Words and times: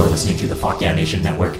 You're 0.00 0.08
listening 0.08 0.38
to 0.38 0.46
the 0.46 0.56
Fuck 0.56 0.80
Yeah 0.80 0.94
Nation 0.94 1.22
Network. 1.22 1.56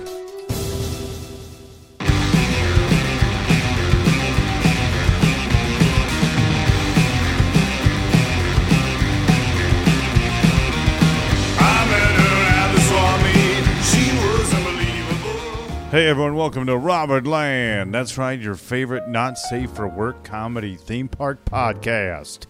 Hey 15.90 16.06
everyone, 16.06 16.34
welcome 16.34 16.64
to 16.64 16.78
Robert 16.78 17.26
Land. 17.26 17.92
That's 17.92 18.16
right, 18.16 18.40
your 18.40 18.54
favorite 18.54 19.06
not 19.06 19.36
safe 19.36 19.70
for 19.72 19.86
work 19.86 20.24
comedy 20.24 20.76
theme 20.76 21.08
park 21.08 21.44
podcast. 21.44 22.46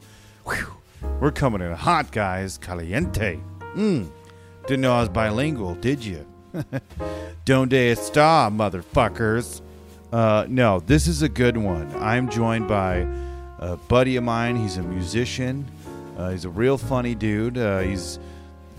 Whew. 0.47 0.69
We're 1.21 1.33
coming 1.33 1.61
in 1.61 1.73
hot, 1.73 2.13
guys. 2.13 2.59
Caliente. 2.59 3.41
Mmm. 3.75 4.13
Didn't 4.67 4.83
know 4.83 4.93
I 4.93 5.01
was 5.01 5.09
bilingual, 5.09 5.75
did 5.77 6.05
you? 6.05 6.27
Donde 7.45 7.71
está, 7.73 8.51
motherfuckers? 8.51 9.61
Uh, 10.13 10.47
no, 10.49 10.81
this 10.81 11.07
is 11.07 11.23
a 11.23 11.29
good 11.29 11.57
one. 11.57 11.93
I'm 11.97 12.29
joined 12.29 12.69
by 12.69 13.07
a 13.59 13.77
buddy 13.77 14.17
of 14.17 14.25
mine. 14.25 14.57
He's 14.57 14.77
a 14.77 14.83
musician. 14.83 15.67
Uh, 16.17 16.31
he's 16.31 16.45
a 16.45 16.51
real 16.51 16.77
funny 16.77 17.15
dude. 17.15 17.57
Uh, 17.57 17.81
he's 17.81 18.19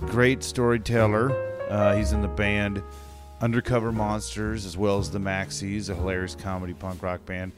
great 0.02 0.44
storyteller. 0.44 1.31
Uh, 1.70 1.95
he's 1.95 2.11
in 2.11 2.22
the 2.22 2.27
band 2.27 2.84
Undercover 3.41 3.91
Monsters 3.91 4.66
as 4.66 4.77
well 4.77 5.00
as 5.00 5.09
the 5.09 5.20
Maxis, 5.20 5.89
a 5.89 5.95
hilarious 5.95 6.36
comedy 6.36 6.73
punk 6.73 7.02
rock 7.02 7.25
band. 7.25 7.53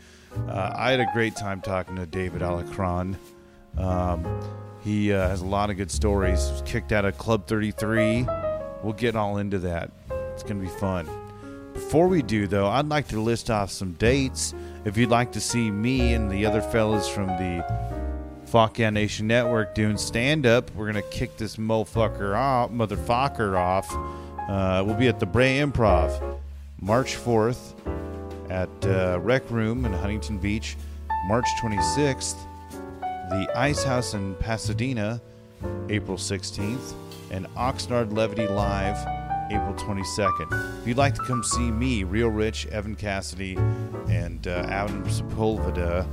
Uh, 0.48 0.72
I 0.76 0.92
had 0.92 1.00
a 1.00 1.08
great 1.14 1.36
time 1.36 1.62
talking 1.62 1.96
to 1.98 2.06
David 2.06 2.42
Alarcon. 2.42 3.16
Um, 3.78 4.24
he 4.84 5.14
uh, 5.14 5.28
has 5.28 5.42
a 5.42 5.46
lot 5.46 5.70
of 5.70 5.78
good 5.78 5.92
stories. 5.92 6.40
Was 6.52 6.62
kicked 6.66 6.92
out 6.92 7.06
of 7.06 7.18
Club 7.18 7.48
33. 7.48 8.28
We'll 8.84 8.94
get 8.94 9.16
all 9.16 9.38
into 9.38 9.60
that. 9.60 9.92
It's 10.34 10.44
going 10.44 10.60
to 10.60 10.68
be 10.68 10.80
fun. 10.80 11.08
Before 11.74 12.08
we 12.08 12.22
do, 12.22 12.48
though, 12.48 12.68
I'd 12.68 12.90
like 12.90 13.08
to 13.10 13.20
list 13.20 13.50
off 13.50 13.72
some 13.72 13.94
dates. 13.94 14.54
If 14.86 14.98
you'd 14.98 15.10
like 15.10 15.32
to 15.32 15.42
see 15.42 15.72
me 15.72 16.14
and 16.14 16.30
the 16.30 16.46
other 16.46 16.62
fellas 16.62 17.08
from 17.08 17.28
the 17.28 17.64
Fuck 18.54 18.78
Nation 18.78 19.26
Network 19.26 19.74
doing 19.74 19.98
stand 19.98 20.46
up. 20.46 20.70
We're 20.76 20.86
gonna 20.86 21.02
kick 21.02 21.38
this 21.38 21.56
motherfucker 21.56 22.38
off, 22.38 22.70
motherfucker 22.70 23.58
off. 23.58 23.92
Uh, 24.48 24.84
we'll 24.86 24.94
be 24.94 25.08
at 25.08 25.20
the 25.20 25.26
Brea 25.26 25.58
Improv, 25.58 26.38
March 26.80 27.16
4th, 27.18 27.74
at 28.52 28.70
uh, 28.86 29.18
Rec 29.22 29.50
Room 29.50 29.86
in 29.86 29.94
Huntington 29.94 30.38
Beach, 30.38 30.78
March 31.26 31.48
26th, 31.64 32.36
the 33.34 33.50
Ice 33.56 33.84
House 33.84 34.14
in 34.14 34.36
Pasadena, 34.36 35.20
April 35.90 36.18
16th, 36.18 36.94
and 37.32 37.48
Oxnard 37.56 38.14
Levity 38.14 38.48
Live, 38.48 38.96
April 39.52 39.74
22nd. 39.74 40.82
If 40.82 40.88
you'd 40.88 40.98
like 40.98 41.16
to 41.16 41.24
come 41.24 41.44
see 41.44 41.72
me, 41.72 42.04
Real 42.04 42.30
Rich, 42.30 42.68
Evan 42.68 42.96
Cassidy, 42.96 43.56
and 44.08 44.46
uh, 44.48 44.68
Adam 44.70 45.04
Sepulveda, 45.06 46.08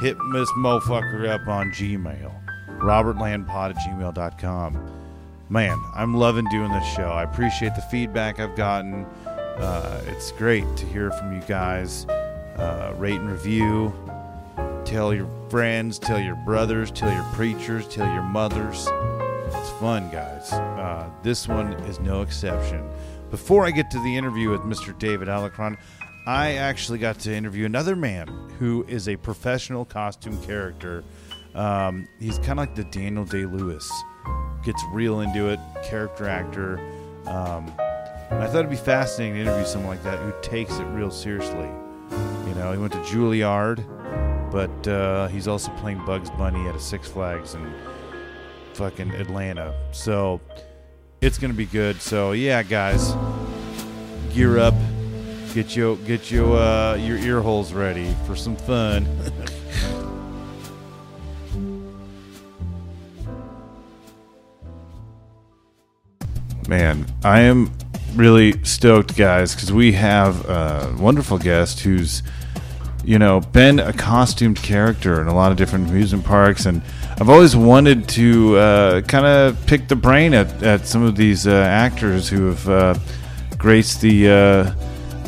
hit 0.00 0.16
this 0.32 0.50
motherfucker 0.58 1.28
up 1.28 1.46
on 1.46 1.70
Gmail. 1.70 2.34
RobertLandPod 2.80 3.70
at 3.70 3.76
gmail.com. 3.76 4.92
Man, 5.48 5.80
I'm 5.94 6.14
loving 6.14 6.48
doing 6.50 6.72
this 6.72 6.86
show. 6.94 7.10
I 7.10 7.22
appreciate 7.22 7.76
the 7.76 7.82
feedback 7.82 8.40
I've 8.40 8.56
gotten. 8.56 9.04
Uh, 9.24 10.02
it's 10.08 10.32
great 10.32 10.64
to 10.78 10.86
hear 10.86 11.12
from 11.12 11.32
you 11.32 11.42
guys. 11.46 12.06
Uh, 12.06 12.92
rate 12.96 13.20
and 13.20 13.30
review. 13.30 13.94
Tell 14.84 15.14
your 15.14 15.28
friends, 15.48 15.98
tell 15.98 16.20
your 16.20 16.36
brothers, 16.36 16.90
tell 16.90 17.12
your 17.12 17.24
preachers, 17.32 17.86
tell 17.88 18.12
your 18.12 18.22
mothers. 18.22 18.88
It's 19.46 19.70
fun, 19.78 20.10
guys. 20.10 20.52
Uh, 20.52 21.08
this 21.22 21.46
one 21.46 21.72
is 21.84 22.00
no 22.00 22.22
exception. 22.22 22.88
Before 23.30 23.64
I 23.64 23.70
get 23.70 23.90
to 23.92 23.98
the 24.00 24.16
interview 24.16 24.50
with 24.50 24.62
Mr. 24.62 24.96
David 24.98 25.28
Alarcon, 25.28 25.76
I 26.26 26.54
actually 26.54 26.98
got 26.98 27.20
to 27.20 27.32
interview 27.34 27.64
another 27.66 27.94
man 27.94 28.26
who 28.58 28.84
is 28.88 29.08
a 29.08 29.16
professional 29.16 29.84
costume 29.84 30.42
character. 30.42 31.04
Um, 31.54 32.08
he's 32.18 32.38
kind 32.38 32.52
of 32.52 32.58
like 32.58 32.74
the 32.74 32.84
Daniel 32.84 33.24
Day 33.24 33.44
Lewis. 33.44 33.88
Gets 34.64 34.82
real 34.92 35.20
into 35.20 35.48
it, 35.48 35.60
character 35.84 36.26
actor. 36.28 36.78
Um, 37.26 37.72
I 38.30 38.46
thought 38.48 38.56
it'd 38.56 38.70
be 38.70 38.76
fascinating 38.76 39.36
to 39.36 39.40
interview 39.42 39.64
someone 39.64 39.90
like 39.90 40.02
that 40.02 40.18
who 40.18 40.32
takes 40.42 40.76
it 40.78 40.84
real 40.86 41.12
seriously. 41.12 41.70
You 42.48 42.54
know, 42.54 42.72
he 42.72 42.78
went 42.78 42.92
to 42.94 42.98
Juilliard, 43.00 43.84
but 44.50 44.88
uh, 44.88 45.28
he's 45.28 45.48
also 45.48 45.70
playing 45.76 46.04
Bugs 46.04 46.30
Bunny 46.30 46.66
at 46.68 46.74
a 46.74 46.80
Six 46.80 47.08
Flags 47.08 47.54
in 47.54 47.72
fucking 48.74 49.10
Atlanta. 49.12 49.74
So 49.92 50.40
it's 51.20 51.38
gonna 51.38 51.54
be 51.54 51.66
good. 51.66 52.00
So 52.00 52.32
yeah, 52.32 52.62
guys, 52.62 53.14
gear 54.32 54.58
up, 54.58 54.74
get 55.54 55.76
your 55.76 55.96
get 55.96 56.30
your 56.30 56.56
uh, 56.56 56.94
your 56.96 57.18
ear 57.18 57.40
holes 57.40 57.72
ready 57.72 58.14
for 58.26 58.36
some 58.36 58.56
fun. 58.56 59.06
Man, 66.68 67.06
I 67.22 67.42
am 67.42 67.70
really 68.16 68.64
stoked, 68.64 69.16
guys, 69.16 69.54
because 69.54 69.72
we 69.72 69.92
have 69.92 70.44
a 70.48 70.96
wonderful 70.98 71.38
guest 71.38 71.80
who's, 71.80 72.24
you 73.06 73.20
know, 73.20 73.40
been 73.40 73.78
a 73.78 73.92
costumed 73.92 74.60
character 74.60 75.20
in 75.20 75.28
a 75.28 75.34
lot 75.34 75.52
of 75.52 75.56
different 75.56 75.88
amusement 75.88 76.24
parks, 76.24 76.66
and 76.66 76.82
I've 77.20 77.30
always 77.30 77.54
wanted 77.54 78.08
to 78.10 78.56
uh, 78.56 79.00
kind 79.02 79.24
of 79.24 79.64
pick 79.66 79.86
the 79.86 79.94
brain 79.94 80.34
at, 80.34 80.60
at 80.62 80.86
some 80.86 81.04
of 81.04 81.14
these 81.14 81.46
uh, 81.46 81.52
actors 81.52 82.28
who 82.28 82.46
have 82.46 82.68
uh, 82.68 82.94
graced 83.56 84.00
the 84.00 84.28
uh, 84.28 84.74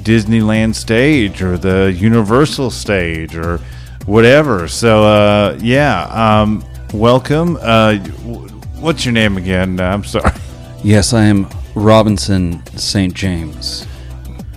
Disneyland 0.00 0.74
stage 0.74 1.40
or 1.40 1.56
the 1.56 1.94
Universal 1.96 2.72
stage 2.72 3.36
or 3.36 3.58
whatever. 4.06 4.66
So, 4.66 5.04
uh, 5.04 5.58
yeah, 5.62 6.02
um, 6.40 6.64
welcome. 6.92 7.58
Uh, 7.60 7.98
what's 8.80 9.04
your 9.04 9.12
name 9.12 9.36
again? 9.36 9.78
I'm 9.78 10.02
sorry. 10.02 10.32
Yes, 10.82 11.12
I 11.12 11.24
am 11.24 11.48
Robinson 11.76 12.66
St. 12.76 13.14
James. 13.14 13.86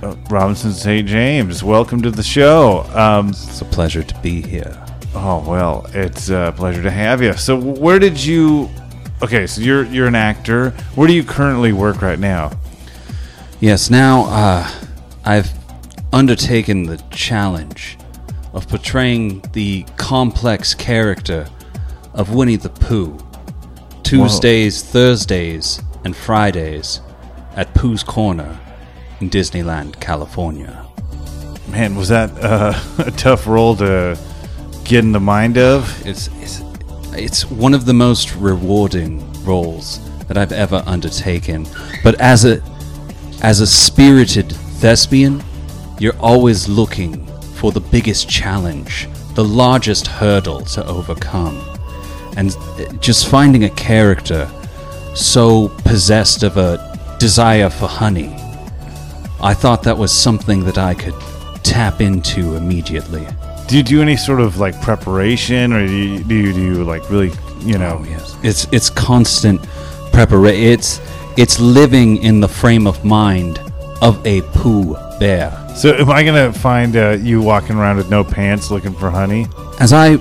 Uh, 0.02 0.16
Robinson 0.30 0.72
St. 0.74 1.08
James, 1.08 1.64
welcome 1.64 2.02
to 2.02 2.10
the 2.10 2.24
show. 2.24 2.84
Um, 2.96 3.30
It's 3.30 3.62
a 3.62 3.66
pleasure 3.66 4.02
to 4.04 4.20
be 4.22 4.42
here. 4.42 4.76
oh 5.14 5.44
well, 5.48 5.86
it's 5.94 6.30
a 6.30 6.54
pleasure 6.56 6.82
to 6.82 6.90
have 6.92 7.22
you. 7.22 7.34
So, 7.34 7.56
where 7.60 8.00
did 8.00 8.24
you? 8.24 8.70
Okay, 9.22 9.46
so 9.46 9.62
you're 9.62 9.86
you're 9.86 10.08
an 10.08 10.16
actor. 10.16 10.72
Where 10.96 11.08
do 11.08 11.14
you 11.14 11.24
currently 11.24 11.72
work 11.72 12.02
right 12.02 12.18
now? 12.18 12.52
Yes, 13.60 13.92
now 13.92 14.24
uh, 14.26 14.72
I've 15.24 15.52
undertaken 16.12 16.84
the 16.88 16.98
challenge 17.12 17.98
of 18.54 18.68
portraying 18.68 19.42
the 19.54 19.86
complex 19.98 20.74
character 20.74 21.48
of 22.14 22.34
Winnie 22.34 22.56
the 22.56 22.70
Pooh. 22.70 23.18
Tuesdays, 24.04 24.84
Thursdays, 24.84 25.80
and 26.04 26.16
Fridays 26.16 27.02
at 27.56 27.74
Pooh's 27.76 28.04
Corner 28.04 28.60
in 29.22 29.30
Disneyland, 29.30 30.00
California. 30.00 30.86
Man, 31.70 31.96
was 31.96 32.10
that 32.10 32.32
uh, 32.44 32.74
a 33.06 33.12
tough 33.12 33.48
role 33.48 33.76
to 33.78 34.18
get 34.84 35.04
in 35.04 35.12
the 35.12 35.20
mind 35.20 35.58
of? 35.58 36.06
It's, 36.06 36.28
it's 36.40 36.62
it's 37.14 37.50
one 37.52 37.74
of 37.74 37.86
the 37.86 37.94
most 37.94 38.36
rewarding 38.36 39.20
roles 39.44 40.00
that 40.28 40.38
I've 40.38 40.54
ever 40.54 40.82
undertaken. 40.86 41.68
But 42.04 42.20
as 42.20 42.46
a 42.46 42.62
as 43.44 43.60
a 43.60 43.68
spirited 43.68 44.52
thespian, 44.80 45.44
you're 46.00 46.18
always 46.20 46.68
looking 46.68 47.26
for 47.56 47.72
the 47.72 47.80
biggest 47.80 48.30
challenge, 48.30 49.08
the 49.36 49.44
largest 49.44 50.08
hurdle 50.08 50.62
to 50.62 50.86
overcome. 50.88 51.62
And 52.38 52.56
uh, 52.56 52.94
just 52.94 53.28
finding 53.28 53.66
a 53.66 53.70
character 53.70 54.50
so 55.16 55.68
possessed 55.84 56.44
of 56.44 56.58
a 56.58 57.18
desire 57.20 57.70
for 57.70 57.88
honey, 57.88 58.36
I 59.44 59.54
thought 59.54 59.82
that 59.84 59.98
was 59.98 60.12
something 60.12 60.64
that 60.66 60.78
I 60.78 60.94
could 60.94 61.16
tap 61.64 62.00
into 62.00 62.56
immediately. 62.56 63.28
Do 63.68 63.78
you 63.78 63.84
do 63.84 64.02
any 64.02 64.16
sort 64.16 64.40
of 64.40 64.58
like 64.58 64.80
preparation, 64.82 65.74
or 65.74 65.86
do 65.86 65.94
you 65.94 66.24
do, 66.24 66.36
you, 66.36 66.54
do 66.54 66.62
you 66.62 66.84
like 66.84 67.10
really, 67.10 67.32
you 67.60 67.78
know? 67.78 67.98
Oh 68.00 68.04
yes, 68.04 68.36
it's 68.44 68.68
it's 68.72 68.90
constant 68.90 69.62
preparation. 70.12 70.62
It's 70.62 71.02
it's 71.38 71.60
living 71.60 72.18
in 72.18 72.40
the 72.40 72.48
frame 72.48 72.86
of 72.86 73.04
mind 73.04 73.60
of 74.02 74.26
a 74.28 74.42
poo 74.54 74.96
bear. 75.20 75.52
So, 75.76 75.96
am 75.96 76.10
I 76.10 76.24
gonna 76.24 76.52
find 76.52 76.96
uh, 76.96 77.18
you 77.20 77.42
walking 77.42 77.78
around 77.78 77.98
with 77.98 78.10
no 78.10 78.24
pants, 78.24 78.70
looking 78.70 78.94
for 78.94 79.10
honey? 79.10 79.48
As 79.80 79.94
I 79.94 80.18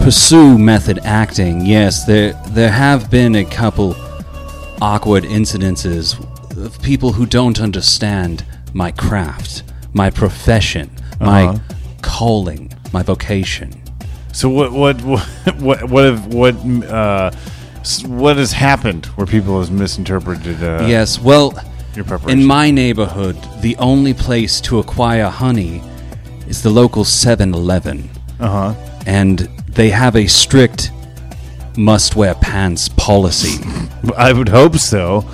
pursue 0.00 0.56
method 0.56 1.00
acting, 1.04 1.66
yes, 1.66 2.04
there 2.04 2.32
there 2.48 2.70
have 2.70 3.10
been 3.10 3.34
a 3.34 3.44
couple 3.44 3.96
awkward 4.80 5.24
incidences 5.24 6.16
of 6.56 6.80
people 6.82 7.12
who 7.12 7.26
don't 7.26 7.60
understand 7.60 8.44
my 8.74 8.90
craft, 8.90 9.62
my 9.92 10.10
profession, 10.10 10.90
my 11.20 11.46
Uh-huh. 11.48 11.58
calling, 12.02 12.72
my 12.92 13.02
vocation. 13.02 13.70
So, 14.32 14.48
what 14.48 14.72
what 14.72 15.00
what 15.04 15.26
what 15.60 15.88
what 15.90 16.04
have, 16.04 16.26
what 16.34 16.54
uh, 16.88 17.30
what 18.06 18.36
has 18.36 18.52
happened 18.52 19.06
where 19.16 19.26
people 19.26 19.60
have 19.60 19.70
misinterpreted? 19.72 20.62
Uh, 20.62 20.86
Yes, 20.86 21.18
well, 21.20 21.52
your 21.96 22.04
preparation. 22.04 22.40
In 22.40 22.46
my 22.46 22.70
neighborhood, 22.70 23.36
the 23.60 23.76
only 23.78 24.14
place 24.14 24.60
to 24.62 24.78
acquire 24.78 25.28
honey 25.28 25.82
is 26.48 26.62
the 26.62 26.70
local 26.70 27.04
7 27.04 27.52
Eleven. 27.54 28.08
uh 28.38 28.48
huh. 28.48 28.74
And 29.06 29.48
they 29.68 29.90
have 29.90 30.14
a 30.16 30.26
strict 30.26 30.90
must 31.76 32.16
wear 32.16 32.34
pants 32.34 32.88
policy. 32.96 33.58
I 34.16 34.32
would 34.32 34.48
hope 34.48 34.76
so. 34.76 35.24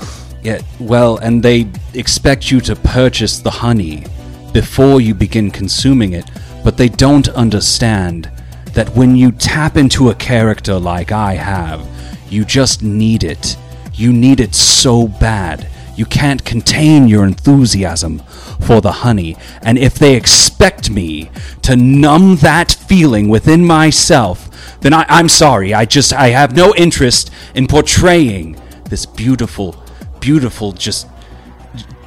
Yeah, 0.46 0.60
well, 0.78 1.16
and 1.16 1.42
they 1.42 1.66
expect 1.92 2.52
you 2.52 2.60
to 2.60 2.76
purchase 2.76 3.40
the 3.40 3.50
honey 3.50 4.04
before 4.52 5.00
you 5.00 5.12
begin 5.12 5.50
consuming 5.50 6.12
it, 6.12 6.30
but 6.62 6.76
they 6.76 6.88
don't 6.88 7.28
understand 7.30 8.30
that 8.72 8.90
when 8.90 9.16
you 9.16 9.32
tap 9.32 9.76
into 9.76 10.08
a 10.08 10.14
character 10.14 10.78
like 10.78 11.10
I 11.10 11.34
have, 11.34 11.84
you 12.30 12.44
just 12.44 12.80
need 12.80 13.24
it. 13.24 13.56
You 13.92 14.12
need 14.12 14.38
it 14.38 14.54
so 14.54 15.08
bad. 15.08 15.66
You 15.96 16.06
can't 16.06 16.44
contain 16.44 17.08
your 17.08 17.24
enthusiasm 17.24 18.20
for 18.60 18.80
the 18.80 18.92
honey, 19.02 19.36
and 19.62 19.76
if 19.76 19.96
they 19.96 20.14
expect 20.14 20.90
me 20.90 21.28
to 21.62 21.74
numb 21.74 22.36
that 22.36 22.70
feeling 22.70 23.28
within 23.28 23.64
myself, 23.64 24.78
then 24.80 24.94
I, 24.94 25.06
I'm 25.08 25.28
sorry. 25.28 25.74
I 25.74 25.86
just 25.86 26.12
I 26.12 26.28
have 26.28 26.54
no 26.54 26.72
interest 26.76 27.32
in 27.56 27.66
portraying 27.66 28.56
this 28.88 29.06
beautiful, 29.06 29.82
beautiful, 30.26 30.72
just 30.72 31.06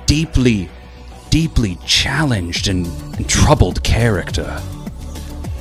deeply, 0.05 0.69
deeply 1.29 1.77
challenged 1.85 2.67
and, 2.67 2.85
and 3.15 3.29
troubled 3.29 3.81
character. 3.81 4.61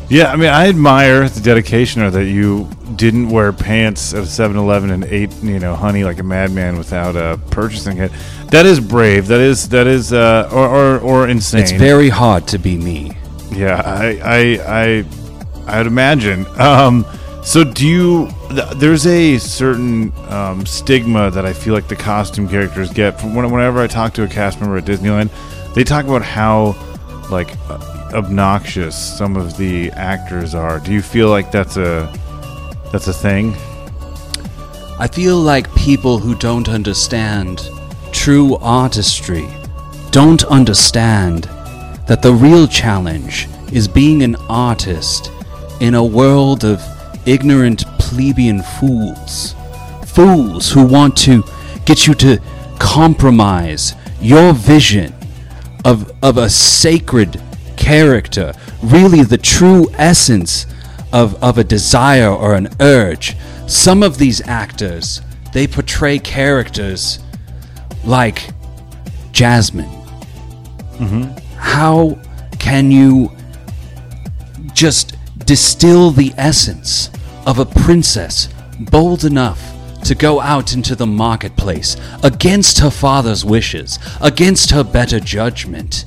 Yeah, 0.08 0.32
I 0.32 0.36
mean, 0.36 0.48
I 0.48 0.66
admire 0.68 1.28
the 1.28 1.40
dedication 1.40 2.02
or 2.02 2.10
that 2.10 2.24
you 2.24 2.68
didn't 2.96 3.28
wear 3.28 3.52
pants 3.52 4.12
at 4.12 4.24
7-Eleven 4.24 4.90
and 4.90 5.04
ate, 5.04 5.32
you 5.40 5.60
know, 5.60 5.76
honey 5.76 6.02
like 6.02 6.18
a 6.18 6.24
madman 6.24 6.76
without 6.78 7.14
uh, 7.14 7.36
purchasing 7.52 7.98
it. 7.98 8.10
That 8.50 8.66
is 8.66 8.80
brave. 8.80 9.28
That 9.28 9.40
is 9.40 9.68
that 9.68 9.86
is 9.86 10.12
uh, 10.12 10.48
or, 10.50 10.66
or 10.66 10.98
or 10.98 11.28
insane. 11.28 11.60
It's 11.60 11.72
very 11.72 12.08
hard 12.08 12.48
to 12.48 12.58
be 12.58 12.76
me. 12.78 13.12
Yeah, 13.52 13.82
I 13.84 14.18
I 14.24 15.04
I 15.68 15.78
I'd 15.78 15.86
imagine. 15.86 16.46
Um, 16.58 17.04
so 17.48 17.64
do 17.64 17.88
you? 17.88 18.28
Th- 18.50 18.68
there's 18.76 19.06
a 19.06 19.38
certain 19.38 20.12
um, 20.28 20.66
stigma 20.66 21.30
that 21.30 21.46
I 21.46 21.54
feel 21.54 21.72
like 21.72 21.88
the 21.88 21.96
costume 21.96 22.46
characters 22.46 22.90
get 22.90 23.18
from 23.18 23.34
when, 23.34 23.50
whenever 23.50 23.80
I 23.80 23.86
talk 23.86 24.12
to 24.14 24.24
a 24.24 24.28
cast 24.28 24.60
member 24.60 24.76
at 24.76 24.84
Disneyland. 24.84 25.30
They 25.72 25.82
talk 25.82 26.04
about 26.04 26.20
how 26.20 26.76
like 27.30 27.56
uh, 27.70 28.10
obnoxious 28.12 28.94
some 29.16 29.34
of 29.34 29.56
the 29.56 29.90
actors 29.92 30.54
are. 30.54 30.78
Do 30.78 30.92
you 30.92 31.00
feel 31.00 31.30
like 31.30 31.50
that's 31.50 31.78
a 31.78 32.12
that's 32.92 33.08
a 33.08 33.14
thing? 33.14 33.54
I 34.98 35.08
feel 35.10 35.38
like 35.38 35.74
people 35.74 36.18
who 36.18 36.34
don't 36.34 36.68
understand 36.68 37.70
true 38.12 38.56
artistry 38.56 39.48
don't 40.10 40.44
understand 40.44 41.44
that 42.08 42.20
the 42.20 42.34
real 42.34 42.66
challenge 42.68 43.48
is 43.72 43.88
being 43.88 44.22
an 44.22 44.36
artist 44.50 45.32
in 45.80 45.94
a 45.94 46.04
world 46.04 46.66
of 46.66 46.82
ignorant 47.28 47.84
plebeian 47.98 48.62
fools. 48.62 49.54
Fools 50.06 50.72
who 50.72 50.84
want 50.86 51.16
to 51.18 51.44
get 51.84 52.06
you 52.06 52.14
to 52.14 52.40
compromise 52.78 53.94
your 54.20 54.52
vision 54.52 55.14
of, 55.84 56.10
of 56.22 56.38
a 56.38 56.48
sacred 56.48 57.40
character, 57.76 58.52
really 58.82 59.22
the 59.22 59.38
true 59.38 59.90
essence 59.94 60.66
of, 61.12 61.42
of 61.42 61.58
a 61.58 61.64
desire 61.64 62.28
or 62.28 62.54
an 62.54 62.68
urge. 62.80 63.36
Some 63.66 64.02
of 64.02 64.18
these 64.18 64.40
actors, 64.48 65.20
they 65.52 65.66
portray 65.66 66.18
characters 66.18 67.18
like 68.04 68.48
Jasmine. 69.32 69.90
Mm-hmm. 70.96 71.56
How 71.56 72.18
can 72.58 72.90
you 72.90 73.30
just 74.72 75.14
distill 75.44 76.10
the 76.10 76.32
essence 76.36 77.10
of 77.48 77.58
a 77.58 77.64
princess 77.64 78.46
bold 78.78 79.24
enough 79.24 79.74
to 80.04 80.14
go 80.14 80.38
out 80.38 80.74
into 80.74 80.94
the 80.94 81.06
marketplace 81.06 81.96
against 82.22 82.78
her 82.80 82.90
father's 82.90 83.42
wishes, 83.42 83.98
against 84.20 84.70
her 84.70 84.84
better 84.84 85.18
judgment, 85.18 86.04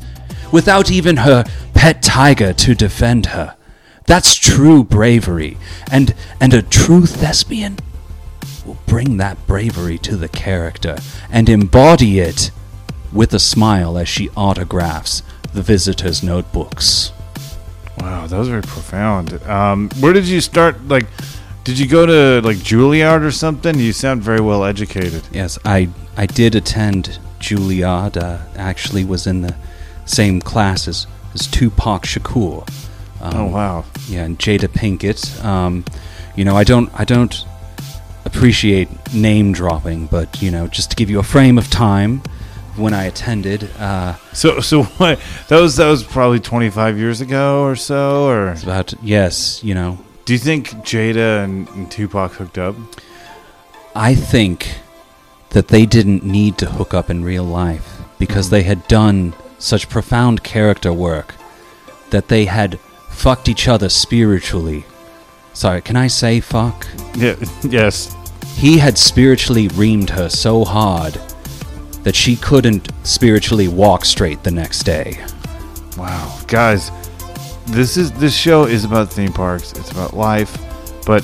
without 0.51 0.91
even 0.91 1.17
her 1.17 1.43
pet 1.73 2.03
tiger 2.03 2.53
to 2.53 2.75
defend 2.75 3.25
her? 3.25 3.57
That's 4.05 4.35
true 4.35 4.83
bravery, 4.83 5.57
and 5.91 6.13
and 6.39 6.53
a 6.53 6.61
true 6.61 7.07
thespian 7.07 7.79
will 8.63 8.77
bring 8.85 9.17
that 9.17 9.47
bravery 9.47 9.97
to 9.97 10.15
the 10.15 10.29
character 10.29 10.99
and 11.31 11.49
embody 11.49 12.19
it 12.19 12.51
with 13.11 13.33
a 13.33 13.39
smile 13.39 13.97
as 13.97 14.07
she 14.07 14.29
autographs 14.37 15.23
the 15.53 15.63
visitor's 15.63 16.21
notebooks. 16.21 17.11
Wow, 17.99 18.27
that 18.27 18.37
was 18.37 18.47
very 18.47 18.61
profound. 18.61 19.33
Um, 19.43 19.89
where 19.99 20.13
did 20.13 20.27
you 20.27 20.41
start? 20.41 20.87
Like, 20.87 21.05
did 21.63 21.77
you 21.77 21.87
go 21.87 22.05
to 22.05 22.45
like 22.47 22.57
Juilliard 22.57 23.23
or 23.23 23.31
something? 23.31 23.77
You 23.77 23.93
sound 23.93 24.23
very 24.23 24.41
well 24.41 24.63
educated. 24.63 25.23
Yes, 25.31 25.59
I 25.65 25.89
I 26.17 26.25
did 26.25 26.55
attend 26.55 27.19
Juilliard. 27.39 28.17
Uh, 28.17 28.39
actually, 28.55 29.03
was 29.03 29.27
in 29.27 29.41
the 29.41 29.55
same 30.05 30.41
class 30.41 30.87
as, 30.87 31.05
as 31.33 31.47
Tupac 31.47 32.03
Shakur. 32.03 32.67
Um, 33.21 33.33
Oh 33.35 33.45
wow. 33.45 33.85
Yeah, 34.07 34.23
and 34.23 34.39
Jada 34.39 34.67
Pinkett. 34.67 35.43
Um, 35.43 35.85
you 36.35 36.43
know, 36.45 36.55
I 36.55 36.63
don't 36.63 36.89
I 36.99 37.03
don't 37.03 37.45
appreciate 38.25 38.89
name 39.13 39.51
dropping, 39.51 40.07
but 40.07 40.41
you 40.41 40.49
know, 40.49 40.67
just 40.67 40.91
to 40.91 40.95
give 40.95 41.09
you 41.09 41.19
a 41.19 41.23
frame 41.23 41.57
of 41.57 41.69
time 41.69 42.23
when 42.77 42.93
I 42.93 43.05
attended. 43.05 43.69
Uh, 43.79 44.15
So 44.33 44.59
so 44.61 44.83
what? 44.97 45.19
That 45.47 45.59
was 45.59 45.75
that 45.77 45.89
was 45.89 46.03
probably 46.03 46.39
25 46.39 46.97
years 46.97 47.21
ago 47.21 47.63
or 47.63 47.75
so. 47.75 48.25
Or 48.27 48.49
it's 48.49 48.63
about 48.63 48.93
yes, 49.01 49.63
you 49.63 49.73
know, 49.73 49.97
do 50.25 50.33
you 50.33 50.39
think 50.39 50.69
Jada 50.85 51.43
and, 51.43 51.67
and 51.69 51.91
Tupac 51.91 52.33
hooked 52.33 52.57
up? 52.57 52.75
I 53.95 54.15
think 54.15 54.79
that 55.49 55.67
they 55.67 55.85
didn't 55.85 56.23
need 56.23 56.57
to 56.59 56.65
hook 56.69 56.93
up 56.93 57.09
in 57.09 57.23
real 57.25 57.43
life 57.43 57.97
because 58.17 58.49
they 58.49 58.63
had 58.63 58.87
done 58.87 59.33
such 59.59 59.89
profound 59.89 60.43
character 60.43 60.93
work 60.93 61.35
that 62.11 62.27
they 62.29 62.45
had 62.45 62.79
fucked 63.09 63.49
each 63.49 63.67
other 63.67 63.89
spiritually. 63.89 64.85
Sorry, 65.53 65.81
can 65.81 65.95
I 65.97 66.07
say 66.07 66.39
fuck? 66.39 66.87
Yeah. 67.15 67.35
Yes. 67.63 68.15
He 68.55 68.77
had 68.77 68.97
spiritually 68.97 69.67
reamed 69.69 70.09
her 70.11 70.29
so 70.29 70.63
hard 70.63 71.19
that 72.03 72.15
she 72.15 72.35
couldn't 72.35 72.89
spiritually 73.03 73.67
walk 73.67 74.05
straight 74.05 74.43
the 74.43 74.51
next 74.51 74.83
day. 74.83 75.23
Wow, 75.97 76.39
guys, 76.47 76.91
this 77.67 77.97
is 77.97 78.11
this 78.13 78.35
show 78.35 78.65
is 78.65 78.85
about 78.85 79.11
theme 79.11 79.33
parks. 79.33 79.73
It's 79.73 79.91
about 79.91 80.13
life, 80.13 80.57
but 81.05 81.23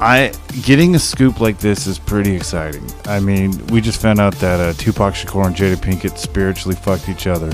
I 0.00 0.32
getting 0.62 0.94
a 0.94 0.98
scoop 0.98 1.40
like 1.40 1.58
this 1.58 1.86
is 1.86 1.98
pretty 1.98 2.34
exciting. 2.34 2.84
I 3.06 3.20
mean, 3.20 3.66
we 3.68 3.80
just 3.80 4.00
found 4.00 4.20
out 4.20 4.34
that 4.36 4.60
uh, 4.60 4.72
Tupac 4.74 5.14
Shakur 5.14 5.46
and 5.46 5.56
Jada 5.56 5.76
Pinkett 5.76 6.18
spiritually 6.18 6.76
fucked 6.76 7.08
each 7.08 7.26
other, 7.26 7.52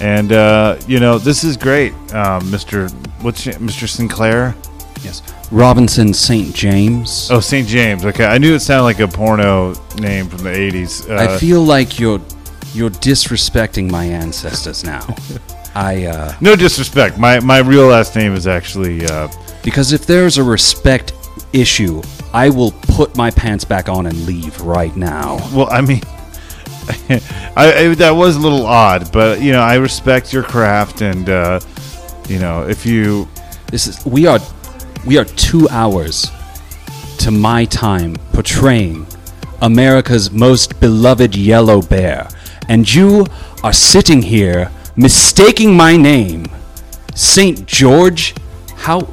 and 0.00 0.32
uh, 0.32 0.78
you 0.86 1.00
know 1.00 1.18
this 1.18 1.42
is 1.42 1.56
great, 1.56 1.92
um, 2.14 2.48
Mister. 2.50 2.88
What's 3.22 3.46
your, 3.46 3.58
Mister 3.58 3.86
Sinclair? 3.86 4.54
Yes. 5.04 5.22
Robinson 5.52 6.14
St. 6.14 6.54
James. 6.54 7.28
Oh, 7.30 7.40
St. 7.40 7.68
James. 7.68 8.04
Okay, 8.04 8.24
I 8.24 8.38
knew 8.38 8.54
it 8.54 8.60
sounded 8.60 8.84
like 8.84 9.00
a 9.00 9.08
porno 9.08 9.74
name 9.98 10.28
from 10.28 10.38
the 10.38 10.50
'80s. 10.50 11.08
Uh, 11.08 11.16
I 11.16 11.38
feel 11.38 11.62
like 11.62 12.00
you're 12.00 12.20
you're 12.72 12.90
disrespecting 12.90 13.90
my 13.90 14.04
ancestors 14.04 14.82
now. 14.84 15.06
I 15.74 16.06
uh 16.06 16.34
no 16.40 16.56
disrespect. 16.56 17.18
My 17.18 17.40
my 17.40 17.58
real 17.58 17.86
last 17.86 18.16
name 18.16 18.34
is 18.34 18.46
actually. 18.46 19.06
Uh, 19.06 19.28
because 19.62 19.92
if 19.92 20.06
there's 20.06 20.38
a 20.38 20.42
respect 20.44 21.12
issue, 21.52 22.02
I 22.32 22.50
will 22.50 22.72
put 22.72 23.16
my 23.16 23.30
pants 23.30 23.64
back 23.64 23.88
on 23.88 24.06
and 24.06 24.26
leave 24.26 24.60
right 24.60 24.94
now. 24.96 25.36
Well, 25.54 25.68
I 25.70 25.80
mean, 25.80 26.02
I, 27.08 27.20
I 27.56 27.94
that 27.94 28.10
was 28.10 28.36
a 28.36 28.40
little 28.40 28.66
odd, 28.66 29.12
but 29.12 29.40
you 29.40 29.52
know, 29.52 29.60
I 29.60 29.76
respect 29.76 30.32
your 30.32 30.42
craft, 30.42 31.00
and 31.00 31.28
uh, 31.28 31.60
you 32.28 32.38
know, 32.38 32.68
if 32.68 32.84
you, 32.86 33.28
This 33.66 33.86
is 33.86 34.04
we 34.04 34.26
are 34.26 34.38
we 35.06 35.18
are 35.18 35.24
2 35.24 35.68
hours 35.68 36.30
to 37.18 37.30
my 37.30 37.64
time 37.64 38.16
portraying 38.32 39.06
America's 39.60 40.30
most 40.30 40.78
beloved 40.80 41.36
yellow 41.36 41.80
bear. 41.80 42.28
And 42.68 42.92
you 42.92 43.26
are 43.62 43.72
sitting 43.72 44.22
here 44.22 44.70
mistaking 44.96 45.76
my 45.76 45.96
name. 45.96 46.46
St. 47.14 47.66
George 47.66 48.34
how 48.76 49.08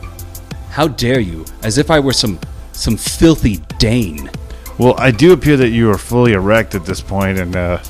how 0.71 0.87
dare 0.87 1.19
you? 1.19 1.45
As 1.63 1.77
if 1.77 1.91
I 1.91 1.99
were 1.99 2.13
some 2.13 2.39
some 2.71 2.97
filthy 2.97 3.57
Dane. 3.77 4.29
Well, 4.77 4.95
I 4.97 5.11
do 5.11 5.33
appear 5.33 5.57
that 5.57 5.69
you 5.69 5.89
are 5.91 5.97
fully 5.97 6.33
erect 6.33 6.75
at 6.75 6.85
this 6.85 7.01
point, 7.01 7.37
and 7.37 7.55
uh, 7.55 7.83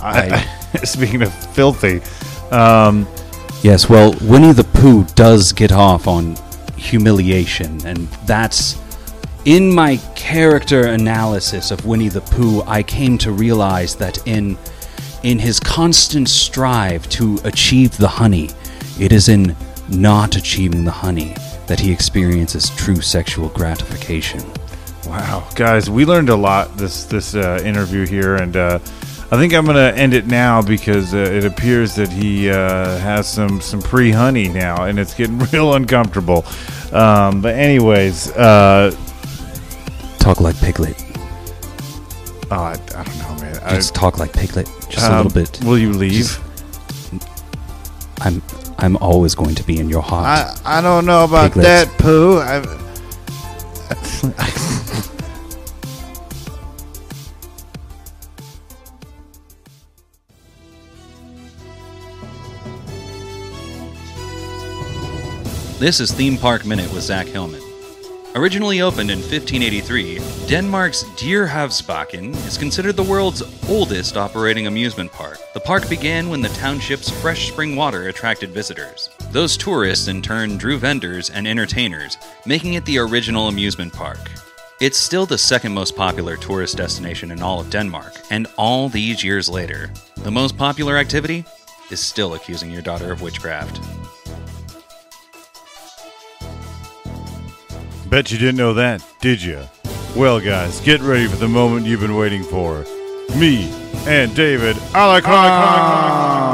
I, 0.00 0.46
speaking 0.84 1.22
of 1.22 1.34
filthy, 1.54 2.00
um, 2.50 3.06
Yes, 3.62 3.90
well, 3.90 4.14
Winnie 4.22 4.52
the 4.52 4.64
Pooh 4.64 5.04
does 5.14 5.52
get 5.52 5.70
off 5.70 6.06
on 6.06 6.36
humiliation, 6.80 7.84
and 7.86 8.08
that's 8.26 8.78
in 9.44 9.72
my 9.72 9.96
character 10.16 10.88
analysis 10.88 11.70
of 11.70 11.84
Winnie 11.84 12.08
the 12.08 12.20
Pooh. 12.22 12.62
I 12.62 12.82
came 12.82 13.18
to 13.18 13.32
realize 13.32 13.96
that 13.96 14.26
in 14.26 14.58
in 15.22 15.38
his 15.38 15.60
constant 15.60 16.28
strive 16.28 17.06
to 17.10 17.38
achieve 17.44 17.96
the 17.98 18.08
honey, 18.08 18.48
it 18.98 19.12
is 19.12 19.28
in 19.28 19.54
not 19.90 20.36
achieving 20.36 20.84
the 20.84 20.90
honey 20.90 21.34
that 21.66 21.78
he 21.78 21.92
experiences 21.92 22.70
true 22.70 23.00
sexual 23.00 23.48
gratification. 23.50 24.40
Wow, 25.06 25.46
guys, 25.54 25.90
we 25.90 26.04
learned 26.04 26.30
a 26.30 26.36
lot 26.36 26.76
this 26.76 27.04
this 27.04 27.34
uh, 27.34 27.60
interview 27.64 28.06
here, 28.06 28.36
and 28.36 28.56
uh, 28.56 28.78
I 29.32 29.36
think 29.36 29.54
I'm 29.54 29.64
gonna 29.64 29.92
end 29.94 30.12
it 30.12 30.26
now 30.26 30.60
because 30.60 31.14
uh, 31.14 31.18
it 31.18 31.44
appears 31.44 31.94
that 31.94 32.08
he 32.08 32.50
uh, 32.50 32.98
has 32.98 33.28
some 33.28 33.60
some 33.60 33.80
pre 33.80 34.10
honey 34.10 34.48
now, 34.48 34.84
and 34.84 34.98
it's 34.98 35.14
getting 35.14 35.38
real 35.52 35.74
uncomfortable. 35.74 36.44
Um, 36.92 37.40
but 37.40 37.54
anyways, 37.54 38.32
uh, 38.32 38.90
Talk 40.18 40.40
like 40.40 40.56
Piglet. 40.60 40.96
oh, 42.50 42.56
I, 42.56 42.72
I 42.72 43.04
don't 43.04 43.18
know, 43.18 43.34
man. 43.42 43.58
I, 43.64 43.74
Just 43.76 43.94
talk 43.94 44.18
like 44.18 44.32
Piglet. 44.34 44.66
Just 44.90 45.08
a 45.08 45.14
um, 45.14 45.28
little 45.28 45.42
bit. 45.42 45.64
Will 45.64 45.78
you 45.78 45.92
leave? 45.92 46.38
I'm 48.20 48.42
I'm 48.78 48.96
always 48.98 49.34
going 49.34 49.54
to 49.54 49.62
be 49.62 49.78
in 49.78 49.88
your 49.88 50.02
heart. 50.02 50.26
I 50.64 50.78
I 50.78 50.80
don't 50.82 51.06
know 51.06 51.24
about 51.24 51.52
Piglet. 51.52 51.64
that, 51.64 51.88
Pooh. 51.98 52.38
I, 52.40 52.58
This 65.80 65.98
is 65.98 66.12
Theme 66.12 66.36
Park 66.36 66.66
Minute 66.66 66.92
with 66.92 67.04
Zach 67.04 67.26
Hillman. 67.26 67.62
Originally 68.34 68.82
opened 68.82 69.10
in 69.10 69.20
1583, 69.20 70.20
Denmark's 70.46 71.04
Dyrehavsbakken 71.16 72.34
is 72.46 72.58
considered 72.58 72.96
the 72.96 73.02
world's 73.02 73.42
oldest 73.66 74.18
operating 74.18 74.66
amusement 74.66 75.10
park. 75.10 75.38
The 75.54 75.60
park 75.60 75.88
began 75.88 76.28
when 76.28 76.42
the 76.42 76.50
township's 76.50 77.08
fresh 77.08 77.50
spring 77.50 77.76
water 77.76 78.08
attracted 78.08 78.50
visitors. 78.50 79.08
Those 79.30 79.56
tourists 79.56 80.08
in 80.08 80.20
turn 80.20 80.58
drew 80.58 80.76
vendors 80.76 81.30
and 81.30 81.48
entertainers, 81.48 82.18
making 82.44 82.74
it 82.74 82.84
the 82.84 82.98
original 82.98 83.48
amusement 83.48 83.94
park. 83.94 84.30
It's 84.82 84.98
still 84.98 85.24
the 85.24 85.38
second 85.38 85.72
most 85.72 85.96
popular 85.96 86.36
tourist 86.36 86.76
destination 86.76 87.30
in 87.30 87.40
all 87.40 87.58
of 87.58 87.70
Denmark, 87.70 88.20
and 88.28 88.48
all 88.58 88.90
these 88.90 89.24
years 89.24 89.48
later, 89.48 89.90
the 90.18 90.30
most 90.30 90.58
popular 90.58 90.98
activity 90.98 91.46
is 91.90 92.00
still 92.00 92.34
accusing 92.34 92.70
your 92.70 92.82
daughter 92.82 93.10
of 93.10 93.22
witchcraft. 93.22 93.80
Bet 98.10 98.32
you 98.32 98.38
didn't 98.38 98.56
know 98.56 98.74
that, 98.74 99.06
did 99.20 99.40
you? 99.40 99.60
Well, 100.16 100.40
guys, 100.40 100.80
get 100.80 101.00
ready 101.00 101.28
for 101.28 101.36
the 101.36 101.46
moment 101.46 101.86
you've 101.86 102.00
been 102.00 102.16
waiting 102.16 102.42
for. 102.42 102.84
Me 103.36 103.70
and 104.04 104.34
David 104.34 104.76
a 104.96 105.06
la 105.06 105.20
carte. 105.20 106.50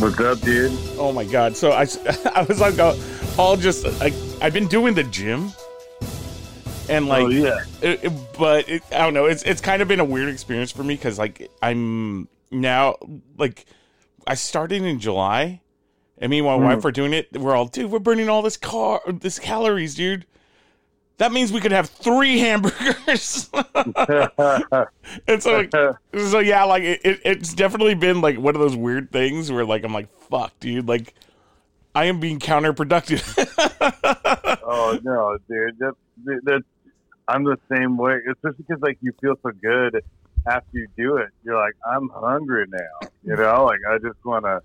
What's 0.00 0.18
up, 0.18 0.40
dude? 0.40 0.76
Oh 0.98 1.12
my 1.12 1.24
god! 1.24 1.56
So 1.56 1.70
I, 1.70 1.86
I 2.34 2.42
was 2.42 2.60
like, 2.60 2.80
uh, 2.80 2.96
all 3.38 3.56
just 3.56 3.84
like 4.00 4.12
I've 4.42 4.52
been 4.52 4.66
doing 4.66 4.94
the 4.94 5.04
gym, 5.04 5.52
and 6.88 7.06
oh, 7.06 7.08
like, 7.08 7.22
oh 7.22 7.28
yeah. 7.28 7.64
it, 7.82 8.04
it- 8.04 8.12
but 8.38 8.68
it, 8.68 8.82
I 8.92 8.98
don't 8.98 9.14
know. 9.14 9.26
It's 9.26 9.42
it's 9.42 9.60
kind 9.60 9.82
of 9.82 9.88
been 9.88 10.00
a 10.00 10.04
weird 10.04 10.28
experience 10.28 10.70
for 10.70 10.82
me 10.82 10.94
because 10.94 11.18
like 11.18 11.50
I'm 11.62 12.28
now 12.50 12.96
like 13.36 13.66
I 14.26 14.34
started 14.34 14.82
in 14.82 14.98
July, 14.98 15.60
and 16.18 16.30
me 16.30 16.38
and 16.38 16.46
my 16.46 16.56
hmm. 16.56 16.64
wife 16.64 16.84
are 16.84 16.92
doing 16.92 17.12
it. 17.12 17.28
We're 17.32 17.54
all, 17.54 17.66
dude, 17.66 17.90
we're 17.90 17.98
burning 17.98 18.28
all 18.28 18.42
this 18.42 18.56
car, 18.56 19.00
this 19.06 19.38
calories, 19.38 19.94
dude. 19.94 20.26
That 21.18 21.30
means 21.30 21.52
we 21.52 21.60
could 21.60 21.72
have 21.72 21.88
three 21.88 22.38
hamburgers. 22.40 23.50
and 25.28 25.42
so, 25.42 25.58
like, 25.58 25.70
so 26.16 26.38
yeah, 26.40 26.64
like 26.64 26.82
it, 26.82 27.00
it, 27.04 27.20
it's 27.24 27.54
definitely 27.54 27.94
been 27.94 28.20
like 28.20 28.38
one 28.38 28.54
of 28.54 28.60
those 28.60 28.76
weird 28.76 29.12
things 29.12 29.52
where 29.52 29.64
like 29.64 29.84
I'm 29.84 29.92
like, 29.92 30.10
fuck, 30.28 30.58
dude, 30.60 30.88
like 30.88 31.14
I 31.94 32.06
am 32.06 32.18
being 32.18 32.40
counterproductive. 32.40 33.22
oh 34.64 34.98
no, 35.02 35.38
dude. 35.48 35.78
That, 35.78 35.94
that 36.44 36.62
I'm 37.28 37.44
the 37.44 37.56
same 37.70 37.96
way. 37.96 38.18
It's 38.26 38.40
just 38.44 38.56
because 38.58 38.80
like 38.82 38.98
you 39.00 39.12
feel 39.20 39.34
so 39.42 39.50
good 39.62 40.02
after 40.46 40.68
you 40.72 40.88
do 40.96 41.16
it. 41.16 41.28
You're 41.44 41.58
like, 41.58 41.74
I'm 41.86 42.08
hungry 42.10 42.66
now. 42.68 43.08
You 43.22 43.36
know, 43.36 43.64
like 43.64 43.80
I 43.88 43.98
just 43.98 44.22
want 44.24 44.44
to 44.44 44.60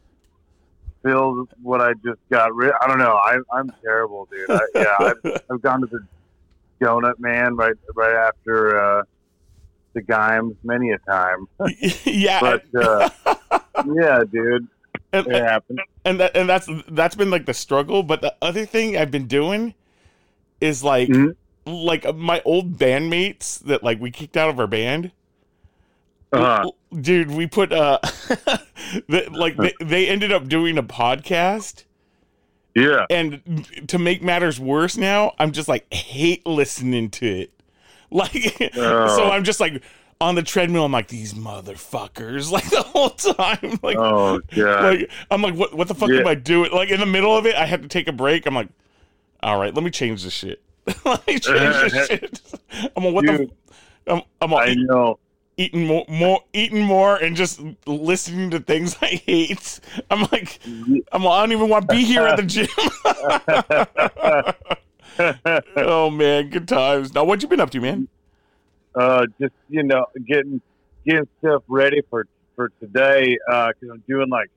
feel 1.03 1.47
what 1.61 1.81
I 1.81 1.93
just 2.05 2.19
got 2.29 2.53
rid. 2.53 2.73
I 2.81 2.87
don't 2.87 2.99
know. 2.99 3.13
I, 3.15 3.37
I'm 3.53 3.71
terrible, 3.81 4.27
dude. 4.31 4.49
I, 4.49 4.59
yeah, 4.75 4.95
I've, 4.99 5.41
I've 5.51 5.61
gone 5.61 5.81
to 5.81 5.87
the 5.87 6.05
donut 6.81 7.19
man 7.19 7.55
right 7.55 7.75
right 7.95 8.15
after 8.15 8.79
uh, 8.99 9.03
the 9.93 10.01
Gimes 10.01 10.55
many 10.63 10.91
a 10.91 10.97
time. 10.99 11.47
yeah, 12.03 12.39
But 12.41 12.63
uh, 12.75 13.09
yeah, 13.95 14.23
dude, 14.29 14.67
and, 15.13 15.27
it 15.27 15.43
happened. 15.43 15.79
and 16.03 16.19
that 16.19 16.35
and 16.35 16.49
that's 16.49 16.67
that's 16.89 17.15
been 17.15 17.29
like 17.29 17.45
the 17.45 17.53
struggle. 17.53 18.03
But 18.03 18.21
the 18.21 18.35
other 18.41 18.65
thing 18.65 18.97
I've 18.97 19.11
been 19.11 19.27
doing 19.27 19.73
is 20.59 20.83
like 20.83 21.07
Mhm. 21.09 21.35
Like 21.65 22.15
my 22.15 22.41
old 22.45 22.77
bandmates 22.77 23.59
that 23.65 23.83
like 23.83 23.99
we 23.99 24.11
kicked 24.11 24.37
out 24.37 24.49
of 24.49 24.59
our 24.59 24.67
band. 24.67 25.11
Uh-huh. 26.31 26.69
Dude, 27.01 27.31
we 27.31 27.47
put 27.47 27.71
uh 27.71 27.97
the, 29.07 29.27
like 29.31 29.57
they, 29.57 29.73
they 29.81 30.07
ended 30.07 30.31
up 30.31 30.47
doing 30.47 30.77
a 30.77 30.83
podcast 30.83 31.85
Yeah. 32.75 33.05
and 33.09 33.65
to 33.87 33.97
make 33.97 34.21
matters 34.21 34.59
worse 34.59 34.95
now, 34.97 35.33
I'm 35.39 35.51
just 35.51 35.67
like 35.67 35.91
hate 35.93 36.45
listening 36.45 37.09
to 37.11 37.25
it. 37.25 37.51
Like 38.11 38.71
Oh. 38.75 39.15
so 39.17 39.29
I'm 39.29 39.43
just 39.43 39.59
like 39.59 39.83
on 40.21 40.33
the 40.35 40.41
treadmill, 40.43 40.83
I'm 40.85 40.91
like, 40.91 41.07
these 41.07 41.33
motherfuckers, 41.33 42.51
like 42.51 42.67
the 42.69 42.81
whole 42.81 43.11
time. 43.11 43.79
Like 43.83 43.97
Oh 43.97 44.39
god. 44.55 44.83
like 44.83 45.11
I'm 45.31 45.41
like, 45.43 45.53
what 45.55 45.73
what 45.75 45.87
the 45.87 45.95
fuck 45.95 46.09
Yeah. 46.09 46.19
am 46.21 46.27
I 46.27 46.35
doing? 46.35 46.71
Like 46.71 46.89
in 46.89 46.99
the 46.99 47.05
middle 47.05 47.35
of 47.37 47.45
it, 47.45 47.55
I 47.55 47.65
had 47.65 47.81
to 47.83 47.87
take 47.87 48.07
a 48.07 48.11
break. 48.11 48.45
I'm 48.47 48.55
like, 48.55 48.69
all 49.41 49.59
right, 49.59 49.73
let 49.73 49.83
me 49.83 49.89
change 49.91 50.23
this 50.23 50.33
shit. 50.33 50.61
me 51.27 51.39
change 51.39 51.91
shit. 52.07 52.41
I'm 52.95 53.03
like, 53.03 53.13
what 53.13 53.25
Dude. 53.25 53.51
the 54.05 54.13
I'm, 54.13 54.21
I'm 54.41 54.53
I 54.53 54.73
know. 54.75 55.19
eating 55.57 55.85
more, 55.85 56.05
more, 56.07 56.41
eating 56.53 56.83
more, 56.83 57.17
and 57.17 57.35
just 57.35 57.61
listening 57.85 58.49
to 58.51 58.59
things 58.59 58.95
I 59.01 59.21
hate. 59.25 59.79
I'm 60.09 60.21
like, 60.31 60.59
I'm 60.65 61.23
like, 61.23 61.33
I 61.33 61.41
don't 61.41 61.51
even 61.51 61.69
want 61.69 61.89
to 61.89 61.95
be 61.95 62.03
here 62.03 62.23
at 62.23 62.37
the 62.37 62.43
gym. 62.47 62.67
oh 65.75 66.09
man, 66.09 66.49
good 66.49 66.67
times. 66.67 67.13
Now, 67.13 67.23
what 67.23 67.41
you 67.41 67.47
been 67.47 67.59
up 67.59 67.71
to, 67.71 67.81
man? 67.81 68.07
uh, 68.95 69.25
just 69.39 69.53
you 69.69 69.83
know, 69.83 70.05
getting 70.27 70.61
getting 71.05 71.27
stuff 71.39 71.63
ready 71.67 72.01
for 72.09 72.25
for 72.55 72.71
today 72.79 73.37
because 73.47 73.89
I'm 73.91 74.03
doing 74.07 74.29
like 74.29 74.49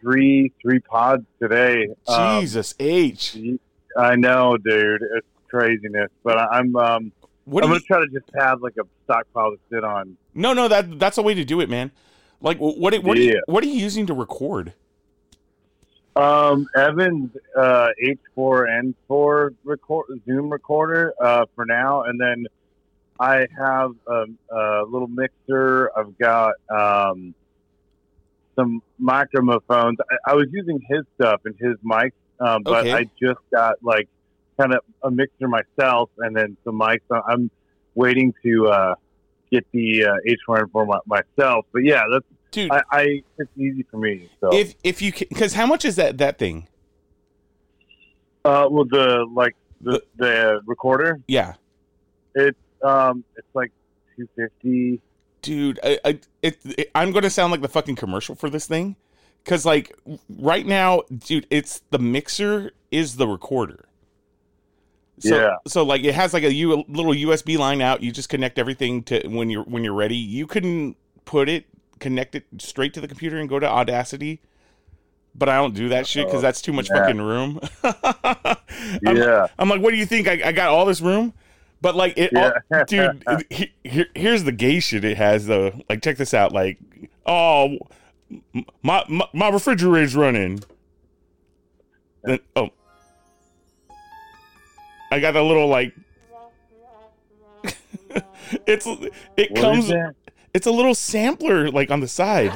three 0.00 0.52
three 0.60 0.80
pods 0.80 1.24
today. 1.40 1.88
Um, 2.06 2.40
Jesus 2.40 2.74
H. 2.78 3.36
I 3.96 4.16
know, 4.16 4.56
dude, 4.56 5.02
it's 5.16 5.26
craziness, 5.48 6.10
but 6.22 6.38
I- 6.38 6.58
I'm 6.58 6.74
um 6.76 7.12
What 7.44 7.64
I'm 7.64 7.70
gonna 7.70 7.80
you, 7.80 7.86
try 7.86 8.00
to 8.00 8.08
just 8.08 8.30
have 8.38 8.62
like 8.62 8.74
a 8.78 8.84
stockpile 9.04 9.50
to 9.52 9.58
sit 9.70 9.84
on. 9.84 10.16
no, 10.34 10.52
no, 10.52 10.68
that 10.68 10.98
that's 10.98 11.18
a 11.18 11.22
way 11.22 11.34
to 11.34 11.44
do 11.44 11.60
it, 11.60 11.68
man. 11.68 11.90
Like, 12.40 12.58
wh- 12.58 12.78
what 12.78 12.94
what 13.02 13.16
are 13.16 13.20
you, 13.20 13.42
what 13.46 13.62
are 13.62 13.66
you 13.66 13.74
using 13.80 14.06
to 14.06 14.14
record? 14.14 14.72
Um, 16.14 16.66
Evan's 16.76 17.30
uh, 17.56 17.88
H4N4 18.36 19.54
record 19.64 20.06
Zoom 20.26 20.50
recorder 20.50 21.14
uh, 21.20 21.46
for 21.54 21.64
now, 21.64 22.02
and 22.02 22.20
then 22.20 22.46
I 23.18 23.46
have 23.56 23.92
a, 24.06 24.24
a 24.50 24.84
little 24.86 25.08
mixer. 25.08 25.90
I've 25.96 26.18
got 26.18 26.54
um, 26.68 27.34
some 28.56 28.82
microphones. 28.98 29.98
I, 30.26 30.32
I 30.32 30.34
was 30.34 30.48
using 30.50 30.80
his 30.86 31.00
stuff 31.14 31.40
and 31.46 31.54
his 31.58 31.76
mics, 31.84 32.12
um, 32.40 32.62
but 32.62 32.80
Okay. 32.86 32.92
I 32.92 33.04
just 33.20 33.40
got 33.52 33.76
like 33.82 34.08
kind 34.58 34.74
of 34.74 34.80
a 35.02 35.10
mixer 35.10 35.48
myself, 35.48 36.10
and 36.18 36.34
then 36.36 36.56
some 36.64 36.78
mics. 36.78 37.00
I'm 37.10 37.50
waiting 37.94 38.32
to 38.44 38.68
uh, 38.68 38.94
get 39.50 39.66
the 39.72 40.04
uh, 40.06 40.14
H4N4 40.48 40.86
my, 40.86 40.98
myself. 41.06 41.66
But 41.72 41.84
yeah, 41.84 42.02
that's 42.12 42.24
Dude, 42.50 42.70
I, 42.70 42.82
I 42.90 43.22
it's 43.38 43.50
easy 43.56 43.84
for 43.90 43.96
me. 43.96 44.28
So 44.40 44.54
if 44.54 44.74
if 44.84 45.00
you 45.00 45.12
because 45.12 45.54
how 45.54 45.66
much 45.66 45.84
is 45.86 45.96
that 45.96 46.18
that 46.18 46.38
thing? 46.38 46.68
Uh, 48.44 48.66
well, 48.70 48.84
the 48.84 49.26
like 49.32 49.54
the 49.80 50.02
the 50.16 50.60
recorder, 50.66 51.20
Yeah, 51.28 51.54
it's 52.34 52.58
um, 52.82 53.24
it's 53.36 53.46
like 53.54 53.70
two 54.16 54.28
fifty. 54.36 55.00
dude, 55.42 55.78
I, 55.82 55.98
I 56.04 56.18
it, 56.42 56.58
it 56.64 56.90
I'm 56.94 57.12
gonna 57.12 57.30
sound 57.30 57.52
like 57.52 57.62
the 57.62 57.68
fucking 57.68 57.96
commercial 57.96 58.34
for 58.34 58.50
this 58.50 58.66
thing, 58.66 58.96
because 59.44 59.64
like 59.66 59.96
right 60.38 60.66
now, 60.66 61.02
dude, 61.26 61.46
it's 61.50 61.82
the 61.90 61.98
mixer 61.98 62.72
is 62.90 63.16
the 63.16 63.26
recorder. 63.26 63.86
So, 65.18 65.36
Yeah. 65.36 65.56
So 65.66 65.84
like 65.84 66.04
it 66.04 66.14
has 66.14 66.32
like 66.34 66.44
a 66.44 66.52
U, 66.52 66.84
little 66.88 67.12
USB 67.12 67.58
line 67.58 67.80
out. 67.80 68.02
You 68.02 68.12
just 68.12 68.28
connect 68.28 68.58
everything 68.58 69.02
to 69.04 69.26
when 69.28 69.50
you're 69.50 69.64
when 69.64 69.84
you're 69.84 69.94
ready. 69.94 70.16
You 70.16 70.46
can 70.46 70.96
put 71.24 71.48
it 71.48 71.66
connect 72.00 72.34
it 72.34 72.44
straight 72.58 72.92
to 72.94 73.00
the 73.00 73.08
computer 73.08 73.38
and 73.38 73.48
go 73.48 73.58
to 73.58 73.66
Audacity. 73.66 74.40
But 75.34 75.48
I 75.48 75.56
don't 75.56 75.74
do 75.74 75.88
that 75.90 76.06
shit 76.06 76.26
because 76.26 76.40
oh, 76.40 76.42
that's 76.42 76.60
too 76.60 76.72
much 76.74 76.88
yeah. 76.90 76.98
fucking 77.06 77.20
room. 77.22 77.60
I'm, 77.84 79.16
Yeah. 79.16 79.46
I'm 79.58 79.68
like, 79.68 79.80
what 79.80 79.90
do 79.92 79.96
you 79.96 80.04
think? 80.04 80.28
I, 80.28 80.40
I 80.46 80.52
got 80.52 80.68
all 80.68 80.84
this 80.84 81.00
room, 81.00 81.32
but 81.80 81.94
like 81.94 82.14
it, 82.18 82.36
all, 82.36 82.52
Yeah. 82.70 82.84
dude. 82.86 83.24
he- 83.48 83.72
here, 83.82 84.06
here's 84.14 84.44
the 84.44 84.52
gay 84.52 84.78
shit 84.80 85.04
it 85.04 85.16
has 85.16 85.46
though. 85.46 85.80
Like, 85.88 86.02
check 86.02 86.18
this 86.18 86.34
out. 86.34 86.52
Like, 86.52 86.78
oh, 87.24 87.78
my 88.82 89.04
my, 89.08 89.26
my 89.32 89.48
refrigerator's 89.50 90.14
running. 90.16 90.62
Then 92.22 92.38
oh, 92.56 92.70
I 95.10 95.20
got 95.20 95.36
a 95.36 95.42
little 95.42 95.68
like. 95.68 95.94
it's 98.66 98.86
it 99.36 99.50
What 99.52 99.60
comes 99.60 99.92
it's 100.52 100.66
a 100.66 100.70
little 100.70 100.94
sampler 100.94 101.70
like 101.70 101.90
on 101.90 102.00
the 102.00 102.08
side 102.08 102.52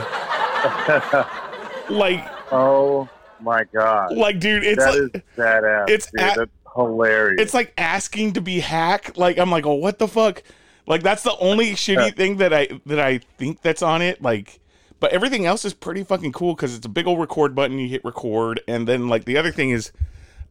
like 1.88 2.22
Oh 2.52 3.08
my 3.40 3.64
god. 3.72 4.14
like 4.16 4.38
dude 4.38 4.64
it's 4.64 4.84
That 4.84 4.90
like 4.90 5.14
is 5.14 5.22
badass. 5.36 5.88
it's 5.90 6.10
dude. 6.10 6.20
at- 6.20 6.48
hilarious. 6.74 7.40
it's 7.40 7.54
like 7.54 7.72
asking 7.78 8.34
to 8.34 8.40
be 8.42 8.60
hacked 8.60 9.16
like 9.16 9.38
i'm 9.38 9.50
like 9.50 9.64
oh 9.64 9.74
what 9.74 9.98
the 9.98 10.06
fuck 10.08 10.42
like 10.86 11.02
that's 11.02 11.22
the 11.22 11.34
only 11.38 11.70
shitty 11.72 12.14
thing 12.16 12.36
that 12.36 12.52
i 12.52 12.68
that 12.84 12.98
i 13.00 13.18
think 13.38 13.62
that's 13.62 13.80
on 13.82 14.02
it 14.02 14.20
like 14.20 14.60
but 15.00 15.12
everything 15.12 15.46
else 15.46 15.64
is 15.64 15.74
pretty 15.74 16.02
fucking 16.02 16.32
cool 16.32 16.54
because 16.54 16.74
it's 16.76 16.86
a 16.86 16.88
big 16.90 17.06
old 17.06 17.20
record 17.20 17.54
button 17.54 17.78
you 17.78 17.88
hit 17.88 18.04
record 18.04 18.60
and 18.66 18.86
then 18.88 19.08
like 19.08 19.24
the 19.24 19.36
other 19.36 19.52
thing 19.52 19.70
is 19.70 19.92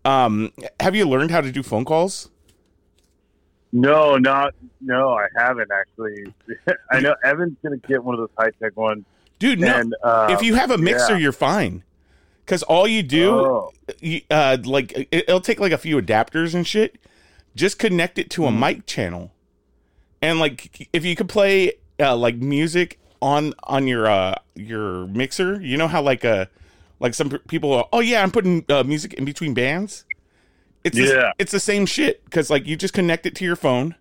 um 0.05 0.51
have 0.79 0.95
you 0.95 1.07
learned 1.07 1.31
how 1.31 1.41
to 1.41 1.51
do 1.51 1.63
phone 1.63 1.85
calls 1.85 2.29
no, 3.75 4.15
not 4.15 4.55
no. 4.79 5.09
I 5.15 5.27
haven't 5.35 5.69
actually. 5.69 6.33
I 6.91 7.01
know 7.01 7.13
Evan's 7.25 7.57
gonna 7.61 7.75
get 7.77 8.01
one 8.01 8.15
of 8.15 8.19
those 8.19 8.29
high 8.37 8.51
tech 8.61 8.77
ones. 8.77 9.03
dude 9.37 9.59
no 9.59 9.67
And 9.67 9.93
uh, 10.01 10.27
if 10.31 10.41
you 10.41 10.55
have 10.55 10.71
a 10.71 10.77
mixer 10.77 11.13
yeah. 11.13 11.17
you're 11.19 11.31
fine 11.33 11.83
because 12.45 12.63
all 12.63 12.87
you 12.87 13.03
do 13.03 13.31
Oh. 13.31 13.71
you, 13.99 14.21
uh 14.31 14.57
like 14.63 14.93
it, 14.93 15.09
it'll 15.11 15.41
take 15.41 15.59
like 15.59 15.73
a 15.73 15.77
few 15.77 15.99
adapters 16.01 16.55
and 16.55 16.65
shit 16.65 16.97
just 17.53 17.77
connect 17.77 18.17
it 18.17 18.29
to 18.31 18.45
a 18.45 18.51
mic 18.51 18.85
channel 18.85 19.33
and 20.21 20.39
like 20.39 20.87
if 20.93 21.03
you 21.03 21.15
could 21.17 21.27
play 21.27 21.73
uh 21.99 22.15
like 22.15 22.35
music 22.35 22.97
on 23.21 23.53
on 23.63 23.87
your 23.87 24.07
uh 24.07 24.35
your 24.55 25.07
mixer? 25.07 25.61
You 25.61 25.77
know 25.77 25.87
how 25.87 26.01
like 26.01 26.23
uh 26.25 26.45
like 26.99 27.13
some 27.13 27.29
people 27.47 27.73
are, 27.73 27.87
oh 27.91 27.99
yeah 27.99 28.23
i'm 28.23 28.31
putting 28.31 28.63
uh, 28.69 28.83
music 28.83 29.13
in 29.13 29.25
between 29.25 29.53
bands? 29.53 30.05
It's 30.83 30.95
the, 30.97 31.03
Yeah. 31.03 31.31
it's 31.39 31.51
the 31.51 31.59
same 31.59 31.85
shit 31.85 32.23
because 32.25 32.49
like 32.49 32.65
you 32.67 32.75
just 32.75 32.93
connect 32.93 33.25
it 33.25 33.35
to 33.35 33.45
your 33.45 33.55
phone. 33.55 33.95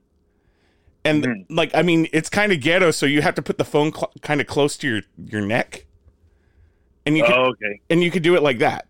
And 1.07 1.45
like 1.51 1.71
i 1.75 1.83
mean 1.83 2.09
it's 2.13 2.31
kind 2.31 2.51
of 2.53 2.61
ghetto 2.61 2.91
so 2.91 3.05
you 3.05 3.21
have 3.23 3.35
to 3.35 3.43
put 3.43 3.59
the 3.59 3.65
phone 3.65 3.93
cl- 3.93 4.13
kind 4.23 4.41
of 4.41 4.47
close 4.47 4.77
to 4.79 4.89
your 4.89 5.03
your 5.27 5.43
neck. 5.43 5.85
And 7.07 7.19
you 7.19 7.25
can, 7.25 7.33
Oh, 7.35 7.45
okay. 7.51 7.81
and 7.91 8.03
you 8.03 8.11
could 8.11 8.23
do 8.23 8.35
it 8.35 8.43
like 8.43 8.59
that. 8.61 8.87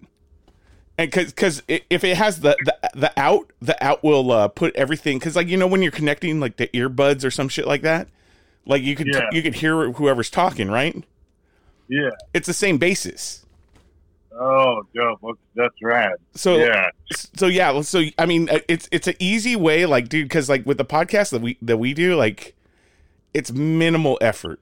And 0.96 1.10
because 1.10 1.32
because 1.32 1.62
if 1.68 2.04
it 2.04 2.16
has 2.16 2.38
the, 2.40 2.56
the 2.64 2.90
the 2.94 3.12
out 3.20 3.50
the 3.60 3.82
out 3.84 4.04
will 4.04 4.30
uh, 4.30 4.46
put 4.46 4.76
everything 4.76 5.18
because 5.18 5.34
like 5.34 5.48
you 5.48 5.56
know 5.56 5.66
when 5.66 5.82
you're 5.82 5.90
connecting 5.90 6.38
like 6.38 6.56
the 6.56 6.68
earbuds 6.68 7.24
or 7.24 7.32
some 7.32 7.48
shit 7.48 7.66
like 7.66 7.82
that 7.82 8.06
like 8.66 8.82
you 8.82 8.94
could 8.96 9.08
Yeah. 9.08 9.28
you 9.32 9.42
could 9.42 9.54
hear 9.54 9.92
whoever's 9.92 10.30
talking 10.30 10.70
right 10.70 11.04
Yeah. 11.88 12.10
it's 12.32 12.46
the 12.46 12.54
same 12.54 12.78
basis 12.78 13.40
Oh, 14.36 14.82
dope. 14.92 15.38
That's 15.54 15.74
rad. 15.80 16.14
so 16.34 16.56
yeah. 16.56 16.90
so 17.36 17.46
yeah 17.46 17.80
so 17.82 18.02
i 18.18 18.26
mean 18.26 18.48
uh, 18.50 18.58
it's 18.68 18.88
it's 18.90 19.06
an 19.06 19.14
easy 19.20 19.54
way 19.54 19.86
like 19.86 20.08
dude 20.08 20.26
because 20.28 20.48
like 20.48 20.66
with 20.66 20.76
the 20.78 20.84
podcast 20.84 21.30
that 21.30 21.40
we 21.40 21.56
that 21.62 21.76
we 21.76 21.94
do 21.94 22.16
like 22.16 22.56
it's 23.32 23.52
minimal 23.52 24.18
effort 24.20 24.58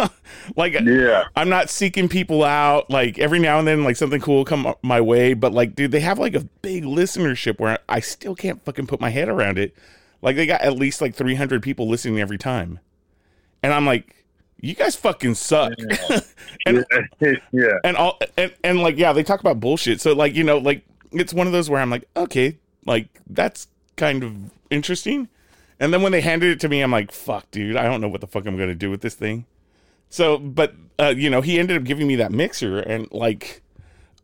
like 0.56 0.74
Yeah. 0.80 1.24
i'm 1.34 1.48
not 1.48 1.70
seeking 1.70 2.08
people 2.10 2.44
out 2.44 2.90
like 2.90 3.18
every 3.18 3.38
now 3.38 3.58
and 3.58 3.66
then 3.66 3.84
like 3.84 3.96
something 3.96 4.20
cool 4.20 4.36
will 4.36 4.44
come 4.44 4.74
my 4.82 5.00
way 5.00 5.32
but 5.32 5.52
like 5.54 5.74
dude 5.74 5.92
they 5.92 6.00
have 6.00 6.18
like 6.18 6.34
a 6.34 6.40
big 6.60 6.84
listenership 6.84 7.58
where 7.58 7.78
i 7.88 8.00
still 8.00 8.34
can't 8.34 8.62
fucking 8.66 8.86
put 8.86 9.00
my 9.00 9.08
head 9.10 9.30
around 9.30 9.58
it 9.58 9.74
like 10.20 10.36
they 10.36 10.44
got 10.46 10.60
at 10.60 10.74
least 10.76 11.00
like 11.00 11.14
300 11.14 11.62
people 11.62 11.88
listening 11.88 12.20
every 12.20 12.38
time 12.38 12.80
and 13.66 13.74
i'm 13.74 13.84
like 13.84 14.14
you 14.58 14.74
guys 14.74 14.96
fucking 14.96 15.34
suck. 15.34 15.72
And 16.64 16.84
yeah. 17.52 17.78
and 17.84 17.96
all 17.96 18.18
and, 18.36 18.52
and 18.64 18.80
like 18.80 18.96
yeah 18.96 19.12
they 19.12 19.22
talk 19.22 19.40
about 19.40 19.60
bullshit. 19.60 20.00
So 20.00 20.14
like 20.14 20.34
you 20.34 20.42
know 20.42 20.58
like 20.58 20.84
it's 21.12 21.32
one 21.34 21.46
of 21.46 21.52
those 21.52 21.68
where 21.70 21.80
i'm 21.80 21.90
like 21.90 22.08
okay 22.16 22.58
like 22.86 23.08
that's 23.28 23.68
kind 23.96 24.24
of 24.24 24.34
interesting. 24.70 25.28
And 25.78 25.92
then 25.92 26.02
when 26.02 26.10
they 26.12 26.20
handed 26.22 26.50
it 26.50 26.60
to 26.60 26.68
me 26.68 26.80
i'm 26.80 26.90
like 26.90 27.12
fuck 27.12 27.48
dude 27.50 27.76
i 27.76 27.84
don't 27.84 28.00
know 28.00 28.08
what 28.08 28.20
the 28.20 28.26
fuck 28.26 28.46
i'm 28.46 28.56
gonna 28.56 28.74
do 28.74 28.90
with 28.90 29.02
this 29.02 29.14
thing. 29.14 29.44
So 30.08 30.38
but 30.38 30.74
uh 30.98 31.12
you 31.16 31.28
know 31.30 31.40
he 31.42 31.58
ended 31.58 31.76
up 31.76 31.84
giving 31.84 32.06
me 32.08 32.16
that 32.16 32.32
mixer 32.32 32.78
and 32.80 33.06
like 33.12 33.62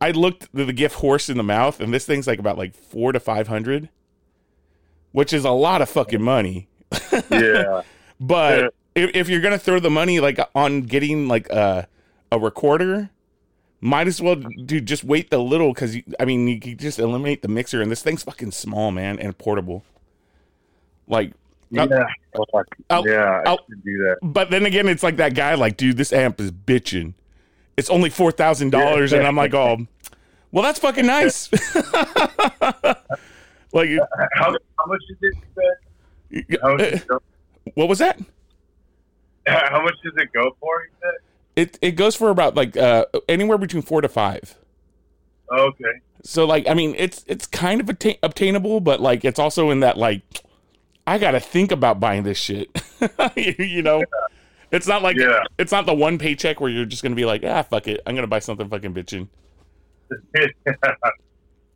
i 0.01 0.11
looked 0.11 0.43
at 0.43 0.67
the 0.67 0.73
gift 0.73 0.95
horse 0.95 1.29
in 1.29 1.37
the 1.37 1.43
mouth 1.43 1.79
and 1.79 1.93
this 1.93 2.05
thing's 2.05 2.27
like 2.27 2.39
about 2.39 2.57
like 2.57 2.73
four 2.75 3.11
to 3.13 3.19
five 3.19 3.47
hundred 3.47 3.89
which 5.13 5.31
is 5.31 5.45
a 5.45 5.51
lot 5.51 5.81
of 5.81 5.89
fucking 5.89 6.21
money. 6.21 6.67
Yeah. 7.29 7.83
but 8.19 8.59
Yeah. 8.59 8.67
If, 8.95 9.11
if 9.15 9.29
you're 9.29 9.41
gonna 9.41 9.57
throw 9.59 9.79
the 9.79 9.89
money 9.89 10.19
like 10.19 10.39
on 10.55 10.81
getting 10.81 11.27
like 11.27 11.49
a 11.49 11.87
a 12.31 12.39
recorder, 12.39 13.09
might 13.81 14.07
as 14.07 14.21
well 14.21 14.35
do 14.35 14.79
just 14.81 15.03
wait 15.03 15.29
the 15.29 15.37
little 15.39 15.73
because 15.73 15.97
I 16.19 16.25
mean 16.25 16.47
you 16.47 16.59
can 16.59 16.77
just 16.77 16.99
eliminate 16.99 17.41
the 17.41 17.47
mixer 17.47 17.81
and 17.81 17.91
this 17.91 18.01
thing's 18.01 18.23
fucking 18.23 18.51
small, 18.51 18.91
man, 18.91 19.19
and 19.19 19.37
portable. 19.37 19.83
Like, 21.07 21.33
Yeah. 21.69 21.85
I'll- 22.89 23.05
yeah. 23.07 23.41
I 23.45 23.49
I'll- 23.49 23.57
do 23.67 23.97
that. 23.97 24.17
but 24.21 24.49
then 24.51 24.65
again, 24.65 24.87
it's 24.87 25.03
like 25.03 25.17
that 25.17 25.35
guy, 25.35 25.53
like, 25.55 25.75
dude, 25.77 25.97
this 25.97 26.13
amp 26.13 26.39
is 26.39 26.51
bitching. 26.51 27.13
It's 27.75 27.89
only 27.89 28.09
four 28.09 28.31
thousand 28.31 28.69
dollars, 28.69 29.11
and 29.13 29.25
I'm 29.27 29.35
like, 29.35 29.53
oh, 29.53 29.85
well, 30.51 30.63
that's 30.63 30.79
fucking 30.79 31.05
nice. 31.17 31.51
like, 33.73 33.89
How, 34.33 34.55
how 34.77 34.85
much 34.87 35.01
is 35.09 35.17
it? 35.21 35.33
How 36.61 36.71
much, 36.75 36.79
does 36.91 37.01
it 37.01 37.11
uh, 37.11 37.19
what 37.75 37.87
was 37.89 37.99
that? 37.99 38.19
how 39.47 39.81
much 39.83 39.95
does 40.03 40.13
it 40.17 40.29
go 40.33 40.55
for? 40.59 40.83
You 40.83 40.89
said? 41.01 41.11
It 41.55 41.79
it 41.81 41.91
goes 41.91 42.15
for 42.15 42.29
about 42.29 42.55
like 42.55 42.75
uh 42.77 43.05
anywhere 43.29 43.57
between 43.57 43.83
four 43.83 44.01
to 44.01 44.07
five. 44.07 44.55
Okay. 45.51 45.99
So 46.23 46.45
like 46.45 46.67
I 46.67 46.73
mean 46.73 46.95
it's 46.97 47.23
it's 47.27 47.45
kind 47.45 47.79
of 47.81 47.89
atta- 47.89 48.17
obtainable, 48.23 48.79
but 48.79 48.99
like 49.01 49.23
it's 49.23 49.39
also 49.39 49.69
in 49.69 49.81
that 49.81 49.97
like 49.97 50.21
I 51.05 51.17
gotta 51.17 51.39
think 51.39 51.71
about 51.71 51.99
buying 51.99 52.23
this 52.23 52.37
shit. 52.37 52.69
you, 53.35 53.53
you 53.65 53.81
know, 53.83 54.03
it's 54.71 54.87
not 54.87 55.01
like 55.03 55.17
Yeah. 55.17 55.43
it's 55.59 55.71
not 55.71 55.85
the 55.85 55.93
one 55.93 56.17
paycheck 56.17 56.59
where 56.59 56.71
you're 56.71 56.85
just 56.85 57.03
gonna 57.03 57.13
be 57.15 57.25
like 57.25 57.43
ah 57.45 57.61
fuck 57.63 57.87
it, 57.87 58.01
I'm 58.07 58.15
gonna 58.15 58.25
buy 58.27 58.39
something 58.39 58.67
fucking 58.69 58.93
bitching. 58.93 59.27
yeah. 60.35 60.47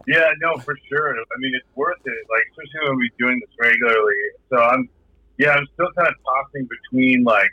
yeah, 0.08 0.30
no, 0.42 0.58
for 0.60 0.76
sure. 0.90 1.12
I 1.12 1.38
mean, 1.40 1.52
it's 1.56 1.68
worth 1.76 1.98
it. 2.06 2.26
Like, 2.30 2.44
especially 2.52 2.90
when 2.90 2.98
we're 2.98 3.10
doing 3.28 3.40
this 3.40 3.50
regularly. 3.60 4.14
So 4.50 4.58
I'm, 4.58 4.90
yeah, 5.38 5.52
I'm 5.52 5.68
still 5.74 5.90
kind 5.98 6.08
of 6.08 6.16
tossing 6.26 6.68
between 6.68 7.24
like 7.24 7.52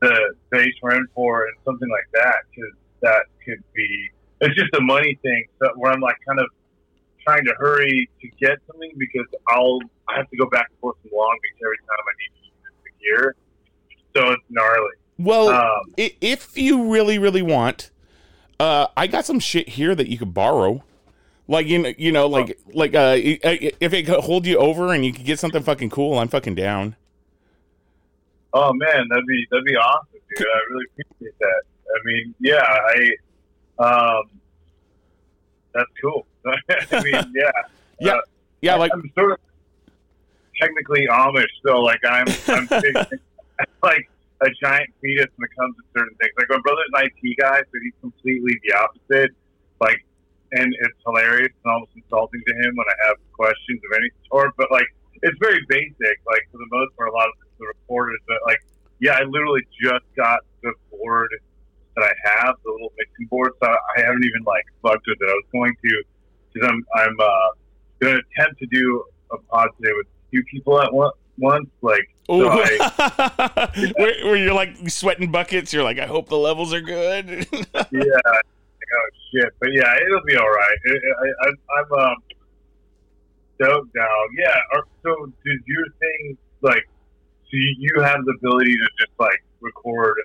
the 0.00 0.34
base 0.50 0.74
rent 0.82 1.08
for 1.14 1.46
and 1.46 1.56
something 1.64 1.88
like 1.88 2.08
that 2.14 2.36
because 2.50 2.72
that 3.02 3.24
could 3.44 3.62
be. 3.74 4.10
It's 4.40 4.54
just 4.54 4.74
a 4.74 4.80
money 4.80 5.18
thing. 5.22 5.44
So 5.58 5.70
where 5.76 5.92
I'm 5.92 6.00
like 6.00 6.16
kind 6.26 6.40
of 6.40 6.46
trying 7.26 7.44
to 7.44 7.54
hurry 7.58 8.08
to 8.20 8.28
get 8.40 8.58
something 8.70 8.92
because 8.98 9.26
I'll 9.48 9.78
I 10.08 10.16
have 10.16 10.28
to 10.30 10.36
go 10.36 10.46
back 10.50 10.66
and 10.70 10.78
forth 10.80 10.96
from 11.02 11.10
Long 11.16 11.36
Beach 11.42 11.60
every 11.64 11.78
time 11.78 11.98
I 12.00 12.14
need 12.20 12.32
to 12.40 12.46
use 12.46 12.54
the 12.84 13.04
gear. 13.04 13.36
So 14.14 14.32
it's 14.32 14.42
gnarly. 14.50 14.96
Well, 15.18 15.48
Um, 15.48 15.94
if 15.96 16.56
you 16.58 16.90
really 16.92 17.18
really 17.18 17.42
want, 17.42 17.90
uh, 18.60 18.88
I 18.96 19.06
got 19.06 19.24
some 19.24 19.40
shit 19.40 19.70
here 19.70 19.94
that 19.94 20.08
you 20.08 20.18
could 20.18 20.34
borrow. 20.34 20.84
Like 21.48 21.66
you 21.66 21.78
know, 21.78 21.92
you 21.96 22.10
know, 22.12 22.26
like 22.26 22.58
like 22.72 22.94
uh, 22.94 23.12
i- 23.16 23.38
if 23.80 23.92
it 23.92 24.04
could 24.06 24.20
hold 24.20 24.46
you 24.46 24.58
over 24.58 24.92
and 24.92 25.04
you 25.04 25.12
could 25.12 25.24
get 25.24 25.38
something 25.38 25.62
fucking 25.62 25.90
cool, 25.90 26.18
I'm 26.18 26.28
fucking 26.28 26.54
down. 26.56 26.96
Oh 28.52 28.72
man, 28.72 29.06
that'd 29.08 29.26
be 29.26 29.46
that'd 29.50 29.64
be 29.64 29.76
awesome, 29.76 30.08
dude. 30.36 30.46
I 30.46 30.60
really 30.72 30.86
appreciate 30.98 31.38
that. 31.38 31.62
I 31.88 31.98
mean, 32.04 32.34
yeah, 32.40 32.62
I 33.78 34.18
um, 34.18 34.24
that's 35.74 35.90
cool. 36.02 36.26
I 36.46 37.02
mean, 37.02 37.12
yeah, 37.34 37.50
Yeah, 38.00 38.12
Uh, 38.14 38.20
yeah, 38.62 38.74
like 38.76 38.90
I'm 38.92 39.10
sort 39.16 39.32
of 39.32 39.38
technically 40.60 41.06
Amish, 41.10 41.44
so 41.64 41.80
like 41.80 42.00
I'm 42.08 42.26
I'm 42.48 42.66
big, 42.82 42.96
like 43.82 44.08
a 44.40 44.48
giant 44.62 44.90
fetus 45.00 45.26
when 45.36 45.48
it 45.48 45.56
comes 45.56 45.76
to 45.76 45.82
certain 45.96 46.14
things. 46.16 46.32
Like 46.38 46.48
my 46.50 46.58
brother's 46.62 46.86
an 46.94 47.06
IT 47.06 47.36
guy, 47.38 47.58
so 47.60 47.78
he's 47.82 47.92
completely 48.00 48.58
the 48.64 48.74
opposite. 48.76 49.30
Like, 49.80 50.04
and 50.52 50.74
it's 50.80 50.98
hilarious 51.04 51.52
and 51.64 51.72
almost 51.72 51.92
insulting 51.96 52.42
to 52.46 52.54
him 52.54 52.76
when 52.76 52.86
I 52.86 53.06
have 53.08 53.16
questions 53.32 53.80
of 53.90 53.96
any 53.96 54.10
sort. 54.30 54.52
But 54.56 54.70
like, 54.70 54.86
it's 55.22 55.38
very 55.40 55.60
basic. 55.68 56.16
Like 56.26 56.42
for 56.52 56.58
the 56.58 56.68
most 56.70 56.96
part, 56.96 57.08
a 57.08 57.12
lot 57.12 57.26
of 57.28 57.34
the 57.58 57.66
reporters, 57.66 58.20
but 58.28 58.38
like, 58.46 58.60
yeah, 59.00 59.18
I 59.20 59.24
literally 59.24 59.62
just 59.80 60.04
got 60.16 60.40
the 60.62 60.72
board 60.90 61.28
that 61.96 62.04
I 62.04 62.14
have, 62.30 62.54
the 62.64 62.70
little 62.70 62.92
mixing 62.96 63.26
board. 63.26 63.52
So 63.62 63.68
I 63.68 64.00
haven't 64.00 64.24
even 64.24 64.42
like 64.46 64.64
fucked 64.82 65.06
with 65.06 65.18
it. 65.20 65.28
I 65.28 65.32
was 65.32 65.44
going 65.52 65.74
to, 65.84 66.02
because 66.52 66.68
I'm 66.68 66.84
I'm 66.94 67.16
uh, 67.20 67.48
going 68.00 68.16
to 68.16 68.22
attempt 68.32 68.60
to 68.60 68.66
do 68.66 69.04
a 69.32 69.38
pod 69.38 69.68
today 69.80 69.92
with 69.96 70.06
two 70.32 70.42
people 70.50 70.80
at 70.80 70.92
one, 70.92 71.10
once. 71.38 71.68
Like 71.82 72.08
So 72.26 72.48
I, 72.50 73.92
where, 73.96 74.26
where 74.26 74.36
you're 74.36 74.54
like 74.54 74.76
sweating 74.88 75.30
buckets. 75.30 75.72
You're 75.72 75.84
like, 75.84 75.98
I 75.98 76.06
hope 76.06 76.28
the 76.28 76.38
levels 76.38 76.72
are 76.72 76.80
good. 76.80 77.46
yeah. 77.74 78.40
Oh 78.94 79.08
shit, 79.32 79.52
but 79.60 79.70
yeah, 79.72 79.94
it'll 80.06 80.24
be 80.26 80.36
all 80.36 80.48
right. 80.48 80.76
I, 80.86 81.48
I'm 81.78 81.92
um, 81.98 82.16
stoked 83.56 83.94
now. 83.94 84.08
Yeah. 84.38 84.54
So, 85.02 85.32
did 85.44 85.60
your 85.66 85.84
thing 86.00 86.38
like? 86.62 86.84
So 87.44 87.50
you, 87.52 87.76
you 87.78 88.02
have 88.02 88.24
the 88.24 88.34
ability 88.38 88.72
to 88.72 88.88
just 88.98 89.12
like 89.18 89.42
record 89.60 90.16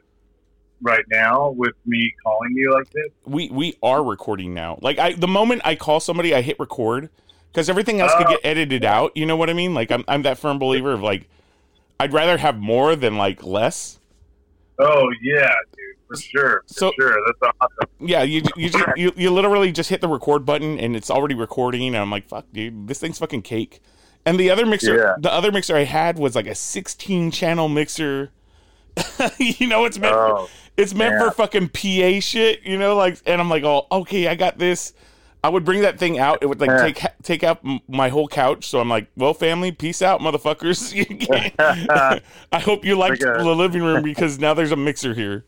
right 0.82 1.06
now 1.12 1.52
with 1.52 1.76
me 1.86 2.12
calling 2.24 2.52
you 2.56 2.74
like 2.74 2.90
this? 2.92 3.12
we 3.26 3.50
we 3.50 3.76
are 3.84 4.04
recording 4.04 4.54
now. 4.54 4.80
Like 4.82 4.98
I, 4.98 5.14
the 5.14 5.28
moment 5.28 5.62
I 5.64 5.76
call 5.76 6.00
somebody, 6.00 6.34
I 6.34 6.42
hit 6.42 6.60
record 6.60 7.10
because 7.52 7.70
everything 7.70 8.00
else 8.02 8.14
could 8.16 8.26
Oh. 8.28 8.32
get 8.32 8.40
edited 8.44 8.84
out. 8.84 9.16
You 9.16 9.26
know 9.28 9.36
what 9.36 9.50
I 9.50 9.54
mean? 9.54 9.74
Like 9.76 9.92
I'm 9.92 10.04
I'm 10.08 10.24
that 10.24 10.40
firm 10.40 10.58
believer 10.58 10.92
of 10.94 11.02
like, 11.04 11.30
I'd 12.00 12.14
rather 12.14 12.38
have 12.38 12.58
more 12.58 12.96
than 12.96 13.18
like 13.18 13.44
less. 13.44 14.00
Oh 14.80 15.12
yeah, 15.22 15.54
dude, 15.76 15.96
for 16.08 16.16
sure, 16.18 16.64
for 16.68 16.74
So- 16.74 16.92
sure. 17.00 17.16
That's 17.26 17.54
awesome. 17.62 17.90
Yeah, 18.00 18.24
you 18.24 18.42
you, 18.56 18.70
just, 18.70 18.86
you 18.98 19.12
you 19.16 19.30
literally 19.32 19.72
just 19.72 19.90
hit 19.90 20.02
the 20.02 20.08
record 20.08 20.46
button 20.46 20.80
and 20.80 20.96
it's 20.96 21.12
already 21.12 21.36
recording. 21.36 21.88
And 21.88 21.98
I'm 21.98 22.10
like, 22.12 22.28
fuck, 22.28 22.46
dude, 22.52 22.88
this 22.88 23.00
thing's 23.00 23.20
fucking 23.20 23.44
cake. 23.44 23.82
And 24.26 24.40
the 24.40 24.50
other 24.52 24.66
mixer, 24.66 24.96
Yeah. 24.96 25.16
the 25.20 25.32
other 25.34 25.52
mixer 25.52 25.76
I 25.76 25.84
had 25.84 26.18
was 26.20 26.36
like 26.36 26.46
a 26.48 26.54
16 26.56 27.32
channel 27.32 27.70
mixer. 27.70 28.32
you 29.40 29.68
know, 29.68 29.86
it's 29.86 29.98
meant 29.98 30.14
Oh, 30.16 30.48
it's 30.78 30.94
meant 30.94 31.14
yeah. 31.14 31.26
for 31.30 31.32
fucking 31.32 31.70
PA 31.70 32.20
shit. 32.20 32.62
You 32.64 32.78
know, 32.78 32.96
like, 32.96 33.20
and 33.26 33.40
I'm 33.42 33.50
like, 33.50 33.64
oh, 33.64 33.88
okay, 33.92 34.28
I 34.28 34.36
got 34.36 34.58
this. 34.58 34.94
I 35.44 35.50
would 35.50 35.66
bring 35.66 35.82
that 35.82 35.98
thing 35.98 36.20
out. 36.20 36.40
It 36.42 36.48
would 36.48 36.60
like 36.60 36.70
Yeah. 36.70 36.84
take 36.84 37.04
take 37.24 37.44
out 37.44 37.66
my 37.88 38.10
whole 38.10 38.28
couch. 38.28 38.68
So 38.68 38.80
I'm 38.80 38.90
like, 38.90 39.08
well, 39.18 39.34
family, 39.34 39.72
peace 39.72 40.02
out, 40.02 40.22
motherfuckers. 40.22 40.94
I 42.52 42.60
hope 42.60 42.86
you 42.86 42.96
liked 42.96 43.24
Like 43.24 43.38
the 43.38 43.56
living 43.56 43.84
room 43.84 44.04
because 44.04 44.40
now 44.40 44.54
there's 44.54 44.72
a 44.72 44.76
mixer 44.76 45.14
here. 45.14 45.46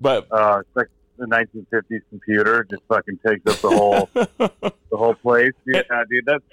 But 0.00 0.28
uh, 0.30 0.60
it's 0.60 0.76
like 0.76 0.86
the 1.16 1.26
1950s 1.26 2.02
computer 2.10 2.64
just 2.70 2.82
fucking 2.88 3.18
takes 3.26 3.44
up 3.46 3.60
the 3.60 3.68
whole 3.68 4.08
the 4.14 4.72
whole 4.92 5.14
place. 5.14 5.52
Yeah, 5.66 5.82
dude, 6.08 6.24
that's 6.24 6.44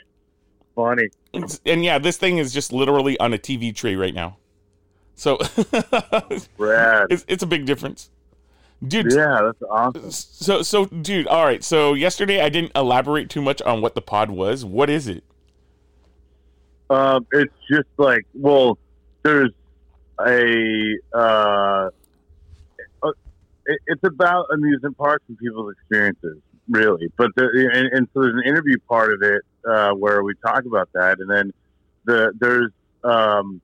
funny. 0.75 1.09
And 1.65 1.83
yeah, 1.83 1.99
this 1.99 2.17
thing 2.17 2.39
is 2.39 2.51
just 2.51 2.73
literally 2.73 3.19
on 3.19 3.33
a 3.33 3.37
TV 3.37 3.75
tray 3.75 3.95
right 3.95 4.13
now. 4.13 4.37
So 5.13 5.37
it's, 7.09 7.25
it's 7.27 7.43
a 7.43 7.47
big 7.47 7.65
difference, 7.65 8.09
dude. 8.85 9.11
Yeah, 9.11 9.41
that's 9.43 9.61
awesome. 9.69 10.11
So 10.11 10.61
so 10.61 10.85
dude, 10.85 11.27
all 11.27 11.45
right. 11.45 11.63
So 11.63 11.93
yesterday 11.93 12.41
I 12.41 12.49
didn't 12.49 12.71
elaborate 12.75 13.29
too 13.29 13.41
much 13.41 13.61
on 13.61 13.81
what 13.81 13.95
the 13.95 14.01
pod 14.01 14.31
was. 14.31 14.65
What 14.65 14.89
is 14.89 15.07
it? 15.07 15.23
Um, 16.89 17.25
it's 17.31 17.53
just 17.69 17.89
like, 17.97 18.25
well, 18.33 18.77
there's 19.23 19.51
a, 20.19 20.97
uh, 21.13 21.89
it, 23.65 23.79
it's 23.87 24.03
about 24.03 24.45
amusement 24.53 24.97
parks 24.97 25.23
and 25.27 25.37
people's 25.37 25.73
experiences, 25.73 26.37
really. 26.69 27.11
But 27.17 27.31
the, 27.35 27.69
and, 27.73 27.87
and 27.91 28.07
so 28.13 28.21
there's 28.21 28.35
an 28.35 28.43
interview 28.47 28.77
part 28.87 29.13
of 29.13 29.21
it 29.23 29.41
uh, 29.67 29.91
where 29.93 30.23
we 30.23 30.35
talk 30.45 30.65
about 30.65 30.89
that, 30.93 31.19
and 31.19 31.29
then 31.29 31.53
the 32.05 32.31
there's 32.39 32.71
um, 33.03 33.61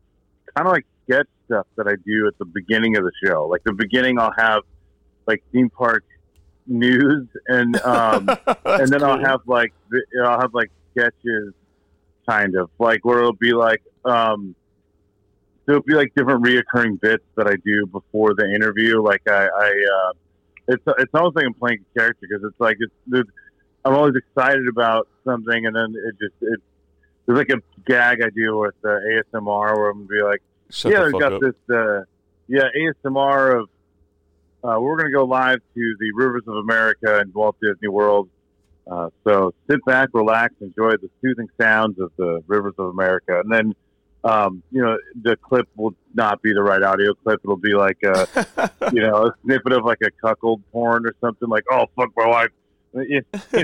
kind 0.56 0.68
of 0.68 0.74
like 0.74 0.86
sketch 1.04 1.28
stuff 1.46 1.68
that 1.76 1.88
I 1.88 1.96
do 2.06 2.28
at 2.28 2.38
the 2.40 2.46
beginning 2.46 2.98
of 2.98 3.04
the 3.04 3.12
show. 3.24 3.48
Like 3.48 3.64
the 3.64 3.74
beginning, 3.74 4.20
I'll 4.20 4.34
have 4.36 4.64
like 5.28 5.44
theme 5.52 5.70
park 5.70 6.04
news, 6.68 7.28
and 7.48 7.80
um, 7.82 8.30
and 8.66 8.88
then 8.88 9.04
I'll 9.04 9.20
have 9.20 9.42
like 9.46 9.74
I'll 10.24 10.40
have 10.40 10.54
like 10.54 10.72
sketches, 10.92 11.54
kind 12.28 12.56
of 12.56 12.70
like 12.80 13.06
where 13.06 13.20
it'll 13.20 13.34
be 13.34 13.54
like 13.54 13.82
um, 14.06 14.56
it'll 15.68 15.82
be 15.82 15.94
like 15.94 16.14
different 16.16 16.44
reoccurring 16.44 17.00
bits 17.00 17.24
that 17.36 17.48
I 17.48 17.56
do 17.64 17.86
before 17.86 18.34
the 18.34 18.54
interview. 18.54 19.02
Like 19.02 19.22
I, 19.28 19.48
I 19.48 19.86
uh, 19.94 20.14
it's 20.68 20.84
it's 21.00 21.14
almost 21.14 21.36
like 21.36 21.46
I'm 21.46 21.54
playing 21.54 21.86
a 21.96 22.00
character 22.00 22.28
because 22.30 22.44
it's 22.44 22.60
like 22.60 22.78
it's, 22.80 23.30
I'm 23.86 23.94
always 23.96 24.16
excited 24.16 24.68
about 24.68 25.08
something, 25.26 25.66
and 25.66 25.76
then 25.76 25.94
it 25.96 26.16
just 26.20 26.36
it 26.42 26.60
there's 27.26 27.38
like 27.38 27.50
a 27.50 27.62
gag 27.86 28.22
I 28.24 28.30
do 28.30 28.58
with 28.58 28.76
uh, 28.84 28.88
ASMR 29.34 29.76
where 29.76 29.90
I'm 29.90 30.06
gonna 30.06 30.08
be 30.08 30.22
like 30.22 30.42
Shut 30.72 30.92
yeah, 30.92 31.04
the 31.04 31.12
fuck 31.12 31.20
got 31.20 31.34
up. 31.34 31.42
this. 31.42 31.56
Uh, 31.70 32.04
yeah, 32.48 32.64
ASMR 32.78 33.62
of. 33.62 33.70
Uh, 34.64 34.78
we're 34.80 34.96
going 34.96 35.12
to 35.12 35.16
go 35.16 35.26
live 35.26 35.60
to 35.74 35.96
the 36.00 36.12
Rivers 36.14 36.44
of 36.48 36.56
America 36.56 37.20
in 37.20 37.32
Walt 37.34 37.56
Disney 37.62 37.88
World. 37.88 38.30
Uh, 38.90 39.10
so 39.24 39.54
sit 39.70 39.84
back, 39.86 40.10
relax, 40.14 40.54
enjoy 40.62 40.92
the 40.92 41.10
soothing 41.22 41.48
sounds 41.60 42.00
of 42.00 42.12
the 42.18 42.44
Rivers 42.48 42.74
of 42.78 42.88
America, 42.88 43.40
and 43.40 43.52
then, 43.52 43.76
um, 44.24 44.62
you 44.72 44.82
know, 44.82 44.98
the 45.24 45.36
clip 45.38 45.68
will 45.76 45.96
not 46.14 46.42
be 46.42 46.54
the 46.54 46.62
right 46.62 46.82
audio 46.82 47.14
clip. 47.14 47.40
It'll 47.44 47.58
be 47.58 47.74
like 47.74 47.98
a, 48.04 48.72
you 48.94 49.02
know, 49.02 49.28
a 49.28 49.36
snippet 49.44 49.72
of 49.72 49.86
like 49.86 50.00
a 50.04 50.12
cuckold 50.12 50.62
porn 50.72 51.06
or 51.06 51.16
something 51.22 51.48
like, 51.48 51.64
"Oh 51.72 51.86
fuck 51.96 52.10
my 52.16 52.28
wife," 52.28 52.50
you 52.94 53.24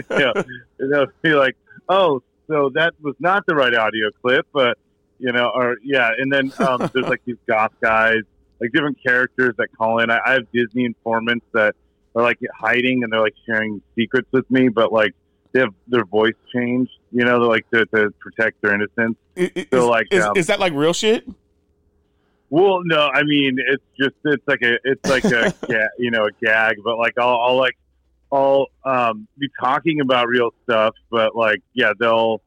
know, 0.09 0.33
they'll 0.79 1.07
be 1.21 1.33
like, 1.33 1.55
"Oh, 1.89 2.23
so 2.47 2.71
that 2.75 2.93
was 3.01 3.15
not 3.19 3.45
the 3.45 3.55
right 3.55 3.73
audio 3.73 4.09
clip," 4.21 4.47
but 4.53 4.77
you 5.19 5.31
know, 5.31 5.51
or 5.53 5.77
yeah, 5.83 6.11
and 6.17 6.31
then 6.31 6.53
um, 6.59 6.89
there's 6.93 7.07
like 7.07 7.21
these 7.25 7.37
goth 7.47 7.73
guys, 7.81 8.21
like 8.59 8.71
different 8.71 8.97
characters 9.05 9.53
that 9.57 9.67
call 9.77 9.99
in. 9.99 10.09
I, 10.09 10.19
I 10.25 10.33
have 10.33 10.51
Disney 10.51 10.85
informants 10.85 11.45
that 11.53 11.75
are 12.15 12.23
like 12.23 12.39
hiding 12.57 13.03
and 13.03 13.11
they're 13.11 13.21
like 13.21 13.35
sharing 13.45 13.81
secrets 13.95 14.27
with 14.31 14.49
me, 14.49 14.69
but 14.69 14.91
like 14.91 15.13
they 15.51 15.59
have 15.61 15.73
their 15.87 16.05
voice 16.05 16.33
changed, 16.53 16.91
you 17.11 17.23
know, 17.23 17.39
they're 17.39 17.49
like 17.49 17.69
to, 17.71 17.85
to 17.87 18.11
protect 18.19 18.61
their 18.61 18.73
innocence. 18.73 19.17
I- 19.37 19.51
I- 19.55 19.67
so, 19.71 19.87
like, 19.89 20.07
is, 20.11 20.23
um, 20.23 20.35
is 20.35 20.47
that 20.47 20.59
like 20.59 20.73
real 20.73 20.93
shit? 20.93 21.27
Well, 22.49 22.79
no, 22.85 23.09
I 23.13 23.23
mean 23.23 23.57
it's 23.59 23.83
just 23.99 24.15
it's 24.23 24.47
like 24.47 24.61
a 24.61 24.77
it's 24.83 25.05
like 25.09 25.25
a 25.25 25.53
ga- 25.67 25.89
you 25.99 26.11
know 26.11 26.25
a 26.25 26.31
gag, 26.43 26.77
but 26.83 26.97
like 26.97 27.13
I'll, 27.17 27.39
I'll 27.41 27.57
like 27.57 27.77
I'll 28.31 28.67
um, 28.85 29.27
be 29.37 29.49
talking 29.59 29.99
about 30.01 30.27
real 30.27 30.51
stuff, 30.63 30.95
but 31.09 31.35
like 31.35 31.61
yeah, 31.73 31.91
they'll 31.99 32.41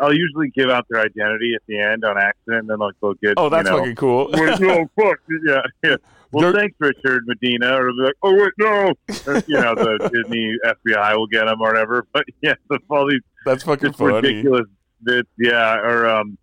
I'll 0.00 0.14
usually 0.14 0.50
give 0.50 0.70
out 0.70 0.86
their 0.88 1.00
identity 1.00 1.52
at 1.54 1.62
the 1.66 1.78
end 1.80 2.04
on 2.04 2.16
accident, 2.18 2.60
and 2.60 2.70
then 2.70 2.78
like 2.78 2.94
they'll 3.00 3.14
get 3.14 3.34
Oh, 3.36 3.48
that's 3.48 3.68
you 3.68 3.72
know, 3.76 3.78
fucking 3.78 3.96
cool. 3.96 4.30
Wait, 4.32 4.60
no, 4.60 4.88
fuck. 4.96 5.18
Yeah, 5.46 5.60
yeah. 5.82 5.96
Well, 6.32 6.52
They're- 6.52 6.60
thanks, 6.60 6.76
Richard 6.78 7.24
Medina. 7.26 7.74
Or 7.76 7.92
like, 7.92 8.14
oh, 8.22 8.32
wait, 8.34 8.52
no. 8.58 8.94
Or, 9.26 9.42
you 9.48 9.60
know, 9.60 9.74
the 9.74 10.10
Disney 10.22 10.56
FBI 10.64 11.16
will 11.16 11.26
get 11.26 11.46
them 11.46 11.60
or 11.60 11.68
whatever. 11.68 12.06
But 12.12 12.24
yeah, 12.40 12.54
so 12.70 12.78
all 12.88 13.08
these 13.08 13.22
That's 13.44 13.64
fucking 13.64 13.94
funny. 13.94 14.14
ridiculous 14.14 14.66
bits. 15.02 15.28
Yeah, 15.38 15.74
or 15.78 16.06
um, 16.08 16.38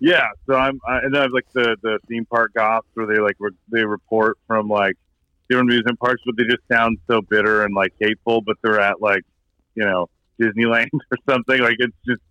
yeah. 0.00 0.26
So 0.46 0.54
I'm, 0.54 0.80
I, 0.88 0.98
and 1.00 1.12
then 1.12 1.20
I 1.20 1.22
have 1.24 1.32
like 1.32 1.46
the 1.52 1.76
the 1.82 1.98
theme 2.08 2.24
park 2.24 2.52
goths 2.54 2.86
where 2.94 3.06
they 3.06 3.18
like 3.20 3.36
re- 3.38 3.50
they 3.70 3.84
report 3.84 4.38
from 4.46 4.68
like 4.68 4.94
different 5.50 5.68
amusement 5.70 5.98
parks, 6.00 6.22
but 6.24 6.34
they 6.38 6.44
just 6.44 6.62
sound 6.72 6.96
so 7.06 7.20
bitter 7.20 7.62
and 7.64 7.74
like 7.74 7.92
hateful. 8.00 8.40
But 8.40 8.56
they're 8.62 8.80
at 8.80 9.02
like 9.02 9.22
you 9.74 9.84
know 9.84 10.08
Disneyland 10.40 10.88
or 11.10 11.18
something. 11.28 11.60
Like 11.60 11.76
it's 11.78 11.96
just 12.08 12.22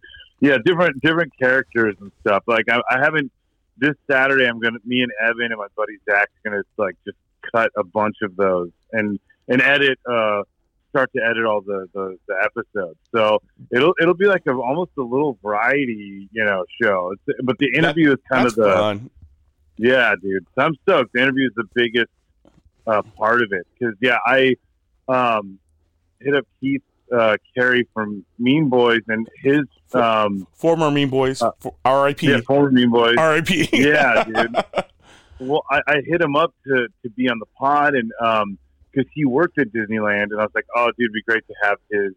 yeah, 0.46 0.58
different 0.64 1.02
different 1.02 1.34
characters 1.38 1.96
and 2.00 2.12
stuff. 2.22 2.44
Like 2.48 2.66
I, 2.70 2.82
I 2.90 3.00
haven't 3.04 3.32
this 3.78 3.96
Saturday. 4.10 4.46
I'm 4.46 4.60
gonna 4.60 4.80
me 4.86 5.02
and 5.02 5.12
Evan 5.24 5.52
and 5.52 5.58
my 5.58 5.68
buddy 5.76 5.98
Zach's 6.10 6.32
gonna 6.44 6.64
like 6.78 6.96
just 7.06 7.18
cut 7.54 7.72
a 7.78 7.84
bunch 7.84 8.18
of 8.22 8.36
those 8.36 8.72
and 8.92 9.20
and 9.48 9.62
edit. 9.62 10.00
uh 10.10 10.44
start 10.96 11.12
to 11.14 11.22
edit 11.22 11.44
all 11.44 11.60
the, 11.60 11.90
the, 11.94 12.18
the 12.26 12.36
episodes. 12.42 12.98
So 13.14 13.42
it'll 13.70 13.94
it'll 14.02 14.14
be 14.14 14.28
like 14.28 14.44
a 14.48 14.54
almost 14.54 14.92
a 14.98 15.02
little 15.02 15.38
variety, 15.44 16.30
you 16.32 16.46
know, 16.46 16.64
show. 16.82 17.14
It's, 17.14 17.40
but 17.44 17.58
the 17.58 17.70
interview 17.76 18.14
is 18.14 18.20
kind 18.32 18.48
of 18.48 18.56
the 18.56 18.64
fun. 18.64 19.10
yeah, 19.78 20.14
dude. 20.22 20.46
So 20.56 20.64
I'm 20.64 20.76
stoked. 20.84 21.12
The 21.14 21.22
interview 21.22 21.48
is 21.48 21.56
the 21.56 21.68
biggest 21.74 22.12
uh, 22.88 23.02
part 23.18 23.42
of 23.42 23.52
it 23.52 23.68
because 23.78 23.96
yeah, 24.02 24.20
I 24.26 24.56
um, 25.10 25.60
hit 26.22 26.34
up 26.34 26.48
Keith 26.62 26.82
uh, 27.16 27.38
Carey 27.56 27.88
from 27.94 28.26
Mean 28.40 28.70
Boys 28.70 29.02
and 29.08 29.28
his 29.42 29.64
um, 29.94 30.48
Former 30.54 30.92
Mean 30.92 31.10
Boys. 31.10 31.42
Uh, 31.42 31.52
R.I.P. 31.84 32.30
yeah 32.30 32.42
former 32.42 32.72
Mean 32.72 32.92
Boys. 32.92 33.16
R.I.P. 33.18 33.70
yeah, 33.74 34.24
dude. 34.24 34.56
Well, 35.38 35.66
I, 35.70 35.82
I 35.86 35.96
hit 36.06 36.22
him 36.22 36.38
up 36.38 36.54
to, 36.66 36.88
to 37.04 37.10
be 37.10 37.30
on 37.30 37.40
the 37.40 37.46
pod, 37.60 37.94
and 37.94 38.10
um 38.22 38.58
because 38.96 39.10
he 39.14 39.26
worked 39.26 39.60
at 39.60 39.68
Disneyland, 39.68 40.32
and 40.32 40.40
I 40.40 40.44
was 40.44 40.52
like, 40.56 40.66
oh, 40.76 40.88
dude, 40.98 41.06
it'd 41.06 41.14
be 41.14 41.22
great 41.24 41.46
to 41.48 41.54
have 41.64 41.78
his 41.92 42.14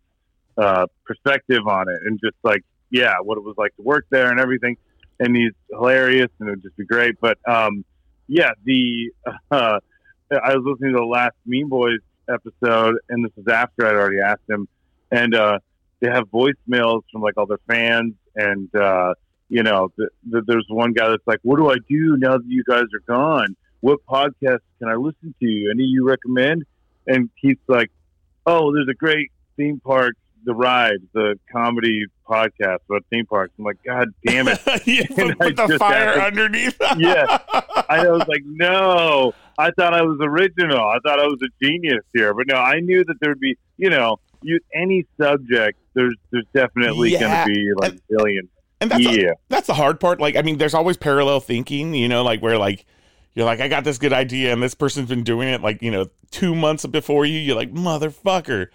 uh, 0.57 0.87
perspective 1.05 1.67
on 1.67 1.89
it, 1.89 1.99
and 2.05 2.21
just 2.23 2.37
like, 2.43 2.63
yeah, 2.91 3.15
what 3.23 3.39
it 3.39 3.45
was 3.45 3.57
like 3.59 3.75
to 3.77 3.83
work 3.83 4.07
there 4.11 4.31
and 4.31 4.41
everything. 4.41 4.77
And 5.21 5.35
he's 5.37 5.53
hilarious, 5.71 6.31
and 6.39 6.49
it 6.49 6.53
would 6.53 6.63
just 6.63 6.77
be 6.77 6.85
great. 6.85 7.17
But 7.21 7.39
um, 7.49 7.85
yeah, 8.29 8.53
the 8.65 9.11
uh, 9.51 9.81
I 10.31 10.55
was 10.55 10.65
listening 10.65 10.93
to 10.93 10.99
the 10.99 11.05
last 11.05 11.35
Mean 11.45 11.69
Boys 11.69 11.99
episode, 12.29 12.97
and 13.09 13.25
this 13.25 13.33
is 13.37 13.49
after 13.49 13.87
I'd 13.87 13.95
already 13.95 14.21
asked 14.21 14.49
him, 14.49 14.69
and 15.11 15.35
uh, 15.35 15.59
they 16.01 16.09
have 16.09 16.25
voicemails 16.31 17.03
from 17.13 17.23
like 17.23 17.35
all 17.37 17.47
their 17.47 17.59
fans, 17.67 18.15
and 18.37 18.75
uh, 18.75 19.15
you 19.49 19.63
know, 19.63 19.91
th 19.97 20.09
th 20.31 20.45
there's 20.47 20.67
one 20.69 20.93
guy 20.93 21.09
that's 21.09 21.27
like, 21.27 21.41
"What 21.43 21.57
do 21.57 21.71
I 21.71 21.77
do 21.89 22.17
now 22.17 22.39
that 22.39 22.47
you 22.47 22.65
guys 22.69 22.85
are 22.95 23.05
gone? 23.07 23.57
What 23.81 24.01
podcast 24.09 24.61
can 24.79 24.89
I 24.89 24.95
listen 24.95 25.35
to? 25.41 25.71
Any 25.73 25.85
you 25.85 26.07
recommend?" 26.07 26.65
And 27.07 27.31
Keith's 27.41 27.69
like, 27.69 27.91
"Oh, 28.47 28.73
there's 28.75 28.89
a 28.89 28.95
great 28.95 29.31
theme 29.57 29.81
park 29.81 30.15
the 30.45 30.55
ride, 30.55 30.99
the 31.13 31.39
comedy 31.53 32.07
podcast 32.27 32.79
about 32.89 33.05
theme 33.11 33.27
parks. 33.27 33.53
I'm 33.59 33.65
like, 33.65 33.83
God 33.85 34.09
damn 34.27 34.49
it! 34.49 34.59
you 34.87 35.05
put, 35.07 35.57
the 35.57 35.77
fire 35.79 36.21
underneath. 36.21 36.77
Yeah. 36.97 37.39
I 37.89 38.09
was 38.09 38.27
like, 38.27 38.43
no, 38.45 39.35
I 39.59 39.71
thought 39.73 39.95
I 39.95 40.03
was 40.03 40.19
original. 40.21 40.81
I 40.81 40.99
thought 41.05 41.21
I 41.21 41.27
was 41.27 41.39
a 41.43 41.65
genius 41.65 42.03
here, 42.15 42.35
but 42.35 42.47
no, 42.49 42.57
I 42.57 42.81
knew 42.81 43.05
that 43.05 43.17
there'd 43.21 43.39
be, 43.39 43.57
you 43.77 43.91
know, 43.91 44.19
you 44.43 44.61
any 44.75 45.07
subject. 45.21 45.79
There's 45.95 46.15
there's 46.31 46.47
definitely 46.55 47.13
Yeah. 47.13 47.21
going 47.21 47.47
to 47.49 47.53
be 47.55 47.73
like 47.75 47.93
And- 47.93 48.01
billions. 48.09 48.49
and 48.81 48.91
that's 48.91 49.03
Yeah. 49.05 49.33
that's 49.49 49.67
the 49.67 49.75
hard 49.75 49.99
part. 50.01 50.21
Like, 50.21 50.37
I 50.37 50.43
mean, 50.43 50.59
there's 50.59 50.75
always 50.75 50.97
parallel 50.97 51.41
thinking. 51.41 51.95
You 51.95 52.09
know, 52.09 52.23
like 52.23 52.41
where 52.41 52.59
like 52.59 52.85
you're 53.35 53.47
like, 53.47 53.61
I 53.61 53.69
got 53.69 53.85
this 53.85 53.99
good 53.99 54.13
idea, 54.13 54.53
and 54.53 54.63
this 54.63 54.75
person's 54.75 55.09
been 55.09 55.23
doing 55.25 55.49
it 55.49 55.61
like 55.63 55.83
you 55.83 55.91
know 55.91 56.07
two 56.31 56.55
months 56.55 56.85
before 56.87 57.25
you. 57.27 57.39
You're 57.39 57.57
like, 57.57 57.73
motherfucker. 57.73 58.69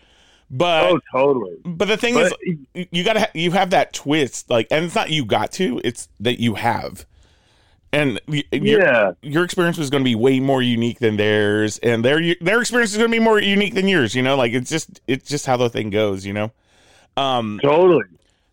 But 0.52 0.84
Oh, 0.91 0.99
totally. 1.12 1.56
but 1.65 1.88
the 1.88 1.97
thing 1.97 2.13
But 2.13 2.34
is, 2.43 2.58
you- 2.76 2.86
you 2.91 3.04
gotta 3.04 3.21
ha- 3.21 3.32
you 3.34 3.52
have 3.52 3.71
that 3.71 3.91
twist. 3.93 4.49
Like, 4.49 4.67
and 4.69 4.86
it's 4.86 4.93
not 4.95 5.10
you 5.10 5.26
got 5.26 5.52
to. 5.54 5.82
It's 5.84 6.10
that 6.19 6.39
you 6.39 6.56
have. 6.56 7.06
And 7.93 8.19
your, 8.27 8.43
yeah, 8.51 9.12
your 9.21 9.43
experience 9.43 9.77
was 9.77 9.91
going 9.91 10.03
to 10.03 10.10
be 10.10 10.15
way 10.15 10.39
more 10.39 10.63
unique 10.63 10.97
than 10.97 11.15
theirs, 11.15 11.77
and 11.84 12.03
their 12.03 12.34
their 12.41 12.60
experience 12.60 12.91
is 12.91 12.97
going 12.97 13.12
to 13.12 13.15
be 13.15 13.23
more 13.23 13.39
unique 13.39 13.75
than 13.75 13.88
yours. 13.88 14.15
You 14.15 14.23
know, 14.23 14.36
like 14.36 14.51
it's 14.51 14.71
just 14.71 14.99
it's 15.08 15.29
just 15.29 15.45
how 15.45 15.58
the 15.58 15.69
thing 15.69 15.91
goes. 15.91 16.25
You 16.25 16.34
know, 16.34 16.51
um, 17.17 17.60
totally. 17.62 18.06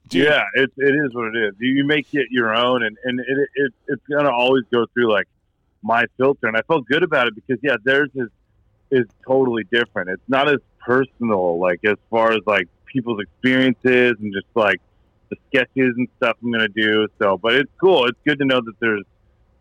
dude, 0.08 0.26
Yeah, 0.26 0.42
it, 0.56 0.70
it 0.76 0.94
is 0.94 1.14
what 1.14 1.34
it 1.34 1.38
is. 1.38 1.54
You 1.58 1.86
make 1.86 2.12
it 2.12 2.26
your 2.30 2.54
own, 2.54 2.82
and 2.82 2.98
and 3.02 3.18
it, 3.18 3.48
it 3.54 3.72
it's 3.88 4.02
gonna 4.10 4.30
always 4.30 4.64
go 4.70 4.84
through 4.92 5.10
like 5.10 5.26
my 5.82 6.04
filter, 6.18 6.46
and 6.46 6.54
I 6.54 6.60
felt 6.60 6.84
good 6.84 7.02
about 7.02 7.26
it 7.26 7.34
because 7.34 7.58
yeah, 7.62 7.76
theirs 7.82 8.10
is 8.14 8.28
is 8.90 9.06
totally 9.26 9.64
different. 9.72 10.10
It's 10.10 10.28
not 10.28 10.50
as 10.52 10.60
personal, 10.80 11.58
like 11.58 11.80
as 11.84 11.96
far 12.10 12.32
as 12.32 12.40
like 12.44 12.68
people's 12.84 13.22
experiences 13.22 14.16
and 14.20 14.34
just 14.34 14.48
like 14.54 14.82
the 15.30 15.36
sketches 15.48 15.94
and 15.96 16.08
stuff 16.18 16.36
I'm 16.42 16.52
gonna 16.52 16.68
do. 16.68 17.08
So, 17.18 17.38
but 17.38 17.54
it's 17.54 17.72
cool. 17.80 18.04
It's 18.04 18.18
good 18.26 18.38
to 18.40 18.44
know 18.44 18.60
that 18.60 18.78
there's 18.80 19.04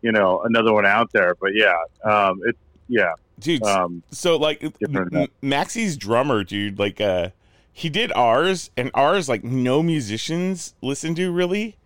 you 0.02 0.12
know 0.12 0.42
another 0.42 0.72
one 0.72 0.86
out 0.86 1.12
there. 1.12 1.34
But 1.40 1.50
yeah, 1.54 1.76
um, 2.04 2.40
it's 2.44 2.58
yeah, 2.88 3.12
dude. 3.38 3.62
um, 3.64 4.02
so 4.10 4.36
like 4.36 4.62
M- 4.82 5.28
Maxie's 5.42 5.96
drummer, 5.96 6.44
dude, 6.44 6.78
like 6.78 7.00
uh, 7.00 7.30
he 7.72 7.88
did 7.88 8.12
ours, 8.12 8.70
and 8.76 8.90
ours 8.94 9.28
like 9.28 9.44
no 9.44 9.82
musicians 9.82 10.74
listen 10.82 11.14
to 11.16 11.30
really. 11.30 11.76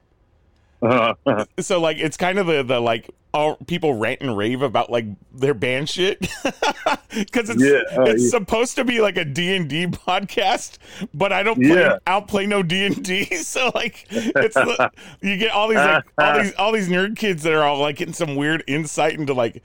So 1.61 1.81
like 1.81 1.99
it's 1.99 2.16
kind 2.16 2.38
of 2.38 2.47
the 2.47 2.62
the 2.62 2.81
like 2.81 3.11
all 3.33 3.57
people 3.66 3.94
rant 3.94 4.20
and 4.20 4.37
rave 4.37 4.62
about 4.62 4.90
like 4.90 5.07
their 5.33 5.55
band 5.55 5.88
shit 5.88 6.20
because 7.11 7.51
it's 7.51 7.62
Yeah, 7.62 7.83
uh, 7.99 8.05
it's 8.05 8.25
yeah. 8.25 8.29
supposed 8.29 8.77
to 8.77 8.85
be 8.85 9.01
like 9.01 9.16
a 9.16 9.25
D 9.25 9.57
and 9.57 9.68
D 9.68 9.87
podcast, 9.87 10.79
but 11.12 11.33
I 11.33 11.42
don't 11.42 11.57
play 11.57 11.81
Yeah. 11.81 11.99
I 12.07 12.12
don't 12.12 12.29
play 12.29 12.47
no 12.47 12.62
D 12.62 12.87
and 12.87 13.03
D. 13.03 13.25
So 13.44 13.70
like 13.75 14.07
it's 14.11 14.55
the, 14.55 14.90
you 15.20 15.37
get 15.37 15.51
all 15.51 15.68
these 15.68 15.79
like 15.79 16.05
all 16.18 16.38
these 16.38 16.55
all 16.55 16.73
these 16.73 16.88
nerd 16.88 17.16
kids 17.16 17.42
that 17.42 17.53
are 17.53 17.62
all 17.62 17.79
like 17.79 17.97
getting 17.97 18.14
some 18.14 18.37
weird 18.37 18.62
insight 18.66 19.14
into 19.18 19.35
like 19.35 19.62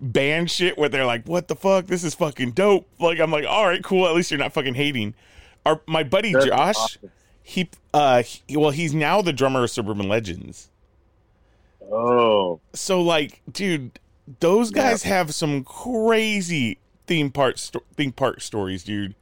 band 0.00 0.50
shit 0.50 0.78
where 0.78 0.88
they're 0.88 1.04
like, 1.06 1.26
"What 1.26 1.48
the 1.48 1.56
fuck? 1.56 1.86
This 1.86 2.04
is 2.04 2.14
fucking 2.14 2.52
dope." 2.52 2.88
Like 2.98 3.20
I'm 3.20 3.30
like, 3.30 3.44
"All 3.46 3.66
right, 3.66 3.82
cool. 3.84 4.06
At 4.08 4.14
least 4.14 4.30
you're 4.30 4.38
not 4.38 4.52
fucking 4.52 4.74
hating." 4.74 5.14
Our 5.66 5.80
my 5.86 6.02
buddy 6.02 6.32
That's 6.32 6.46
Josh, 6.46 6.76
awesome. 6.76 7.10
He 7.50 7.68
uh 7.92 8.22
he, 8.22 8.56
well 8.56 8.70
he's 8.70 8.94
now 8.94 9.20
the 9.20 9.32
drummer 9.32 9.64
of 9.64 9.70
Suburban 9.70 10.08
Legends. 10.08 10.70
oh, 11.90 12.60
So 12.74 13.02
like, 13.02 13.40
dude, 13.50 13.98
those 14.38 14.70
guys 14.70 15.02
have 15.02 15.34
some 15.34 15.64
crazy 15.64 16.78
theme 17.08 17.30
park 17.30 17.58
sto- 17.58 17.82
theme 17.96 18.12
park 18.12 18.40
stories, 18.40 18.84
dude. 18.84 19.14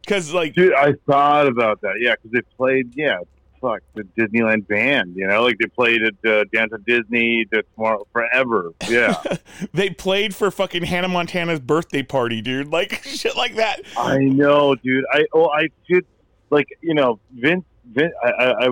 Because 0.00 0.32
like, 0.32 0.54
Dude, 0.54 0.74
I 0.74 0.94
thought 1.08 1.48
about 1.48 1.80
that. 1.80 1.94
Yeah, 2.00 2.12
because 2.12 2.30
they 2.32 2.42
played, 2.56 2.92
yeah, 2.94 3.18
fuck, 3.60 3.80
the 3.94 4.02
Disneyland 4.16 4.66
band. 4.68 5.14
You 5.16 5.26
know, 5.26 5.42
like 5.42 5.58
they 5.58 5.66
played 5.66 6.02
at 6.02 6.30
uh, 6.30 6.44
Downtown 6.52 6.84
Disney, 6.86 7.44
to 7.52 7.62
Tomorrow 7.74 8.06
Forever. 8.12 8.72
Yeah, 8.88 9.20
they 9.74 9.90
played 9.90 10.34
for 10.36 10.50
fucking 10.52 10.84
Hannah 10.84 11.08
Montana's 11.08 11.60
birthday 11.60 12.02
party, 12.04 12.40
dude. 12.42 12.68
Like 12.68 13.02
shit 13.04 13.36
like 13.36 13.56
that. 13.56 13.80
I 13.96 14.18
know, 14.18 14.76
dude. 14.76 15.04
I 15.12 15.24
oh, 15.32 15.50
I 15.50 15.68
should 15.88 16.06
like 16.50 16.68
you 16.80 16.94
know, 16.94 17.18
Vince. 17.32 17.64
Vince 17.84 18.12
I 18.22 18.28
I, 18.30 18.66
I, 18.66 18.68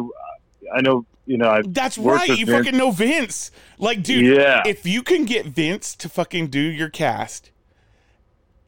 I 0.77 0.81
know. 0.83 1.05
You 1.27 1.37
know, 1.39 1.49
I 1.49 1.63
That's 1.65 1.97
right. 1.97 2.29
You 2.29 2.45
Vince. 2.47 2.67
fucking 2.67 2.77
know 2.79 2.91
Vince. 2.91 3.51
Like, 3.79 4.03
dude, 4.03 4.37
Yeah. 4.37 4.63
if 4.67 4.85
you 4.85 5.03
can 5.03 5.25
get 5.27 5.47
Vince 5.47 5.95
to 5.97 6.09
fucking 6.09 6.49
do 6.49 6.59
your 6.61 6.89
cast, 6.89 7.51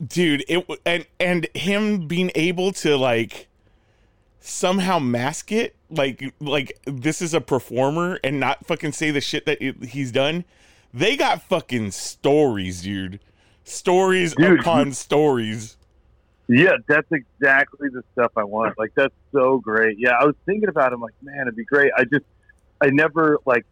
dude, 0.06 0.44
it 0.48 0.64
and 0.86 1.06
and 1.18 1.48
him 1.54 2.06
being 2.06 2.30
able 2.36 2.72
to 2.74 2.96
like 2.96 3.48
somehow 4.40 4.98
mask 5.00 5.50
it, 5.50 5.74
like 5.90 6.32
like 6.40 6.78
this 6.84 7.20
is 7.20 7.34
a 7.34 7.40
performer 7.40 8.20
and 8.22 8.38
not 8.38 8.64
fucking 8.66 8.92
say 8.92 9.10
the 9.10 9.20
shit 9.20 9.44
that 9.46 9.60
it, 9.60 9.82
he's 9.86 10.12
done. 10.12 10.44
They 10.94 11.16
got 11.16 11.42
fucking 11.42 11.90
stories, 11.92 12.82
dude. 12.82 13.18
Stories 13.64 14.34
Dude, 14.34 14.60
upon 14.60 14.92
stories. 14.92 15.76
Yeah, 16.52 16.76
that's 16.86 17.10
exactly 17.10 17.88
the 17.88 18.04
stuff 18.12 18.32
I 18.36 18.44
want. 18.44 18.78
Like 18.78 18.92
that's 18.94 19.14
so 19.32 19.58
great. 19.58 19.98
Yeah, 19.98 20.12
I 20.20 20.26
was 20.26 20.34
thinking 20.44 20.68
about 20.68 20.92
it. 20.92 20.96
I'm 20.96 21.00
like, 21.00 21.14
man, 21.22 21.42
it'd 21.42 21.56
be 21.56 21.64
great. 21.64 21.92
I 21.96 22.04
just 22.04 22.26
I 22.80 22.90
never 22.90 23.38
like 23.46 23.64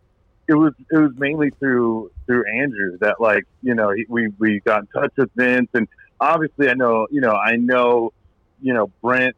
it 0.49 0.55
was 0.55 0.73
it 0.91 0.97
was 0.97 1.13
mainly 1.17 1.51
through 1.51 2.11
through 2.27 2.45
Andrew 2.47 2.97
that 3.01 3.21
like, 3.21 3.45
you 3.63 3.75
know, 3.75 3.91
he, 3.91 4.07
we 4.09 4.29
we 4.39 4.61
got 4.61 4.81
in 4.81 4.87
touch 4.87 5.13
with 5.19 5.31
Vince 5.37 5.69
and 5.75 5.89
obviously 6.21 6.71
I 6.71 6.75
know, 6.75 7.07
you 7.11 7.21
know, 7.21 7.33
I 7.33 7.57
know, 7.57 8.15
you 8.63 8.73
know, 8.73 8.91
Brent 9.03 9.37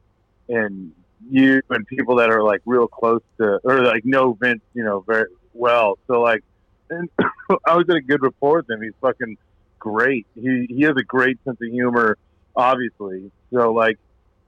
and 0.49 0.93
you 1.29 1.63
and 1.69 1.85
people 1.87 2.17
that 2.17 2.31
are 2.31 2.45
like 2.45 2.61
real 2.65 2.87
close 2.87 3.23
to 3.39 3.59
or 3.65 3.83
like 3.83 4.05
know 4.05 4.35
Vince, 4.35 4.63
you 4.73 4.85
know, 4.85 5.01
very 5.01 5.27
well. 5.53 5.99
So 6.07 6.21
like 6.21 6.45
and 6.91 7.09
I 7.67 7.75
was 7.75 7.87
in 7.89 7.97
a 7.97 8.03
good 8.03 8.23
rapport 8.23 8.59
with 8.59 8.71
him. 8.71 8.83
He's 8.83 8.93
fucking 9.01 9.37
great. 9.81 10.29
He 10.37 10.67
he 10.69 10.83
has 10.83 10.95
a 10.97 11.03
great 11.03 11.43
sense 11.45 11.59
of 11.61 11.69
humor 11.69 12.17
obviously. 12.57 13.31
So 13.53 13.73
like, 13.73 13.97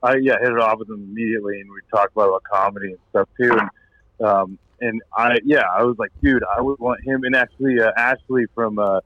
I 0.03 0.15
yeah 0.21 0.35
hit 0.41 0.51
it 0.51 0.59
off 0.59 0.79
with 0.79 0.89
him 0.89 1.03
immediately, 1.11 1.61
and 1.61 1.69
we 1.69 1.79
talked 1.93 2.11
about, 2.15 2.29
about 2.29 2.43
comedy 2.51 2.89
and 2.91 2.99
stuff 3.09 3.29
too. 3.39 3.57
And 3.57 4.27
um, 4.27 4.59
and 4.81 5.01
I 5.15 5.37
yeah, 5.43 5.63
I 5.77 5.83
was 5.83 5.95
like, 5.97 6.11
dude, 6.23 6.43
I 6.57 6.61
would 6.61 6.79
want 6.79 6.99
him 7.05 7.23
and 7.23 7.35
actually 7.35 7.79
uh, 7.79 7.91
Ashley 7.97 8.45
from 8.53 8.79
uh, 8.79 8.99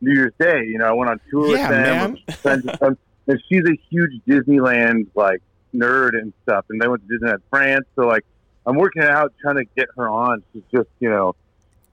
New 0.00 0.14
Year's 0.14 0.34
Day. 0.40 0.62
You 0.66 0.78
know, 0.78 0.86
I 0.86 0.92
went 0.92 1.10
on 1.10 1.18
tour 1.30 1.48
Yeah, 1.48 1.68
with 1.68 1.68
them, 1.68 2.16
and 2.44 3.40
she's 3.50 3.62
a 3.64 3.76
huge 3.90 4.12
Disneyland 4.28 5.06
like 5.14 5.40
nerd 5.74 6.10
and 6.14 6.32
stuff. 6.42 6.64
And 6.70 6.80
they 6.80 6.88
went 6.88 7.02
to 7.06 7.14
Disneyland 7.18 7.40
France, 7.50 7.86
so 7.96 8.06
like, 8.06 8.24
I'm 8.66 8.76
working 8.76 9.02
out 9.02 9.32
trying 9.40 9.56
to 9.56 9.64
get 9.76 9.86
her 9.96 10.08
on. 10.08 10.42
She's 10.52 10.64
just 10.74 10.88
you 11.00 11.10
know, 11.10 11.34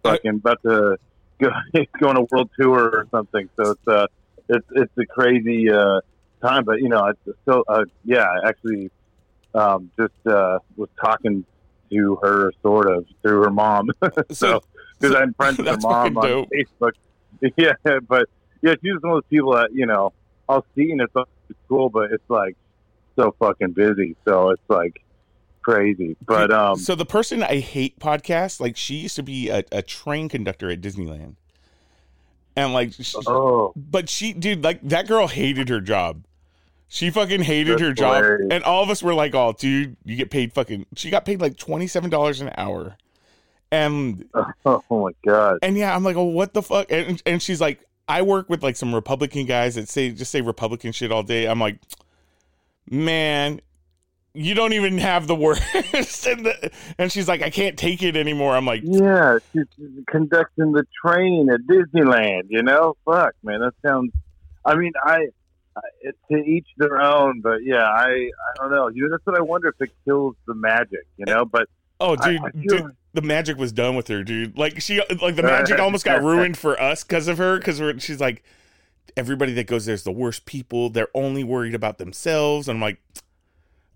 fucking 0.03 0.35
about 0.35 0.59
to 0.65 0.97
go 1.41 1.49
go 1.99 2.09
on 2.09 2.17
a 2.17 2.23
world 2.31 2.49
tour 2.59 2.79
or 2.79 3.07
something. 3.11 3.49
So 3.61 3.71
it's 3.71 3.87
uh, 3.87 4.07
it's 4.49 4.67
it's 4.71 4.93
a 4.97 5.05
crazy. 5.05 5.69
Uh, 5.71 5.99
time, 6.41 6.65
but 6.65 6.81
you 6.81 6.89
know, 6.89 6.99
I 6.99 7.11
so 7.45 7.63
uh, 7.67 7.85
yeah, 8.03 8.25
I 8.25 8.49
actually 8.49 8.91
um, 9.53 9.91
just 9.99 10.13
uh, 10.25 10.59
was 10.75 10.89
talking 10.99 11.45
to 11.89 12.19
her 12.21 12.51
sort 12.61 12.91
of 12.91 13.05
through 13.21 13.43
her 13.43 13.51
mom, 13.51 13.89
so 14.31 14.61
because 14.99 15.15
I'm 15.15 15.33
friends 15.33 15.57
with 15.57 15.67
her 15.67 15.77
mom 15.81 16.17
on 16.17 16.27
dope. 16.27 16.49
Facebook. 16.49 16.91
Yeah, 17.55 17.73
but 18.07 18.27
yeah, 18.63 18.73
she's 18.81 18.93
one 18.99 19.11
of 19.11 19.17
those 19.17 19.29
people 19.29 19.53
that 19.53 19.69
you 19.71 19.85
know 19.85 20.11
I'll 20.49 20.65
see 20.75 20.91
and 20.91 21.01
it's, 21.01 21.13
it's 21.49 21.59
cool, 21.69 21.89
but 21.89 22.11
it's 22.11 22.27
like 22.29 22.55
so 23.15 23.35
fucking 23.39 23.73
busy, 23.73 24.15
so 24.25 24.49
it's 24.49 24.69
like 24.69 25.03
crazy. 25.61 26.15
But 26.25 26.51
um, 26.51 26.77
so 26.77 26.95
the 26.95 27.05
person 27.05 27.43
I 27.43 27.59
hate 27.59 27.99
podcast, 27.99 28.59
like 28.59 28.77
she 28.77 28.95
used 28.95 29.15
to 29.17 29.23
be 29.23 29.49
a, 29.49 29.63
a 29.71 29.81
train 29.81 30.29
conductor 30.29 30.69
at 30.69 30.81
Disneyland, 30.81 31.35
and 32.57 32.73
like, 32.73 32.93
she, 32.93 33.17
oh, 33.27 33.71
but 33.75 34.09
she, 34.09 34.33
dude, 34.33 34.63
like 34.63 34.81
that 34.81 35.07
girl 35.07 35.27
hated 35.27 35.69
her 35.69 35.79
job. 35.79 36.25
She 36.89 37.09
fucking 37.11 37.41
hated 37.43 37.73
That's 37.73 37.81
her 37.81 37.93
job, 37.93 38.15
hilarious. 38.15 38.47
and 38.51 38.63
all 38.63 38.81
of 38.81 38.89
us 38.89 39.03
were 39.03 39.13
like, 39.13 39.35
"Oh, 39.35 39.53
dude, 39.57 39.95
you 40.05 40.15
get 40.15 40.31
paid 40.31 40.53
fucking." 40.53 40.85
She 40.95 41.09
got 41.09 41.25
paid 41.25 41.39
like 41.39 41.57
twenty 41.57 41.85
seven 41.85 42.09
dollars 42.09 42.41
an 42.41 42.49
hour, 42.57 42.97
and 43.71 44.25
oh 44.65 44.81
my 44.89 45.11
god, 45.25 45.59
and 45.61 45.77
yeah, 45.77 45.95
I'm 45.95 46.03
like, 46.03 46.15
"Oh, 46.15 46.23
what 46.23 46.53
the 46.53 46.61
fuck?" 46.63 46.91
And 46.91 47.21
and 47.25 47.41
she's 47.43 47.61
like, 47.61 47.81
"I 48.07 48.21
work 48.21 48.49
with 48.49 48.63
like 48.63 48.75
some 48.75 48.95
Republican 48.95 49.45
guys 49.45 49.75
that 49.75 49.89
say 49.89 50.11
just 50.11 50.31
say 50.31 50.41
Republican 50.41 50.93
shit 50.93 51.11
all 51.11 51.23
day." 51.23 51.45
I'm 51.47 51.59
like, 51.59 51.77
"Man, 52.89 53.59
you 54.37 54.53
don't 54.53 54.73
even 54.73 54.97
have 54.99 55.27
the 55.27 55.35
words." 55.35 55.59
and, 55.73 56.45
the, 56.45 56.71
and 56.97 57.11
she's 57.11 57.27
like, 57.27 57.41
"I 57.41 57.49
can't 57.49 57.77
take 57.77 58.01
it 58.03 58.15
anymore." 58.15 58.55
I'm 58.55 58.65
like, 58.65 58.81
yeah, 58.83 59.39
she's 59.53 59.65
conducting 60.09 60.71
the 60.71 60.85
train 61.05 61.49
at 61.51 61.61
Disneyland. 61.61 62.43
You 62.49 62.63
know, 62.63 62.95
fuck, 63.05 63.33
man, 63.43 63.59
that 63.61 63.73
sounds. 63.85 64.11
I 64.65 64.75
mean, 64.75 64.93
I. 65.03 65.15
I- 65.75 65.81
It's 66.01 66.17
to 66.31 66.37
each 66.37 66.67
their 66.77 66.99
own, 66.99 67.41
but 67.41 67.59
yeah, 67.63 67.83
I 67.83 68.07
I 68.09 68.29
don't 68.57 68.71
know. 68.71 68.87
You 68.89 69.03
know, 69.03 69.09
that's 69.11 69.25
what 69.27 69.37
I 69.37 69.41
wonder 69.41 69.67
if 69.67 69.75
it 69.79 69.91
kills 70.05 70.35
the 70.47 70.55
magic. 70.55 71.05
You 71.17 71.25
know, 71.25 71.45
but 71.45 71.67
Oh, 71.99 72.15
dude, 72.15 72.39
I 72.43 72.49
feel 72.51 72.61
dude, 72.67 72.81
like- 72.83 72.93
the 73.13 73.21
magic 73.21 73.57
was 73.57 73.71
done 73.71 73.95
with 73.95 74.07
her, 74.07 74.23
dude. 74.23 74.57
Like 74.57 74.81
she, 74.81 75.01
like 75.21 75.35
the 75.35 75.43
magic 75.43 75.77
almost 75.85 76.03
got 76.05 76.23
ruined 76.23 76.57
for 76.57 76.81
us 76.81 77.03
because 77.03 77.27
of 77.27 77.37
her. 77.37 77.57
Because 77.59 77.79
she's 78.03 78.19
like, 78.19 78.43
everybody 79.15 79.53
that 79.53 79.67
goes 79.67 79.85
there 79.85 79.93
is 79.95 80.03
the 80.03 80.11
worst 80.11 80.45
people. 80.45 80.89
They're 80.89 81.09
only 81.13 81.43
worried 81.43 81.75
about 81.75 81.97
themselves. 81.99 82.67
And 82.67 82.77
I'm 82.77 82.81
like, 82.81 82.97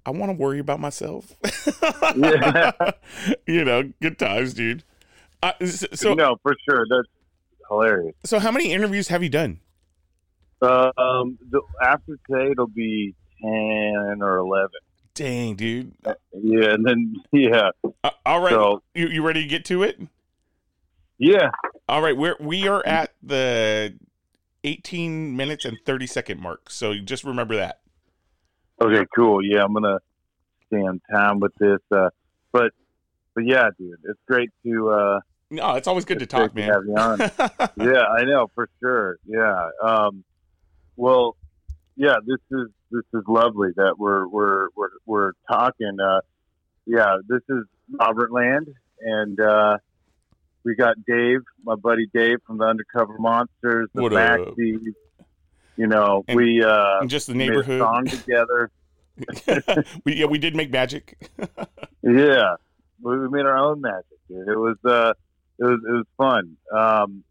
I 0.06 0.10
want 0.12 0.32
to 0.32 0.34
worry 0.38 0.60
about 0.60 0.80
myself. 0.80 1.36
Yeah. 2.16 2.72
you 3.48 3.64
know, 3.64 3.92
good 4.02 4.18
times, 4.18 4.54
dude. 4.54 4.84
Uh, 5.44 5.54
so, 5.66 6.14
no, 6.14 6.38
for 6.44 6.56
sure. 6.68 6.86
That's 6.90 7.08
hilarious. 7.70 8.16
so 8.26 8.40
how 8.40 8.52
many 8.52 8.72
interviews 8.72 9.08
have 9.10 9.24
you 9.24 9.30
done? 9.30 9.60
Um, 10.62 11.38
the, 11.50 11.62
after 11.82 12.18
today, 12.30 12.52
it'll 12.52 12.68
be 12.68 13.16
ten 13.42 14.20
or 14.22 14.38
eleven. 14.38 14.80
Dang, 15.16 15.56
dude. 15.56 15.94
Yeah, 16.34 16.74
and 16.74 16.86
then 16.86 17.16
yeah, 17.32 17.72
Uh, 18.04 18.10
all 18.26 18.42
right, 18.42 18.52
So- 18.52 18.82
you 18.94 19.08
you 19.08 19.24
ready 19.26 19.42
to 19.42 19.48
get 19.48 19.66
to 19.66 19.84
it? 19.84 20.00
yeah. 21.18 21.52
All 21.90 22.02
right, 22.02 22.16
we're 22.16 22.38
we 22.40 22.68
are 22.68 22.86
at 22.86 23.14
the 23.22 23.98
18 24.64 25.36
minutes 25.36 25.66
and 25.66 25.78
30 25.86 26.08
second 26.08 26.40
mark. 26.40 26.70
So 26.70 26.94
just 26.96 27.24
remember 27.24 27.56
that. 27.56 27.81
Okay, 28.82 29.06
cool. 29.16 29.46
Yeah, 29.46 29.64
I'm 29.64 29.74
gonna 29.74 30.00
stay 30.68 30.82
on 30.82 31.02
time 31.12 31.40
with 31.40 31.54
this. 31.60 31.80
Uh, 31.92 32.10
but 32.52 32.72
but 33.36 33.46
yeah, 33.46 33.70
dude, 33.78 34.00
it's 34.06 34.20
great 34.28 34.50
to 34.66 34.90
uh, 34.90 35.20
No, 35.52 35.76
it's 35.76 35.88
always 35.88 36.06
good 36.06 36.20
to 36.20 36.26
talk, 36.26 36.56
man. 36.56 36.68
to 36.68 36.74
have 36.74 36.86
you 36.86 36.96
on. 36.96 37.20
yeah, 37.94 38.04
I 38.06 38.24
know 38.24 38.50
for 38.56 38.68
sure. 38.80 39.18
Yeah. 39.26 39.70
Um, 39.84 40.24
well, 40.96 41.36
yeah, 41.96 42.16
this 42.26 42.40
is 42.52 42.70
this 42.90 43.04
is 43.14 43.24
lovely 43.28 43.70
that 43.76 43.96
we're 44.00 44.28
we're 44.28 44.70
we're 44.76 44.90
we're 45.06 45.32
talking. 45.50 45.98
Uh, 46.00 46.22
yeah, 46.88 47.18
this 47.28 47.42
is 47.50 47.64
Robert 48.00 48.32
Land, 48.32 48.68
and 49.00 49.40
uh, 49.40 49.78
we 50.64 50.76
got 50.76 50.96
Dave, 51.06 51.42
my 51.64 51.76
buddy 51.76 52.08
Dave 52.14 52.38
from 52.48 52.58
the 52.58 52.66
Undercover 52.66 53.18
Monsters, 53.20 53.90
the? 53.94 54.02
Maxis. 54.02 54.94
You 55.78 55.88
know, 55.88 56.24
And- 56.28 56.36
we 56.38 56.64
uh, 56.64 57.06
just 57.06 57.28
the 57.28 57.34
neighborhood. 57.34 57.80
song 57.80 58.06
together. 58.06 58.70
we, 60.06 60.16
yeah, 60.16 60.26
we 60.26 60.38
did 60.38 60.56
make 60.56 60.72
magic. 60.72 61.18
Yeah, 62.04 62.56
we 63.00 63.20
we 63.20 63.30
made 63.30 63.46
our 63.46 63.56
own 63.60 63.80
magic, 63.80 64.18
dude. 64.28 64.48
It 64.48 64.58
was 64.58 64.76
uh, 64.84 65.14
it 65.60 65.64
was 65.64 65.80
it 65.88 65.92
was 65.92 66.06
fun. 66.18 66.58
Um, 66.76 67.24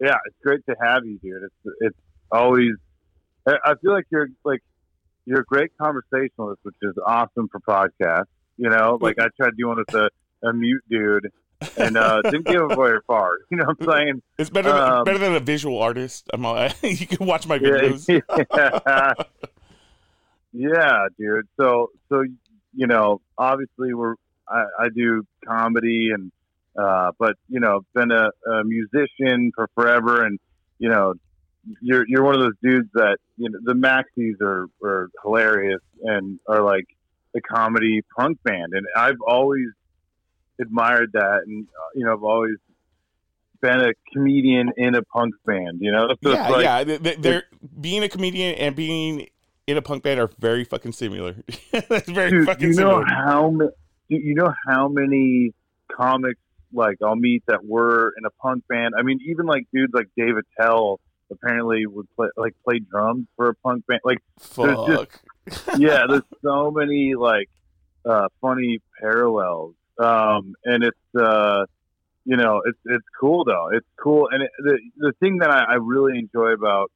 yeah, 0.00 0.16
it's 0.24 0.36
great 0.42 0.64
to 0.66 0.74
have 0.80 1.04
you, 1.04 1.18
dude. 1.18 1.42
It's 1.44 1.76
it's 1.82 1.98
always. 2.30 2.70
I 3.46 3.56
I 3.62 3.74
feel 3.82 3.92
like 3.92 4.06
you're 4.10 4.28
like 4.46 4.62
you're 5.26 5.40
a 5.40 5.44
great 5.44 5.72
conversationalist, 5.78 6.60
which 6.62 6.76
is 6.80 6.94
awesome 7.06 7.48
for 7.52 7.60
podcasts. 7.60 8.24
You 8.56 8.70
know, 8.70 8.96
like 8.98 9.18
I 9.18 9.26
tried 9.36 9.58
doing 9.58 9.76
with 9.76 9.94
a, 9.94 10.08
a 10.42 10.54
mute 10.54 10.84
dude, 10.88 11.28
and 11.76 11.96
uh, 11.96 12.22
didn't 12.24 12.46
give 12.46 12.68
get 12.68 12.76
very 12.76 13.00
far. 13.06 13.38
You 13.50 13.58
know 13.58 13.64
what 13.64 13.76
I'm 13.80 13.98
saying? 13.98 14.22
It's 14.38 14.50
better 14.50 14.70
than, 14.70 14.82
Um, 14.82 15.04
better 15.04 15.18
than 15.18 15.34
a 15.34 15.40
visual 15.40 15.78
artist. 15.78 16.28
I'm 16.32 16.44
all, 16.44 16.68
you 16.82 17.06
can 17.06 17.26
watch 17.26 17.46
my 17.46 17.58
videos. 17.58 18.08
Yeah, 18.08 19.12
yeah, 20.52 21.06
dude. 21.18 21.48
So, 21.58 21.90
so 22.08 22.24
you 22.74 22.86
know, 22.86 23.20
obviously, 23.36 23.94
we're 23.94 24.14
I, 24.48 24.64
I 24.80 24.88
do 24.94 25.26
comedy 25.46 26.10
and, 26.12 26.32
uh, 26.76 27.12
but 27.18 27.36
you 27.48 27.60
know, 27.60 27.84
been 27.94 28.10
a, 28.10 28.30
a 28.50 28.64
musician 28.64 29.52
for 29.54 29.68
forever, 29.74 30.24
and 30.24 30.38
you 30.78 30.88
know, 30.88 31.14
you're 31.80 32.04
you're 32.08 32.22
one 32.22 32.34
of 32.34 32.40
those 32.40 32.56
dudes 32.62 32.88
that 32.94 33.18
you 33.36 33.50
know 33.50 33.58
the 33.62 33.74
Maxis 33.74 34.40
are 34.40 34.66
are 34.82 35.10
hilarious 35.22 35.82
and 36.02 36.40
are 36.48 36.62
like 36.62 36.86
a 37.36 37.40
comedy 37.40 38.02
punk 38.16 38.42
band, 38.42 38.72
and 38.72 38.86
I've 38.96 39.20
always 39.26 39.68
admired 40.60 41.10
that, 41.14 41.40
and 41.46 41.66
uh, 41.66 41.88
you 41.94 42.04
know, 42.04 42.12
I've 42.12 42.22
always 42.22 42.56
been 43.60 43.80
a 43.80 43.92
comedian 44.12 44.72
in 44.76 44.94
a 44.94 45.02
punk 45.02 45.34
band. 45.46 45.78
You 45.80 45.92
know, 45.92 46.08
so 46.22 46.32
yeah, 46.32 46.48
like, 46.48 46.64
yeah. 46.64 46.84
They- 46.84 46.96
they- 46.98 47.14
They're 47.16 47.44
being 47.80 48.02
a 48.02 48.08
comedian 48.08 48.54
and 48.56 48.74
being 48.76 49.28
in 49.66 49.76
a 49.76 49.82
punk 49.82 50.02
band 50.02 50.18
are 50.20 50.30
very 50.38 50.64
fucking 50.64 50.92
similar. 50.92 51.36
That's 51.72 52.08
very 52.08 52.30
Dude, 52.30 52.46
fucking 52.46 52.68
you 52.70 52.74
know 52.74 53.00
similar. 53.00 53.04
how 53.06 53.50
ma- 53.50 53.66
you 54.08 54.34
know 54.34 54.52
how 54.66 54.88
many 54.88 55.52
comics 55.90 56.40
like 56.74 56.96
I'll 57.04 57.16
meet 57.16 57.42
that 57.46 57.64
were 57.64 58.12
in 58.18 58.24
a 58.24 58.30
punk 58.42 58.64
band. 58.68 58.94
I 58.98 59.02
mean, 59.02 59.20
even 59.26 59.46
like 59.46 59.66
dudes 59.72 59.92
like 59.94 60.08
Dave 60.16 60.34
Attell 60.36 61.00
apparently 61.30 61.86
would 61.86 62.06
play 62.16 62.28
like 62.36 62.54
play 62.64 62.78
drums 62.80 63.26
for 63.36 63.48
a 63.50 63.54
punk 63.54 63.86
band. 63.86 64.00
Like, 64.04 64.18
there's 64.56 64.76
Fuck. 64.76 64.86
just- 65.48 65.68
yeah, 65.78 66.04
there's 66.08 66.22
so 66.42 66.70
many 66.70 67.14
like 67.14 67.48
uh, 68.04 68.28
funny 68.40 68.80
parallels, 69.00 69.74
um, 70.02 70.54
and 70.64 70.84
it's 70.84 71.20
uh, 71.20 71.64
you 72.24 72.36
know 72.36 72.62
it's 72.64 72.78
it's 72.84 73.06
cool 73.18 73.44
though. 73.44 73.68
It's 73.72 73.86
cool, 73.96 74.28
and 74.30 74.42
it, 74.42 74.50
the 74.58 74.78
the 74.96 75.12
thing 75.20 75.38
that 75.38 75.50
I, 75.50 75.72
I 75.72 75.74
really 75.74 76.18
enjoy 76.18 76.52
about 76.52 76.90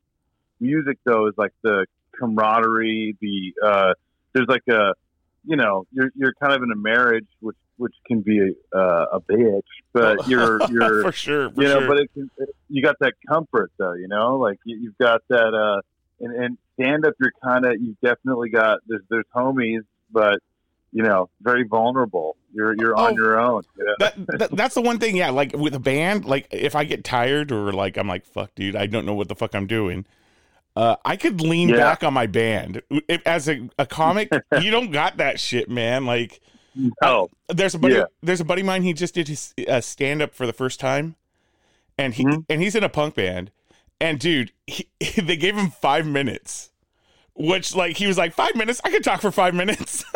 music 0.61 0.99
though 1.05 1.29
is 1.29 1.35
like 1.37 1.53
the 1.63 1.87
camaraderie. 2.19 3.17
The 3.21 3.55
uh, 3.65 3.95
there's 4.33 4.49
like 4.49 4.67
a 4.69 4.95
you 5.45 5.57
know 5.57 5.87
you're 5.93 6.11
you're 6.15 6.35
kind 6.41 6.53
of 6.53 6.63
in 6.63 6.71
a 6.71 6.77
marriage 6.77 7.27
which 7.41 7.57
which 7.79 7.95
can 8.07 8.21
be 8.21 8.41
a, 8.41 8.77
uh, 8.77 9.07
a 9.13 9.21
bitch, 9.21 9.61
but 9.93 10.29
you're 10.29 10.61
you're 10.71 11.03
for 11.03 11.13
sure. 11.13 11.51
For 11.51 11.63
you 11.63 11.69
know, 11.69 11.81
sure. 11.81 11.89
but 11.89 11.99
it 11.99 12.11
can, 12.15 12.31
you 12.69 12.83
got 12.83 12.97
that 13.01 13.15
comfort 13.29 13.71
though, 13.79 13.93
you 13.93 14.09
know, 14.09 14.37
like 14.37 14.59
you, 14.65 14.79
you've 14.79 14.99
got 14.99 15.23
that, 15.29 15.55
uh, 15.55 15.81
and, 16.25 16.35
and 16.35 16.59
stand 16.75 17.07
up, 17.07 17.15
you're 17.21 17.33
kind 17.45 17.67
of, 17.67 17.75
you've 17.81 18.01
definitely 18.01 18.49
got, 18.49 18.79
there's, 18.87 19.03
there's 19.11 19.27
homies, 19.35 19.85
but 20.11 20.39
you 20.97 21.03
know, 21.03 21.29
very 21.43 21.63
vulnerable. 21.63 22.37
You're, 22.55 22.75
you're 22.79 22.97
on 22.97 23.13
Oh. 23.13 23.17
your 23.17 23.39
own. 23.39 23.63
you 23.77 23.85
know? 23.85 23.95
that, 23.99 24.15
that 24.39 24.51
that's 24.53 24.75
the 24.75 24.81
one 24.81 24.99
thing 24.99 25.15
yeah 25.15 25.29
like 25.29 25.53
with 25.55 25.75
a 25.75 25.79
band 25.79 26.25
like 26.25 26.47
if 26.51 26.75
i 26.75 26.85
get 26.85 27.05
tired 27.05 27.53
or 27.53 27.71
like 27.71 27.99
i'm 27.99 28.09
like 28.09 28.25
fuck 28.25 28.55
dude 28.55 28.75
i 28.75 28.87
don't 28.87 29.05
know 29.05 29.13
what 29.13 29.29
the 29.29 29.35
fuck 29.35 29.55
i'm 29.55 29.67
doing 29.67 30.07
uh, 30.75 30.97
I 31.07 31.17
could 31.17 31.41
lean 31.41 31.69
Yeah. 31.71 31.77
back 31.77 32.05
on 32.05 32.13
my 32.13 32.27
band. 32.27 32.83
If, 33.09 33.23
as 33.27 33.49
a, 33.49 33.67
a 33.79 33.87
comic, 33.87 34.29
you 34.61 34.71
don't 34.71 34.91
got 34.91 35.17
that 35.17 35.41
shit, 35.41 35.71
man. 35.71 36.05
Like, 36.05 36.39
no. 37.03 37.31
there's 37.49 37.75
a 37.75 37.79
buddy. 37.79 37.95
Yeah. 37.95 38.05
There's 38.23 38.43
a 38.43 38.45
buddy 38.45 38.61
of 38.61 38.67
mine. 38.67 38.83
He 38.83 38.93
just 38.93 39.15
did 39.15 39.27
his 39.29 39.55
uh, 39.67 39.81
stand 39.81 40.21
up 40.21 40.35
for 40.35 40.45
the 40.47 40.53
first 40.53 40.79
time, 40.79 41.17
and 41.97 42.13
he 42.13 42.25
Mhm. 42.27 42.45
and 42.51 42.61
he's 42.61 42.75
in 42.75 42.85
a 42.85 42.91
punk 42.91 43.15
band. 43.15 43.51
And 44.03 44.19
dude, 44.21 44.53
he, 44.67 44.87
they 45.17 45.39
gave 45.39 45.57
him 45.57 45.71
five 45.71 46.07
minutes, 46.07 46.71
which 47.37 47.75
like 47.75 47.97
he 47.97 48.07
was 48.07 48.19
like 48.19 48.33
five 48.35 48.55
minutes. 48.57 48.81
I 48.85 48.91
could 48.91 49.05
talk 49.05 49.21
for 49.21 49.31
five 49.31 49.55
minutes. 49.55 50.05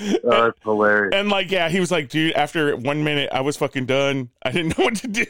Oh, 0.00 0.44
that's 0.44 0.58
hilarious. 0.62 1.12
and 1.12 1.28
like 1.28 1.50
yeah, 1.50 1.68
he 1.68 1.80
was 1.80 1.90
like, 1.90 2.08
dude, 2.08 2.32
after 2.34 2.76
one 2.76 3.02
minute, 3.02 3.30
I 3.32 3.40
was 3.40 3.56
fucking 3.56 3.86
done. 3.86 4.28
I 4.44 4.52
didn't 4.52 4.78
know 4.78 4.84
what 4.84 4.94
to 4.96 5.08
do. 5.08 5.26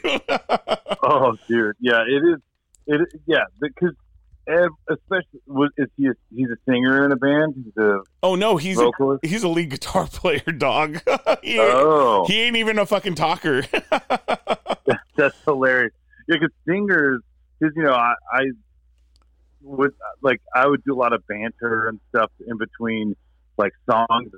Oh, 1.02 1.36
dude. 1.48 1.74
Yeah, 1.80 2.02
it 2.06 2.22
is. 2.22 2.38
It 2.86 3.00
is, 3.00 3.20
yeah, 3.26 3.44
because 3.60 3.94
especially 4.90 5.40
was 5.46 5.70
is 5.78 5.88
he 5.96 6.06
a, 6.08 6.12
he's 6.34 6.48
a 6.48 6.56
singer 6.70 7.04
in 7.06 7.12
a 7.12 7.16
band? 7.16 7.54
He's 7.56 7.76
a 7.82 8.00
oh 8.22 8.34
no, 8.34 8.58
he's 8.58 8.78
a, 8.78 8.90
he's 9.22 9.42
a 9.42 9.48
lead 9.48 9.70
guitar 9.70 10.06
player, 10.12 10.40
dog. 10.40 11.00
he, 11.42 11.58
oh, 11.58 12.26
he 12.26 12.40
ain't 12.42 12.56
even 12.56 12.78
a 12.78 12.84
fucking 12.84 13.14
talker. 13.14 13.62
that's 15.16 15.36
hilarious. 15.44 15.92
Yeah, 16.28 16.36
because 16.40 16.50
singers, 16.66 17.22
because 17.58 17.74
you 17.74 17.84
know, 17.84 17.92
I, 17.94 18.14
I 18.32 18.42
would 19.68 19.94
like 20.22 20.40
I 20.54 20.66
would 20.66 20.82
do 20.84 20.94
a 20.94 20.98
lot 20.98 21.12
of 21.12 21.26
banter 21.26 21.88
and 21.88 22.00
stuff 22.10 22.30
in 22.46 22.58
between 22.58 23.16
like 23.56 23.72
songs, 23.90 24.32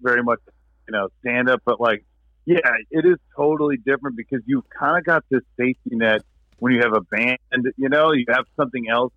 very 0.00 0.22
much 0.22 0.40
you 0.88 0.92
know 0.92 1.08
stand 1.20 1.48
up, 1.48 1.62
but 1.64 1.80
like 1.80 2.04
yeah, 2.44 2.58
it 2.90 3.06
is 3.06 3.18
totally 3.36 3.76
different 3.76 4.16
because 4.16 4.40
you've 4.46 4.68
kind 4.68 4.98
of 4.98 5.04
got 5.04 5.24
this 5.30 5.42
safety 5.56 5.96
net 5.96 6.22
when 6.58 6.72
you 6.72 6.80
have 6.80 6.94
a 6.94 7.00
band. 7.02 7.38
You 7.76 7.88
know, 7.88 8.12
you 8.12 8.24
have 8.28 8.44
something 8.56 8.88
else, 8.90 9.12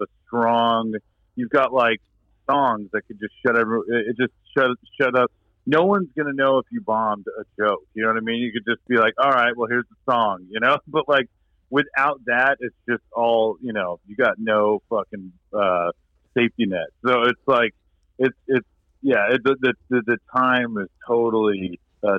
a 0.00 0.04
strong. 0.26 0.94
You've 1.34 1.50
got 1.50 1.72
like 1.72 2.00
songs 2.50 2.90
that 2.92 3.06
could 3.06 3.18
just 3.18 3.32
shut 3.44 3.56
every. 3.56 3.80
It 3.88 4.16
just 4.18 4.32
shut 4.56 4.70
shut 5.00 5.16
up. 5.16 5.32
No 5.64 5.84
one's 5.84 6.08
gonna 6.16 6.34
know 6.34 6.58
if 6.58 6.66
you 6.70 6.82
bombed 6.82 7.26
a 7.26 7.44
joke. 7.58 7.84
You 7.94 8.02
know 8.02 8.08
what 8.08 8.18
I 8.18 8.20
mean? 8.20 8.40
You 8.40 8.52
could 8.52 8.70
just 8.70 8.86
be 8.86 8.96
like, 8.96 9.14
all 9.16 9.30
right, 9.30 9.56
well, 9.56 9.68
here's 9.68 9.86
the 9.88 10.12
song. 10.12 10.46
You 10.50 10.60
know, 10.60 10.78
but 10.86 11.08
like 11.08 11.30
without 11.72 12.20
that, 12.26 12.58
it's 12.60 12.76
just 12.88 13.02
all 13.12 13.56
you 13.60 13.72
know. 13.72 13.98
You 14.06 14.14
got 14.14 14.34
no 14.38 14.82
fucking 14.88 15.32
uh, 15.52 15.90
safety 16.36 16.66
net. 16.66 16.88
So 17.04 17.22
it's 17.22 17.40
like 17.46 17.74
it's 18.18 18.36
it's 18.46 18.66
yeah. 19.00 19.32
It, 19.32 19.42
the, 19.42 19.74
the 19.88 20.02
the 20.06 20.18
time 20.36 20.76
is 20.78 20.88
totally 21.06 21.80
uh, 22.04 22.18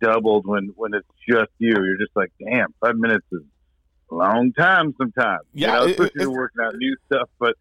doubled 0.00 0.46
when 0.46 0.72
when 0.74 0.94
it's 0.94 1.06
just 1.28 1.50
you. 1.58 1.74
You're 1.74 1.98
just 1.98 2.16
like, 2.16 2.32
damn, 2.44 2.74
five 2.80 2.96
minutes 2.96 3.26
is 3.30 3.42
a 4.10 4.14
long 4.14 4.52
time 4.52 4.94
sometimes. 4.98 5.42
Yeah, 5.52 5.66
you 5.66 5.72
know, 5.72 5.84
especially 5.84 6.06
it's- 6.06 6.22
you're 6.22 6.30
working 6.32 6.64
out 6.64 6.74
new 6.76 6.96
stuff, 7.06 7.28
but. 7.38 7.54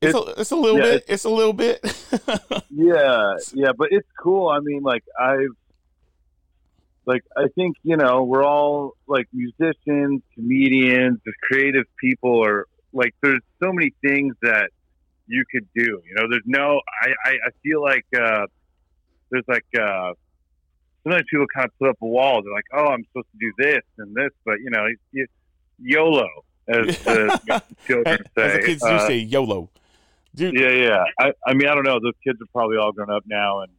It's 0.00 0.14
a, 0.14 0.40
it's 0.40 0.52
a 0.52 0.56
little 0.56 0.78
yeah, 0.78 0.92
bit. 0.92 1.04
It's 1.08 1.24
a 1.24 1.28
little 1.28 1.52
bit. 1.52 1.80
Yeah, 2.70 3.34
yeah, 3.54 3.72
but 3.76 3.88
it's 3.90 4.06
cool. 4.22 4.48
I 4.48 4.60
mean, 4.60 4.82
like 4.84 5.02
I've, 5.20 5.56
like 7.08 7.24
I 7.36 7.46
think 7.54 7.76
you 7.82 7.96
know 7.96 8.22
we're 8.24 8.44
all 8.44 8.92
like 9.06 9.26
musicians, 9.32 10.20
comedians, 10.34 11.18
just 11.24 11.38
creative 11.40 11.86
people, 11.98 12.30
or 12.30 12.66
like 12.92 13.14
there's 13.22 13.40
so 13.62 13.72
many 13.72 13.92
things 14.06 14.34
that 14.42 14.68
you 15.26 15.42
could 15.50 15.66
do. 15.74 16.02
You 16.06 16.14
know, 16.16 16.26
there's 16.30 16.42
no. 16.46 16.80
I 17.02 17.08
I, 17.24 17.32
I 17.46 17.50
feel 17.62 17.80
like 17.82 18.04
uh, 18.14 18.46
there's 19.30 19.48
like 19.48 19.64
uh, 19.80 20.12
sometimes 21.02 21.24
people 21.30 21.46
kind 21.54 21.66
of 21.66 21.78
put 21.78 21.88
up 21.88 21.96
a 22.02 22.06
wall. 22.06 22.42
They're 22.42 22.52
like, 22.52 22.70
oh, 22.74 22.88
I'm 22.92 23.04
supposed 23.06 23.28
to 23.32 23.38
do 23.40 23.52
this 23.58 23.82
and 23.96 24.14
this, 24.14 24.30
but 24.44 24.60
you 24.60 24.68
know, 24.70 24.84
you, 25.12 25.26
YOLO, 25.80 26.28
as 26.68 26.86
the 27.04 27.62
children 27.86 28.18
As 28.36 28.52
the 28.52 28.62
kids 28.66 28.82
do 28.82 28.88
Uh, 28.88 29.06
say, 29.06 29.16
YOLO. 29.18 29.70
dude. 30.34 30.54
Yeah, 30.60 30.70
yeah. 30.72 31.04
I, 31.18 31.32
I 31.46 31.54
mean, 31.54 31.68
I 31.68 31.74
don't 31.74 31.84
know. 31.84 32.00
Those 32.02 32.18
kids 32.22 32.38
are 32.42 32.46
probably 32.52 32.76
all 32.76 32.92
grown 32.92 33.10
up 33.10 33.24
now, 33.26 33.60
and 33.60 33.72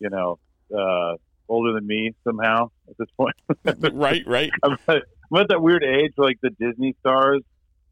you 0.00 0.10
know, 0.10 0.38
uh, 0.76 1.16
older 1.48 1.72
than 1.72 1.86
me 1.86 2.12
somehow 2.24 2.70
at 2.88 2.96
this 2.98 3.08
point. 3.16 3.34
Right, 3.94 4.22
right. 4.26 4.50
I'm, 4.62 4.72
at, 4.88 5.02
I'm 5.32 5.40
at 5.40 5.48
that 5.48 5.60
weird 5.62 5.84
age, 5.84 6.12
like 6.16 6.38
the 6.42 6.50
Disney 6.50 6.94
stars 7.00 7.42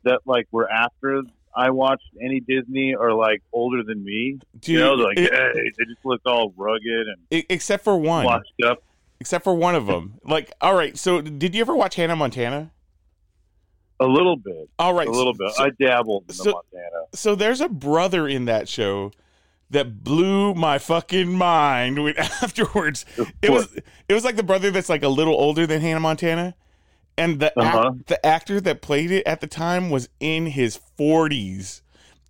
that 0.04 0.20
like 0.26 0.46
were 0.50 0.70
after 0.70 1.22
I 1.54 1.70
watched 1.70 2.08
any 2.22 2.40
Disney 2.40 2.94
are 2.94 3.12
like 3.12 3.42
older 3.52 3.82
than 3.84 4.02
me. 4.04 4.38
Dude, 4.58 4.68
you 4.74 4.78
know, 4.80 4.94
like 4.94 5.18
it- 5.18 5.32
hey, 5.32 5.52
they 5.78 5.84
just 5.84 6.04
looked 6.04 6.26
all 6.26 6.52
rugged 6.56 7.06
and 7.30 7.44
except 7.48 7.84
for 7.84 7.96
one. 7.96 8.24
washed 8.24 8.52
up. 8.66 8.82
Except 9.20 9.44
for 9.44 9.54
one 9.54 9.74
of 9.76 9.86
them. 9.86 10.14
Like, 10.24 10.52
all 10.60 10.74
right. 10.74 10.96
So, 10.98 11.20
did 11.20 11.54
you 11.54 11.60
ever 11.60 11.76
watch 11.76 11.94
Hannah 11.94 12.16
Montana? 12.16 12.72
A 14.00 14.06
little 14.06 14.36
bit, 14.36 14.68
All 14.80 14.94
right. 14.94 15.06
a 15.06 15.10
little 15.12 15.32
bit. 15.34 15.52
So, 15.52 15.62
I 15.64 15.70
dabbled 15.78 16.24
in 16.28 16.34
so- 16.34 16.42
the 16.44 16.50
Montana. 16.50 17.04
so 17.14 17.34
there's 17.36 17.60
a 17.60 17.68
brother 17.68 18.26
in 18.26 18.46
that 18.46 18.68
show 18.68 19.12
that 19.72 20.04
blew 20.04 20.54
my 20.54 20.78
fucking 20.78 21.32
mind 21.36 22.02
when, 22.02 22.16
afterwards. 22.42 23.04
It 23.42 23.50
was 23.50 23.74
it 24.08 24.14
was 24.14 24.24
like 24.24 24.36
the 24.36 24.42
brother 24.42 24.70
that's 24.70 24.88
like 24.88 25.02
a 25.02 25.08
little 25.08 25.34
older 25.34 25.66
than 25.66 25.80
Hannah 25.80 26.00
Montana, 26.00 26.54
and 27.18 27.40
the 27.40 27.58
Uh-huh. 27.58 27.92
the 28.06 28.24
actor 28.24 28.60
that 28.60 28.80
played 28.82 29.10
it 29.10 29.26
at 29.26 29.40
the 29.40 29.46
time 29.46 29.90
was 29.90 30.08
in 30.20 30.46
his 30.46 30.78
40s. 30.98 31.80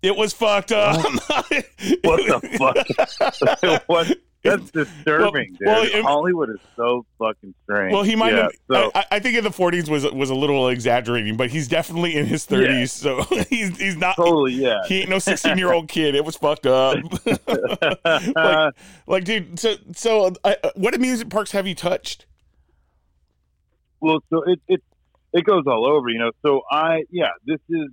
It 0.01 0.15
was 0.17 0.33
fucked 0.33 0.71
up. 0.73 0.97
What 0.97 1.49
the 2.01 2.57
fuck? 2.57 3.83
what? 3.87 4.17
That's 4.43 4.71
disturbing, 4.71 5.57
well, 5.65 5.83
dude. 5.83 5.95
it- 5.95 6.03
Hollywood 6.03 6.49
is 6.49 6.59
so 6.75 7.05
fucking 7.17 7.53
strange. 7.63 7.93
Well, 7.93 8.03
he 8.03 8.15
might 8.15 8.33
yeah, 8.33 8.41
have. 8.43 8.51
So, 8.69 8.91
I, 8.93 9.05
I 9.11 9.19
think 9.19 9.37
in 9.37 9.43
the 9.43 9.49
40s 9.49 9.89
was 9.89 10.03
was 10.11 10.29
a 10.29 10.35
little 10.35 10.67
exaggerating, 10.67 11.37
but 11.37 11.49
he's 11.49 11.67
definitely 11.67 12.15
in 12.15 12.25
his 12.25 12.45
30s. 12.45 12.79
Yeah. 12.79 12.85
So 12.85 13.21
he's 13.49 13.77
he's 13.77 13.97
not. 13.97 14.15
totally, 14.17 14.53
yeah. 14.53 14.79
He 14.87 15.01
ain't 15.01 15.09
no 15.09 15.19
16 15.19 15.57
year 15.57 15.71
old 15.71 15.87
kid. 15.89 16.15
It 16.15 16.25
was 16.25 16.35
fucked 16.35 16.65
up. 16.65 16.97
like, 18.35 18.73
like, 19.07 19.23
dude. 19.23 19.59
So, 19.59 19.75
so, 19.95 20.33
uh, 20.43 20.55
what 20.75 20.93
amusement 20.93 21.31
parks 21.31 21.51
have 21.51 21.65
you 21.65 21.75
touched? 21.75 22.25
well, 24.03 24.19
so 24.29 24.43
it 24.43 24.59
it 24.67 24.83
it 25.31 25.45
goes 25.45 25.63
all 25.65 25.87
over, 25.87 26.09
you 26.09 26.19
know. 26.19 26.31
So 26.45 26.61
I, 26.69 27.03
yeah, 27.09 27.31
this 27.45 27.59
is 27.69 27.89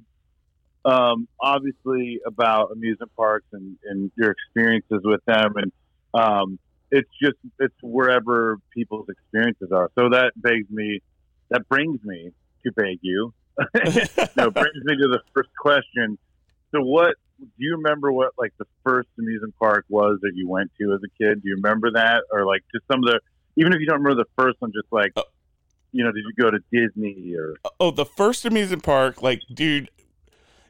um, 0.85 1.29
obviously 1.41 2.21
about 2.27 2.73
amusement 2.73 3.13
parks 3.17 3.47
and 3.53 3.77
and 3.85 4.11
your 4.17 4.33
experiences 4.33 5.01
with 5.05 5.25
them, 5.27 5.55
and 5.57 5.73
um, 6.15 6.59
it's 6.91 7.11
just 7.23 7.37
it's 7.59 7.75
wherever 7.83 8.59
people's 8.75 9.09
experiences 9.09 9.71
are. 9.73 9.91
So 9.97 10.09
that 10.11 10.33
begs 10.37 10.69
me, 10.71 11.01
that 11.51 11.69
brings 11.69 12.03
me 12.05 12.33
to 12.65 12.73
beg 12.73 12.99
you. 13.03 13.33
no, 14.37 14.51
brings 14.51 14.85
me 14.85 14.97
to 14.97 15.09
the 15.09 15.21
first 15.35 15.51
question. 15.59 16.19
So, 16.73 16.81
what 16.81 17.15
do 17.39 17.49
you 17.59 17.77
remember? 17.77 18.13
What 18.13 18.33
like 18.39 18.53
the 18.59 18.67
first 18.85 19.09
amusement 19.19 19.55
park 19.59 19.85
was 19.89 20.19
that 20.23 20.33
you 20.35 20.49
went 20.49 20.71
to 20.81 20.95
as 20.95 21.01
a 21.05 21.23
kid? 21.23 21.43
Do 21.43 21.49
you 21.49 21.57
remember 21.57 21.91
that, 21.93 22.23
or 22.33 22.47
like 22.47 22.63
just 22.73 22.87
some 22.91 23.01
of 23.01 23.07
the? 23.07 23.21
Even 23.57 23.73
if 23.73 23.81
you 23.81 23.87
don't 23.87 24.03
remember 24.03 24.23
the 24.23 24.43
first 24.43 24.61
one, 24.61 24.73
just 24.73 24.91
like, 24.93 25.13
Uh, 25.17 25.23
you 25.93 26.05
know, 26.05 26.13
did 26.13 26.25
you 26.25 26.33
go 26.43 26.51
to 26.51 26.59
Disney 26.73 27.35
or? 27.35 27.57
Oh, 27.79 27.91
the 27.91 28.07
first 28.07 28.45
amusement 28.45 28.83
park, 28.83 29.23
like, 29.23 29.43
dude, 29.53 29.91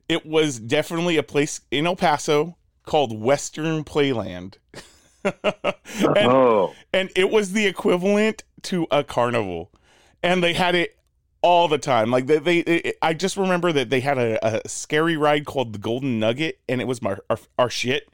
it 0.09 0.27
was 0.27 0.59
definitely 0.59 1.17
a 1.17 1.23
place 1.23 1.61
in 1.71 1.87
El 1.87 1.97
Paso 1.97 2.57
called 2.85 3.21
Western 3.21 3.85
Playland. 3.85 4.57
and, 5.25 6.17
oh, 6.17 6.75
and 6.93 7.11
it 7.17 7.31
was 7.31 7.53
the 7.53 7.67
equivalent 7.67 8.45
to 8.63 8.87
a 8.91 9.05
carnival. 9.05 9.71
And 10.23 10.43
they 10.43 10.53
had 10.55 10.75
it 10.75 10.97
all 11.43 11.69
the 11.69 11.79
time. 11.79 12.11
Like 12.11 12.27
they, 12.27 12.39
they 12.39 12.59
it, 12.59 12.97
i 13.01 13.15
just 13.15 13.37
remember 13.37 13.73
that 13.73 13.89
they 13.91 14.01
had 14.01 14.19
a, 14.19 14.39
a 14.65 14.69
scary 14.69 15.17
ride 15.17 15.47
called 15.47 15.73
the 15.73 15.79
golden 15.79 16.19
nugget 16.21 16.61
and 16.69 16.81
it 16.81 16.87
was 16.87 17.01
my 17.01 17.17
our, 17.31 17.39
our 17.59 17.71
shit. 17.71 18.09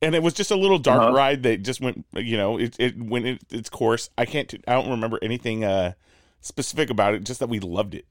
And 0.00 0.14
it 0.14 0.22
was 0.22 0.32
just 0.34 0.52
a 0.52 0.56
little 0.56 0.78
dark 0.78 1.02
Uh-huh. 1.02 1.12
ride 1.12 1.42
that 1.42 1.62
just 1.64 1.80
went 1.80 2.06
you 2.14 2.36
know 2.36 2.56
it, 2.58 2.76
it 2.78 2.96
went 3.02 3.26
it, 3.26 3.42
its 3.50 3.68
course. 3.68 4.10
I 4.16 4.24
can't 4.26 4.52
i 4.68 4.74
don't 4.74 4.90
remember 4.90 5.18
anything 5.22 5.64
uh 5.64 5.94
specific 6.40 6.88
about 6.90 7.14
it 7.14 7.24
just 7.24 7.40
that 7.40 7.48
we 7.48 7.58
loved 7.58 7.94
it. 7.96 8.06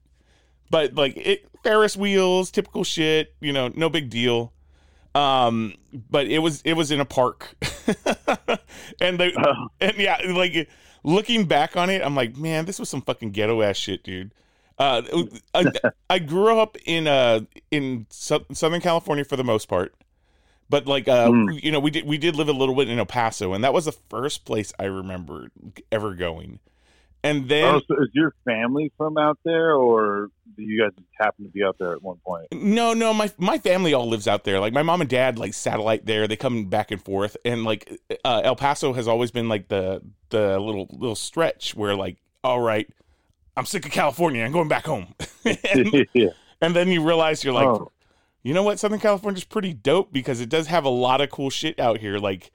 But 0.70 0.94
like 0.94 1.16
it 1.16 1.46
ferris 1.62 1.96
wheels 1.96 2.50
typical 2.50 2.84
shit 2.84 3.32
you 3.40 3.52
know 3.54 3.68
no 3.74 3.88
big 3.88 4.10
deal 4.10 4.52
um 5.14 5.74
but 6.10 6.26
it 6.26 6.38
was 6.40 6.60
it 6.62 6.74
was 6.74 6.90
in 6.90 7.00
a 7.00 7.04
park 7.04 7.54
and 9.00 9.18
they 9.18 9.32
Oh. 9.36 9.68
and 9.80 9.96
yeah 9.96 10.18
like 10.28 10.68
looking 11.04 11.44
back 11.46 11.76
on 11.76 11.90
it 11.90 12.02
i'm 12.02 12.14
like 12.14 12.36
man 12.36 12.64
this 12.66 12.78
was 12.78 12.88
some 12.88 13.02
fucking 13.02 13.30
ghetto 13.30 13.62
ass 13.62 13.76
shit 13.76 14.02
dude 14.04 14.32
uh 14.78 15.02
I, 15.54 15.64
I 16.10 16.18
grew 16.18 16.58
up 16.58 16.76
in 16.84 17.06
uh 17.06 17.40
in 17.70 18.06
Sou- 18.10 18.44
southern 18.52 18.80
california 18.80 19.24
for 19.24 19.36
the 19.36 19.44
most 19.44 19.66
part 19.68 19.94
but 20.68 20.86
like 20.86 21.08
uh 21.08 21.28
Mm. 21.28 21.62
you 21.62 21.72
know 21.72 21.80
we 21.80 21.90
did 21.90 22.04
we 22.06 22.18
did 22.18 22.36
live 22.36 22.48
a 22.48 22.52
little 22.52 22.74
bit 22.74 22.88
in 22.88 22.98
el 22.98 23.06
paso 23.06 23.52
and 23.54 23.64
that 23.64 23.72
was 23.72 23.86
the 23.86 23.92
first 23.92 24.44
place 24.44 24.72
i 24.78 24.84
remember 24.84 25.48
ever 25.90 26.14
going 26.14 26.58
and 27.24 27.48
then 27.48 27.74
oh, 27.74 27.80
so 27.88 28.02
is 28.02 28.08
your 28.12 28.32
family 28.44 28.92
from 28.96 29.18
out 29.18 29.38
there, 29.44 29.74
or 29.74 30.28
do 30.56 30.62
you 30.62 30.80
guys 30.80 30.92
just 30.96 31.08
happen 31.18 31.44
to 31.44 31.50
be 31.50 31.64
out 31.64 31.76
there 31.78 31.92
at 31.92 32.02
one 32.02 32.18
point? 32.24 32.46
No, 32.52 32.94
no, 32.94 33.12
my 33.12 33.30
my 33.38 33.58
family 33.58 33.92
all 33.92 34.08
lives 34.08 34.28
out 34.28 34.44
there. 34.44 34.60
Like 34.60 34.72
my 34.72 34.82
mom 34.82 35.00
and 35.00 35.10
dad 35.10 35.38
like 35.38 35.54
satellite 35.54 36.06
there. 36.06 36.28
They 36.28 36.36
come 36.36 36.66
back 36.66 36.90
and 36.90 37.02
forth, 37.02 37.36
and 37.44 37.64
like 37.64 37.90
uh, 38.24 38.42
El 38.44 38.56
Paso 38.56 38.92
has 38.92 39.08
always 39.08 39.30
been 39.30 39.48
like 39.48 39.68
the 39.68 40.00
the 40.30 40.58
little 40.60 40.86
little 40.92 41.16
stretch 41.16 41.74
where 41.74 41.96
like, 41.96 42.18
all 42.44 42.60
right, 42.60 42.88
I'm 43.56 43.66
sick 43.66 43.84
of 43.84 43.92
California. 43.92 44.44
I'm 44.44 44.52
going 44.52 44.68
back 44.68 44.86
home, 44.86 45.14
and, 45.44 46.06
yeah. 46.12 46.28
and 46.60 46.74
then 46.76 46.88
you 46.88 47.02
realize 47.04 47.42
you're 47.42 47.52
like, 47.54 47.66
Oh. 47.66 47.90
you 48.42 48.54
know 48.54 48.62
what, 48.62 48.78
Southern 48.78 49.00
California 49.00 49.38
is 49.38 49.44
pretty 49.44 49.72
dope 49.74 50.12
because 50.12 50.40
it 50.40 50.48
does 50.48 50.68
have 50.68 50.84
a 50.84 50.88
lot 50.90 51.20
of 51.20 51.30
cool 51.30 51.50
shit 51.50 51.78
out 51.80 51.98
here. 51.98 52.18
Like, 52.18 52.52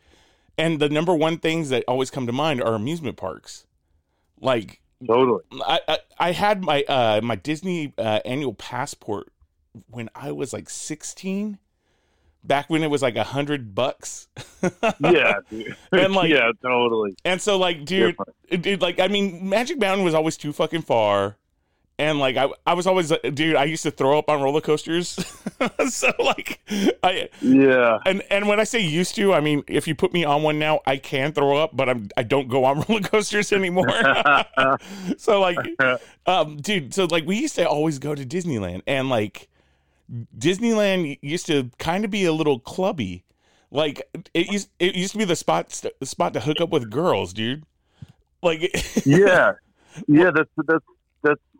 and 0.57 0.79
the 0.79 0.87
number 0.87 1.13
one 1.13 1.37
things 1.37 1.69
that 1.69 1.83
always 1.87 2.09
come 2.09 2.27
to 2.27 2.33
mind 2.33 2.61
are 2.63 2.75
amusement 2.75 3.17
parks. 3.17 3.65
Like 4.43 4.79
Totally. 5.07 5.43
I, 5.65 5.79
I 5.87 5.97
I 6.19 6.31
had 6.31 6.63
my 6.63 6.83
uh 6.83 7.21
my 7.23 7.35
Disney 7.35 7.93
uh, 7.97 8.19
annual 8.25 8.53
passport 8.53 9.31
when 9.89 10.09
I 10.15 10.31
was 10.31 10.53
like 10.53 10.69
16 10.69 11.57
back 12.43 12.69
when 12.69 12.83
it 12.83 12.89
was 12.91 13.01
like 13.01 13.15
a 13.15 13.23
hundred 13.23 13.73
bucks 13.73 14.27
Yeah, 15.01 15.33
dude. 15.49 15.75
And, 15.91 16.13
like- 16.13 16.29
yeah, 16.29 16.51
totally. 16.61 17.15
and 17.25 17.41
so 17.41 17.57
like 17.57 17.83
dude 17.85 18.15
dude 18.49 18.81
like 18.81 18.99
I 18.99 19.07
mean 19.07 19.49
Magic 19.49 19.79
Mountain 19.79 20.05
was 20.05 20.13
always 20.13 20.37
too 20.37 20.53
fucking 20.53 20.83
far 20.83 21.37
and 21.99 22.19
like 22.19 22.37
I 22.37 22.49
I 22.65 22.73
was 22.73 22.87
always 22.87 23.11
uh, 23.11 23.17
dude 23.33 23.55
I 23.55 23.65
used 23.65 23.83
to 23.83 23.91
throw 23.91 24.17
up 24.17 24.29
on 24.29 24.41
roller 24.41 24.61
coasters 24.61 25.09
so 25.89 26.11
like 26.19 26.59
I 27.03 27.29
Yeah. 27.41 27.99
and 28.05 28.23
and 28.31 28.47
when 28.47 28.59
I 28.59 28.63
say 28.63 28.79
used 28.79 29.15
to, 29.15 29.33
I 29.33 29.39
mean 29.41 29.63
if 29.67 29.87
you 29.87 29.95
put 29.95 30.13
me 30.13 30.23
on 30.23 30.43
one 30.43 30.59
now, 30.59 30.79
I 30.85 30.97
can 30.97 31.33
throw 31.33 31.57
up, 31.57 31.75
but 31.75 31.89
I'm 31.89 32.09
I 32.17 32.23
don't 32.23 32.47
go 32.47 32.65
on 32.65 32.81
roller 32.89 33.01
coasters 33.01 33.53
anymore. 33.53 33.89
so 35.17 35.39
like, 35.39 35.57
um, 36.25 36.57
dude, 36.57 36.93
so 36.93 37.05
like 37.05 37.25
we 37.25 37.37
used 37.37 37.55
to 37.55 37.67
always 37.67 37.99
go 37.99 38.15
to 38.15 38.25
Disneyland, 38.25 38.81
and 38.87 39.09
like 39.09 39.47
Disneyland 40.37 41.17
used 41.21 41.45
to 41.47 41.69
kind 41.77 42.05
of 42.05 42.11
be 42.11 42.25
a 42.25 42.33
little 42.33 42.59
clubby. 42.59 43.23
Like 43.71 44.01
it 44.33 44.51
used 44.51 44.69
it 44.79 44.95
used 44.95 45.13
to 45.13 45.17
be 45.17 45.25
the 45.25 45.35
spot 45.35 45.69
the 45.99 46.05
spot 46.05 46.33
to 46.33 46.39
hook 46.39 46.61
up 46.61 46.69
with 46.69 46.89
girls, 46.89 47.33
dude. 47.33 47.63
Like 48.41 48.61
yeah, 49.05 49.53
yeah. 50.07 50.31
That's 50.31 50.49
that's 50.67 50.67
that's 50.67 50.85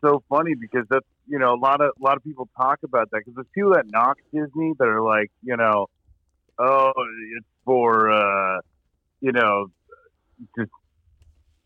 so 0.04 0.24
funny 0.30 0.54
because 0.60 0.86
that's 0.90 1.06
you 1.28 1.40
know 1.40 1.54
a 1.54 1.60
lot 1.60 1.82
of 1.82 1.92
a 2.00 2.04
lot 2.04 2.18
of 2.18 2.24
people 2.24 2.50
talk 2.58 2.80
about 2.84 3.10
that 3.12 3.20
because 3.20 3.36
there's 3.36 3.48
people 3.56 3.74
that 3.74 3.86
knock 3.88 4.18
Disney 4.34 4.74
that 4.80 4.88
are 4.88 5.02
like 5.02 5.32
you 5.42 5.56
know, 5.58 5.88
oh, 6.60 6.92
it's 7.38 7.46
for 7.66 8.12
uh, 8.12 8.60
you 9.22 9.32
know, 9.32 9.68
just 10.58 10.72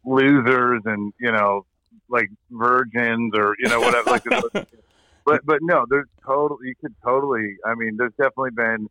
losers 0.06 0.82
and 0.86 1.14
you 1.20 1.32
know 1.32 1.66
like 2.10 2.30
virgins 2.52 3.34
or 3.36 3.56
you 3.60 3.68
know 3.70 3.80
whatever. 3.82 4.12
like, 4.12 4.24
but 5.26 5.46
but 5.46 5.60
no, 5.62 5.86
there's 5.90 6.08
totally 6.26 6.68
you 6.70 6.74
could 6.82 6.96
totally. 7.04 7.56
I 7.66 7.76
mean, 7.76 7.98
there's 7.98 8.14
definitely 8.18 8.52
been 8.56 8.88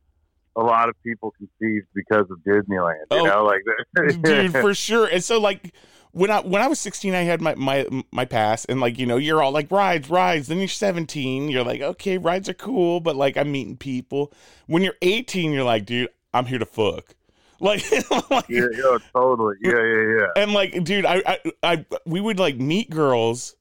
a 0.57 0.63
lot 0.63 0.89
of 0.89 0.95
people 1.03 1.33
conceived 1.39 1.87
because 1.95 2.27
of 2.31 2.39
Disneyland. 2.47 3.05
You 3.11 3.19
Oh, 3.21 3.25
know, 3.25 3.45
like 3.45 3.63
dude 4.23 4.53
for 4.53 4.75
sure 4.75 5.07
and 5.07 5.23
so 5.23 5.39
like 5.39 5.73
when 6.17 6.31
i 6.31 6.41
when 6.41 6.63
i 6.63 6.67
was 6.67 6.81
16 6.81 7.15
i 7.15 7.21
had 7.23 7.43
my 7.43 7.55
my 7.57 7.87
my 8.11 8.25
pass 8.25 8.65
and 8.65 8.81
like 8.81 8.99
you 8.99 9.05
know 9.05 9.19
you're 9.19 9.43
all 9.43 9.53
like 9.53 9.71
rides 9.71 10.09
rides. 10.09 10.49
Then 10.49 10.59
you're 10.59 10.69
17 10.69 11.49
you're 11.51 11.63
like 11.63 11.83
okay 11.83 12.17
rides 12.17 12.49
are 12.49 12.55
cool 12.55 13.01
but 13.01 13.17
like 13.17 13.37
i'm 13.37 13.53
meeting 13.53 13.77
people. 13.77 14.33
When 14.67 14.83
you're 14.83 14.97
18 15.03 15.53
you're 15.53 15.63
like 15.65 15.85
dude 15.85 16.09
i'm 16.33 16.47
here 16.47 16.59
to 16.59 16.67
fuck. 16.67 17.15
Like, 17.59 17.83
like 18.31 18.49
yeah, 18.51 18.67
yeah, 18.71 18.99
totally. 19.15 19.57
Yeah, 19.63 19.73
yeah, 19.83 20.17
yeah. 20.19 20.43
and 20.43 20.53
like 20.53 20.85
dude 20.85 21.07
I, 21.07 21.23
I 21.27 21.39
i 21.63 21.87
we 22.05 22.21
would 22.21 22.39
like 22.39 22.57
meet 22.59 22.91
girls 22.91 23.57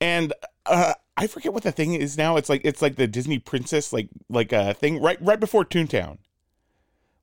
and 0.00 0.32
uh 0.64 0.94
i 1.18 1.26
forget 1.26 1.52
what 1.52 1.62
the 1.62 1.70
thing 1.72 1.92
is 1.94 2.16
now. 2.16 2.36
It's 2.38 2.48
like 2.48 2.62
it's 2.64 2.80
like 2.80 2.96
the 2.96 3.06
disney 3.06 3.38
princess 3.38 3.92
like 3.92 4.08
like 4.30 4.52
a 4.52 4.58
uh, 4.70 4.72
thing 4.74 5.02
right 5.02 5.18
right 5.20 5.38
before 5.38 5.64
toontown. 5.66 6.16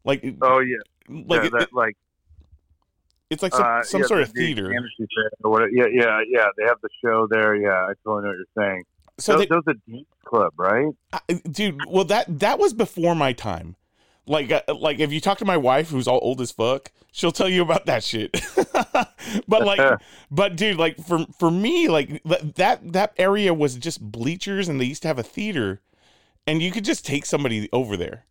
Like 0.03 0.24
Oh 0.41 0.59
yeah, 0.59 0.78
like 1.09 1.41
yeah, 1.41 1.47
it- 1.47 1.51
that, 1.53 1.74
like 1.74 1.97
it's 3.34 3.43
like 3.43 3.53
some, 3.53 3.65
uh, 3.65 3.84
some 3.84 4.01
yeah, 4.01 4.07
sort 4.07 4.19
the- 4.19 4.23
of 4.23 4.31
theater 4.31 4.67
Fair 4.69 5.29
or 5.43 5.51
whatever. 5.51 5.71
Yeah, 5.71 5.86
yeah, 5.91 6.19
yeah. 6.27 6.47
They 6.57 6.63
have 6.63 6.77
the 6.81 6.89
show 7.03 7.27
there. 7.29 7.55
Yeah, 7.55 7.69
I 7.71 7.93
totally 8.03 8.23
know 8.23 8.29
what 8.29 8.38
you're 8.38 8.45
saying. 8.57 8.84
so 9.19 9.38
So 9.38 9.45
was 9.49 9.63
a 9.67 9.91
Deep 9.91 10.07
Club, 10.25 10.53
right? 10.57 10.93
I- 11.11 11.34
dude 11.51 11.79
well 11.88 12.05
that 12.05 12.39
that 12.39 12.59
was 12.59 12.73
before 12.73 13.15
my 13.15 13.34
time 13.34 13.75
Like, 14.25 14.51
uh, 14.51 14.61
like 14.73 14.99
if 14.99 15.11
you 15.11 15.19
talk 15.19 15.38
to 15.39 15.45
my 15.45 15.57
wife, 15.57 15.89
who's 15.89 16.07
all 16.07 16.19
old 16.21 16.39
as 16.39 16.51
fuck, 16.51 16.91
she'll 17.11 17.34
tell 17.34 17.49
you 17.49 17.61
about 17.61 17.86
that 17.88 18.03
shit. 18.05 18.31
but 19.47 19.65
like, 19.65 19.99
but 20.31 20.55
dude, 20.55 20.77
like 20.77 20.97
for 21.05 21.25
for 21.38 21.51
me, 21.51 21.89
like 21.89 22.21
that 22.23 22.93
that 22.93 23.13
area 23.17 23.53
was 23.53 23.75
just 23.75 23.99
bleachers, 24.01 24.69
and 24.69 24.79
they 24.79 24.86
used 24.86 25.01
to 25.01 25.09
have 25.09 25.19
a 25.19 25.23
theater, 25.23 25.81
and 26.47 26.61
you 26.61 26.71
could 26.71 26.86
just 26.86 27.05
take 27.05 27.25
somebody 27.25 27.67
over 27.73 27.97
there. 27.97 28.25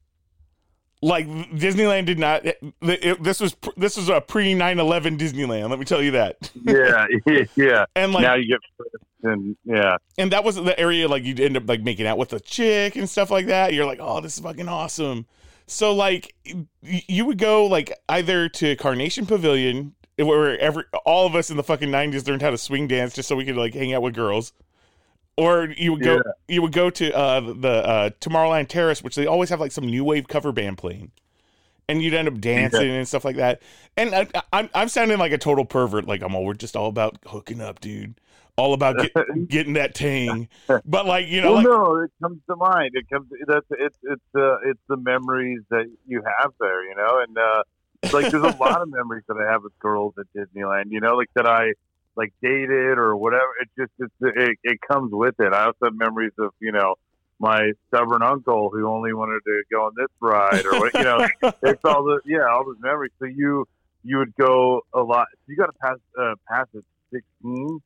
Like 1.05 1.27
Disneyland 1.27 2.07
did 2.07 2.19
not. 2.19 2.47
It, 2.47 2.59
it- 2.81 3.23
this 3.23 3.41
was 3.41 3.57
this 3.77 3.97
was 3.97 4.09
a 4.09 4.21
pre 4.21 4.55
9-11 4.55 5.19
Disneyland. 5.19 5.69
Let 5.69 5.79
me 5.81 5.85
tell 5.85 6.01
you 6.01 6.13
that. 6.13 6.51
Yeah, 6.63 7.07
yeah. 7.57 7.85
And 7.97 8.13
like 8.13 8.23
now 8.23 8.35
you 8.35 8.47
get 8.47 8.61
and 9.25 9.57
yeah, 9.65 9.97
and 10.19 10.33
that 10.33 10.45
was 10.45 10.57
the 10.57 10.79
area 10.79 11.09
like 11.09 11.25
you'd 11.25 11.41
end 11.41 11.57
up 11.57 11.69
like 11.69 11.83
making 11.83 12.07
out 12.07 12.19
with 12.19 12.33
a 12.33 12.41
chick 12.41 12.97
and 12.97 13.09
stuff 13.09 13.31
like 13.31 13.47
that. 13.47 13.73
You're 13.75 13.87
like, 13.87 13.99
oh, 14.01 14.21
this 14.21 14.35
is 14.37 14.43
fucking 14.45 14.69
awesome. 14.69 15.27
So 15.67 15.93
like 15.95 16.35
you 16.83 17.25
would 17.27 17.39
go 17.39 17.67
like 17.67 17.93
either 18.09 18.49
to 18.49 18.77
Carnation 18.77 19.27
Pavilion 19.27 19.95
where 20.19 20.59
every 20.59 20.85
all 21.05 21.27
of 21.27 21.35
us 21.35 21.51
in 21.51 21.57
the 21.57 21.63
fucking 21.63 21.91
nineties 21.91 22.29
learned 22.29 22.43
how 22.43 22.51
to 22.51 22.59
swing 22.59 22.87
dance 22.87 23.15
just 23.15 23.29
so 23.29 23.35
we 23.35 23.45
could 23.45 23.57
like 23.57 23.75
hang 23.75 23.93
out 23.93 24.03
with 24.03 24.15
girls. 24.15 24.53
Or 25.37 25.65
you 25.77 25.93
would 25.93 26.03
go 26.03 26.15
Yeah. 26.17 26.33
you 26.49 26.63
would 26.63 26.73
go 26.73 26.91
to 26.91 27.17
uh 27.17 27.41
the 27.41 27.69
uh 27.69 28.11
Tomorrowland 28.21 28.69
Terrace, 28.69 29.03
which 29.03 29.15
they 29.15 29.27
always 29.27 29.49
have 29.51 29.61
like 29.61 29.73
some 29.73 29.87
new 29.87 30.05
wave 30.05 30.29
cover 30.29 30.53
band 30.53 30.79
playing. 30.79 31.11
And 31.89 32.01
you'd 32.03 32.15
end 32.15 32.29
up 32.29 32.39
dancing 32.41 32.91
and 32.91 33.07
stuff 33.09 33.25
like 33.25 33.37
that. 33.37 33.61
And 33.97 34.15
I, 34.15 34.27
I'm 34.53 34.71
I'm 34.75 34.89
sounding 34.89 35.19
like 35.19 35.33
a 35.33 35.39
total 35.39 35.65
pervert. 35.65 36.07
Like 36.07 36.23
I'm 36.23 36.35
all 36.35 36.45
we're 36.45 36.55
just 36.55 36.77
all 36.77 36.89
about 36.89 37.19
hooking 37.27 37.61
up, 37.61 37.81
dude. 37.81 38.15
All 38.57 38.75
about 38.75 38.99
get, 38.99 39.13
getting 39.49 39.73
that 39.75 39.95
tang. 39.95 40.49
But 40.85 41.07
like 41.07 41.27
you 41.27 41.41
know, 41.41 41.55
well, 41.55 41.57
like 41.57 41.65
no, 41.65 41.97
it 42.03 42.11
comes 42.21 42.41
to 42.49 42.57
mind. 42.57 42.91
It 42.95 43.09
comes. 43.11 43.29
That's 43.47 43.67
it's 43.71 43.99
it's 44.03 44.23
uh, 44.35 44.59
it's 44.65 44.81
the 44.89 44.99
memories 44.99 45.63
that 45.71 45.91
you 46.07 46.23
have 46.39 46.53
there, 46.61 46.85
you 46.87 46.95
know. 46.95 47.25
And 47.27 47.39
uh, 47.39 47.63
like, 48.13 48.31
there's 48.31 48.45
a 48.45 48.57
lot 48.59 48.83
of 48.83 48.91
memories 48.91 49.25
that 49.29 49.37
I 49.39 49.51
have 49.51 49.63
with 49.63 49.79
girls 49.79 50.15
at 50.19 50.27
Disneyland, 50.37 50.91
you 50.91 51.01
know, 51.01 51.17
like 51.17 51.31
that 51.35 51.47
I 51.47 51.73
like 52.17 52.33
dated 52.43 52.99
or 52.99 53.17
whatever. 53.17 53.51
It 53.61 53.69
just 53.79 53.93
it's, 53.99 54.37
it 54.37 54.59
it 54.63 54.79
comes 54.87 55.13
with 55.13 55.35
it. 55.39 55.53
I 55.53 55.67
also 55.67 55.79
have 55.85 55.95
memories 55.95 56.33
of 56.39 56.51
you 56.61 56.73
know 56.73 56.95
my 57.39 57.73
stubborn 57.89 58.23
uncle 58.23 58.71
who 58.73 58.87
only 58.87 59.13
wanted 59.13 59.41
to 59.45 59.63
go 59.71 59.87
on 59.87 59.93
this 59.97 60.07
ride 60.21 60.65
or 60.65 60.79
what, 60.79 60.95
you 60.95 61.03
know. 61.03 61.27
it's 61.63 61.85
all 61.85 62.05
the 62.05 62.21
yeah, 62.25 62.47
all 62.49 62.65
those 62.65 62.77
memories. 62.81 63.13
So 63.19 63.27
you 63.27 63.67
you 64.05 64.19
would 64.19 64.35
go 64.37 64.83
a 64.95 65.01
lot. 65.01 65.27
You 65.47 65.57
got 65.57 65.67
to 65.67 65.73
pass 65.73 65.99
uh, 66.19 66.35
pass 66.49 66.67
at 66.75 66.83
sixteen. 67.13 67.81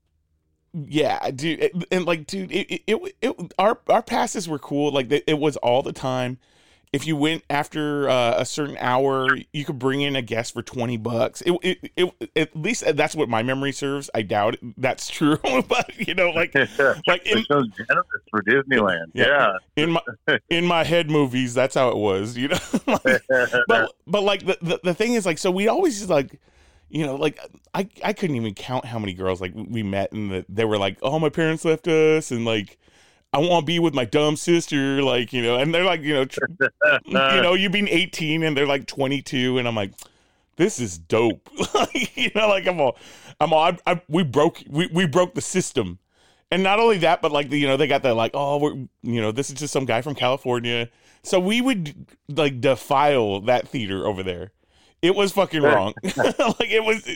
Yeah, 0.75 1.31
dude, 1.31 1.87
and 1.91 2.05
like, 2.05 2.27
dude, 2.27 2.53
it, 2.53 2.71
it, 2.71 2.83
it, 2.87 3.17
it 3.23 3.55
our 3.59 3.79
our 3.89 4.03
passes 4.03 4.47
were 4.47 4.59
cool. 4.59 4.93
Like, 4.93 5.11
it 5.11 5.39
was 5.39 5.57
all 5.59 5.83
the 5.83 5.93
time. 5.93 6.39
If 6.93 7.07
you 7.07 7.17
went 7.17 7.43
after 7.51 8.09
uh, 8.09 8.35
a 8.39 8.45
certain 8.47 8.77
hour, 8.79 9.29
you 9.53 9.65
could 9.65 9.79
bring 9.79 10.01
in 10.01 10.17
a 10.17 10.23
guest 10.23 10.55
for 10.55 10.63
twenty 10.63 10.97
bucks. 10.97 11.43
It, 11.43 11.53
it, 11.63 11.93
it, 11.97 12.31
at 12.37 12.57
least 12.57 12.85
that's 12.97 13.15
what 13.15 13.29
my 13.29 13.43
memory 13.43 13.73
serves. 13.73 14.09
I 14.15 14.23
doubt 14.23 14.57
that's 14.77 15.09
true, 15.11 15.39
but 15.69 15.91
you 15.99 16.15
know, 16.15 16.31
like, 16.31 16.55
like 17.07 17.27
in, 17.27 17.45
so 17.45 17.63
generous 17.65 18.23
for 18.31 18.43
Disneyland. 18.43 19.07
Yeah. 19.15 19.27
Yeah. 19.77 19.85
in 19.85 19.91
my 19.93 20.01
in 20.49 20.65
my 20.65 20.85
head 20.85 21.11
movies, 21.11 21.55
that's 21.55 21.75
how 21.75 21.91
it 21.91 21.97
was. 21.97 22.37
You 22.37 22.49
know, 22.49 22.59
Like, 22.87 23.23
but 23.69 23.93
but 24.07 24.23
like 24.23 24.47
the, 24.47 24.59
the 24.63 24.81
the 24.85 24.95
thing 24.95 25.15
is 25.15 25.27
like 25.27 25.39
so 25.39 25.51
we 25.51 25.69
always 25.69 25.99
just 25.99 26.11
like 26.11 26.41
you 26.89 27.05
know 27.05 27.17
like 27.17 27.39
I 27.75 27.89
I 28.05 28.13
couldn't 28.13 28.37
even 28.37 28.55
count 28.55 28.85
how 28.85 28.99
many 28.99 29.13
girls 29.13 29.41
like 29.41 29.53
we 29.55 29.83
met 29.83 30.13
and 30.13 30.31
the, 30.31 30.47
they 30.49 30.65
were 30.65 30.79
like 30.79 30.99
oh 31.03 31.19
my 31.19 31.29
parents 31.29 31.65
left 31.65 31.89
us 31.89 32.31
and 32.31 32.45
like 32.45 32.79
I 33.33 33.39
want 33.39 33.63
to 33.63 33.67
be 33.67 33.79
with 33.79 33.95
my 33.95 34.05
dumb 34.05 34.37
sister 34.37 35.03
like 35.03 35.33
you 35.33 35.43
know 35.43 35.57
and 35.57 35.75
they're 35.75 35.85
like 35.85 36.01
you 36.01 36.15
know 36.15 36.25
tr- 36.25 36.41
you 37.07 37.13
know 37.13 37.55
you 37.55 37.69
being 37.69 37.89
18 37.89 38.43
and 38.43 38.57
they're 38.57 38.67
like 38.67 38.87
22 38.87 39.59
and 39.59 39.69
I'm 39.69 39.75
like 39.75 39.93
this 40.57 40.79
is 40.79 40.99
dope. 40.99 41.49
You 42.15 42.31
know 42.35 42.49
like 42.49 42.67
I'm 42.67 42.81
all 42.81 42.97
I'm 43.41 43.53
all 43.53 43.61
I, 43.63 43.79
I, 43.87 44.01
we 44.09 44.23
broke 44.23 44.63
we, 44.69 44.89
we 44.93 45.07
broke 45.07 45.35
the 45.35 45.43
system. 45.43 45.99
And 46.51 46.63
not 46.63 46.79
only 46.79 46.99
that 46.99 47.21
but 47.21 47.31
like 47.33 47.51
the, 47.51 47.59
you 47.59 47.67
know 47.67 47.77
they 47.77 47.87
got 47.87 48.03
the 48.03 48.15
like 48.15 48.31
oh 48.35 48.59
we're 48.59 48.75
you 49.03 49.21
know 49.21 49.33
this 49.33 49.51
is 49.51 49.57
just 49.57 49.73
some 49.73 49.85
guy 49.85 50.01
from 50.01 50.15
California. 50.15 50.89
So 51.23 51.41
we 51.41 51.61
would 51.61 52.07
like 52.29 52.61
defile 52.61 53.41
that 53.43 53.69
theater 53.69 54.07
over 54.07 54.23
there. 54.23 54.53
It 55.03 55.15
was 55.15 55.31
fucking 55.33 55.63
wrong. 55.63 55.93
like 56.03 56.71
it 56.71 56.83
was 56.83 57.07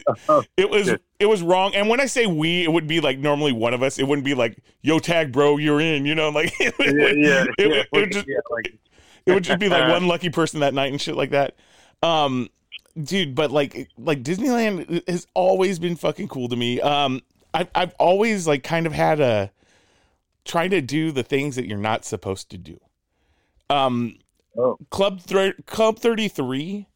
it 0.57 0.71
was 0.71 0.95
it 1.19 1.27
was 1.27 1.43
wrong. 1.43 1.75
And 1.75 1.89
when 1.89 1.99
I 2.01 2.07
say 2.07 2.27
we, 2.27 2.63
it 2.63 2.73
would 2.73 2.87
be 2.87 3.01
like 3.01 3.19
normally 3.19 3.53
one 3.53 3.75
of 3.75 3.83
us. 3.83 3.99
It 3.99 4.07
wouldn't 4.07 4.25
be 4.25 4.35
like, 4.35 4.59
yo 4.83 4.99
tag 4.99 5.33
bro, 5.33 5.57
you're 5.57 5.81
in, 5.81 6.05
you 6.05 6.15
know, 6.15 6.29
like 6.41 6.53
it, 6.61 6.77
would- 6.79 6.87
yeah, 6.97 7.13
yeah, 7.17 7.45
it, 7.59 7.67
would- 7.67 7.77
yeah, 7.77 7.83
it 7.83 7.89
would 7.93 8.13
just 8.13 8.27
like 8.51 8.79
it 9.27 9.33
would 9.33 9.45
just 9.45 9.59
be 9.59 9.69
like 9.69 9.89
one 9.89 10.07
lucky 10.07 10.31
person 10.31 10.61
that 10.61 10.75
night 10.75 10.93
and 10.93 11.01
shit 11.01 11.17
like 11.17 11.31
that. 11.31 11.57
Um 12.03 12.49
dude, 13.03 13.35
but 13.35 13.51
like 13.51 13.89
like 13.99 14.23
Disneyland 14.23 15.07
has 15.09 15.27
always 15.35 15.79
been 15.79 15.97
fucking 15.97 16.29
cool 16.29 16.49
to 16.49 16.57
me. 16.57 16.81
Um 16.81 17.23
I 17.55 17.67
I've 17.75 17.95
always 17.99 18.47
like 18.47 18.63
kind 18.63 18.87
of 18.87 18.93
had 18.93 19.21
a 19.21 19.51
trying 20.45 20.71
to 20.71 20.81
do 20.81 21.13
the 21.13 21.23
things 21.23 21.57
that 21.57 21.67
you're 21.67 21.79
not 21.79 22.05
supposed 22.05 22.51
to 22.51 22.59
do. 22.59 22.79
Um 23.71 24.17
Oh. 24.57 24.77
Club 24.91 25.21
thir- 25.21 25.55
Club 25.67 26.01
33 26.01 26.87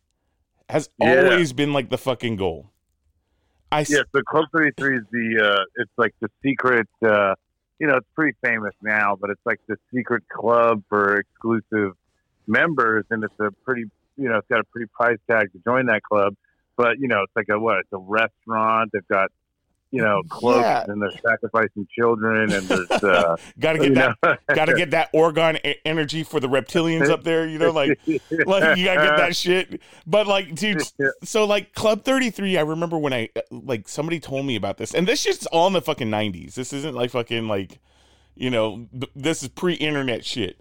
has 0.68 0.88
Yeah. 0.98 1.30
always 1.30 1.52
been 1.52 1.72
like 1.72 1.90
the 1.90 1.98
fucking 1.98 2.36
goal. 2.36 2.70
I 3.72 3.80
yeah, 3.88 4.02
so 4.14 4.22
Club 4.22 4.46
Thirty 4.54 4.70
Three 4.78 4.98
is 4.98 5.04
the 5.10 5.42
uh, 5.58 5.64
it's 5.76 5.90
like 5.96 6.14
the 6.20 6.28
secret. 6.42 6.88
Uh, 7.04 7.34
you 7.80 7.88
know, 7.88 7.96
it's 7.96 8.06
pretty 8.14 8.36
famous 8.44 8.72
now, 8.82 9.16
but 9.20 9.30
it's 9.30 9.40
like 9.44 9.60
the 9.66 9.76
secret 9.92 10.22
club 10.28 10.82
for 10.88 11.16
exclusive 11.18 11.94
members, 12.46 13.04
and 13.10 13.24
it's 13.24 13.34
a 13.40 13.50
pretty 13.64 13.84
you 14.16 14.28
know 14.28 14.38
it's 14.38 14.48
got 14.48 14.60
a 14.60 14.64
pretty 14.64 14.88
price 14.94 15.18
tag 15.28 15.50
to 15.52 15.58
join 15.64 15.86
that 15.86 16.02
club. 16.02 16.34
But 16.76 16.98
you 16.98 17.08
know, 17.08 17.22
it's 17.22 17.32
like 17.34 17.48
a 17.50 17.58
what? 17.58 17.78
It's 17.80 17.92
a 17.92 17.98
restaurant. 17.98 18.90
They've 18.92 19.08
got 19.08 19.30
you 19.94 20.02
know 20.02 20.22
cloaks, 20.28 20.60
Yeah. 20.60 20.84
and 20.88 21.00
they're 21.00 21.12
sacrificing 21.24 21.86
children, 21.96 22.52
and 22.52 22.66
there's 22.66 22.90
uh, 22.90 23.36
gotta 23.60 23.78
get 23.78 23.94
that 23.94 24.40
gotta 24.54 24.74
get 24.74 24.90
that 24.90 25.08
organ 25.12 25.56
e- 25.64 25.76
energy 25.84 26.24
for 26.24 26.40
the 26.40 26.48
reptilians 26.48 27.08
up 27.08 27.22
there, 27.22 27.46
you 27.46 27.60
know, 27.60 27.70
like 27.70 27.98
like 28.06 28.76
you 28.76 28.84
gotta 28.86 29.06
get 29.06 29.16
that 29.16 29.36
shit. 29.36 29.80
But 30.04 30.26
like, 30.26 30.52
dude, 30.56 30.82
so 31.22 31.44
like 31.44 31.74
Club 31.74 32.04
Thirty 32.04 32.30
Three, 32.30 32.58
I 32.58 32.62
remember 32.62 32.98
when 32.98 33.12
I 33.12 33.28
like 33.52 33.86
somebody 33.88 34.18
told 34.18 34.44
me 34.46 34.56
about 34.56 34.78
this, 34.78 34.92
and 34.94 35.06
this 35.06 35.20
shit's 35.20 35.46
all 35.46 35.68
in 35.68 35.72
the 35.74 35.80
fucking 35.82 36.10
nineties. 36.10 36.56
This 36.56 36.72
isn't 36.72 36.94
like 36.96 37.10
fucking 37.10 37.46
like, 37.46 37.78
you 38.34 38.50
know, 38.50 38.88
th- 38.92 39.12
this 39.14 39.42
is 39.44 39.48
pre-internet 39.48 40.24
shit. 40.24 40.58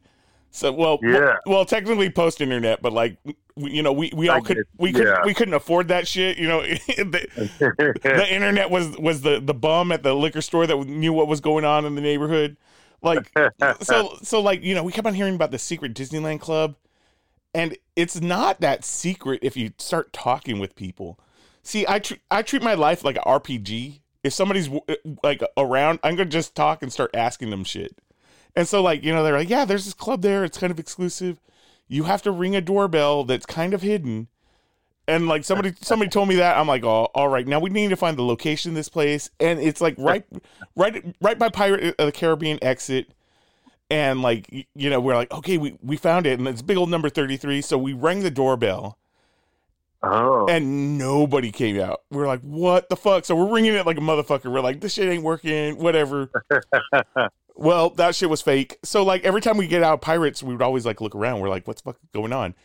So 0.56 0.72
well, 0.72 1.00
Yeah. 1.02 1.38
well, 1.48 1.66
technically 1.66 2.12
post-internet, 2.12 2.80
but 2.80 2.94
like, 2.94 3.18
we, 3.56 3.72
you 3.72 3.82
know, 3.82 3.92
we 3.92 4.12
we 4.16 4.30
all 4.30 4.40
could 4.40 4.64
we 4.78 4.94
couldn't 4.94 5.08
yeah. 5.08 5.26
we 5.26 5.34
couldn't 5.34 5.56
afford 5.56 5.88
that 5.88 6.08
shit. 6.08 6.38
You 6.38 6.48
know, 6.48 6.62
the, 6.88 7.98
the 8.04 8.28
internet 8.30 8.70
was 8.70 8.96
was 9.00 9.22
the 9.22 9.40
the 9.40 9.56
bum 9.56 9.92
at 9.92 10.04
the 10.04 10.14
liquor 10.14 10.42
store 10.42 10.68
that 10.68 10.78
knew 10.78 11.12
what 11.12 11.28
was 11.28 11.42
going 11.42 11.66
on 11.66 11.86
in 11.86 11.96
the 11.96 12.02
neighborhood. 12.02 12.56
Like 13.02 13.32
so 13.82 14.20
so 14.22 14.42
like 14.42 14.64
you 14.64 14.76
know 14.76 14.84
we 14.84 14.92
kept 14.92 15.08
on 15.08 15.16
hearing 15.16 15.34
about 15.34 15.50
the 15.50 15.58
secret 15.58 15.96
Disneyland 15.96 16.40
club, 16.40 16.76
and 17.56 17.76
it's 17.96 18.22
not 18.22 18.62
that 18.62 18.86
secret 18.86 19.40
if 19.42 19.58
you 19.58 19.72
start 19.80 20.14
talking 20.14 20.60
with 20.60 20.76
people. 20.76 21.20
See, 21.64 21.84
I 21.88 21.98
tr- 21.98 22.22
I 22.30 22.44
treat 22.44 22.62
my 22.62 22.76
life 22.76 23.04
like 23.04 23.16
an 23.16 23.24
RPG. 23.26 24.02
If 24.24 24.34
somebody's 24.34 24.70
like 25.24 25.42
around, 25.58 26.00
I'm 26.04 26.16
gonna 26.16 26.30
just 26.30 26.54
talk 26.54 26.84
and 26.84 26.94
start 26.94 27.10
asking 27.16 27.50
them 27.50 27.64
shit. 27.64 27.98
And 28.56 28.68
so 28.68 28.82
like 28.82 29.04
you 29.04 29.14
know 29.14 29.24
they're 29.24 29.38
like, 29.38 29.50
yeah, 29.50 29.66
there's 29.66 29.86
this 29.86 29.94
club 29.94 30.22
there. 30.22 30.44
It's 30.44 30.58
kind 30.58 30.72
of 30.72 30.80
exclusive. 30.80 31.40
You 31.88 32.04
have 32.04 32.22
to 32.24 32.32
ring 32.32 32.56
a 32.56 32.62
doorbell 32.62 33.24
that's 33.24 33.46
kind 33.46 33.74
of 33.74 33.82
hidden. 33.82 34.28
And 35.08 35.28
like 35.28 35.44
somebody 35.44 35.74
somebody 35.82 36.10
told 36.10 36.30
me 36.30 36.36
that 36.36 36.58
I'm 36.58 36.68
like, 36.68 36.84
oh, 36.84 37.10
all 37.14 37.28
right. 37.28 37.46
Now 37.46 37.60
we 37.60 37.70
need 37.70 37.90
to 37.90 37.98
find 37.98 38.18
the 38.18 38.24
location 38.24 38.72
of 38.72 38.76
this 38.76 38.90
place, 38.90 39.30
and 39.40 39.60
it's 39.60 39.82
like 39.82 39.96
right 39.98 40.26
right 40.76 41.04
right 41.20 41.38
by 41.38 41.50
Pirate 41.50 41.96
of 42.00 42.06
the 42.06 42.12
Caribbean 42.12 42.58
exit. 42.64 43.12
And 43.90 44.22
like 44.22 44.50
you 44.76 44.90
know, 44.90 45.02
we're 45.02 45.16
like, 45.16 45.32
okay, 45.32 45.58
we 45.58 45.78
we 45.82 45.98
found 45.98 46.26
it, 46.26 46.40
and 46.40 46.48
it's 46.48 46.62
big 46.62 46.78
old 46.78 46.90
number 46.90 47.10
thirty 47.10 47.36
three. 47.36 47.62
So 47.62 47.78
we 47.78 47.92
rang 47.92 48.22
the 48.22 48.32
doorbell, 48.32 48.98
oh, 50.04 50.46
and 50.48 50.98
nobody 50.98 51.52
came 51.52 51.82
out. 51.82 52.04
We're 52.10 52.28
like, 52.28 52.42
what 52.42 52.88
the 52.88 52.96
fuck? 52.96 53.26
So 53.26 53.36
we're 53.36 53.54
ringing 53.54 53.74
it 53.74 53.86
like 53.86 53.98
a 53.98 54.02
motherfucker. 54.02 54.50
We're 54.52 54.62
like, 54.62 54.80
this 54.80 54.94
shit 54.94 55.10
ain't 55.10 55.24
working. 55.24 55.80
Whatever. 55.80 56.30
well, 57.56 57.90
that 57.92 58.16
shit 58.16 58.30
was 58.30 58.42
fake. 58.42 58.78
So 58.84 59.04
like 59.04 59.24
every 59.24 59.42
time 59.42 59.58
we 59.58 59.68
get 59.68 59.84
out 59.84 60.02
Pirates, 60.02 60.42
we 60.44 60.54
would 60.54 60.62
always 60.62 60.86
like 60.86 61.02
look 61.02 61.16
around. 61.16 61.40
We're 61.40 61.50
like, 61.50 61.68
what's 61.68 61.82
fuck 61.82 61.98
going 62.14 62.34
on? 62.34 62.56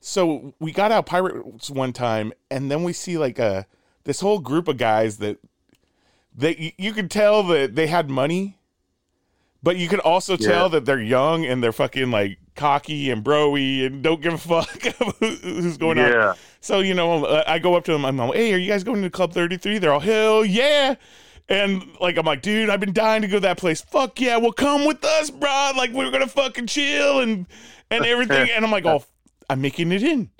So 0.00 0.54
we 0.60 0.72
got 0.72 0.92
out 0.92 1.06
Pirates 1.06 1.70
one 1.70 1.92
time, 1.92 2.32
and 2.50 2.70
then 2.70 2.82
we 2.84 2.92
see 2.92 3.18
like 3.18 3.38
a 3.38 3.66
this 4.04 4.20
whole 4.20 4.38
group 4.38 4.68
of 4.68 4.76
guys 4.78 5.18
that 5.18 5.38
that 6.36 6.58
you- 6.58 6.72
you 6.78 6.92
could 6.92 7.10
tell 7.10 7.42
that 7.42 7.74
they 7.74 7.88
had 7.88 8.08
money, 8.08 8.58
but 9.62 9.76
you 9.76 9.88
could 9.88 9.98
also 10.00 10.36
tell 10.36 10.62
Yeah. 10.64 10.68
that 10.68 10.84
they're 10.84 11.00
young 11.02 11.44
and 11.44 11.62
they're 11.62 11.72
fucking 11.72 12.10
like 12.12 12.38
cocky 12.54 13.10
and 13.10 13.24
broy 13.24 13.84
and 13.86 14.02
don't 14.02 14.20
give 14.22 14.34
a 14.34 14.38
fuck 14.38 14.80
who- 15.20 15.26
who's 15.26 15.76
going 15.76 15.98
on. 15.98 16.10
yeah. 16.12 16.34
So 16.60 16.78
you 16.80 16.94
know, 16.94 17.26
I 17.46 17.58
go 17.58 17.74
up 17.74 17.84
to 17.84 17.92
them. 17.92 18.04
I'm 18.04 18.16
like, 18.16 18.34
"Hey, 18.34 18.54
are 18.54 18.58
you 18.58 18.68
guys 18.68 18.84
going 18.84 19.02
to 19.02 19.10
Club 19.10 19.32
33?" 19.32 19.78
They're 19.78 19.92
all, 19.92 20.00
"Hell 20.00 20.44
yeah!" 20.44 20.94
And 21.48 21.96
like, 22.00 22.16
I'm 22.18 22.26
like, 22.26 22.42
"Dude, 22.42 22.68
I've 22.68 22.80
been 22.80 22.92
dying 22.92 23.22
to 23.22 23.28
go 23.28 23.36
to 23.36 23.40
that 23.40 23.58
place. 23.58 23.80
Fuck 23.80 24.20
yeah! 24.20 24.36
Well, 24.36 24.52
come 24.52 24.84
with 24.84 25.02
us, 25.04 25.30
bro. 25.30 25.72
Like, 25.76 25.92
we're 25.92 26.10
gonna 26.10 26.26
fucking 26.26 26.66
chill 26.66 27.20
and 27.20 27.46
and 27.90 28.04
everything." 28.04 28.50
and 28.54 28.64
I'm 28.64 28.70
like, 28.70 28.84
"Oh, 28.84 29.04
I'm 29.48 29.60
making 29.60 29.92
it 29.92 30.02
in. 30.02 30.30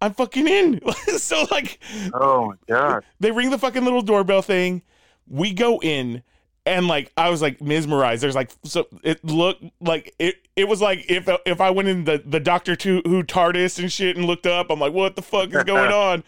I'm 0.00 0.12
fucking 0.12 0.46
in. 0.46 0.80
so 1.18 1.46
like 1.50 1.78
Oh 2.12 2.48
my 2.48 2.54
god. 2.68 3.04
they 3.20 3.30
ring 3.30 3.50
the 3.50 3.58
fucking 3.58 3.84
little 3.84 4.02
doorbell 4.02 4.42
thing. 4.42 4.82
We 5.26 5.54
go 5.54 5.80
in 5.80 6.22
and 6.66 6.86
like 6.88 7.10
I 7.16 7.30
was 7.30 7.40
like 7.40 7.60
mesmerized. 7.62 8.22
There's 8.22 8.34
like 8.34 8.50
so 8.64 8.86
it 9.02 9.24
looked 9.24 9.64
like 9.80 10.14
it 10.18 10.46
it 10.56 10.68
was 10.68 10.80
like 10.82 11.04
if 11.08 11.28
if 11.46 11.60
I 11.60 11.70
went 11.70 11.88
in 11.88 12.04
the 12.04 12.22
the 12.24 12.40
Doctor 12.40 12.76
Who 12.82 13.22
TARDIS 13.22 13.78
and 13.78 13.90
shit 13.90 14.16
and 14.16 14.26
looked 14.26 14.46
up, 14.46 14.66
I'm 14.70 14.78
like, 14.78 14.92
what 14.92 15.16
the 15.16 15.22
fuck 15.22 15.54
is 15.54 15.64
going 15.64 15.92
on? 15.92 16.22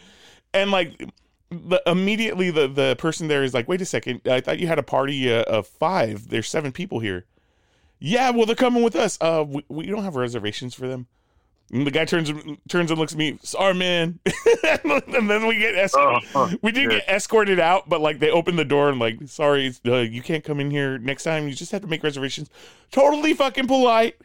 And 0.54 0.70
like 0.70 1.02
the 1.68 1.82
immediately 1.86 2.50
the 2.50 2.68
the 2.68 2.96
person 2.98 3.28
there 3.28 3.42
is 3.42 3.54
like, 3.54 3.68
wait 3.68 3.80
a 3.80 3.84
second, 3.86 4.20
I 4.26 4.40
thought 4.40 4.58
you 4.58 4.66
had 4.66 4.78
a 4.78 4.82
party 4.82 5.32
uh, 5.32 5.42
of 5.44 5.66
five. 5.66 6.28
There's 6.28 6.48
seven 6.48 6.72
people 6.72 7.00
here. 7.00 7.24
Yeah, 7.98 8.30
well 8.30 8.46
they're 8.46 8.54
coming 8.56 8.82
with 8.82 8.96
us. 8.96 9.16
Uh, 9.20 9.44
we, 9.46 9.64
we 9.68 9.86
don't 9.86 10.04
have 10.04 10.16
reservations 10.16 10.74
for 10.74 10.86
them. 10.86 11.06
And 11.72 11.84
the 11.84 11.90
guy 11.90 12.04
turns 12.04 12.30
turns 12.68 12.90
and 12.92 13.00
looks 13.00 13.12
at 13.12 13.18
me. 13.18 13.38
Sorry, 13.42 13.74
man. 13.74 14.20
and 14.64 15.28
then 15.28 15.48
we 15.48 15.56
get 15.58 15.74
escorted. 15.74 16.28
Oh, 16.34 16.52
we 16.62 16.70
did 16.70 16.92
shit. 16.92 17.04
get 17.06 17.08
escorted 17.08 17.58
out, 17.58 17.88
but 17.88 18.00
like 18.00 18.20
they 18.20 18.30
opened 18.30 18.56
the 18.58 18.64
door 18.64 18.88
and 18.88 19.00
like, 19.00 19.18
sorry, 19.26 19.74
uh, 19.84 19.96
you 19.96 20.22
can't 20.22 20.44
come 20.44 20.60
in 20.60 20.70
here 20.70 20.96
next 20.98 21.24
time. 21.24 21.48
You 21.48 21.54
just 21.54 21.72
have 21.72 21.80
to 21.82 21.88
make 21.88 22.04
reservations. 22.04 22.50
Totally 22.92 23.34
fucking 23.34 23.66
polite. 23.66 24.16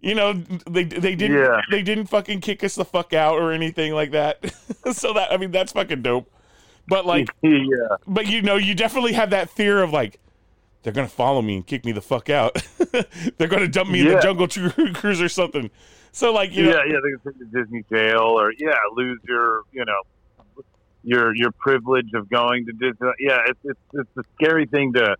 You 0.00 0.14
know, 0.14 0.34
they 0.34 0.84
they 0.84 1.16
didn't 1.16 1.38
Yeah. 1.38 1.60
they 1.72 1.82
didn't 1.82 2.06
fucking 2.06 2.40
kick 2.40 2.62
us 2.62 2.76
the 2.76 2.84
fuck 2.84 3.12
out 3.12 3.34
or 3.34 3.50
anything 3.50 3.92
like 3.92 4.12
that. 4.12 4.38
so 4.92 5.12
that 5.14 5.32
I 5.32 5.38
mean 5.38 5.50
that's 5.50 5.72
fucking 5.72 6.02
dope. 6.02 6.30
But 6.88 7.06
like, 7.14 7.28
yeah. 7.42 7.96
but 8.06 8.26
you 8.26 8.42
know, 8.42 8.56
you 8.56 8.74
definitely 8.74 9.12
have 9.12 9.30
that 9.30 9.50
fear 9.50 9.82
of 9.82 9.92
like, 9.92 10.20
they're 10.82 10.92
gonna 10.92 11.08
follow 11.08 11.42
me 11.42 11.56
and 11.56 11.66
kick 11.66 11.84
me 11.84 11.92
the 11.92 12.00
fuck 12.00 12.30
out. 12.30 12.56
they're 13.38 13.48
gonna 13.48 13.68
dump 13.68 13.90
me 13.90 14.00
in 14.00 14.08
the 14.08 14.20
jungle 14.20 14.48
cruise 14.94 15.20
or 15.20 15.28
something. 15.28 15.70
So 16.12 16.32
like, 16.32 16.54
you 16.54 16.64
know, 16.64 16.70
yeah, 16.70 16.84
yeah, 16.86 16.98
they 17.02 17.10
can 17.10 17.20
take 17.32 17.40
you 17.40 17.46
to 17.46 17.62
Disney 17.62 17.84
jail 17.90 18.38
or 18.38 18.52
yeah, 18.56 18.76
lose 18.94 19.18
your, 19.28 19.62
you 19.72 19.84
know, 19.84 20.00
your 21.02 21.34
your 21.34 21.50
privilege 21.52 22.10
of 22.14 22.28
going 22.28 22.66
to 22.66 22.72
Disney. 22.72 23.08
Yeah, 23.18 23.40
it's 23.46 23.60
it's 23.64 23.80
it's 23.94 24.16
a 24.16 24.22
scary 24.34 24.66
thing 24.66 24.92
to 24.94 25.16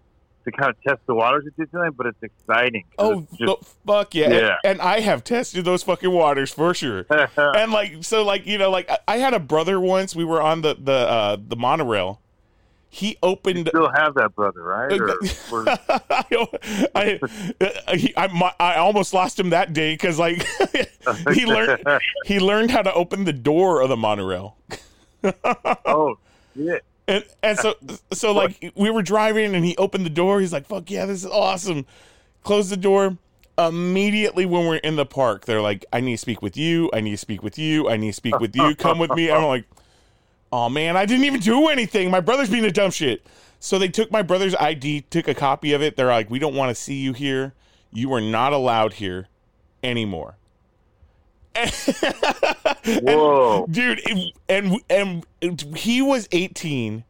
to 0.46 0.52
kind 0.52 0.70
of 0.70 0.80
test 0.82 1.00
the 1.06 1.14
waters 1.14 1.44
at 1.46 1.56
Disneyland, 1.56 1.96
but 1.96 2.06
it's 2.06 2.22
exciting. 2.22 2.84
Oh 2.98 3.20
it's 3.20 3.36
just, 3.36 3.58
fu- 3.58 3.66
fuck 3.86 4.14
yeah. 4.14 4.30
Yeah. 4.30 4.56
And, 4.64 4.72
and 4.72 4.80
I 4.80 5.00
have 5.00 5.24
tested 5.24 5.64
those 5.64 5.82
fucking 5.82 6.10
waters 6.10 6.52
for 6.52 6.72
sure. 6.72 7.04
and 7.36 7.72
like 7.72 8.04
so 8.04 8.24
like 8.24 8.46
you 8.46 8.56
know 8.56 8.70
like 8.70 8.88
I, 9.06 9.18
had 9.18 9.34
a 9.34 9.40
brother 9.40 9.80
once 9.80 10.14
we 10.14 10.24
were 10.24 10.40
on 10.40 10.62
the 10.62 10.74
the 10.74 10.92
uh 10.92 11.36
the 11.46 11.56
monorail. 11.56 12.20
He 12.88 13.18
opened 13.22 13.68
still 13.68 13.90
have 13.94 14.14
that 14.14 14.34
brother, 14.34 14.62
right? 14.62 14.90
Or, 14.92 15.10
or, 15.52 15.64
I, 16.14 17.20
I, 17.88 17.96
he, 17.96 18.16
I, 18.16 18.52
I 18.58 18.76
almost 18.76 19.12
lost 19.12 19.38
him 19.38 19.50
that 19.50 19.74
day 19.74 19.92
because 19.92 20.18
like 20.18 20.46
he 21.34 21.44
learned 21.44 21.84
he 22.24 22.40
learned 22.40 22.70
how 22.70 22.82
to 22.82 22.94
open 22.94 23.24
the 23.24 23.34
door 23.34 23.82
of 23.82 23.90
the 23.90 23.96
monorail. 23.98 24.56
oh 25.84 26.16
shit! 26.56 26.84
And 27.08 27.24
and 27.42 27.58
so 27.58 27.74
so 28.12 28.32
like 28.32 28.72
we 28.74 28.90
were 28.90 29.02
driving 29.02 29.54
and 29.54 29.64
he 29.64 29.76
opened 29.76 30.04
the 30.04 30.10
door. 30.10 30.40
He's 30.40 30.52
like, 30.52 30.66
"Fuck 30.66 30.90
yeah, 30.90 31.06
this 31.06 31.24
is 31.24 31.30
awesome." 31.30 31.86
Close 32.42 32.68
the 32.70 32.76
door. 32.76 33.18
Immediately 33.58 34.44
when 34.44 34.66
we're 34.66 34.76
in 34.76 34.96
the 34.96 35.06
park, 35.06 35.44
they're 35.44 35.62
like, 35.62 35.84
"I 35.92 36.00
need 36.00 36.12
to 36.12 36.18
speak 36.18 36.42
with 36.42 36.56
you. 36.56 36.90
I 36.92 37.00
need 37.00 37.12
to 37.12 37.16
speak 37.16 37.42
with 37.42 37.58
you. 37.58 37.88
I 37.88 37.96
need 37.96 38.08
to 38.08 38.12
speak 38.12 38.38
with 38.40 38.54
you. 38.56 38.74
Come 38.74 38.98
with 38.98 39.12
me." 39.12 39.28
And 39.28 39.38
I'm 39.38 39.44
like, 39.44 39.64
"Oh 40.52 40.68
man, 40.68 40.96
I 40.96 41.06
didn't 41.06 41.24
even 41.24 41.40
do 41.40 41.68
anything. 41.68 42.10
My 42.10 42.20
brother's 42.20 42.50
being 42.50 42.64
a 42.64 42.72
dumb 42.72 42.90
shit." 42.90 43.24
So 43.60 43.78
they 43.78 43.88
took 43.88 44.10
my 44.10 44.22
brother's 44.22 44.54
ID, 44.56 45.02
took 45.08 45.28
a 45.28 45.34
copy 45.34 45.72
of 45.72 45.82
it. 45.82 45.96
They're 45.96 46.06
like, 46.06 46.30
"We 46.30 46.38
don't 46.38 46.54
want 46.54 46.70
to 46.70 46.74
see 46.74 46.96
you 46.96 47.12
here. 47.12 47.54
You 47.92 48.12
are 48.12 48.20
not 48.20 48.52
allowed 48.52 48.94
here 48.94 49.28
anymore." 49.82 50.36
Whoa! 53.02 53.66
dude 53.70 54.00
it- 54.04 54.32
and 54.48 54.80
and 54.90 55.76
he 55.76 56.00
was 56.02 56.28
18 56.32 57.04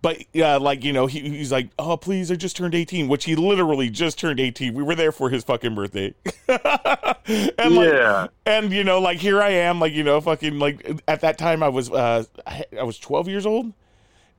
but 0.00 0.18
uh, 0.36 0.58
like 0.58 0.82
you 0.84 0.92
know 0.92 1.06
he, 1.06 1.20
he's 1.20 1.52
like 1.52 1.68
oh 1.78 1.96
please 1.96 2.30
i 2.30 2.34
just 2.34 2.56
turned 2.56 2.74
18 2.74 3.08
which 3.08 3.24
he 3.24 3.36
literally 3.36 3.88
just 3.90 4.18
turned 4.18 4.40
18 4.40 4.74
we 4.74 4.82
were 4.82 4.94
there 4.94 5.12
for 5.12 5.30
his 5.30 5.44
fucking 5.44 5.74
birthday 5.74 6.14
and 6.48 7.74
like 7.76 7.92
Yeah. 7.92 8.26
and 8.46 8.72
you 8.72 8.84
know 8.84 9.00
like 9.00 9.18
here 9.18 9.40
i 9.40 9.50
am 9.50 9.78
like 9.80 9.92
you 9.92 10.02
know 10.02 10.20
fucking 10.20 10.58
like 10.58 11.00
at 11.06 11.20
that 11.20 11.38
time 11.38 11.62
i 11.62 11.68
was 11.68 11.90
uh 11.90 12.24
i 12.46 12.64
I 12.78 12.82
was 12.82 12.98
12 12.98 13.28
years 13.28 13.46
old 13.46 13.72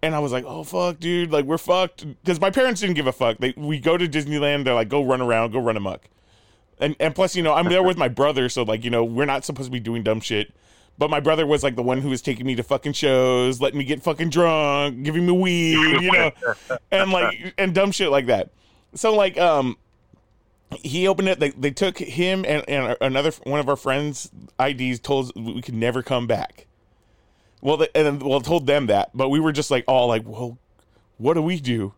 and 0.01 0.13
I 0.13 0.19
was 0.19 0.33
like, 0.33 0.43
"Oh 0.45 0.65
fuck, 0.65 0.99
dude! 0.99 1.31
Like 1.31 1.45
we're 1.45 1.57
fucked." 1.57 2.05
Because 2.05 2.41
my 2.41 2.49
parents 2.51 2.81
didn't 2.81 2.95
give 2.97 3.07
a 3.07 3.13
fuck. 3.13 3.37
They 3.37 3.53
we 3.55 3.79
go 3.79 3.95
to 3.95 4.05
Disneyland. 4.05 4.65
They're 4.65 4.73
like, 4.73 4.89
"Go 4.89 5.01
run 5.01 5.21
around, 5.21 5.53
go 5.53 5.59
run 5.59 5.77
amok." 5.77 6.01
And 6.79 6.95
and 6.99 7.13
plus, 7.15 7.35
you 7.35 7.43
know, 7.43 7.53
I'm 7.53 7.69
there 7.69 7.83
with 7.83 7.97
my 7.97 8.07
brother, 8.07 8.49
so 8.49 8.63
like, 8.63 8.83
you 8.83 8.89
know, 8.89 9.03
we're 9.03 9.25
not 9.25 9.45
supposed 9.45 9.67
to 9.67 9.71
be 9.71 9.79
doing 9.79 10.03
dumb 10.03 10.19
shit. 10.19 10.53
But 10.97 11.09
my 11.09 11.19
brother 11.19 11.47
was 11.47 11.63
like 11.63 11.75
the 11.75 11.83
one 11.83 12.01
who 12.01 12.09
was 12.09 12.21
taking 12.21 12.45
me 12.45 12.55
to 12.55 12.63
fucking 12.63 12.93
shows, 12.93 13.59
letting 13.59 13.79
me 13.79 13.83
get 13.83 14.03
fucking 14.03 14.29
drunk, 14.29 15.03
giving 15.03 15.25
me 15.25 15.31
weed, 15.31 16.01
you 16.01 16.11
know, 16.11 16.31
and 16.91 17.11
like 17.11 17.53
and 17.57 17.73
dumb 17.73 17.91
shit 17.91 18.09
like 18.09 18.27
that. 18.27 18.49
So 18.93 19.15
like, 19.15 19.37
um, 19.39 19.77
he 20.81 21.07
opened 21.07 21.29
it. 21.29 21.39
They 21.39 21.49
they 21.49 21.71
took 21.71 21.97
him 21.97 22.45
and 22.47 22.67
and 22.69 22.95
another 23.01 23.31
one 23.43 23.59
of 23.59 23.69
our 23.69 23.75
friends' 23.75 24.31
IDs. 24.59 24.99
Told 24.99 25.31
we 25.35 25.61
could 25.61 25.73
never 25.73 26.03
come 26.03 26.27
back. 26.27 26.67
Well, 27.61 27.77
they, 27.77 27.87
and 27.95 28.05
then, 28.05 28.19
well, 28.19 28.41
told 28.41 28.67
them 28.67 28.87
that, 28.87 29.11
but 29.13 29.29
we 29.29 29.39
were 29.39 29.53
just 29.53 29.71
like 29.71 29.85
all 29.87 30.07
like, 30.07 30.27
well, 30.27 30.57
what 31.17 31.35
do 31.35 31.41
we 31.41 31.59
do? 31.59 31.93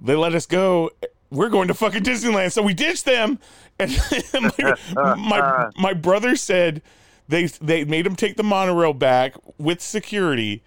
They 0.00 0.14
let 0.14 0.34
us 0.34 0.46
go. 0.46 0.90
We're 1.30 1.50
going 1.50 1.68
to 1.68 1.74
fucking 1.74 2.02
Disneyland, 2.04 2.52
so 2.52 2.62
we 2.62 2.74
ditched 2.74 3.04
them. 3.04 3.38
And 3.78 3.90
my, 4.58 4.74
my 5.16 5.70
my 5.76 5.92
brother 5.94 6.36
said 6.36 6.82
they 7.28 7.46
they 7.46 7.84
made 7.84 8.06
him 8.06 8.16
take 8.16 8.36
the 8.36 8.42
monorail 8.42 8.94
back 8.94 9.34
with 9.58 9.80
security, 9.80 10.62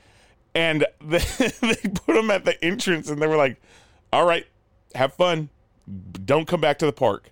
and 0.54 0.86
they, 1.04 1.18
they 1.62 1.76
put 2.06 2.16
him 2.16 2.30
at 2.30 2.46
the 2.46 2.64
entrance, 2.64 3.10
and 3.10 3.22
they 3.22 3.28
were 3.28 3.38
like, 3.38 3.60
"All 4.14 4.26
right, 4.26 4.46
have 4.94 5.14
fun, 5.14 5.50
don't 6.26 6.48
come 6.48 6.62
back 6.62 6.78
to 6.80 6.86
the 6.86 6.94
park." 6.94 7.32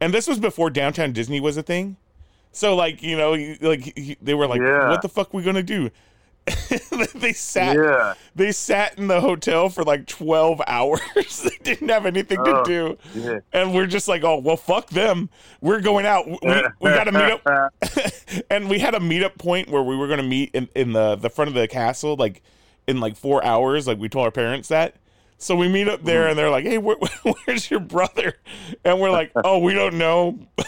And 0.00 0.12
this 0.12 0.26
was 0.26 0.38
before 0.40 0.70
downtown 0.70 1.12
Disney 1.12 1.40
was 1.40 1.56
a 1.56 1.62
thing. 1.62 1.96
So 2.52 2.74
like 2.74 3.02
you 3.02 3.16
know 3.16 3.32
like 3.60 3.96
he- 3.96 4.16
they 4.20 4.34
were 4.34 4.46
like, 4.46 4.60
Yeah. 4.60 4.88
"What 4.88 5.02
the 5.02 5.08
fuck 5.08 5.32
we 5.34 5.42
gonna 5.42 5.62
do?" 5.62 5.90
they 7.14 7.32
sat 7.32 7.76
Yeah. 7.76 8.14
they 8.34 8.50
sat 8.52 8.98
in 8.98 9.06
the 9.06 9.20
hotel 9.20 9.68
for 9.68 9.84
like 9.84 10.06
12 10.06 10.60
hours. 10.66 11.00
They 11.42 11.56
didn't 11.62 11.88
have 11.88 12.06
anything 12.06 12.42
to 12.44 12.56
Oh, 12.60 12.64
do. 12.64 12.98
shit. 13.14 13.44
and 13.52 13.72
we're 13.74 13.86
just 13.86 14.08
like 14.08 14.24
oh 14.24 14.38
well 14.38 14.56
fuck 14.56 14.88
them. 14.90 15.30
We're 15.60 15.80
going 15.80 16.06
out. 16.06 16.26
We, 16.26 16.38
we 16.80 16.90
gotta 16.90 17.12
meet 17.12 17.40
up. 17.46 17.72
And 18.50 18.68
we 18.68 18.78
had 18.80 18.94
a 18.94 18.98
meetup 19.00 19.38
point 19.38 19.68
where 19.68 19.82
we 19.82 19.96
were 19.96 20.08
gonna 20.08 20.22
meet 20.22 20.50
in, 20.54 20.68
in 20.74 20.92
the 20.92 21.16
the 21.16 21.30
front 21.30 21.48
of 21.48 21.54
the 21.54 21.68
castle 21.68 22.16
like 22.16 22.42
in 22.88 22.98
like 23.00 23.16
four 23.16 23.44
hours. 23.44 23.86
Like 23.86 23.98
we 23.98 24.08
told 24.08 24.24
our 24.24 24.30
parents 24.32 24.68
that 24.68 24.96
so 25.42 25.56
we 25.56 25.68
meet 25.68 25.88
up 25.88 26.04
there 26.04 26.28
and 26.28 26.38
they're 26.38 26.50
like 26.50 26.64
hey 26.64 26.78
where, 26.78 26.96
where's 27.46 27.70
your 27.70 27.80
brother? 27.80 28.34
And 28.84 29.00
we're 29.00 29.10
like 29.10 29.32
oh 29.36 29.58
we 29.58 29.74
don't 29.74 29.98
know. 29.98 30.38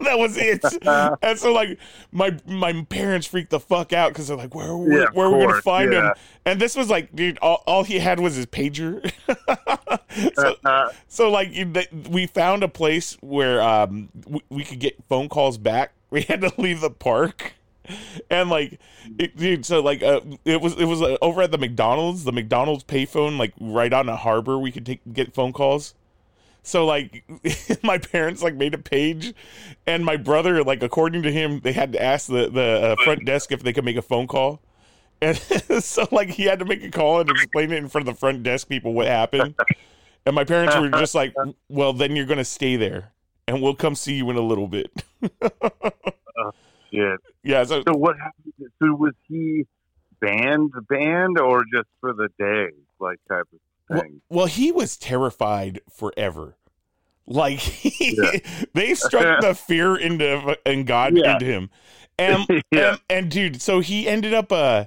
That 0.00 0.18
was 0.18 0.36
it. 0.36 0.62
And 1.22 1.38
so 1.38 1.52
like 1.52 1.78
my 2.12 2.36
my 2.46 2.84
parents 2.88 3.26
freaked 3.26 3.50
the 3.50 3.60
fuck 3.60 3.92
out 3.92 4.12
because 4.12 4.28
they're 4.28 4.36
like 4.36 4.54
where, 4.54 4.76
where, 4.76 5.00
Yeah, 5.00 5.06
where 5.12 5.26
are 5.26 5.36
we 5.36 5.46
gonna 5.46 5.62
find 5.62 5.92
him? 5.92 6.12
and 6.44 6.60
this 6.60 6.76
was 6.76 6.88
like 6.90 7.14
dude 7.14 7.38
all, 7.42 7.62
all 7.66 7.82
he 7.84 7.98
had 7.98 8.20
was 8.20 8.36
his 8.36 8.46
pager. 8.46 9.10
So, 10.34 10.56
Uh, 10.64 10.90
so 11.08 11.30
like 11.30 11.52
we 12.08 12.26
found 12.26 12.62
a 12.62 12.68
place 12.68 13.16
where 13.20 13.60
um 13.62 14.08
we, 14.26 14.40
we 14.48 14.64
could 14.64 14.80
get 14.80 14.96
phone 15.08 15.28
calls 15.28 15.58
back. 15.58 15.92
We 16.10 16.22
had 16.22 16.40
to 16.40 16.52
leave 16.56 16.80
the 16.80 16.90
park, 16.90 17.54
and 18.30 18.50
like, 18.50 18.80
it, 19.18 19.36
dude. 19.36 19.66
So 19.66 19.80
like, 19.80 20.02
uh, 20.02 20.20
it 20.44 20.60
was 20.60 20.74
it 20.74 20.84
was 20.84 21.02
uh, 21.02 21.16
over 21.22 21.42
at 21.42 21.50
the 21.50 21.58
McDonald's, 21.58 22.24
the 22.24 22.32
McDonald's 22.32 22.84
payphone, 22.84 23.38
like 23.38 23.52
right 23.60 23.92
on 23.92 24.06
the 24.06 24.16
harbor. 24.16 24.58
We 24.58 24.72
could 24.72 24.86
take 24.86 25.00
get 25.12 25.34
phone 25.34 25.52
calls. 25.52 25.94
So 26.62 26.84
like, 26.84 27.24
my 27.82 27.98
parents 27.98 28.42
like 28.42 28.54
made 28.54 28.74
a 28.74 28.78
page, 28.78 29.34
and 29.86 30.04
my 30.04 30.16
brother 30.16 30.64
like 30.64 30.82
according 30.82 31.22
to 31.22 31.32
him, 31.32 31.60
they 31.60 31.72
had 31.72 31.92
to 31.92 32.02
ask 32.02 32.26
the 32.28 32.50
the 32.50 32.96
uh, 32.98 33.04
front 33.04 33.24
desk 33.24 33.52
if 33.52 33.62
they 33.62 33.72
could 33.72 33.84
make 33.84 33.96
a 33.96 34.02
phone 34.02 34.26
call. 34.26 34.60
And 35.20 35.36
so, 35.82 36.06
like, 36.10 36.28
he 36.28 36.44
had 36.44 36.58
to 36.58 36.64
make 36.64 36.82
a 36.82 36.90
call 36.90 37.20
and 37.20 37.30
explain 37.30 37.72
it 37.72 37.78
in 37.78 37.88
front 37.88 38.06
of 38.08 38.14
the 38.14 38.18
front 38.18 38.42
desk 38.42 38.68
people 38.68 38.92
what 38.92 39.06
happened. 39.06 39.54
And 40.26 40.34
my 40.34 40.44
parents 40.44 40.76
were 40.76 40.90
just 40.90 41.14
like, 41.14 41.34
"Well, 41.68 41.92
then 41.92 42.16
you're 42.16 42.26
gonna 42.26 42.44
stay 42.44 42.76
there, 42.76 43.12
and 43.46 43.62
we'll 43.62 43.76
come 43.76 43.94
see 43.94 44.14
you 44.14 44.28
in 44.30 44.36
a 44.36 44.40
little 44.40 44.66
bit." 44.66 44.90
shit. 46.92 47.20
yeah. 47.42 47.64
So, 47.64 47.82
So 47.86 47.94
what 47.96 48.16
happened? 48.16 48.54
So 48.80 48.94
was 48.94 49.14
he 49.28 49.64
banned, 50.20 50.72
banned, 50.88 51.38
or 51.38 51.62
just 51.72 51.88
for 52.00 52.12
the 52.12 52.28
day, 52.38 52.68
like 53.00 53.18
type 53.28 53.46
of 53.52 53.58
well, 53.88 54.00
thing? 54.02 54.20
well, 54.28 54.46
he 54.46 54.72
was 54.72 54.96
terrified 54.96 55.80
forever. 55.90 56.56
Like 57.26 57.58
he, 57.58 58.16
Yeah. 58.16 58.38
they 58.74 58.94
struck 58.94 59.40
the 59.40 59.54
fear 59.68 59.96
into 59.96 60.56
and 60.64 60.86
God 60.86 61.16
Yeah. 61.16 61.34
into 61.34 61.46
him, 61.46 61.70
and, 62.18 62.46
Yeah. 62.70 62.90
and 62.92 63.00
and 63.10 63.30
dude, 63.30 63.60
so 63.60 63.80
he 63.80 64.08
ended 64.08 64.32
up 64.34 64.52
uh 64.52 64.84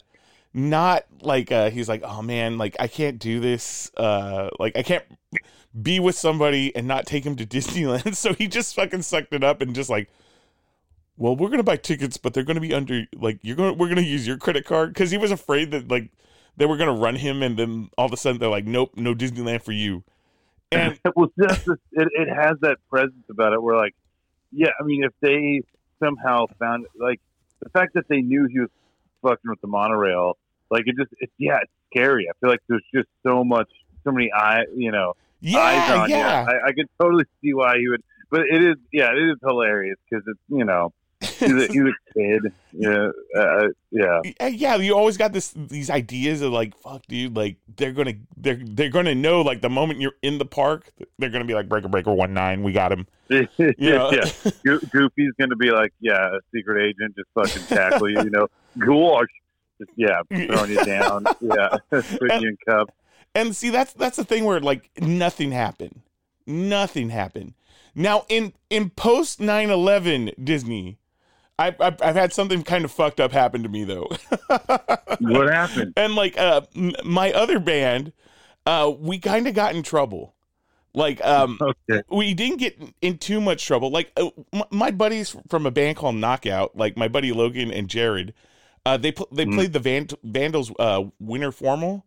not 0.54 1.04
like 1.22 1.52
uh 1.52 1.70
he's 1.70 1.88
like 1.88 2.02
oh 2.04 2.24
man 2.24 2.58
like 2.58 2.76
I 2.80 2.88
can't 2.88 3.20
do 3.20 3.40
this 3.40 3.92
uh 3.98 4.50
like 4.58 4.76
I 4.76 4.82
can't 4.82 5.04
be 5.80 6.00
with 6.00 6.16
somebody 6.18 6.76
and 6.76 6.88
not 6.88 7.06
take 7.06 7.24
him 7.24 7.36
to 7.36 7.46
Disneyland. 7.46 8.16
So 8.16 8.34
he 8.34 8.48
just 8.48 8.74
fucking 8.76 9.04
sucked 9.04 9.34
it 9.34 9.44
up 9.44 9.62
and 9.62 9.76
just 9.76 9.90
like 9.92 10.10
well, 11.20 11.36
we're 11.36 11.50
gonna 11.50 11.64
buy 11.64 11.76
tickets, 11.76 12.18
but 12.18 12.34
they're 12.34 12.44
gonna 12.44 12.62
be 12.62 12.74
under 12.74 13.06
like 13.16 13.40
you're 13.42 13.56
gonna 13.56 13.74
we're 13.74 13.90
gonna 13.90 14.02
use 14.02 14.26
your 14.26 14.38
credit 14.38 14.66
card 14.66 14.94
because 14.94 15.12
he 15.12 15.18
was 15.18 15.32
afraid 15.32 15.70
that 15.72 15.90
like 15.90 16.10
they 16.58 16.66
were 16.66 16.78
gonna 16.78 16.96
run 16.96 17.16
him, 17.16 17.44
and 17.44 17.58
then 17.58 17.90
all 17.98 18.06
of 18.06 18.14
a 18.14 18.18
sudden 18.18 18.40
they're 18.40 18.50
like, 18.50 18.66
nope, 18.66 18.92
no 18.96 19.14
Disneyland 19.14 19.62
for 19.62 19.74
you. 19.74 20.04
And 20.72 21.00
well, 21.16 21.32
just 21.40 21.68
it, 21.68 22.08
it 22.14 22.30
has 22.34 22.58
that 22.62 22.78
presence 22.90 23.26
about 23.30 23.54
it 23.54 23.62
where, 23.62 23.76
like, 23.76 23.96
yeah, 24.52 24.70
I 24.80 24.84
mean, 24.84 25.04
if 25.04 25.14
they 25.22 25.62
somehow 26.04 26.46
found, 26.60 26.86
like, 27.00 27.20
the 27.62 27.70
fact 27.70 27.94
that 27.96 28.08
they 28.08 28.22
knew 28.22 28.48
he 28.52 28.60
was 28.60 28.70
fucking 29.22 29.50
with 29.50 29.62
the 29.62 29.68
monorail, 29.68 30.38
like, 30.70 30.84
it 30.86 30.96
just, 30.98 31.12
it's, 31.20 31.34
yeah, 31.38 31.58
it's 31.62 31.72
scary. 31.92 32.28
I 32.30 32.34
feel 32.40 32.50
like 32.50 32.62
there's 32.70 32.86
just 32.94 33.08
so 33.26 33.44
much, 33.44 33.70
so 34.04 34.12
many 34.12 34.32
eye, 34.34 34.64
you 34.76 34.92
know, 34.92 35.10
eyes 35.10 35.90
yeah, 35.90 36.02
on 36.02 36.10
yeah. 36.10 36.44
you. 36.44 36.50
I, 36.50 36.68
I 36.68 36.72
could 36.74 36.88
totally 37.02 37.26
see 37.42 37.54
why 37.54 37.78
he 37.78 37.88
would, 37.90 38.04
but 38.30 38.42
it 38.42 38.64
is, 38.64 38.76
yeah, 38.94 39.12
it 39.12 39.32
is 39.32 39.38
hilarious 39.42 39.98
because 40.10 40.24
it's, 40.28 40.40
you 40.50 40.66
know, 40.66 40.94
he's 41.40 41.52
a, 41.52 41.68
he's 41.68 41.82
a 41.82 42.14
kid. 42.14 42.54
Yeah, 42.72 43.10
uh, 43.38 43.68
yeah. 43.92 44.22
Yeah, 44.24 44.48
yeah, 44.48 44.76
you 44.76 44.96
always 44.96 45.18
got 45.18 45.34
this 45.34 45.54
these 45.56 45.90
ideas 45.90 46.42
of 46.42 46.52
like, 46.52 46.78
fuck, 46.78 47.06
dude, 47.08 47.36
like 47.36 47.58
they're 47.78 47.94
gonna 47.94 48.14
they're 48.38 48.60
they're 48.62 48.90
gonna 48.90 49.16
know 49.16 49.42
like 49.42 49.62
the 49.62 49.70
moment 49.70 50.00
you're 50.00 50.16
in 50.22 50.38
the 50.38 50.46
park, 50.46 50.92
they're 51.18 51.30
gonna 51.30 51.46
be 51.46 51.54
like 51.54 51.70
breaker 51.70 51.88
breaker 51.88 52.14
one 52.14 52.34
nine, 52.34 52.64
we 52.64 52.72
got 52.72 52.92
him. 52.92 53.08
yeah, 53.30 53.46
yeah. 53.78 54.26
Go- 54.66 54.80
Goofy's 54.92 55.34
going 55.38 55.52
to 55.52 55.56
be 55.56 55.70
like, 55.70 55.94
yeah, 56.00 56.36
a 56.36 56.40
secret 56.54 56.84
agent, 56.84 57.16
just 57.16 57.30
fucking 57.36 57.68
tackle 57.68 58.10
you, 58.10 58.24
you 58.24 58.32
know, 58.32 58.48
gosh, 58.80 59.28
just 59.78 59.92
yeah, 59.96 60.22
throwing 60.28 60.72
you 60.72 60.84
down, 60.84 61.26
yeah, 61.40 61.78
putting 61.92 62.42
you 62.42 62.50
in 62.50 62.58
cuffs. 62.68 62.92
And 63.36 63.56
see, 63.56 63.70
that's 63.70 63.94
that's 63.94 64.18
the 64.18 64.24
thing 64.24 64.46
where 64.46 64.60
like 64.60 64.90
nothing 65.00 65.52
happened, 65.52 66.02
nothing 66.48 67.10
happened. 67.10 67.54
Now 67.94 68.26
in 68.30 68.54
in 68.72 68.90
post 68.90 69.40
9-11 69.40 70.44
Disney, 70.44 70.98
I, 71.60 71.76
I've 71.80 72.02
I've 72.02 72.16
had 72.16 72.34
something 72.34 72.64
kind 72.64 72.86
of 72.86 72.92
fucked 72.92 73.20
up 73.20 73.32
happen 73.32 73.62
to 73.64 73.70
me 73.70 73.84
though. 73.84 74.08
What 75.22 75.52
happened? 75.52 75.94
and 75.98 76.16
like 76.16 76.38
uh 76.38 76.62
m- 76.76 76.94
my 77.04 77.32
other 77.34 77.60
band 77.60 78.14
uh 78.66 78.92
we 78.98 79.20
kind 79.20 79.48
of 79.48 79.54
got 79.54 79.76
in 79.76 79.84
trouble 79.84 80.34
like 80.94 81.24
um 81.26 81.58
Okay. 81.90 82.02
we 82.10 82.34
didn't 82.34 82.58
get 82.58 82.82
in 83.02 83.18
too 83.18 83.42
much 83.42 83.66
trouble 83.66 83.92
like 83.92 84.12
uh, 84.16 84.30
m- 84.54 84.64
my 84.72 84.92
buddies 84.92 85.36
from 85.50 85.66
a 85.66 85.72
band 85.72 85.98
called 85.98 86.16
knockout 86.16 86.78
like 86.78 86.96
my 86.96 87.10
buddy 87.10 87.34
logan 87.34 87.70
and 87.72 87.90
jared 87.90 88.34
uh 88.86 88.96
they 88.96 89.12
pl- 89.12 89.28
they 89.34 89.46
Mhm. 89.46 89.56
played 89.56 89.74
the 89.74 89.80
Van- 89.80 90.08
vandals 90.24 90.72
uh 90.80 91.04
winter 91.20 91.52
formal 91.52 92.06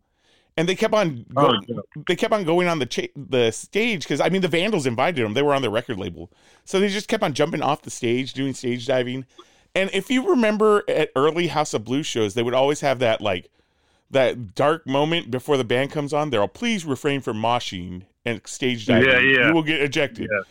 and 0.57 0.67
they 0.69 0.75
kept 0.75 0.93
on 0.93 1.25
Oh, 1.35 1.51
going, 1.51 1.81
they 2.07 2.15
kept 2.15 2.33
on 2.33 2.43
going 2.43 2.67
on 2.67 2.79
the 2.79 2.85
cha- 2.85 3.07
the 3.15 3.51
stage 3.51 4.03
because 4.03 4.21
I 4.21 4.29
mean 4.29 4.41
the 4.41 4.47
Vandals 4.47 4.85
invited 4.85 5.23
them. 5.25 5.33
They 5.33 5.41
were 5.41 5.53
on 5.53 5.61
the 5.61 5.69
record 5.69 5.97
label, 5.97 6.29
so 6.65 6.79
they 6.79 6.89
just 6.89 7.07
kept 7.07 7.23
on 7.23 7.33
jumping 7.33 7.61
off 7.61 7.81
the 7.81 7.89
stage, 7.89 8.33
doing 8.33 8.53
stage 8.53 8.85
diving. 8.87 9.25
And 9.75 9.89
if 9.93 10.11
you 10.11 10.29
remember 10.29 10.83
at 10.87 11.09
early 11.15 11.47
House 11.47 11.73
of 11.73 11.83
Blues 11.83 12.05
shows, 12.05 12.35
they 12.35 12.43
would 12.43 12.53
always 12.53 12.81
have 12.81 12.99
that 12.99 13.21
like 13.21 13.49
that 14.11 14.53
dark 14.53 14.85
moment 14.85 15.31
before 15.31 15.57
the 15.57 15.63
band 15.63 15.91
comes 15.91 16.13
on. 16.13 16.29
They're 16.29 16.41
all 16.41 16.47
please 16.47 16.85
refrain 16.85 17.21
from 17.21 17.37
moshing 17.41 18.03
and 18.25 18.39
stage 18.45 18.85
diving. 18.85 19.09
Yeah, 19.09 19.19
yeah. 19.19 19.47
You 19.47 19.53
will 19.53 19.63
get 19.63 19.81
ejected. 19.81 20.29
Yeah. 20.31 20.41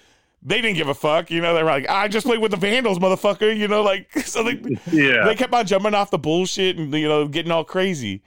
They 0.44 0.60
didn't 0.60 0.76
give 0.76 0.88
a 0.88 0.94
fuck, 0.94 1.30
you 1.30 1.40
know. 1.40 1.54
They 1.54 1.62
were 1.62 1.70
like, 1.70 1.88
"I 1.88 2.08
just 2.08 2.26
played 2.26 2.40
with 2.40 2.50
the 2.50 2.56
Vandals, 2.56 2.98
motherfucker," 2.98 3.56
you 3.56 3.68
know. 3.68 3.82
Like, 3.82 4.10
so 4.24 4.42
they 4.42 4.60
Yeah. 4.90 5.24
they 5.24 5.36
kept 5.36 5.54
on 5.54 5.64
jumping 5.66 5.94
off 5.94 6.10
the 6.10 6.18
bullshit 6.18 6.76
and 6.76 6.92
you 6.92 7.06
know 7.08 7.28
getting 7.28 7.52
all 7.52 7.62
crazy. 7.62 8.20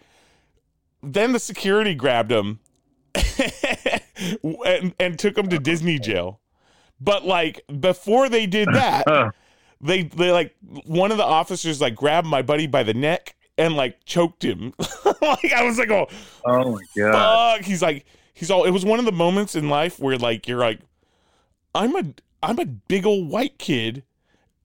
Then 1.05 1.31
the 1.31 1.39
security 1.39 1.95
grabbed 1.95 2.31
him 2.31 2.59
and, 4.65 4.93
and 4.99 5.19
took 5.19 5.37
him 5.37 5.49
to 5.49 5.59
Disney 5.59 5.99
jail. 5.99 6.39
But 6.99 7.25
like 7.25 7.61
before 7.79 8.29
they 8.29 8.45
did 8.45 8.67
that, 8.73 9.05
they 9.81 10.03
they 10.03 10.31
like 10.31 10.55
one 10.85 11.11
of 11.11 11.17
the 11.17 11.25
officers 11.25 11.81
like 11.81 11.95
grabbed 11.95 12.27
my 12.27 12.41
buddy 12.41 12.67
by 12.67 12.83
the 12.83 12.93
neck 12.93 13.35
and 13.57 13.75
like 13.75 14.03
choked 14.05 14.43
him. 14.43 14.73
like 15.21 15.53
I 15.53 15.63
was 15.63 15.77
like, 15.77 15.91
oh 15.91 16.07
oh 16.45 16.71
my 16.71 16.83
god. 16.97 17.57
fuck. 17.57 17.65
He's 17.65 17.81
like 17.81 18.05
he's 18.33 18.49
all. 18.49 18.63
It 18.63 18.71
was 18.71 18.85
one 18.85 18.99
of 18.99 19.05
the 19.05 19.11
moments 19.11 19.55
in 19.55 19.69
life 19.69 19.99
where 19.99 20.17
like 20.17 20.47
you're 20.47 20.59
like, 20.59 20.79
I'm 21.73 21.95
a 21.95 22.13
I'm 22.41 22.59
a 22.59 22.65
big 22.65 23.05
old 23.05 23.29
white 23.29 23.57
kid. 23.57 24.03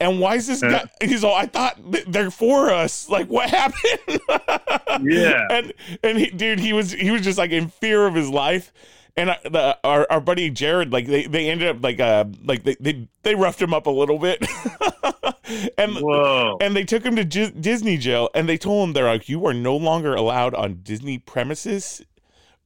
And 0.00 0.18
why 0.18 0.36
is 0.36 0.46
this 0.46 0.62
guy? 0.62 0.88
He's 1.02 1.22
all. 1.22 1.34
I 1.34 1.44
thought 1.46 1.78
they're 2.08 2.30
for 2.30 2.70
us. 2.70 3.08
Like, 3.10 3.28
what 3.28 3.50
happened? 3.50 4.20
Yeah. 5.02 5.46
And 5.50 5.72
and 6.02 6.18
he, 6.18 6.26
dude, 6.30 6.58
he 6.58 6.72
was 6.72 6.92
he 6.92 7.10
was 7.10 7.22
just 7.22 7.38
like 7.38 7.52
in 7.52 7.68
fear 7.68 8.06
of 8.06 8.14
his 8.14 8.28
life. 8.28 8.72
And 9.16 9.30
I, 9.30 9.38
the, 9.44 9.78
our 9.84 10.06
our 10.10 10.20
buddy 10.20 10.50
Jared, 10.50 10.92
like 10.92 11.06
they, 11.06 11.26
they 11.26 11.48
ended 11.48 11.68
up 11.68 11.82
like 11.82 12.00
uh 12.00 12.24
like 12.44 12.64
they 12.64 12.76
they, 12.80 13.08
they 13.22 13.34
roughed 13.34 13.62
him 13.62 13.72
up 13.72 13.86
a 13.86 13.90
little 13.90 14.18
bit. 14.18 14.44
and 15.78 15.96
Whoa. 15.96 16.58
and 16.60 16.74
they 16.76 16.84
took 16.84 17.04
him 17.04 17.16
to 17.16 17.24
Dis- 17.24 17.52
Disney 17.52 17.96
jail, 17.96 18.28
and 18.34 18.48
they 18.48 18.58
told 18.58 18.88
him 18.88 18.92
they're 18.92 19.04
like, 19.04 19.28
you 19.28 19.46
are 19.46 19.54
no 19.54 19.76
longer 19.76 20.14
allowed 20.14 20.54
on 20.54 20.80
Disney 20.82 21.18
premises, 21.18 22.02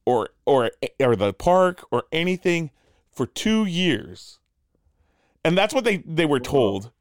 or 0.05 0.29
or 0.45 0.71
or 0.99 1.15
the 1.15 1.31
park 1.33 1.85
or 1.91 2.03
anything 2.11 2.71
for 3.11 3.25
two 3.25 3.65
years. 3.65 4.39
And 5.43 5.57
that's 5.57 5.73
what 5.73 5.83
they 5.83 5.97
they 5.97 6.25
were 6.25 6.39
told. 6.39 6.91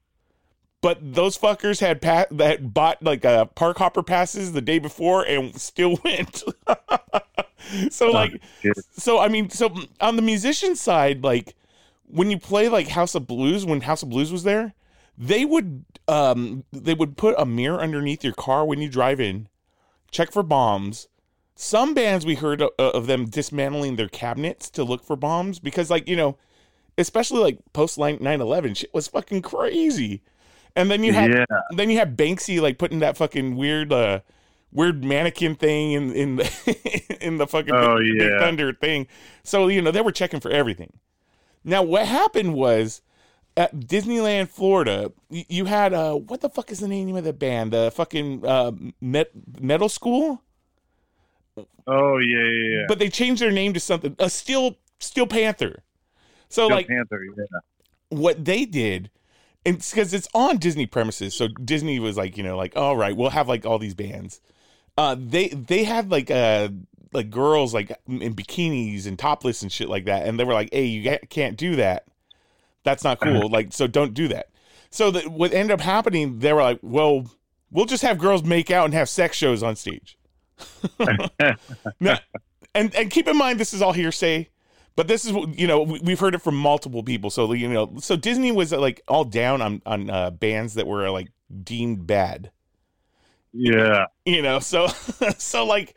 But 0.85 1.15
those 1.15 1.39
fuckers 1.39 1.81
had 1.81 2.03
pa- 2.03 2.27
that 2.31 2.75
bought 2.75 3.03
like 3.03 3.25
uh, 3.25 3.47
park 3.47 3.79
hopper 3.79 4.03
passes 4.03 4.53
the 4.53 4.61
day 4.61 4.79
before 4.79 5.23
and 5.23 5.59
still 5.59 5.99
went. 6.05 6.43
so 7.89 8.11
like, 8.11 8.39
so 8.93 9.19
I 9.19 9.29
mean, 9.29 9.49
so 9.49 9.75
on 10.03 10.17
the 10.17 10.23
musician 10.23 10.77
side, 10.77 11.25
like 11.25 11.55
when 12.07 12.31
you 12.31 12.39
play 12.39 12.69
like 12.69 12.89
House 12.89 13.15
of 13.15 13.27
Blues, 13.27 13.65
when 13.65 13.81
House 13.81 14.03
of 14.03 14.11
Blues 14.11 14.31
was 14.31 14.45
there, 14.45 14.75
they 15.17 15.47
would 15.47 15.87
um 16.07 16.65
they 16.71 16.93
would 16.93 17.17
put 17.17 17.35
a 17.39 17.47
mirror 17.47 17.81
underneath 17.81 18.23
your 18.23 18.35
car 18.35 18.67
when 18.67 18.83
you 18.83 18.91
drive 18.91 19.21
in, 19.21 19.49
check 20.11 20.31
for 20.33 20.43
bombs. 20.43 21.09
Some 21.55 21.95
bands 21.95 22.27
we 22.27 22.35
heard 22.35 22.61
of, 22.61 22.73
of 22.79 23.07
them 23.07 23.25
dismantling 23.25 23.97
their 23.97 24.11
cabinets 24.11 24.69
to 24.69 24.85
look 24.85 25.03
for 25.03 25.17
bombs 25.17 25.61
because 25.61 25.89
like 25.89 26.07
you 26.07 26.17
know, 26.17 26.37
especially 26.99 27.41
like 27.41 27.59
post 27.73 27.97
9/11 27.97 28.77
shit 28.77 28.93
was 28.93 29.09
fucking 29.09 29.41
crazy. 29.41 30.21
And 30.77 30.91
then 30.91 31.05
you 31.05 31.13
had 31.13 31.31
Yeah. 31.33 31.45
then 31.71 31.91
you 31.91 31.99
have 31.99 32.11
Banksy 32.11 32.61
like 32.61 32.79
putting 32.79 32.99
that 33.01 33.17
fucking 33.17 33.57
weird 33.57 33.93
uh 33.93 34.21
weird 34.73 35.05
mannequin 35.05 35.55
thing 35.55 35.93
in 35.93 36.13
in 36.13 36.37
the 36.37 37.17
in 37.21 37.39
the 37.39 37.47
fucking 37.47 37.75
Oh, 37.75 37.99
Big, 37.99 38.19
Big 38.19 38.29
yeah. 38.31 38.39
Thunder 38.41 38.73
thing. 38.73 39.07
So 39.43 39.69
you 39.69 39.81
know 39.81 39.91
they 39.91 40.01
were 40.01 40.13
checking 40.13 40.41
for 40.41 40.51
everything. 40.51 40.93
Now 41.63 41.83
what 41.83 42.07
happened 42.07 42.55
was 42.55 43.01
at 43.57 43.73
Disneyland, 43.77 44.49
Florida, 44.49 45.13
you 45.31 45.67
had 45.67 45.95
uh 45.95 46.15
what 46.15 46.41
the 46.41 46.49
fuck 46.49 46.73
is 46.73 46.81
the 46.81 46.89
name 46.89 47.15
of 47.15 47.23
the 47.25 47.33
band? 47.33 47.73
The 47.73 47.93
fucking 47.95 48.45
uh 48.45 48.73
met, 49.01 49.31
Metal 49.61 49.89
Skool? 49.89 50.41
Oh 51.87 52.19
yeah, 52.19 52.43
yeah, 52.43 52.79
yeah. 52.79 52.85
But 52.89 52.99
they 52.99 53.09
changed 53.09 53.41
their 53.43 53.53
name 53.53 53.75
to 53.75 53.81
something 53.81 54.17
a 54.19 54.29
Steel 54.29 54.77
Steel 54.99 55.27
Panther. 55.27 55.83
So 56.49 56.65
Steel 56.67 56.77
like 56.77 56.89
Panther, 56.89 57.21
yeah. 57.25 57.45
what 58.09 58.45
they 58.45 58.65
did 58.65 59.11
it's 59.65 59.91
because 59.91 60.13
it's 60.13 60.29
on 60.35 60.59
disney 60.59 60.87
premises 60.87 61.35
so 61.35 61.49
disney 61.49 61.99
was 61.99 62.17
like 62.17 62.37
you 62.37 62.43
know 62.43 62.57
like 62.57 62.77
all 62.77 62.97
right 62.97 63.17
we'll 63.17 63.31
have 63.31 63.49
like 63.49 63.65
all 63.67 63.79
these 63.79 63.95
bands. 63.95 64.41
Uh 64.97 65.17
they 65.19 65.49
they 65.49 65.85
had 65.85 66.11
like 66.11 66.31
uh 66.31 66.69
like 67.13 67.31
girls 67.31 67.75
like 67.75 67.91
in 68.07 68.35
bikinis 68.35 69.07
and 69.07 69.19
topless 69.19 69.63
and 69.63 69.73
shit 69.73 69.89
like 69.89 70.05
that 70.05 70.27
and 70.27 70.39
they 70.39 70.45
were 70.45 70.53
like 70.53 70.69
hey 70.73 70.85
you 70.85 71.19
can't 71.31 71.57
do 71.57 71.77
that. 71.77 72.05
That's 72.85 73.05
not 73.05 73.21
cool. 73.21 73.49
Like 73.49 73.73
so 73.73 73.87
don't 73.87 74.15
do 74.15 74.29
that. 74.29 74.51
So 74.91 75.11
that 75.11 75.29
what 75.29 75.53
ended 75.53 75.73
up 75.73 75.81
happening 75.81 76.39
they 76.39 76.53
were 76.53 76.63
like 76.63 76.81
well 76.83 77.27
we'll 77.71 77.87
just 77.87 78.03
have 78.03 78.19
girls 78.19 78.45
make 78.45 78.71
out 78.71 78.85
and 78.85 78.95
have 78.95 79.09
sex 79.09 79.37
shows 79.37 79.63
on 79.63 79.77
stage. 79.77 80.19
Now, 82.01 82.19
and 82.75 82.95
and 82.95 83.11
keep 83.11 83.29
in 83.29 83.37
mind 83.37 83.59
this 83.59 83.73
is 83.73 83.83
all 83.83 83.93
hearsay 83.93 84.49
but 84.97 85.09
this 85.09 85.25
is 85.25 85.33
you 85.57 85.67
know 85.67 85.83
we- 85.83 86.01
we've 86.01 86.21
heard 86.21 86.35
it 86.35 86.43
from 86.43 86.57
multiple 86.57 87.03
people. 87.03 87.31
So 87.31 87.53
you 87.53 87.69
know 87.69 87.95
so 88.01 88.17
disney 88.17 88.53
was 88.53 88.73
uh, 88.73 88.79
like 88.81 89.01
all 89.09 89.25
down 89.25 89.61
on 89.63 89.83
on 89.87 90.11
uh, 90.11 90.31
bands 90.31 90.75
that 90.75 90.87
were 90.87 91.11
like 91.11 91.29
deemed 91.63 92.07
bad. 92.07 92.51
Yeah. 93.53 94.07
you 94.25 94.43
know 94.43 94.59
so 94.59 94.87
so 95.39 95.65
like 95.65 95.95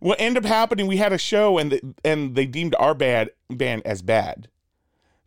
what 0.00 0.20
ended 0.20 0.44
up 0.44 0.48
happening 0.48 0.86
we 0.86 0.98
had 0.98 1.12
a 1.12 1.18
show 1.18 1.58
and 1.58 1.72
the, 1.72 1.94
and 2.04 2.34
they 2.34 2.46
deemed 2.46 2.74
our 2.78 2.94
bad 2.94 3.30
band 3.50 3.82
as 3.86 4.02
bad. 4.02 4.48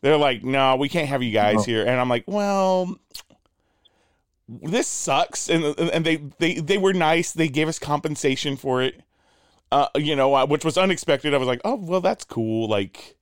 They're 0.02 0.18
like 0.18 0.44
no 0.44 0.76
we 0.76 0.90
can't 0.90 1.08
have 1.10 1.22
you 1.24 1.32
guys 1.32 1.58
Oh. 1.60 1.64
here. 1.64 1.82
And 1.82 2.00
i'm 2.00 2.10
like 2.10 2.24
well 2.28 2.96
this 4.50 4.88
sucks. 4.88 5.50
And 5.50 5.64
and 5.80 6.06
they 6.06 6.18
they 6.40 6.56
they 6.56 6.78
were 6.78 6.94
nice. 6.94 7.32
They 7.32 7.48
gave 7.48 7.68
us 7.68 7.80
compensation 7.80 8.58
for 8.58 8.82
it 8.82 9.02
uh 9.72 9.88
you 9.96 10.16
know 10.16 10.34
uh, 10.34 10.46
which 10.46 10.66
was 10.66 10.78
unexpected 10.78 11.34
i 11.34 11.38
was 11.38 11.48
like 11.48 11.62
oh 11.66 11.76
well 11.76 12.02
that's 12.02 12.24
cool 12.24 12.68
like 12.68 13.16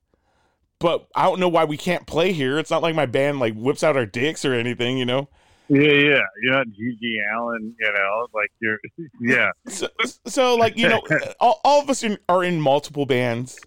but 0.78 1.06
i 1.14 1.24
don't 1.24 1.40
know 1.40 1.48
why 1.48 1.64
we 1.64 1.76
can't 1.76 2.06
play 2.06 2.32
here 2.32 2.58
it's 2.58 2.70
not 2.70 2.82
like 2.82 2.94
my 2.94 3.06
band 3.06 3.38
like 3.40 3.54
whips 3.54 3.82
out 3.82 3.96
our 3.96 4.06
dicks 4.06 4.44
or 4.44 4.54
anything 4.54 4.98
you 4.98 5.04
know 5.04 5.28
Yeah, 5.68 5.82
yeah. 5.82 6.20
You're 6.42 6.52
not 6.52 6.66
G.G. 6.70 7.20
Allin, 7.36 7.74
you 7.78 7.92
know, 7.92 8.26
like 8.34 8.50
you're, 8.60 8.78
yeah. 9.20 9.50
so, 9.68 9.86
so 10.26 10.56
like 10.56 10.76
you 10.76 10.88
know 10.88 11.00
all, 11.40 11.60
all 11.64 11.80
of 11.82 11.88
us 11.88 12.02
in, 12.02 12.18
are 12.28 12.42
in 12.42 12.60
multiple 12.60 13.06
bands 13.06 13.60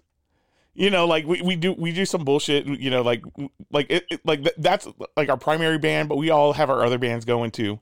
you 0.76 0.90
know, 0.90 1.06
like 1.06 1.24
we, 1.24 1.40
we 1.40 1.54
do 1.54 1.72
we 1.72 1.92
do 1.92 2.04
some 2.04 2.24
bullshit. 2.24 2.66
You 2.66 2.90
know, 2.90 3.00
like 3.02 3.22
like 3.70 3.86
it, 3.90 4.04
it- 4.10 4.26
like 4.26 4.42
th- 4.42 4.56
that's 4.58 4.88
like 5.16 5.28
our 5.28 5.36
primary 5.36 5.78
band, 5.78 6.08
but 6.08 6.16
we 6.16 6.30
all 6.30 6.52
have 6.54 6.68
our 6.68 6.84
other 6.84 6.98
bands 6.98 7.24
going 7.24 7.52
too. 7.52 7.78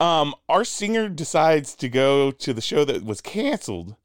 Um, 0.00 0.34
our 0.46 0.62
singer 0.64 1.08
decides 1.08 1.74
to 1.76 1.88
go 1.88 2.30
to 2.30 2.52
the 2.52 2.60
show 2.60 2.84
that 2.84 3.04
was 3.04 3.22
canceled, 3.22 3.96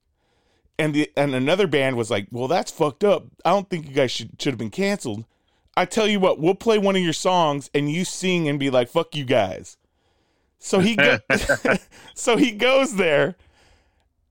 and 0.78 0.94
the 0.94 1.12
and 1.16 1.34
another 1.34 1.68
band 1.68 1.98
was 1.98 2.12
like, 2.12 2.28
"Well, 2.32 2.48
that's 2.48 2.72
fucked 2.72 3.04
up. 3.04 3.26
I 3.44 3.52
don't 3.52 3.70
think 3.70 3.88
you 3.88 3.94
guys 3.94 4.12
should 4.12 4.42
should 4.42 4.54
have 4.54 4.60
been 4.60 4.70
canceled." 4.70 5.26
I 5.78 5.86
tell 5.86 6.08
you 6.08 6.22
what, 6.22 6.40
we'll 6.40 6.56
play 6.56 6.78
one 6.78 6.96
of 6.96 7.02
your 7.02 7.14
songs 7.14 7.70
and 7.74 7.92
you 7.92 8.06
sing 8.06 8.48
and 8.48 8.60
be 8.60 8.70
like, 8.70 8.90
"Fuck 8.90 9.16
you 9.16 9.26
guys." 9.26 9.78
So 10.60 10.80
he 10.80 10.96
go- 10.96 11.20
so 12.16 12.38
he 12.38 12.52
goes 12.52 12.96
there 12.96 13.36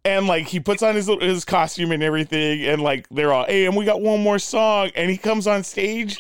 and 0.05 0.27
like 0.27 0.49
he 0.49 0.61
puts 0.61 0.83
on 0.83 0.95
his 0.95 1.07
his 1.21 1.45
costume 1.45 1.93
and 1.93 2.03
everything 2.03 2.65
and 2.65 2.83
like 2.83 3.09
they're 3.11 3.33
all, 3.33 3.45
"Hey, 3.47 3.67
and 3.67 3.77
we 3.77 3.85
got 3.85 4.01
one 4.01 4.23
more 4.23 4.39
song." 4.39 4.91
And 4.95 5.11
he 5.11 5.17
comes 5.17 5.47
on 5.47 5.63
stage, 5.65 6.17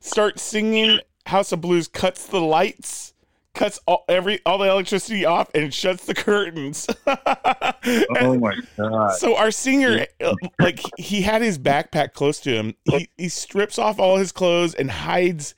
starts 0.00 0.42
singing 0.42 1.00
House 1.26 1.52
of 1.52 1.60
Blues, 1.60 1.88
cuts 1.88 2.26
the 2.26 2.40
lights, 2.40 3.12
cuts 3.54 3.80
all 3.86 4.04
every 4.08 4.40
all 4.46 4.58
the 4.58 4.68
electricity 4.68 5.24
off 5.24 5.50
and 5.54 5.72
shuts 5.72 6.04
the 6.06 6.14
curtains. 6.14 6.86
Oh 7.06 8.38
my 8.38 8.54
god! 8.76 9.14
So 9.14 9.36
our 9.36 9.50
singer, 9.50 10.06
uh, 10.22 10.34
like 10.58 10.80
he 10.98 11.22
had 11.22 11.42
his 11.42 11.58
backpack 11.58 12.12
close 12.12 12.40
to 12.40 12.50
him. 12.50 12.74
He 12.84 13.08
he 13.16 13.28
strips 13.28 13.78
off 13.78 13.98
all 13.98 14.16
his 14.16 14.32
clothes 14.32 14.74
and 14.74 14.90
hides 14.90 15.54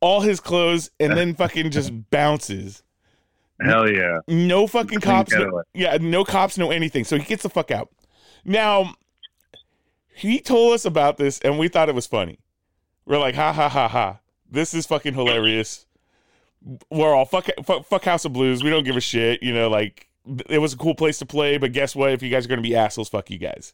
all 0.00 0.22
his 0.22 0.40
clothes, 0.40 0.90
and 0.98 1.16
then 1.16 1.34
fucking 1.34 1.70
just 1.70 1.92
bounces. 2.10 2.82
Hell 3.60 3.90
yeah! 3.90 4.20
No 4.26 4.66
fucking 4.66 5.00
cops. 5.00 5.32
No, 5.32 5.62
yeah, 5.74 5.98
no 6.00 6.24
cops, 6.24 6.56
no 6.56 6.70
anything. 6.70 7.04
So 7.04 7.18
he 7.18 7.24
gets 7.24 7.42
the 7.42 7.50
fuck 7.50 7.70
out. 7.70 7.90
Now, 8.44 8.94
he 10.14 10.40
told 10.40 10.72
us 10.72 10.86
about 10.86 11.18
this, 11.18 11.38
and 11.40 11.58
we 11.58 11.68
thought 11.68 11.90
it 11.90 11.94
was 11.94 12.06
funny. 12.06 12.38
We're 13.04 13.18
like, 13.18 13.34
ha 13.34 13.52
ha 13.52 13.68
ha 13.68 13.86
ha. 13.88 14.20
This 14.50 14.72
is 14.72 14.86
fucking 14.86 15.14
hilarious. 15.14 15.84
We're 16.90 17.14
all 17.14 17.24
fuck, 17.24 17.48
fuck 17.64 17.86
fuck 17.86 18.04
House 18.04 18.24
of 18.24 18.32
Blues. 18.32 18.62
We 18.62 18.70
don't 18.70 18.84
give 18.84 18.96
a 18.96 19.00
shit. 19.00 19.42
You 19.42 19.54
know, 19.54 19.68
like 19.68 20.08
it 20.48 20.58
was 20.58 20.74
a 20.74 20.76
cool 20.76 20.94
place 20.94 21.18
to 21.18 21.26
play, 21.26 21.56
but 21.58 21.72
guess 21.72 21.96
what? 21.96 22.12
If 22.12 22.22
you 22.22 22.30
guys 22.30 22.44
are 22.44 22.48
gonna 22.48 22.60
be 22.62 22.76
assholes, 22.76 23.08
fuck 23.08 23.30
you 23.30 23.38
guys. 23.38 23.72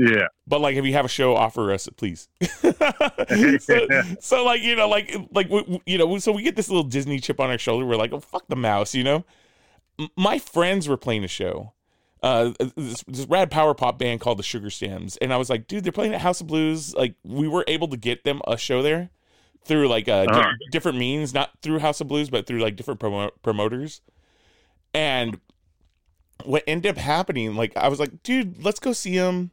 Yeah, 0.00 0.28
But 0.46 0.60
like, 0.60 0.76
if 0.76 0.84
you 0.84 0.92
have 0.92 1.04
a 1.04 1.08
show, 1.08 1.34
offer 1.34 1.72
us, 1.72 1.88
please. 1.96 2.28
so, 3.60 3.86
so, 4.20 4.44
like, 4.44 4.62
you 4.62 4.76
know, 4.76 4.88
like, 4.88 5.12
like, 5.32 5.48
we, 5.48 5.62
we- 5.62 5.82
you 5.86 5.98
know, 5.98 6.18
so 6.18 6.30
we 6.30 6.44
get 6.44 6.54
this 6.54 6.68
little 6.68 6.84
Disney 6.84 7.18
chip 7.18 7.40
on 7.40 7.50
our 7.50 7.58
shoulder. 7.58 7.84
We're 7.84 7.96
like, 7.96 8.12
oh, 8.12 8.20
fuck 8.20 8.46
the 8.46 8.54
mouse, 8.54 8.94
you 8.94 9.02
know. 9.02 9.24
M- 9.98 10.08
My 10.16 10.38
friends 10.38 10.88
were 10.88 10.96
playing 10.96 11.24
a 11.24 11.28
show, 11.28 11.72
uh, 12.22 12.52
this, 12.76 13.02
this 13.08 13.26
rad 13.26 13.50
power 13.50 13.74
pop 13.74 13.98
band 13.98 14.20
called 14.20 14.38
the 14.38 14.44
Sugar 14.44 14.70
Stems, 14.70 15.16
and 15.16 15.32
I 15.32 15.36
was 15.36 15.50
like, 15.50 15.66
dude, 15.66 15.82
they're 15.82 15.90
playing 15.92 16.14
at 16.14 16.20
House 16.20 16.40
of 16.40 16.46
Blues. 16.46 16.94
Like, 16.94 17.16
we 17.24 17.48
were 17.48 17.64
able 17.66 17.88
to 17.88 17.96
get 17.96 18.22
them 18.22 18.40
a 18.46 18.56
show 18.56 18.82
there 18.82 19.10
through 19.64 19.88
like 19.88 20.08
uh, 20.08 20.24
di- 20.24 20.32
Uh-huh. 20.32 20.52
different 20.70 20.98
means, 20.98 21.34
not 21.34 21.50
through 21.62 21.78
House 21.80 22.00
of 22.00 22.08
Blues, 22.08 22.30
but 22.30 22.46
through 22.46 22.60
like 22.60 22.76
different 22.76 23.00
promo- 23.00 23.30
promoters. 23.42 24.00
And 24.94 25.40
what 26.44 26.62
ended 26.66 26.90
up 26.90 26.96
happening, 26.98 27.54
like, 27.56 27.76
I 27.76 27.88
was 27.88 27.98
like, 28.00 28.22
dude, 28.22 28.62
let's 28.64 28.80
go 28.80 28.92
see 28.92 29.16
them 29.18 29.50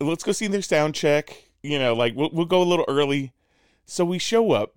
let's 0.00 0.24
go 0.24 0.32
see 0.32 0.46
their 0.46 0.62
sound 0.62 0.94
check. 0.94 1.44
You 1.62 1.78
know, 1.78 1.94
like 1.94 2.14
we'll 2.14 2.30
we'll 2.32 2.46
go 2.46 2.62
a 2.62 2.64
little 2.64 2.84
early. 2.88 3.32
So 3.86 4.04
we 4.04 4.18
show 4.18 4.52
up 4.52 4.74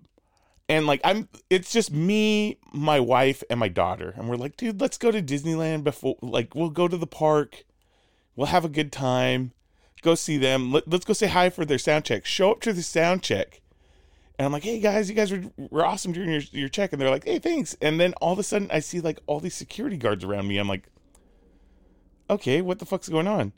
and 0.68 0.86
like 0.86 1.00
I'm 1.04 1.28
it's 1.48 1.72
just 1.72 1.92
me, 1.92 2.58
my 2.72 3.00
wife, 3.00 3.42
and 3.50 3.60
my 3.60 3.68
daughter. 3.68 4.14
And 4.16 4.28
we're 4.28 4.36
like, 4.36 4.56
dude, 4.56 4.80
let's 4.80 4.98
go 4.98 5.10
to 5.10 5.22
Disneyland 5.22 5.84
before 5.84 6.16
like 6.22 6.54
we'll 6.54 6.70
go 6.70 6.88
to 6.88 6.96
the 6.96 7.06
park. 7.06 7.64
We'll 8.34 8.46
have 8.48 8.64
a 8.64 8.68
good 8.68 8.92
time. 8.92 9.52
Go 10.02 10.14
see 10.14 10.38
them. 10.38 10.72
Let, 10.72 10.88
let's 10.88 11.04
go 11.04 11.12
say 11.12 11.26
hi 11.26 11.50
for 11.50 11.64
their 11.64 11.78
sound 11.78 12.06
check. 12.06 12.24
Show 12.24 12.52
up 12.52 12.60
to 12.62 12.72
the 12.72 12.82
sound 12.82 13.22
check. 13.22 13.60
And 14.40 14.46
I'm 14.46 14.52
like, 14.52 14.64
hey 14.64 14.80
guys, 14.80 15.10
you 15.10 15.14
guys 15.14 15.30
were, 15.30 15.42
were 15.70 15.84
awesome 15.84 16.12
during 16.12 16.30
your, 16.30 16.40
your 16.52 16.70
check. 16.70 16.94
And 16.94 17.02
they're 17.02 17.10
like, 17.10 17.26
hey, 17.26 17.38
thanks. 17.38 17.76
And 17.82 18.00
then 18.00 18.14
all 18.14 18.32
of 18.32 18.38
a 18.38 18.42
sudden 18.42 18.70
I 18.72 18.80
see 18.80 19.00
like 19.00 19.20
all 19.26 19.38
these 19.38 19.54
security 19.54 19.98
guards 19.98 20.24
around 20.24 20.48
me. 20.48 20.56
I'm 20.56 20.66
like, 20.66 20.88
okay, 22.30 22.62
what 22.62 22.78
the 22.78 22.86
fuck's 22.86 23.10
going 23.10 23.28
on? 23.28 23.52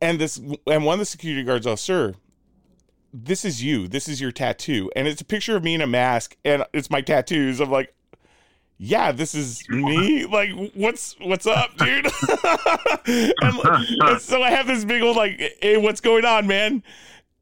and 0.00 0.18
this 0.18 0.40
and 0.66 0.84
one 0.84 0.94
of 0.94 0.98
the 0.98 1.04
security 1.04 1.42
guards 1.42 1.66
oh 1.66 1.74
sir 1.74 2.14
this 3.12 3.44
is 3.44 3.62
you 3.62 3.88
this 3.88 4.08
is 4.08 4.20
your 4.20 4.32
tattoo 4.32 4.90
and 4.94 5.08
it's 5.08 5.20
a 5.20 5.24
picture 5.24 5.56
of 5.56 5.64
me 5.64 5.74
in 5.74 5.80
a 5.80 5.86
mask 5.86 6.36
and 6.44 6.64
it's 6.72 6.90
my 6.90 7.00
tattoos 7.00 7.60
i'm 7.60 7.70
like 7.70 7.94
yeah 8.76 9.10
this 9.10 9.34
is 9.34 9.68
me 9.68 10.24
like 10.26 10.50
what's 10.74 11.16
what's 11.20 11.46
up 11.46 11.76
dude 11.78 12.06
and, 13.06 13.56
and 14.00 14.20
so 14.20 14.42
i 14.42 14.50
have 14.50 14.66
this 14.66 14.84
big 14.84 15.02
old 15.02 15.16
like 15.16 15.56
hey 15.60 15.76
what's 15.76 16.00
going 16.00 16.24
on 16.24 16.46
man 16.46 16.82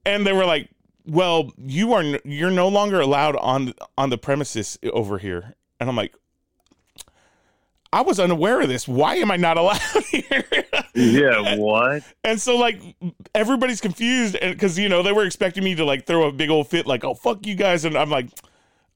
and 0.06 0.26
they 0.26 0.32
were 0.32 0.46
like 0.46 0.70
well 1.06 1.52
you 1.56 1.92
are 1.92 2.02
you're 2.24 2.50
no 2.50 2.68
longer 2.68 3.00
allowed 3.00 3.36
on 3.36 3.72
on 3.96 4.10
the 4.10 4.18
premises 4.18 4.78
over 4.92 5.18
here 5.18 5.54
and 5.78 5.88
i'm 5.88 5.96
like 5.96 6.14
i 7.92 8.00
was 8.00 8.18
unaware 8.18 8.60
of 8.60 8.68
this 8.68 8.88
why 8.88 9.14
am 9.16 9.30
i 9.30 9.36
not 9.36 9.56
allowed 9.56 9.80
here 10.10 10.44
yeah. 10.94 11.56
What? 11.56 12.02
and 12.24 12.40
so 12.40 12.56
like 12.56 12.80
everybody's 13.34 13.80
confused 13.80 14.36
and 14.36 14.54
because 14.54 14.78
you 14.78 14.88
know 14.88 15.02
they 15.02 15.12
were 15.12 15.24
expecting 15.24 15.62
me 15.62 15.74
to 15.76 15.84
like 15.84 16.06
throw 16.06 16.26
a 16.26 16.32
big 16.32 16.50
old 16.50 16.68
fit 16.68 16.86
like 16.86 17.04
oh 17.04 17.14
fuck 17.14 17.46
you 17.46 17.54
guys 17.54 17.84
and 17.84 17.96
i'm 17.96 18.10
like 18.10 18.28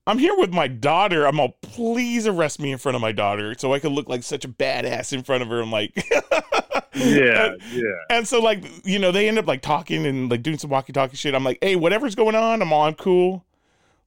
i'm 0.07 0.19
here 0.19 0.37
with 0.37 0.53
my 0.53 0.67
daughter 0.67 1.27
i'm 1.27 1.39
all 1.39 1.57
please 1.63 2.27
arrest 2.27 2.59
me 2.61 2.73
in 2.73 2.79
front 2.79 2.97
of 2.97 3.03
my 3.03 3.13
daughter 3.13 3.55
so 3.57 3.73
i 3.73 3.79
can 3.79 3.91
look 3.91 4.09
like 4.09 4.23
such 4.23 4.45
a 4.45 4.49
badass 4.49 5.13
in 5.13 5.23
front 5.23 5.43
of 5.43 5.49
her 5.49 5.61
i'm 5.61 5.71
like 5.71 5.93
Yeah, 6.95 7.55
yeah. 7.73 7.83
and 8.09 8.27
so 8.27 8.41
like 8.41 8.65
you 8.85 8.99
know 8.99 9.13
they 9.13 9.29
end 9.29 9.39
up 9.39 9.47
like 9.47 9.63
talking 9.63 10.07
and 10.07 10.31
like 10.31 10.43
doing 10.43 10.59
some 10.59 10.71
walkie 10.71 10.93
talkie 10.93 11.17
shit. 11.17 11.35
I'm 11.35 11.45
like 11.45 11.59
hey 11.63 11.77
whatever's 11.77 12.15
going 12.15 12.35
on 12.35 12.63
i'm 12.63 12.73
all 12.73 12.85
i'm 12.85 12.95
cool. 12.95 13.45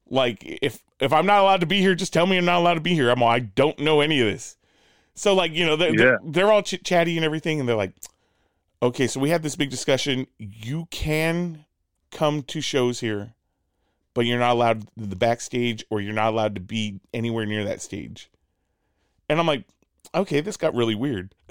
Like 0.10 0.40
if 0.44 0.84
if 1.00 1.14
i'm 1.14 1.26
not 1.26 1.40
allowed 1.40 1.62
to 1.62 1.66
be 1.66 1.80
here 1.80 1.96
just 1.96 2.12
tell 2.12 2.28
me 2.28 2.38
i'm 2.38 2.46
not 2.46 2.60
allowed 2.60 2.74
to 2.76 2.82
be 2.82 2.94
here. 2.94 3.10
I'm 3.10 3.24
all 3.24 3.30
i 3.30 3.40
don't 3.40 3.80
know 3.80 4.02
any 4.02 4.20
of 4.20 4.28
this. 4.28 4.58
So 5.16 5.34
like 5.34 5.54
you 5.54 5.66
know 5.66 5.76
they're, 5.76 5.96
they're, 5.96 6.20
they're 6.26 6.52
all 6.52 6.62
chit 6.62 6.84
chatty 6.84 7.18
and 7.18 7.26
everything 7.26 7.60
and 7.60 7.70
they're 7.70 7.76
like 7.76 7.94
okay 8.82 9.08
so 9.08 9.20
we 9.20 9.30
had 9.30 9.44
this 9.44 9.56
big 9.56 9.70
discussion. 9.70 10.28
You 10.38 10.88
can 10.92 11.66
come 12.12 12.44
to 12.44 12.62
shows 12.62 13.00
here 13.00 13.34
but 14.14 14.26
you're 14.26 14.40
not 14.40 14.52
allowed 14.52 14.82
to 14.82 14.88
the 15.08 15.16
backstage 15.16 15.84
or 15.90 16.00
you're 16.00 16.14
not 16.14 16.34
allowed 16.34 16.56
to 16.56 16.62
be 16.62 17.00
anywhere 17.14 17.46
near 17.46 17.64
that 17.64 17.82
stage. 17.82 18.30
And 19.30 19.40
i'm 19.40 19.48
like 19.48 19.64
okay 20.14 20.42
this 20.42 20.58
got 20.58 20.74
really 20.76 20.96
weird 20.96 21.34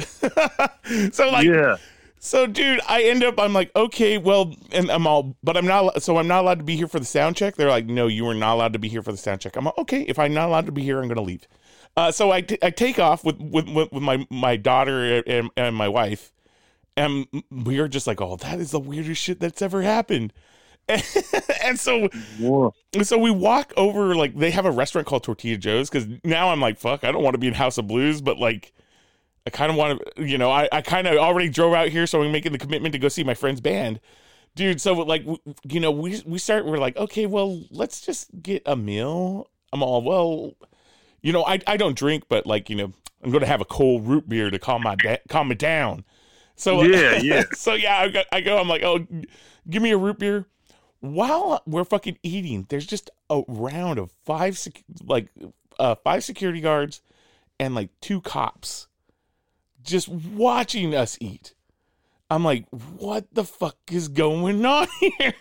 so 1.12 1.30
like 1.30 1.46
yeah. 1.46 1.76
so, 2.24 2.46
dude, 2.46 2.80
I 2.88 3.02
end 3.02 3.24
up, 3.24 3.40
I'm 3.40 3.52
like, 3.52 3.74
okay, 3.74 4.16
well, 4.16 4.54
and 4.70 4.92
I'm 4.92 5.08
all, 5.08 5.36
but 5.42 5.56
I'm 5.56 5.66
not, 5.66 6.04
so 6.04 6.18
I'm 6.18 6.28
not 6.28 6.42
allowed 6.42 6.58
to 6.58 6.64
be 6.64 6.76
here 6.76 6.86
for 6.86 7.00
the 7.00 7.04
sound 7.04 7.34
check. 7.34 7.56
They're 7.56 7.68
like, 7.68 7.86
no, 7.86 8.06
you 8.06 8.28
are 8.28 8.34
not 8.34 8.54
allowed 8.54 8.74
to 8.74 8.78
be 8.78 8.88
here 8.88 9.02
for 9.02 9.10
the 9.10 9.18
sound 9.18 9.40
check. 9.40 9.56
I'm 9.56 9.64
like, 9.64 9.76
okay, 9.76 10.02
if 10.02 10.20
I'm 10.20 10.32
not 10.32 10.48
allowed 10.48 10.66
to 10.66 10.72
be 10.72 10.82
here, 10.82 11.00
I'm 11.00 11.08
going 11.08 11.16
to 11.16 11.22
leave. 11.22 11.48
Uh, 11.96 12.12
so 12.12 12.30
I, 12.30 12.42
t- 12.42 12.60
I 12.62 12.70
take 12.70 13.00
off 13.00 13.24
with, 13.24 13.40
with, 13.40 13.68
with 13.68 13.90
with 13.90 14.02
my, 14.04 14.24
my 14.30 14.56
daughter 14.56 15.20
and, 15.26 15.50
and 15.56 15.74
my 15.74 15.88
wife. 15.88 16.32
And 16.96 17.26
we 17.50 17.80
are 17.80 17.88
just 17.88 18.06
like, 18.06 18.20
oh, 18.20 18.36
that 18.36 18.60
is 18.60 18.70
the 18.70 18.78
weirdest 18.78 19.20
shit 19.20 19.40
that's 19.40 19.60
ever 19.60 19.82
happened. 19.82 20.32
and 21.62 21.78
so 21.78 22.08
Whoa. 22.38 22.74
so 23.02 23.16
we 23.16 23.30
walk 23.30 23.72
over, 23.76 24.14
like 24.14 24.36
they 24.36 24.50
have 24.50 24.66
a 24.66 24.70
restaurant 24.70 25.06
called 25.06 25.22
Tortilla 25.22 25.56
Joe's 25.56 25.88
because 25.88 26.06
now 26.24 26.50
I'm 26.50 26.60
like, 26.60 26.78
fuck, 26.78 27.04
I 27.04 27.12
don't 27.12 27.22
want 27.22 27.34
to 27.34 27.38
be 27.38 27.48
in 27.48 27.54
House 27.54 27.78
of 27.78 27.86
Blues, 27.86 28.20
but 28.20 28.38
like, 28.38 28.72
I 29.46 29.50
kind 29.50 29.70
of 29.70 29.76
want 29.76 30.00
to, 30.16 30.24
you 30.24 30.38
know, 30.38 30.50
I, 30.50 30.68
I 30.70 30.82
kind 30.82 31.06
of 31.06 31.16
already 31.16 31.48
drove 31.48 31.74
out 31.74 31.88
here, 31.88 32.06
so 32.06 32.22
I'm 32.22 32.32
making 32.32 32.52
the 32.52 32.58
commitment 32.58 32.92
to 32.92 32.98
go 32.98 33.08
see 33.08 33.24
my 33.24 33.34
friend's 33.34 33.60
band, 33.60 34.00
dude. 34.54 34.80
So 34.80 34.94
like, 34.94 35.24
you 35.64 35.80
know, 35.80 35.90
we 35.90 36.22
we 36.26 36.38
start, 36.38 36.66
we're 36.66 36.78
like, 36.78 36.96
okay, 36.96 37.26
well, 37.26 37.62
let's 37.70 38.00
just 38.00 38.30
get 38.42 38.62
a 38.66 38.76
meal. 38.76 39.48
I'm 39.72 39.82
all 39.82 40.02
well, 40.02 40.54
you 41.22 41.32
know, 41.32 41.44
I 41.44 41.60
I 41.66 41.76
don't 41.76 41.96
drink, 41.96 42.24
but 42.28 42.46
like, 42.46 42.68
you 42.68 42.76
know, 42.76 42.92
I'm 43.22 43.30
going 43.30 43.42
to 43.42 43.46
have 43.46 43.60
a 43.60 43.64
cold 43.64 44.06
root 44.06 44.28
beer 44.28 44.50
to 44.50 44.58
calm 44.58 44.82
my 44.82 44.96
da- 44.96 45.22
calm 45.28 45.48
me 45.48 45.54
down. 45.54 46.04
So 46.56 46.82
Yeah, 46.82 47.18
yeah. 47.18 47.44
so 47.54 47.74
yeah, 47.74 47.98
I 47.98 48.08
go, 48.08 48.22
I 48.32 48.40
go, 48.40 48.58
I'm 48.58 48.68
like, 48.68 48.82
oh, 48.82 49.06
give 49.70 49.82
me 49.82 49.90
a 49.90 49.98
root 49.98 50.18
beer 50.18 50.46
while 51.02 51.62
we're 51.66 51.84
fucking 51.84 52.18
eating, 52.22 52.66
there's 52.70 52.86
just 52.86 53.10
a 53.28 53.42
round 53.48 53.98
of 53.98 54.10
five 54.24 54.56
sec- 54.56 54.84
like 55.04 55.28
uh 55.78 55.94
five 55.96 56.24
security 56.24 56.60
guards 56.60 57.02
and 57.60 57.74
like 57.74 57.90
two 58.00 58.20
cops 58.20 58.86
just 59.82 60.08
watching 60.08 60.94
us 60.94 61.18
eat. 61.20 61.54
I'm 62.30 62.44
like, 62.44 62.66
what 62.98 63.26
the 63.34 63.44
fuck 63.44 63.76
is 63.90 64.08
going 64.08 64.64
on 64.76 64.86
here? 65.00 65.34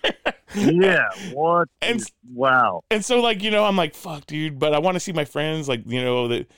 Yeah. 0.55 1.07
What? 1.34 1.70
And- 1.82 2.01
is- 2.01 2.12
wow. 2.34 2.84
and 2.91 3.05
so 3.05 3.22
like 3.22 3.41
you 3.43 3.51
know 3.51 3.64
i'm 3.66 3.76
like 3.78 3.95
fuck 3.95 4.26
dude 4.28 4.59
but 4.59 4.74
i 4.74 4.80
want 4.80 4.95
to 4.95 4.99
see 4.99 5.12
my 5.14 5.26
friends 5.26 5.68
like 5.70 5.82
you 5.86 6.01
know 6.01 6.28
that 6.28 6.49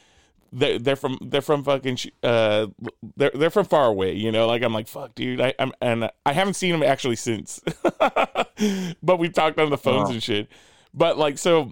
they're, 0.51 0.77
they're 0.79 0.95
from 0.95 1.17
they're 1.21 1.41
from 1.41 1.63
fucking 1.63 1.97
uh 2.23 2.67
they're 3.15 3.31
they're 3.33 3.49
from 3.49 3.65
far 3.65 3.85
away 3.87 4.13
you 4.13 4.31
know 4.31 4.45
like 4.47 4.61
i'm 4.63 4.73
like 4.73 4.87
fuck 4.87 5.13
dude 5.15 5.39
i 5.41 5.53
i'm 5.59 5.71
and 5.81 6.09
i 6.25 6.33
haven't 6.33 6.55
seen 6.55 6.71
them 6.71 6.83
actually 6.83 7.15
since 7.15 7.61
but 9.03 9.17
we've 9.17 9.33
talked 9.33 9.59
on 9.59 9.69
the 9.69 9.77
phones 9.77 10.09
Wow. 10.09 10.13
and 10.13 10.23
shit 10.23 10.47
but 10.93 11.17
like 11.17 11.37
so 11.37 11.71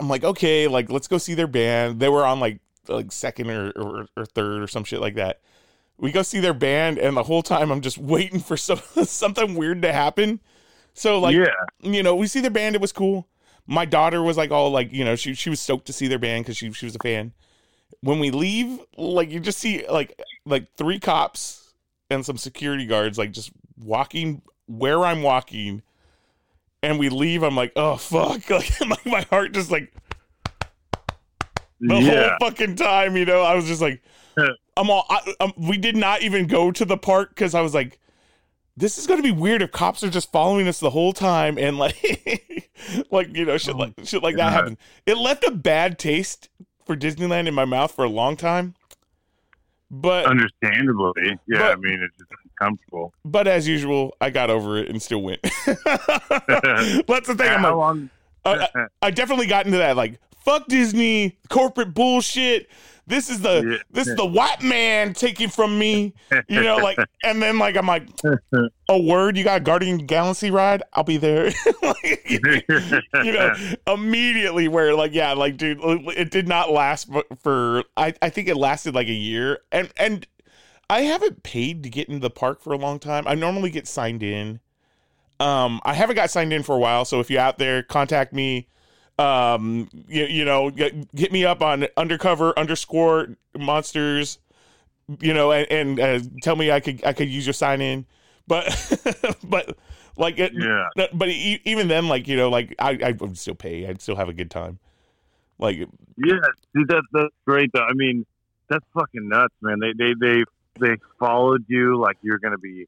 i'm 0.00 0.08
like 0.08 0.24
okay 0.24 0.68
like 0.68 0.90
let's 0.90 1.08
go 1.08 1.18
see 1.18 1.34
their 1.34 1.46
band 1.46 2.00
they 2.00 2.08
were 2.08 2.24
on 2.24 2.40
like 2.40 2.60
like 2.88 3.12
second 3.12 3.50
or 3.50 3.70
or, 3.70 4.06
or 4.16 4.26
third 4.26 4.62
or 4.62 4.66
some 4.66 4.84
shit 4.84 5.00
like 5.00 5.14
that 5.14 5.40
we 5.98 6.12
go 6.12 6.22
see 6.22 6.38
their 6.40 6.54
band, 6.54 6.98
and 6.98 7.16
the 7.16 7.24
whole 7.24 7.42
time 7.42 7.70
I'm 7.70 7.80
just 7.80 7.98
waiting 8.14 8.40
for 8.40 8.56
some 8.56 8.80
something 9.04 9.54
weird 9.54 9.82
to 9.82 9.92
happen. 9.92 10.40
So 10.94 11.18
like, 11.20 11.34
yeah. 11.34 11.46
you 11.82 12.02
know, 12.02 12.14
we 12.16 12.26
see 12.26 12.40
their 12.40 12.50
band. 12.50 12.74
It 12.74 12.80
was 12.80 12.92
cool. 12.92 13.28
My 13.66 13.84
daughter 13.84 14.22
was 14.22 14.36
like 14.36 14.50
all 14.50 14.70
like, 14.70 14.92
you 14.92 15.04
know, 15.04 15.16
she 15.16 15.34
she 15.34 15.50
was 15.50 15.60
stoked 15.60 15.86
to 15.86 15.92
see 15.92 16.08
their 16.08 16.18
band 16.18 16.44
because 16.44 16.56
she 16.56 16.72
she 16.72 16.86
was 16.86 16.94
a 16.94 17.00
fan. 17.00 17.32
When 18.00 18.20
we 18.20 18.30
leave, 18.30 18.78
like 18.96 19.30
you 19.30 19.40
just 19.40 19.58
see 19.58 19.86
like 19.88 20.20
like 20.46 20.74
three 20.76 20.98
cops 21.00 21.74
and 22.10 22.24
some 22.24 22.38
security 22.38 22.86
guards 22.86 23.18
like 23.18 23.32
just 23.32 23.50
walking 23.76 24.40
where 24.68 25.04
I'm 25.04 25.22
walking, 25.22 25.82
and 26.82 26.98
we 26.98 27.08
leave. 27.08 27.42
I'm 27.42 27.56
like, 27.56 27.72
oh 27.74 27.96
fuck! 27.96 28.48
Like 28.50 28.70
my, 28.86 28.96
my 29.04 29.20
heart 29.22 29.52
just 29.52 29.70
like 29.70 29.92
the 31.80 31.96
yeah. 31.96 32.36
whole 32.38 32.48
fucking 32.48 32.76
time. 32.76 33.16
You 33.16 33.24
know, 33.24 33.42
I 33.42 33.54
was 33.54 33.66
just 33.66 33.80
like, 33.80 34.02
I'm 34.76 34.90
all. 34.90 35.06
I, 35.10 35.34
um, 35.40 35.52
we 35.56 35.76
did 35.76 35.96
not 35.96 36.22
even 36.22 36.46
go 36.46 36.70
to 36.70 36.84
the 36.84 36.96
park 36.96 37.30
because 37.30 37.54
I 37.54 37.60
was 37.60 37.74
like, 37.74 37.98
this 38.76 38.98
is 38.98 39.06
going 39.06 39.18
to 39.18 39.24
be 39.24 39.32
weird 39.32 39.62
if 39.62 39.72
cops 39.72 40.04
are 40.04 40.10
just 40.10 40.30
following 40.30 40.68
us 40.68 40.78
the 40.78 40.90
whole 40.90 41.12
time 41.12 41.58
and 41.58 41.78
like, 41.78 42.70
like 43.10 43.34
you 43.34 43.44
know, 43.44 43.58
shit 43.58 43.76
like 43.76 43.94
shit 44.04 44.22
like 44.22 44.36
that 44.36 44.52
happened. 44.52 44.76
It 45.06 45.18
left 45.18 45.44
a 45.44 45.50
bad 45.50 45.98
taste 45.98 46.48
for 46.86 46.96
Disneyland 46.96 47.48
in 47.48 47.54
my 47.54 47.64
mouth 47.64 47.92
for 47.94 48.04
a 48.04 48.08
long 48.08 48.36
time. 48.36 48.74
But 49.90 50.26
Understandably. 50.26 51.38
Yeah, 51.46 51.70
I 51.70 51.76
mean, 51.76 52.02
it's 52.02 52.16
just 52.18 52.30
uncomfortable. 52.60 53.12
but 53.24 53.46
as 53.46 53.66
usual, 53.68 54.14
I 54.20 54.30
got 54.30 54.50
over 54.50 54.76
it 54.78 54.88
and 54.88 55.00
still 55.02 55.22
went. 55.22 55.40
That's 55.66 57.26
the 57.26 57.34
thing. 57.36 57.48
I'm 57.48 57.62
like, 57.62 57.74
long? 57.74 58.10
I, 58.44 58.68
I- 59.02 59.10
definitely 59.10 59.46
got 59.46 59.66
into 59.66 59.78
that 59.78 59.96
like 59.96 60.18
fuck 60.44 60.66
Disney 60.68 61.38
corporate 61.48 61.92
bullshit. 61.94 62.68
This 63.06 63.30
is 63.30 63.40
the 63.40 63.62
Yeah. 63.66 63.76
this 63.90 64.06
is 64.06 64.16
the 64.16 64.24
white 64.26 64.62
man 64.62 65.14
taking 65.14 65.48
from 65.48 65.78
me, 65.78 66.12
you 66.46 66.62
know, 66.62 66.76
like 66.76 66.98
and 67.24 67.42
then 67.42 67.58
like 67.58 67.74
I'm 67.76 67.86
like, 67.86 68.06
a 68.88 68.98
word, 69.00 69.36
you 69.38 69.44
got 69.44 69.60
a 69.60 69.64
Guardian 69.64 69.98
Galaxy 70.06 70.50
ride? 70.50 70.82
I'll 70.92 71.04
be 71.04 71.16
there. 71.16 71.50
Like, 71.82 72.26
you 73.24 73.32
know, 73.32 73.54
immediately 73.86 74.68
where 74.68 74.94
like 74.94 75.14
yeah, 75.14 75.32
like 75.32 75.56
dude, 75.56 75.78
it 75.82 76.30
did 76.30 76.46
not 76.48 76.70
last 76.70 77.10
for- 77.10 77.24
for 77.42 77.84
I 77.96 78.12
I 78.20 78.28
think 78.30 78.48
it 78.48 78.56
lasted 78.56 78.94
like 78.94 79.08
a 79.08 79.12
year, 79.12 79.60
and 79.72 79.90
and 79.96 80.26
I 80.90 81.02
haven't 81.02 81.42
paid 81.42 81.82
to 81.82 81.90
get 81.90 82.08
into 82.08 82.20
the 82.20 82.30
park 82.30 82.60
for 82.60 82.72
a 82.72 82.78
long 82.78 82.98
time. 82.98 83.26
I 83.26 83.34
normally 83.34 83.70
get 83.70 83.86
signed 83.86 84.22
in. 84.22 84.60
Um, 85.40 85.80
I 85.84 85.94
haven't 85.94 86.16
got 86.16 86.30
signed 86.30 86.52
in 86.52 86.62
for 86.62 86.74
a 86.74 86.78
while, 86.78 87.04
so 87.04 87.20
if 87.20 87.30
you're 87.30 87.40
out 87.40 87.58
there, 87.58 87.82
contact 87.82 88.32
me. 88.32 88.68
Um, 89.18 89.88
you, 90.08 90.24
you 90.24 90.44
know, 90.44 90.70
get, 90.70 90.94
hit 91.14 91.32
me 91.32 91.44
up 91.44 91.62
on 91.62 91.86
undercover 91.96 92.58
underscore 92.58 93.36
monsters. 93.56 94.38
You 95.20 95.32
know, 95.32 95.52
and, 95.52 95.70
and 95.70 96.00
uh, 96.00 96.20
tell 96.42 96.56
me 96.56 96.70
I 96.70 96.80
could 96.80 97.04
I 97.04 97.14
could 97.14 97.30
use 97.30 97.46
your 97.46 97.54
sign 97.54 97.80
in, 97.80 98.04
but 98.46 98.66
but 99.44 99.78
like 100.18 100.38
it, 100.38 100.52
yeah. 100.54 101.06
but 101.14 101.28
even 101.28 101.88
then, 101.88 102.08
like 102.08 102.28
you 102.28 102.36
know, 102.36 102.50
like 102.50 102.74
I, 102.78 102.98
I 103.02 103.12
would 103.12 103.38
still 103.38 103.54
pay. 103.54 103.86
I'd 103.86 104.02
still 104.02 104.16
have 104.16 104.28
a 104.28 104.34
good 104.34 104.50
time. 104.50 104.78
Like, 105.58 105.78
Yeah, 105.78 106.34
dude, 106.74 106.88
that's 106.88 107.06
that's 107.12 107.34
great 107.46 107.70
though. 107.72 107.84
I 107.84 107.94
mean, 107.94 108.26
that's 108.68 108.84
fucking 108.92 109.28
nuts, 109.28 109.54
man. 109.62 109.80
They 109.80 109.92
they 109.96 110.14
they 110.20 110.44
they 110.80 110.96
followed 111.18 111.64
you 111.68 111.98
like 111.98 112.16
you're 112.22 112.38
gonna 112.38 112.58
be, 112.58 112.86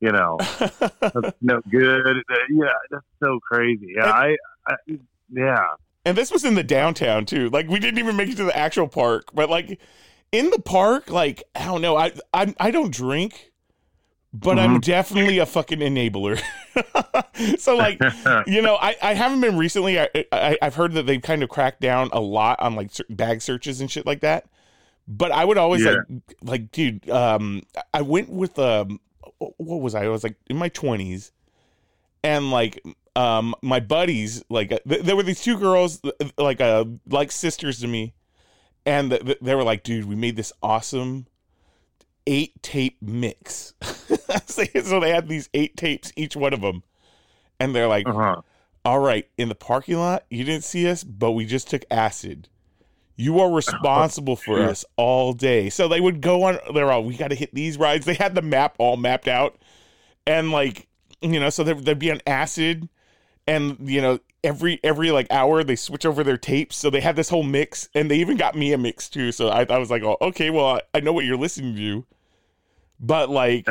you 0.00 0.12
know, 0.12 0.38
no 1.40 1.60
good. 1.70 2.22
Yeah, 2.50 2.66
that's 2.90 3.04
so 3.22 3.38
crazy. 3.40 3.94
Yeah, 3.96 4.10
I, 4.10 4.36
I 4.66 4.74
yeah, 5.30 5.64
and 6.06 6.16
this 6.16 6.30
was 6.30 6.44
in 6.44 6.54
the 6.54 6.62
downtown 6.62 7.26
too. 7.26 7.50
Like, 7.50 7.68
we 7.68 7.80
didn't 7.80 7.98
even 7.98 8.16
make 8.16 8.28
it 8.28 8.36
to 8.36 8.44
the 8.44 8.56
actual 8.56 8.86
park, 8.86 9.30
but 9.34 9.50
like 9.50 9.80
in 10.30 10.50
the 10.50 10.60
park, 10.60 11.10
like 11.10 11.42
I 11.54 11.64
don't 11.64 11.82
know. 11.82 11.96
I 11.96 12.12
I 12.32 12.54
I 12.60 12.70
don't 12.70 12.92
drink, 12.92 13.50
but 14.32 14.58
I'm 14.58 14.74
mm-hmm. 14.74 14.80
definitely 14.80 15.38
a 15.38 15.46
fucking 15.46 15.80
enabler. 15.80 16.40
so 17.58 17.76
like. 17.76 18.00
You 18.46 18.62
know, 18.62 18.76
I, 18.76 18.94
I 19.02 19.14
haven't 19.14 19.40
been 19.40 19.56
recently. 19.56 19.98
I, 19.98 20.08
I 20.30 20.56
I've 20.62 20.74
heard 20.74 20.92
that 20.92 21.06
they've 21.06 21.20
kind 21.20 21.42
of 21.42 21.48
cracked 21.48 21.80
down 21.80 22.10
a 22.12 22.20
lot 22.20 22.60
on 22.60 22.76
like 22.76 22.90
bag 23.10 23.42
searches 23.42 23.80
and 23.80 23.90
shit 23.90 24.06
like 24.06 24.20
that. 24.20 24.46
But 25.08 25.30
I 25.32 25.44
would 25.44 25.58
always 25.58 25.84
Yeah. 25.84 25.96
like 26.08 26.36
like 26.42 26.72
dude. 26.72 27.08
Um, 27.10 27.62
I 27.94 28.02
went 28.02 28.28
with 28.28 28.58
um, 28.58 29.00
what 29.38 29.80
was 29.80 29.94
I? 29.94 30.04
I 30.04 30.08
was 30.08 30.24
like 30.24 30.36
in 30.50 30.56
my 30.56 30.68
twenties, 30.68 31.32
and 32.24 32.50
like 32.50 32.82
um, 33.14 33.54
my 33.62 33.80
buddies 33.80 34.44
like 34.50 34.72
uh, 34.72 34.78
th- 34.88 35.02
there 35.02 35.16
were 35.16 35.22
these 35.22 35.40
two 35.40 35.58
girls 35.58 36.00
like 36.38 36.60
uh 36.60 36.84
like 37.08 37.30
sisters 37.32 37.78
to 37.80 37.86
me, 37.88 38.14
and 38.84 39.10
th- 39.10 39.24
th- 39.24 39.38
they 39.40 39.54
were 39.54 39.62
like, 39.64 39.84
dude, 39.84 40.06
we 40.06 40.16
made 40.16 40.34
this 40.36 40.52
awesome 40.62 41.26
eight 42.26 42.60
tape 42.62 42.96
mix. 43.00 43.74
so 44.46 44.98
they 45.00 45.10
had 45.10 45.28
these 45.28 45.48
eight 45.54 45.76
tapes, 45.76 46.12
each 46.16 46.34
one 46.34 46.52
of 46.52 46.60
them, 46.60 46.82
and 47.60 47.74
they're 47.76 47.86
like, 47.88 48.08
uh 48.08 48.12
huh. 48.12 48.40
all 48.84 48.98
right, 48.98 49.28
in 49.38 49.48
the 49.48 49.54
parking 49.54 49.96
lot, 49.98 50.24
you 50.30 50.42
didn't 50.42 50.64
see 50.64 50.88
us, 50.88 51.04
but 51.04 51.32
we 51.32 51.46
just 51.46 51.70
took 51.70 51.84
acid. 51.92 52.48
You 53.16 53.40
are 53.40 53.50
responsible 53.50 54.36
for 54.36 54.60
us 54.60 54.84
all 54.96 55.32
day. 55.32 55.70
So 55.70 55.88
they 55.88 56.00
would 56.00 56.20
go 56.20 56.44
on, 56.44 56.58
they're 56.74 56.92
all, 56.92 57.02
we 57.02 57.16
got 57.16 57.28
to 57.28 57.34
hit 57.34 57.54
these 57.54 57.78
rides. 57.78 58.04
They 58.06 58.14
had 58.14 58.34
the 58.34 58.42
map 58.42 58.76
all 58.78 58.96
mapped 58.96 59.26
out. 59.26 59.56
And 60.26 60.52
like, 60.52 60.86
you 61.22 61.40
know, 61.40 61.50
so 61.50 61.64
there, 61.64 61.74
there'd 61.74 61.98
be 61.98 62.10
an 62.10 62.20
acid 62.26 62.88
and, 63.46 63.76
you 63.88 64.02
know, 64.02 64.18
every, 64.44 64.78
every 64.84 65.10
like 65.10 65.26
hour 65.30 65.64
they 65.64 65.76
switch 65.76 66.04
over 66.04 66.22
their 66.22 66.36
tapes. 66.36 66.76
So 66.76 66.90
they 66.90 67.00
had 67.00 67.16
this 67.16 67.30
whole 67.30 67.42
mix 67.42 67.88
and 67.94 68.10
they 68.10 68.18
even 68.18 68.36
got 68.36 68.54
me 68.54 68.72
a 68.72 68.78
mix 68.78 69.08
too. 69.08 69.32
So 69.32 69.48
I, 69.48 69.66
I 69.68 69.78
was 69.78 69.90
like, 69.90 70.02
oh, 70.02 70.18
okay, 70.20 70.50
well, 70.50 70.66
I, 70.66 70.80
I 70.94 71.00
know 71.00 71.12
what 71.12 71.24
you're 71.24 71.38
listening 71.38 71.74
to. 71.76 72.04
But 72.98 73.28
like, 73.28 73.68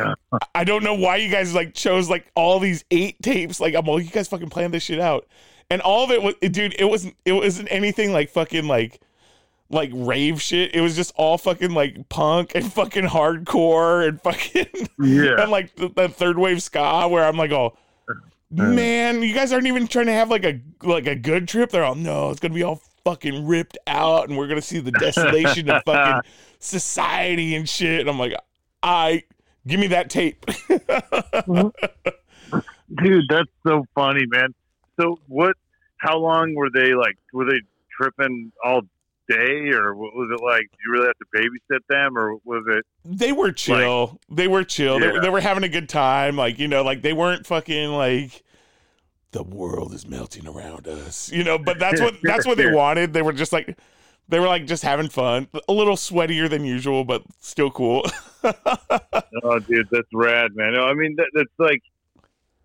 I 0.54 0.62
don't 0.62 0.84
know 0.84 0.94
why 0.94 1.16
you 1.16 1.28
guys 1.28 1.52
like 1.52 1.74
chose 1.74 2.08
like 2.08 2.30
all 2.36 2.60
these 2.60 2.84
eight 2.92 3.20
tapes. 3.22 3.58
Like, 3.58 3.74
I'm 3.74 3.88
all 3.88 4.00
you 4.00 4.08
guys 4.08 4.28
fucking 4.28 4.50
planned 4.50 4.72
this 4.72 4.84
shit 4.84 5.00
out, 5.00 5.26
and 5.68 5.82
all 5.82 6.04
of 6.04 6.12
it 6.12 6.22
was, 6.22 6.34
dude. 6.48 6.76
It 6.78 6.84
wasn't. 6.84 7.16
It 7.24 7.32
wasn't 7.32 7.66
anything 7.72 8.12
like 8.12 8.30
fucking 8.30 8.68
like, 8.68 9.00
like 9.68 9.90
rave 9.92 10.40
shit. 10.40 10.74
It 10.74 10.80
was 10.80 10.96
just 10.96 11.12
all 11.16 11.38
fucking 11.38 11.72
like 11.72 12.08
punk 12.08 12.52
and 12.54 12.72
fucking 12.72 13.04
hardcore 13.04 14.06
and 14.06 14.20
fucking 14.20 14.88
Yeah. 14.98 15.40
and 15.42 15.50
like 15.50 15.74
the, 15.76 15.88
the 15.88 16.08
third 16.08 16.38
wave 16.38 16.62
ska. 16.62 17.08
Where 17.08 17.24
I'm 17.24 17.36
like, 17.36 17.52
oh 17.52 17.76
uh-huh. 18.58 18.70
man, 18.70 19.22
you 19.22 19.34
guys 19.34 19.52
aren't 19.52 19.66
even 19.66 19.86
trying 19.88 20.06
to 20.06 20.12
have 20.12 20.30
like 20.30 20.44
a 20.44 20.60
like 20.82 21.06
a 21.06 21.16
good 21.16 21.48
trip. 21.48 21.70
They're 21.70 21.84
all 21.84 21.96
no, 21.96 22.30
it's 22.30 22.40
gonna 22.40 22.54
be 22.54 22.62
all 22.62 22.80
fucking 23.04 23.46
ripped 23.46 23.76
out, 23.86 24.28
and 24.28 24.38
we're 24.38 24.46
gonna 24.46 24.62
see 24.62 24.78
the 24.78 24.92
desolation 24.92 25.68
of 25.68 25.82
fucking 25.84 26.30
society 26.60 27.54
and 27.56 27.68
shit. 27.68 28.00
And 28.00 28.08
I'm 28.08 28.18
like, 28.18 28.34
I 28.82 29.24
give 29.66 29.80
me 29.80 29.88
that 29.88 30.10
tape. 30.10 30.44
Dude, 33.02 33.24
that's 33.28 33.50
so 33.66 33.84
funny, 33.94 34.26
man. 34.26 34.54
So 34.98 35.18
what? 35.26 35.56
How 35.98 36.18
long 36.18 36.54
were 36.54 36.70
they 36.70 36.94
like? 36.94 37.16
Were 37.32 37.46
they 37.46 37.60
tripping 37.96 38.52
all 38.64 38.82
day, 39.28 39.70
or 39.70 39.94
what 39.94 40.14
was 40.14 40.28
it 40.32 40.42
like? 40.44 40.62
Did 40.62 40.78
you 40.86 40.92
really 40.92 41.06
have 41.06 41.18
to 41.18 41.26
babysit 41.36 41.80
them, 41.88 42.16
or 42.18 42.34
was 42.44 42.64
it? 42.68 42.84
they 43.04 43.32
were 43.32 43.52
chill. 43.52 44.20
they 44.30 44.48
were 44.48 44.64
chill. 44.64 44.98
They, 45.00 45.12
Yeah. 45.12 45.20
they 45.20 45.30
were 45.30 45.40
having 45.40 45.64
a 45.64 45.68
good 45.68 45.88
time. 45.88 46.36
Like 46.36 46.58
you 46.58 46.68
know, 46.68 46.82
like 46.82 47.02
they 47.02 47.12
weren't 47.12 47.46
fucking 47.46 47.90
like 47.90 48.42
the 49.32 49.42
world 49.42 49.92
is 49.92 50.06
melting 50.06 50.46
around 50.46 50.86
us. 50.88 51.30
You 51.30 51.44
know, 51.44 51.58
but 51.58 51.78
that's 51.78 52.00
what 52.00 52.14
that's 52.22 52.46
what 52.46 52.56
they 52.58 52.70
wanted. 52.72 53.12
They 53.12 53.22
were 53.22 53.32
just 53.32 53.52
like 53.52 53.76
they 54.28 54.40
were 54.40 54.46
like 54.48 54.66
just 54.66 54.82
having 54.82 55.08
fun. 55.08 55.48
A 55.68 55.72
little 55.72 55.96
sweatier 55.96 56.48
than 56.50 56.64
usual, 56.64 57.04
but 57.04 57.22
still 57.40 57.70
cool. 57.70 58.04
Oh, 59.42 59.58
dude, 59.58 59.88
that's 59.90 60.08
rad, 60.14 60.54
man. 60.54 60.72
No, 60.74 60.84
I 60.86 60.94
mean, 60.94 61.14
that, 61.16 61.26
that's 61.34 61.48
like, 61.58 61.82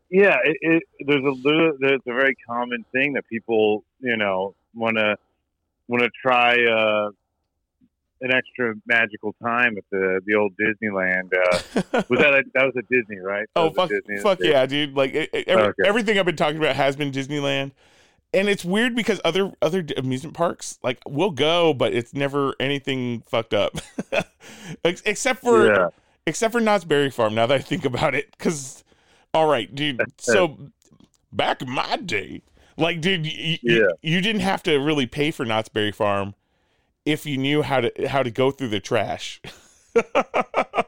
yeah, 0.10 0.38
it, 0.44 0.58
it, 0.62 0.84
there's 1.06 1.24
a 1.24 1.74
there's 1.80 2.02
a 2.08 2.14
very 2.14 2.36
common 2.48 2.86
thing 2.92 3.14
that 3.14 3.28
people, 3.28 3.84
you 4.00 4.16
know, 4.16 4.56
want 4.74 4.98
to 4.98 5.18
want 5.92 6.04
to 6.04 6.10
try 6.22 6.54
uh, 6.54 7.10
an 8.22 8.32
extra 8.34 8.74
magical 8.86 9.36
time 9.44 9.78
at 9.78 9.84
the 9.92 10.22
the 10.26 10.36
old 10.36 10.54
Disneyland. 10.58 11.34
Uh, 11.34 12.04
was 12.10 12.20
that 12.20 12.34
a, 12.34 12.44
that 12.54 12.66
was 12.66 12.74
a 12.78 12.82
Disney, 12.94 13.20
right? 13.20 13.48
That 13.56 13.62
Oh 13.62 13.70
fuck, 13.72 13.90
Disney 13.90 14.20
fuck 14.22 14.40
yeah, 14.42 14.66
dude! 14.66 14.96
Like 14.96 15.14
it, 15.14 15.30
it- 15.34 15.48
every, 15.48 15.66
Okay. 15.66 15.84
everything 15.86 16.18
I've 16.20 16.26
been 16.26 16.36
talking 16.36 16.58
about 16.58 16.76
has 16.76 16.96
been 16.96 17.12
Disneyland, 17.12 17.72
and 18.34 18.48
it's 18.48 18.64
weird 18.64 18.96
because 18.96 19.20
other 19.26 19.52
other 19.62 19.86
amusement 19.98 20.36
parks 20.36 20.80
like 20.84 21.00
we'll 21.08 21.32
go, 21.32 21.74
but 21.74 21.94
it's 21.94 22.14
never 22.14 22.56
anything 22.60 23.22
fucked 23.28 23.54
up, 23.54 23.78
except 24.86 25.42
for 25.42 25.68
Yeah. 25.68 25.88
except 26.28 26.52
for 26.52 26.62
Knott's 26.62 26.86
Berry 26.86 27.10
Farm. 27.10 27.36
Now 27.36 27.46
that 27.48 27.56
I 27.56 27.60
think 27.62 27.86
about 27.86 28.16
it, 28.16 28.32
because 28.38 28.84
all 29.34 29.48
right, 29.48 29.74
dude. 29.74 30.02
So 30.20 30.58
back 31.34 31.62
in 31.62 31.70
my 31.70 31.96
day, 31.98 32.42
like, 32.78 33.02
dude, 33.02 33.26
you, 33.26 33.58
Yeah. 33.62 33.88
you 34.02 34.22
didn't 34.22 34.42
have 34.42 34.64
to 34.64 34.78
really 34.78 35.06
pay 35.06 35.32
for 35.32 35.46
Knott's 35.46 35.70
Berry 35.70 35.92
Farm 35.92 36.36
if 37.06 37.26
you 37.26 37.38
knew 37.38 37.62
how 37.62 37.82
to 37.82 38.08
how 38.08 38.24
to 38.24 38.32
go 38.32 38.52
through 38.52 38.70
the 38.70 38.80
trash. 38.80 39.42
like, 39.96 40.86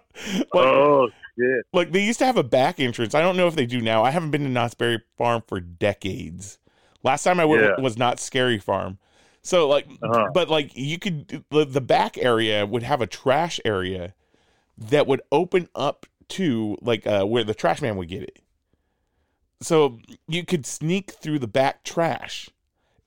oh 0.54 1.10
shit! 1.38 1.66
like 1.74 1.92
they 1.92 2.04
used 2.04 2.20
to 2.20 2.26
have 2.26 2.38
a 2.38 2.44
back 2.44 2.80
entrance. 2.80 3.14
I 3.16 3.22
don't 3.22 3.38
know 3.38 3.48
if 3.48 3.56
they 3.56 3.66
do 3.66 3.82
now. 3.82 4.04
I 4.04 4.12
haven't 4.12 4.32
been 4.32 4.44
to 4.44 4.50
Knott's 4.50 4.74
Berry 4.76 5.02
Farm 5.18 5.44
for 5.48 5.60
decades. 5.60 6.58
Last 7.04 7.24
time 7.24 7.40
I 7.40 7.46
went 7.46 7.64
Yeah. 7.64 7.82
was 7.82 7.98
Knott's 7.98 8.24
Scary 8.24 8.60
Farm. 8.60 8.98
So 9.42 9.68
like, 9.68 9.88
Uh-huh. 10.02 10.30
but 10.34 10.50
like 10.50 10.72
you 10.76 10.98
could 11.00 11.44
the, 11.50 11.66
the 11.66 11.82
back 11.82 12.18
area 12.18 12.66
would 12.66 12.84
have 12.84 13.02
a 13.02 13.08
trash 13.08 13.60
area 13.66 14.14
that 14.78 15.06
would 15.08 15.22
open 15.32 15.68
up 15.76 16.06
to 16.30 16.78
like 16.82 17.06
uh, 17.06 17.26
where 17.26 17.44
the 17.44 17.54
trash 17.54 17.82
man 17.82 17.98
would 17.98 18.08
get 18.08 18.24
it. 18.24 18.40
So 19.62 20.00
you 20.28 20.46
could 20.46 20.66
sneak 20.66 21.12
through 21.12 21.40
the 21.40 21.48
back 21.48 21.84
trash. 21.84 22.50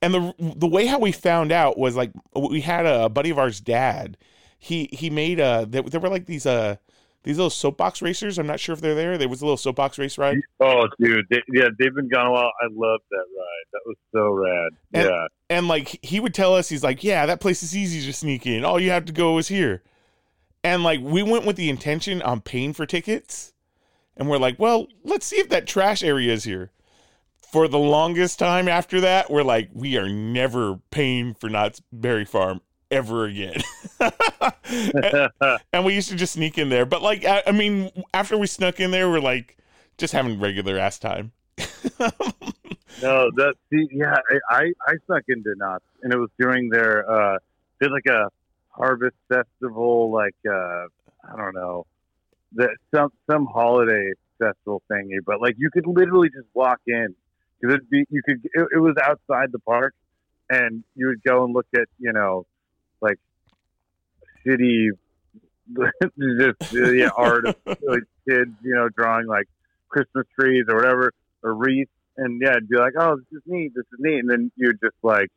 And 0.02 0.14
the 0.14 0.34
the 0.38 0.66
way 0.68 0.86
how 0.86 0.98
we 0.98 1.12
found 1.12 1.52
out 1.52 1.78
was 1.78 1.96
like 1.96 2.12
we 2.34 2.60
had 2.60 2.86
a 2.86 3.08
buddy 3.08 3.30
of 3.30 3.38
ours 3.38 3.60
dad. 3.60 4.16
He 4.58 4.88
he 4.92 5.10
made 5.10 5.40
a 5.40 5.66
there, 5.68 5.82
there 5.82 6.00
were 6.00 6.08
like 6.08 6.26
these 6.26 6.46
uh 6.46 6.76
these 7.24 7.38
little 7.38 7.50
soapbox 7.50 8.00
racers. 8.02 8.38
I'm 8.38 8.46
not 8.46 8.60
sure 8.60 8.72
if 8.72 8.80
they're 8.80 8.94
there. 8.94 9.18
There 9.18 9.28
was 9.28 9.42
a 9.42 9.44
little 9.44 9.56
soapbox 9.56 9.98
race 9.98 10.16
ride. 10.16 10.38
Oh, 10.60 10.86
dude, 11.00 11.26
they, 11.28 11.42
yeah, 11.52 11.68
they've 11.76 11.92
been 11.94 12.08
gone 12.08 12.28
a 12.28 12.30
while. 12.30 12.52
I 12.62 12.66
loved 12.70 13.02
that 13.10 13.24
ride. 13.36 13.66
That 13.72 13.80
was 13.84 13.96
so 14.14 14.30
rad. 14.30 14.72
And- 14.92 15.08
yeah, 15.10 15.26
And 15.50 15.66
like 15.66 15.98
he 16.02 16.20
would 16.20 16.34
tell 16.34 16.54
us, 16.54 16.68
he's 16.68 16.84
like, 16.84 17.02
"Yeah, 17.02 17.26
that 17.26 17.40
place 17.40 17.64
is 17.64 17.76
easy 17.76 18.06
to 18.06 18.12
sneak 18.12 18.46
in. 18.46 18.64
All 18.64 18.78
you 18.78 18.90
have 18.90 19.06
to 19.06 19.12
go 19.12 19.38
is 19.38 19.48
here." 19.48 19.82
And 20.62 20.84
like 20.84 21.00
we 21.00 21.22
went 21.24 21.44
with 21.44 21.56
the 21.56 21.68
intention 21.68 22.22
on 22.22 22.40
paying 22.42 22.72
for 22.72 22.86
tickets, 22.86 23.52
and 24.16 24.28
we're 24.28 24.38
like, 24.38 24.58
"Well, 24.58 24.88
let's 25.04 25.26
see 25.26 25.36
if 25.36 25.48
that 25.50 25.66
trash 25.66 26.02
area 26.02 26.32
is 26.32 26.44
here." 26.44 26.70
For 27.52 27.68
the 27.68 27.78
longest 27.78 28.38
time 28.38 28.68
after 28.68 29.00
that, 29.00 29.30
we're 29.30 29.42
like, 29.42 29.70
"We 29.72 29.96
are 29.96 30.08
never 30.08 30.80
paying 30.90 31.34
for 31.34 31.48
Knott's 31.48 31.80
Berry 31.92 32.24
Farm 32.24 32.60
ever 32.90 33.24
again." 33.24 33.62
and, 34.00 35.30
and 35.72 35.84
we 35.84 35.94
used 35.94 36.08
to 36.10 36.16
just 36.16 36.34
sneak 36.34 36.58
in 36.58 36.68
there, 36.68 36.86
but 36.86 37.02
like, 37.02 37.24
I, 37.24 37.42
I 37.46 37.52
mean, 37.52 37.90
after 38.12 38.36
we 38.36 38.46
snuck 38.46 38.80
in 38.80 38.90
there, 38.90 39.08
we're 39.08 39.20
like 39.20 39.56
just 39.98 40.12
having 40.12 40.38
regular 40.40 40.78
ass 40.78 40.98
time. 40.98 41.32
no, 41.98 43.30
that 43.36 43.54
see, 43.70 43.88
yeah, 43.90 44.16
I 44.50 44.72
I, 44.86 44.94
snuck 45.06 45.22
into 45.28 45.54
Knott's, 45.56 45.84
and 46.02 46.12
it 46.12 46.18
was 46.18 46.30
during 46.38 46.68
their 46.68 47.08
uh, 47.10 47.38
did 47.80 47.90
like 47.90 48.06
a 48.06 48.28
harvest 48.70 49.16
festival, 49.28 50.10
like 50.10 50.34
uh, 50.46 50.86
I 51.32 51.36
don't 51.36 51.54
know, 51.54 51.86
that 52.54 52.70
some 52.94 53.10
some 53.30 53.46
holiday 53.46 54.12
festival 54.38 54.82
thingy, 54.90 55.18
but 55.24 55.40
like 55.40 55.54
you 55.58 55.70
could 55.70 55.86
literally 55.86 56.28
just 56.28 56.48
walk 56.54 56.80
in. 56.86 57.14
Because 57.60 57.76
it'd 57.76 57.90
be 57.90 58.04
you 58.10 58.22
could 58.22 58.44
it, 58.44 58.68
it 58.74 58.78
was 58.78 58.96
outside 59.02 59.50
the 59.50 59.58
park, 59.60 59.94
and 60.50 60.84
you 60.94 61.06
would 61.06 61.22
go 61.22 61.44
and 61.44 61.54
look 61.54 61.66
at 61.74 61.88
you 61.98 62.12
know 62.12 62.46
like 63.00 63.18
city 64.46 64.90
just 66.38 66.72
yeah 66.72 67.08
art 67.16 67.46
of 67.46 67.56
like 67.66 68.04
kids 68.28 68.50
you 68.62 68.74
know 68.74 68.88
drawing 68.96 69.26
like 69.26 69.48
Christmas 69.88 70.26
trees 70.38 70.64
or 70.68 70.76
whatever 70.76 71.12
or 71.42 71.54
wreaths. 71.54 71.90
And 72.18 72.40
yeah 72.42 72.52
it'd 72.52 72.68
be 72.68 72.76
like 72.76 72.94
oh 72.98 73.16
this 73.16 73.38
is 73.38 73.42
neat 73.46 73.72
this 73.74 73.84
is 73.92 73.98
neat. 73.98 74.20
And 74.20 74.30
then 74.30 74.52
you'd 74.56 74.80
just 74.82 74.96
like 75.02 75.30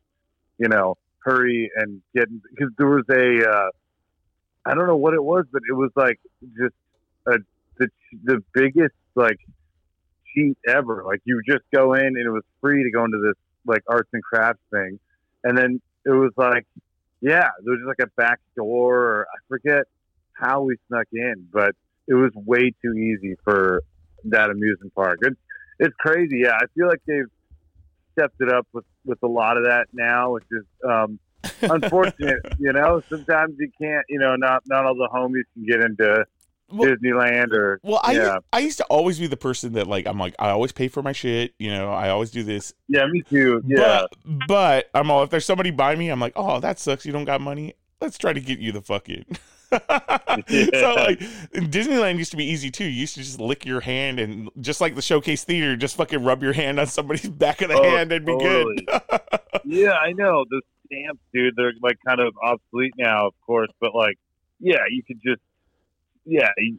you 0.58 0.68
know 0.68 0.98
hurry 1.20 1.72
and 1.76 2.02
get 2.16 2.28
because 2.50 2.72
there 2.78 2.88
was 2.88 3.06
a 3.10 3.50
uh, 3.50 3.70
I 4.66 4.76
don't 4.76 4.88
know 4.88 4.98
what 4.98 5.14
it 5.14 5.24
was 5.24 5.46
but 5.52 5.62
it 5.70 5.74
was 5.74 5.92
like 5.96 6.20
just 6.58 6.76
a 7.32 7.38
the 7.78 7.88
the 8.24 8.44
biggest 8.54 8.96
like 9.16 9.40
cheat 10.34 10.58
ever. 10.68 11.04
Like 11.06 11.22
you 11.24 11.42
just 11.48 11.64
go 11.74 11.94
in 11.94 12.06
and 12.06 12.18
it 12.18 12.30
was 12.30 12.44
free 12.62 12.84
to 12.84 12.92
go 12.92 13.06
into 13.06 13.20
this 13.26 13.36
like 13.66 13.84
arts 13.88 14.10
and 14.14 14.24
crafts 14.24 14.62
thing. 14.72 15.00
And 15.44 15.58
then 15.58 15.82
it 16.06 16.12
was 16.12 16.32
like 16.38 16.66
yeah 17.22 17.50
there 17.64 17.74
was 17.74 17.80
just 17.80 17.88
like 17.88 18.08
a 18.08 18.12
back 18.16 18.40
door 18.56 18.98
or 18.98 19.28
I 19.34 19.38
forget 19.48 19.84
how 20.34 20.62
we 20.62 20.78
snuck 20.88 21.08
in 21.12 21.48
but 21.52 21.76
it 22.08 22.14
was 22.14 22.32
way 22.34 22.72
too 22.82 22.94
easy 22.94 23.36
for 23.44 23.84
that 24.26 24.50
amusement 24.50 24.94
park. 24.96 25.20
It's 25.22 25.40
it's 25.80 25.96
crazy. 26.00 26.42
Yeah 26.44 26.56
I 26.56 26.66
feel 26.76 26.88
like 26.88 27.02
they've 27.08 27.32
stepped 28.14 28.42
it 28.42 28.52
up 28.52 28.68
with 28.74 28.86
with 29.06 29.20
a 29.24 29.28
lot 29.28 29.58
of 29.58 29.64
that 29.64 29.88
now 29.94 30.34
which 30.34 30.46
is 30.52 30.66
um 30.88 31.20
unfortunate 31.62 32.42
you 32.60 32.74
know? 32.74 33.02
Sometimes 33.10 33.56
you 33.60 33.72
can't 33.82 34.06
you 34.10 34.20
know 34.20 34.36
not 34.36 34.64
not 34.68 34.86
all 34.86 34.96
the 34.96 35.10
homies 35.14 35.44
can 35.54 35.66
get 35.66 35.82
into 35.82 36.26
Well- 36.72 36.90
Disneyland 36.96 37.52
or 37.54 37.80
Well, 37.84 38.00
I 38.04 38.12
yeah 38.14 38.38
I 38.54 38.60
used 38.60 38.78
to 38.78 38.86
always 38.86 39.20
be 39.20 39.28
the 39.28 39.38
person 39.38 39.74
that 39.74 39.88
like 39.88 40.06
I'm 40.08 40.20
like 40.20 40.36
I 40.40 40.50
always 40.50 40.72
pay 40.72 40.88
for 40.88 41.02
my 41.02 41.12
shit. 41.12 41.54
You 41.60 41.72
know, 41.72 41.92
I 41.92 42.10
always 42.10 42.32
do 42.32 42.44
this. 42.44 42.74
yeah 42.88 43.06
me 43.08 43.22
too 43.24 43.62
yeah 43.66 44.04
But, 44.26 44.48
but 44.48 44.90
I'm 44.94 45.10
all 45.12 45.24
if 45.24 45.30
there's 45.30 45.46
somebody 45.46 45.72
by 45.72 45.96
me, 45.96 46.10
I'm 46.10 46.20
like, 46.20 46.34
oh, 46.36 46.60
that 46.60 46.80
sucks. 46.80 47.06
You 47.06 47.12
don't 47.12 47.26
got 47.26 47.42
money. 47.42 47.74
Let's 48.02 48.18
try 48.18 48.34
to 48.34 48.40
get 48.40 48.60
you 48.60 48.72
the 48.72 48.82
fuck 48.82 49.10
in. 49.10 49.26
So 49.72 50.94
like 50.96 51.20
Disneyland 51.54 52.18
used 52.18 52.32
to 52.32 52.38
be 52.38 52.46
easy 52.46 52.72
too. 52.72 52.86
You 52.86 53.02
used 53.02 53.14
to 53.16 53.22
just 53.22 53.40
lick 53.40 53.66
your 53.66 53.82
hand 53.82 54.20
and 54.20 54.50
just 54.60 54.82
like 54.82 54.96
the 54.96 55.02
showcase 55.02 55.44
theater, 55.44 55.76
just 55.76 55.96
fucking 55.96 56.24
rub 56.24 56.42
your 56.42 56.54
hand 56.54 56.80
on 56.80 56.88
somebody's 56.88 57.30
back 57.30 57.62
of 57.62 57.70
the 57.70 57.76
Oh, 57.80 57.84
hand 57.84 58.12
and 58.12 58.26
be 58.26 58.32
totally. 58.32 58.76
good. 58.88 59.02
yeah, 59.66 59.92
I 59.94 60.14
know 60.14 60.46
the 60.50 60.62
stamps, 60.88 61.22
dude. 61.34 61.56
They're 61.56 61.74
like 61.82 61.98
kind 62.06 62.20
of 62.20 62.34
obsolete 62.42 62.94
now, 62.98 63.28
of 63.28 63.34
course, 63.46 63.70
but 63.80 63.94
like, 63.94 64.18
yeah, 64.60 64.80
you 64.90 65.04
could 65.04 65.22
just, 65.24 65.42
yeah, 66.30 66.50
you, 66.58 66.78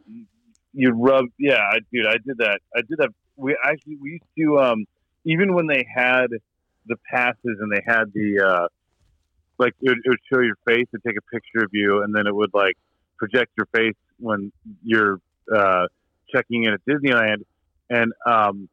you 0.72 0.92
rub, 0.92 1.26
yeah, 1.38 1.60
I, 1.70 1.78
dude, 1.92 2.06
I 2.06 2.16
did 2.24 2.38
that. 2.38 2.60
I 2.74 2.80
did 2.80 2.98
that. 2.98 3.10
We 3.36 3.56
actually 3.64 3.96
we 3.96 4.10
used 4.12 4.24
to, 4.38 4.58
um, 4.58 4.86
even 5.24 5.54
when 5.54 5.66
they 5.66 5.86
had 5.94 6.28
the 6.86 6.96
passes 7.10 7.36
and 7.60 7.70
they 7.72 7.82
had 7.86 8.12
the, 8.14 8.44
uh, 8.46 8.68
like 9.58 9.74
it 9.82 9.90
would, 9.90 9.98
it 10.04 10.08
would 10.08 10.20
show 10.32 10.40
your 10.40 10.56
face 10.66 10.86
and 10.92 11.02
take 11.06 11.16
a 11.16 11.34
picture 11.34 11.64
of 11.64 11.70
you, 11.72 12.02
and 12.02 12.14
then 12.14 12.26
it 12.26 12.34
would 12.34 12.50
like 12.54 12.76
project 13.18 13.52
your 13.56 13.66
face 13.74 13.96
when 14.18 14.52
you're 14.82 15.20
uh, 15.54 15.86
checking 16.34 16.64
in 16.64 16.72
at 16.72 16.80
Disneyland, 16.86 17.44
and 17.90 18.12
um, 18.24 18.68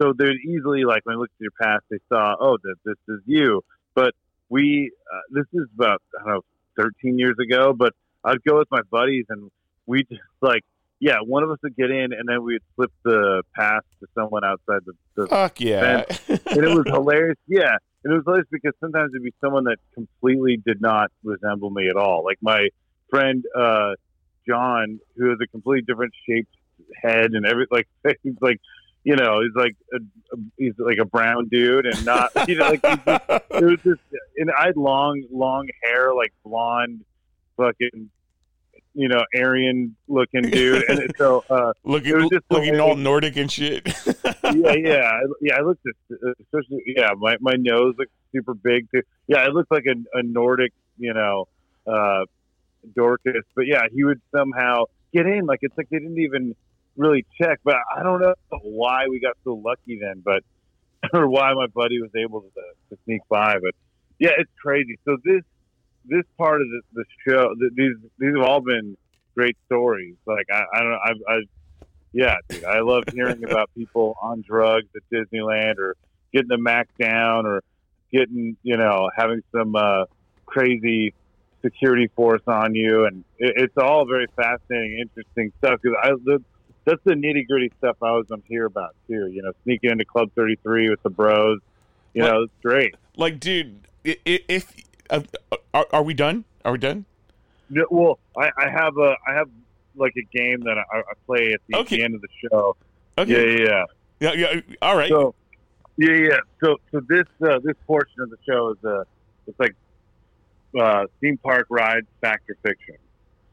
so 0.00 0.14
they'd 0.16 0.40
easily 0.48 0.84
like 0.84 1.04
when 1.04 1.16
they 1.16 1.18
looked 1.18 1.34
at 1.38 1.42
your 1.42 1.52
pass, 1.60 1.80
they 1.90 1.98
saw, 2.08 2.34
oh, 2.40 2.56
that 2.62 2.76
this 2.84 2.96
is 3.08 3.20
you. 3.26 3.62
But 3.94 4.14
we, 4.48 4.90
uh, 5.12 5.20
this 5.30 5.46
is 5.52 5.68
about 5.74 6.00
I 6.18 6.24
don't 6.24 6.34
know, 6.36 6.42
13 6.76 7.18
years 7.18 7.36
ago. 7.38 7.74
But 7.74 7.92
I'd 8.24 8.42
go 8.44 8.58
with 8.58 8.68
my 8.70 8.80
buddies, 8.90 9.26
and 9.28 9.50
we 9.90 10.04
just 10.04 10.22
like, 10.40 10.62
yeah, 11.00 11.18
one 11.24 11.42
of 11.42 11.50
us 11.50 11.58
would 11.62 11.76
get 11.76 11.90
in, 11.90 12.12
and 12.12 12.28
then 12.28 12.42
we'd 12.44 12.62
flip 12.76 12.92
the 13.04 13.42
pass 13.56 13.82
to 14.00 14.06
someone 14.14 14.44
outside 14.44 14.80
the, 14.86 14.92
the 15.16 15.26
Fuck 15.26 15.60
yeah. 15.60 16.04
and 16.28 16.64
it 16.64 16.74
was 16.74 16.84
hilarious. 16.86 17.36
Yeah, 17.48 17.76
and 18.04 18.12
it 18.12 18.16
was 18.16 18.22
hilarious 18.24 18.48
because 18.52 18.72
sometimes 18.80 19.10
it'd 19.12 19.24
be 19.24 19.34
someone 19.40 19.64
that 19.64 19.78
completely 19.94 20.56
did 20.64 20.80
not 20.80 21.10
resemble 21.24 21.70
me 21.70 21.88
at 21.88 21.96
all. 21.96 22.22
Like 22.24 22.38
my 22.40 22.68
friend 23.08 23.44
uh, 23.58 23.94
John, 24.46 25.00
who 25.16 25.30
has 25.30 25.38
a 25.42 25.46
completely 25.48 25.82
different 25.82 26.12
shaped 26.28 26.54
head 27.02 27.32
and 27.32 27.44
every 27.44 27.66
like 27.70 27.88
he's 28.22 28.34
like, 28.40 28.60
you 29.02 29.16
know, 29.16 29.40
he's 29.40 29.54
like 29.56 29.76
a, 29.92 29.96
a, 29.96 30.38
he's 30.56 30.74
like 30.78 30.98
a 30.98 31.04
brown 31.04 31.48
dude 31.48 31.86
and 31.86 32.04
not 32.04 32.30
you 32.48 32.56
know 32.56 32.68
like 32.68 32.86
he's 32.86 32.98
just, 33.04 33.44
it 33.50 33.64
was 33.64 33.80
just 33.82 34.00
and 34.36 34.50
I 34.56 34.66
had 34.66 34.76
long 34.76 35.24
long 35.32 35.66
hair 35.82 36.14
like 36.14 36.32
blonde 36.44 37.04
fucking 37.56 38.10
you 38.94 39.08
know 39.08 39.22
Aryan 39.36 39.94
looking 40.08 40.42
dude 40.42 40.82
and 40.88 41.12
so 41.16 41.44
uh 41.48 41.72
looking 41.84 42.10
it 42.10 42.16
was 42.16 42.28
just 42.30 42.44
looking 42.50 42.80
all 42.80 42.96
Nordic 42.96 43.36
and 43.36 43.50
shit. 43.50 43.86
yeah, 44.54 44.74
yeah, 44.74 45.20
yeah. 45.40 45.56
I 45.56 45.62
looked, 45.62 45.84
especially, 46.40 46.82
yeah. 46.86 47.10
My 47.16 47.36
my 47.40 47.54
nose 47.56 47.94
looked 47.98 48.12
super 48.32 48.54
big 48.54 48.90
too. 48.90 49.02
Yeah, 49.26 49.44
it 49.46 49.52
looked 49.52 49.70
like 49.70 49.84
a, 49.86 50.18
a 50.18 50.22
Nordic, 50.22 50.72
you 50.98 51.14
know, 51.14 51.48
uh, 51.86 52.24
Dorcas. 52.94 53.44
But 53.54 53.66
yeah, 53.66 53.82
he 53.92 54.04
would 54.04 54.20
somehow 54.34 54.84
get 55.12 55.26
in. 55.26 55.46
Like 55.46 55.60
it's 55.62 55.76
like 55.76 55.88
they 55.90 55.98
didn't 55.98 56.20
even 56.20 56.54
really 56.96 57.24
check. 57.40 57.60
But 57.64 57.76
I 57.94 58.02
don't 58.02 58.20
know 58.20 58.34
why 58.62 59.06
we 59.08 59.20
got 59.20 59.36
so 59.44 59.54
lucky 59.54 59.98
then, 60.00 60.22
but 60.24 60.42
or 61.12 61.28
why 61.28 61.54
my 61.54 61.66
buddy 61.66 62.00
was 62.00 62.10
able 62.14 62.42
to, 62.42 62.48
to 62.90 62.98
sneak 63.04 63.22
by. 63.28 63.54
But 63.62 63.74
yeah, 64.18 64.32
it's 64.38 64.50
crazy. 64.60 64.98
So 65.04 65.16
this 65.24 65.42
this 66.06 66.24
part 66.38 66.60
of 66.62 66.68
the, 66.68 66.80
the 66.94 67.04
show, 67.26 67.54
th- 67.54 67.72
these 67.74 67.96
these 68.18 68.34
have 68.36 68.44
all 68.46 68.60
been 68.60 68.96
great 69.34 69.56
stories. 69.66 70.14
Like 70.26 70.46
I, 70.52 70.62
I 70.74 70.80
don't 70.80 70.90
know, 70.90 70.98
I've, 71.04 71.16
I've 71.28 71.48
yeah, 72.12 72.36
dude, 72.48 72.64
I 72.64 72.80
love 72.80 73.04
hearing 73.12 73.44
about 73.44 73.70
people 73.76 74.16
on 74.20 74.42
drugs 74.42 74.88
at 74.96 75.02
Disneyland 75.12 75.78
or 75.78 75.96
getting 76.32 76.48
the 76.48 76.58
mac 76.58 76.88
down 76.98 77.46
or 77.46 77.62
getting, 78.12 78.56
you 78.62 78.76
know, 78.76 79.10
having 79.16 79.42
some 79.52 79.76
uh, 79.76 80.04
crazy 80.46 81.14
security 81.62 82.08
force 82.16 82.42
on 82.48 82.74
you, 82.74 83.04
and 83.04 83.22
it, 83.38 83.52
it's 83.56 83.76
all 83.76 84.06
very 84.06 84.26
fascinating, 84.34 84.98
interesting 85.00 85.52
stuff. 85.58 85.78
Because 85.82 85.96
I, 86.02 86.08
the, 86.24 86.42
that's 86.84 87.00
the 87.04 87.12
nitty 87.12 87.46
gritty 87.46 87.70
stuff 87.78 87.96
I 88.02 88.08
always 88.08 88.28
want 88.28 88.42
to 88.44 88.48
hear 88.48 88.64
about 88.64 88.96
too. 89.06 89.28
You 89.28 89.42
know, 89.42 89.52
sneaking 89.64 89.90
into 89.90 90.04
Club 90.04 90.30
Thirty 90.34 90.56
Three 90.62 90.90
with 90.90 91.02
the 91.02 91.10
bros. 91.10 91.60
You 92.14 92.22
know, 92.22 92.42
it's 92.42 92.52
great. 92.60 92.96
like, 93.16 93.38
dude, 93.38 93.86
i- 94.04 94.16
i- 94.26 94.40
if 94.48 94.74
uh, 95.10 95.20
are, 95.74 95.86
are 95.92 96.02
we 96.02 96.14
done? 96.14 96.44
Are 96.64 96.72
we 96.72 96.78
done? 96.78 97.04
Yeah, 97.70 97.82
Well, 97.90 98.18
I, 98.36 98.50
I 98.56 98.68
have 98.70 98.96
a, 98.98 99.14
I 99.26 99.34
have 99.34 99.48
like 99.96 100.14
a 100.16 100.36
game 100.36 100.60
that 100.60 100.76
I, 100.78 100.98
I 100.98 101.02
play 101.26 101.52
at 101.52 101.60
the, 101.68 101.78
Okay. 101.78 101.96
the 101.98 102.04
end 102.04 102.14
of 102.14 102.20
the 102.20 102.28
show. 102.48 102.76
Okay. 103.18 103.58
Yeah, 103.58 103.64
yeah, 103.64 103.84
yeah. 104.20 104.32
Yeah. 104.34 104.52
Yeah. 104.54 104.76
All 104.82 104.96
right. 104.96 105.08
So, 105.08 105.34
yeah, 105.96 106.12
yeah. 106.14 106.38
So, 106.62 106.76
so 106.92 107.00
this 107.08 107.24
uh, 107.42 107.58
this 107.62 107.76
portion 107.86 108.20
of 108.20 108.30
the 108.30 108.36
show 108.48 108.70
is 108.70 108.84
uh, 108.84 109.04
it's 109.46 109.58
like 109.58 109.74
uh, 110.78 111.06
theme 111.20 111.38
park 111.38 111.66
rides, 111.70 112.06
fact 112.20 112.48
or 112.50 112.56
fiction. 112.62 112.96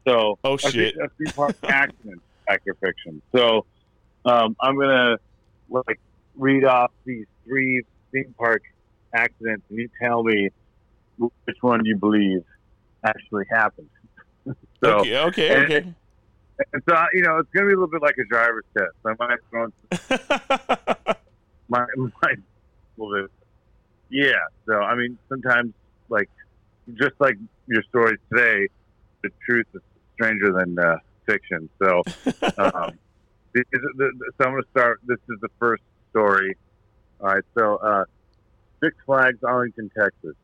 So, 0.06 0.38
Oh, 0.44 0.54
a 0.54 0.58
theme- 0.58 0.70
shit. 0.72 0.96
a 0.96 1.08
theme 1.18 1.32
park 1.34 1.56
accident, 1.64 2.22
fact 2.46 2.66
or 2.68 2.74
fiction. 2.74 3.20
So, 3.34 3.66
um, 4.24 4.56
I'm 4.60 4.78
gonna 4.78 5.16
like 5.68 6.00
read 6.36 6.64
off 6.64 6.92
these 7.04 7.26
three 7.44 7.82
theme 8.12 8.34
park 8.38 8.62
accidents, 9.12 9.64
and 9.70 9.78
you 9.78 9.88
tell 10.00 10.22
me 10.22 10.50
which 11.18 11.56
one 11.60 11.82
do 11.82 11.88
you 11.88 11.96
believe 11.96 12.42
actually 13.04 13.44
happened. 13.50 13.88
so, 14.82 14.98
okay. 15.00 15.22
Okay. 15.26 15.54
and- 15.54 15.64
Okay. 15.72 15.94
And 16.72 16.82
so 16.88 16.96
you 17.12 17.22
know, 17.22 17.38
it's 17.38 17.48
gonna 17.54 17.68
be 17.68 17.72
a 17.72 17.76
little 17.76 17.86
bit 17.86 18.02
like 18.02 18.16
a 18.18 18.24
driver's 18.24 18.64
test. 18.76 18.90
I 19.06 19.14
might 19.20 19.38
go 19.52 19.58
on 19.62 19.72
my 21.68 21.86
my 21.96 22.34
little 22.96 23.22
bit. 23.22 23.30
Yeah. 24.10 24.32
So 24.66 24.74
I 24.74 24.96
mean, 24.96 25.16
sometimes 25.28 25.72
like 26.08 26.28
just 26.94 27.14
like 27.20 27.36
your 27.68 27.82
stories 27.90 28.18
today, 28.32 28.66
the 29.22 29.30
truth 29.46 29.66
is 29.74 29.82
stranger 30.14 30.52
than 30.52 30.76
uh, 30.78 30.96
fiction. 31.26 31.68
So, 31.80 31.98
um, 32.58 32.98
this 33.54 33.64
is 33.72 33.80
the, 33.96 34.10
the- 34.18 34.32
so 34.40 34.46
I'm 34.46 34.52
going 34.52 34.62
to 34.64 34.68
start. 34.70 35.00
This 35.06 35.18
is 35.28 35.38
the 35.40 35.50
first 35.60 35.82
story. 36.10 36.56
All 37.20 37.28
right. 37.28 37.44
So, 37.56 37.76
uh, 37.76 38.04
Six 38.82 38.96
Flags, 39.06 39.44
Arlington, 39.44 39.90
Texas. 39.96 40.34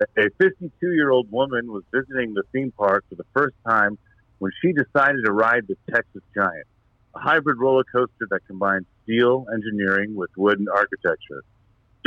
A 0.00 0.30
52 0.38 0.92
year 0.92 1.10
old 1.10 1.30
woman 1.30 1.70
was 1.70 1.82
visiting 1.92 2.32
the 2.32 2.42
theme 2.52 2.72
park 2.72 3.04
for 3.08 3.16
the 3.16 3.26
first 3.34 3.54
time 3.68 3.98
when 4.38 4.50
she 4.62 4.72
decided 4.72 5.24
to 5.26 5.32
ride 5.32 5.68
the 5.68 5.76
Texas 5.92 6.22
Giant, 6.34 6.66
a 7.14 7.18
hybrid 7.18 7.58
roller 7.58 7.84
coaster 7.84 8.26
that 8.30 8.46
combines 8.46 8.86
steel 9.02 9.46
engineering 9.52 10.14
with 10.14 10.30
wooden 10.38 10.68
architecture. 10.68 11.42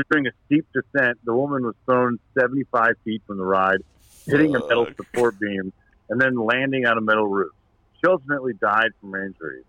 During 0.09 0.25
a 0.25 0.31
steep 0.45 0.65
descent, 0.73 1.19
the 1.23 1.35
woman 1.35 1.63
was 1.63 1.75
thrown 1.85 2.17
75 2.39 2.95
feet 3.05 3.21
from 3.27 3.37
the 3.37 3.45
ride, 3.45 3.83
hitting 4.25 4.55
a 4.55 4.59
metal 4.59 4.87
support 4.97 5.39
beam, 5.39 5.71
and 6.09 6.19
then 6.19 6.35
landing 6.35 6.87
on 6.87 6.97
a 6.97 7.01
metal 7.01 7.27
roof. 7.27 7.51
She 7.99 8.09
ultimately 8.09 8.53
died 8.53 8.89
from 8.99 9.11
her 9.11 9.23
injuries. 9.23 9.65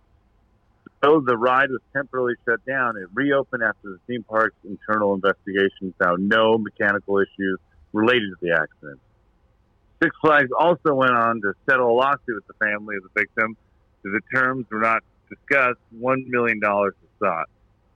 Though 1.03 1.21
the 1.21 1.37
ride 1.37 1.71
was 1.71 1.83
temporarily 1.93 2.37
shut 2.49 2.65
down, 2.65 2.97
it 2.97 3.09
reopened 3.13 3.63
after 3.63 3.91
the 3.91 3.99
theme 4.07 4.23
park's 4.23 4.57
internal 4.65 5.13
investigation 5.13 5.93
found 6.03 6.27
no 6.27 6.57
mechanical 6.57 7.19
issues 7.19 7.59
related 7.95 8.31
to 8.31 8.37
the 8.43 8.53
accident. 8.53 9.01
Six 10.03 10.15
Flags 10.21 10.51
also 10.59 10.93
went 10.93 11.12
on 11.12 11.41
to 11.41 11.55
settle 11.69 11.91
a 11.91 11.97
lawsuit 11.97 12.35
with 12.35 12.47
the 12.47 12.55
family 12.55 12.97
of 12.97 13.05
the 13.05 13.21
victim. 13.21 13.57
The 14.03 14.21
terms 14.35 14.66
were 14.71 14.81
not 14.81 15.03
discussed. 15.31 15.79
$1 15.99 16.27
million 16.27 16.61
was 16.61 16.93
sought. 17.19 17.49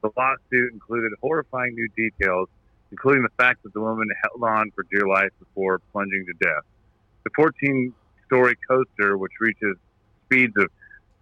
The 0.02 0.10
lawsuit 0.16 0.72
included 0.72 1.12
horrifying 1.20 1.74
new 1.74 1.88
details, 1.96 2.48
including 2.92 3.24
the 3.24 3.42
fact 3.42 3.62
that 3.64 3.74
the 3.74 3.80
woman 3.80 4.08
held 4.22 4.42
on 4.42 4.70
for 4.70 4.86
dear 4.90 5.06
life 5.06 5.30
before 5.38 5.80
plunging 5.92 6.24
to 6.26 6.46
death. 6.46 6.64
The 7.24 7.30
14 7.36 7.92
story 8.26 8.56
coaster, 8.68 9.18
which 9.18 9.32
reaches 9.40 9.76
speeds 10.24 10.54
of 10.56 10.68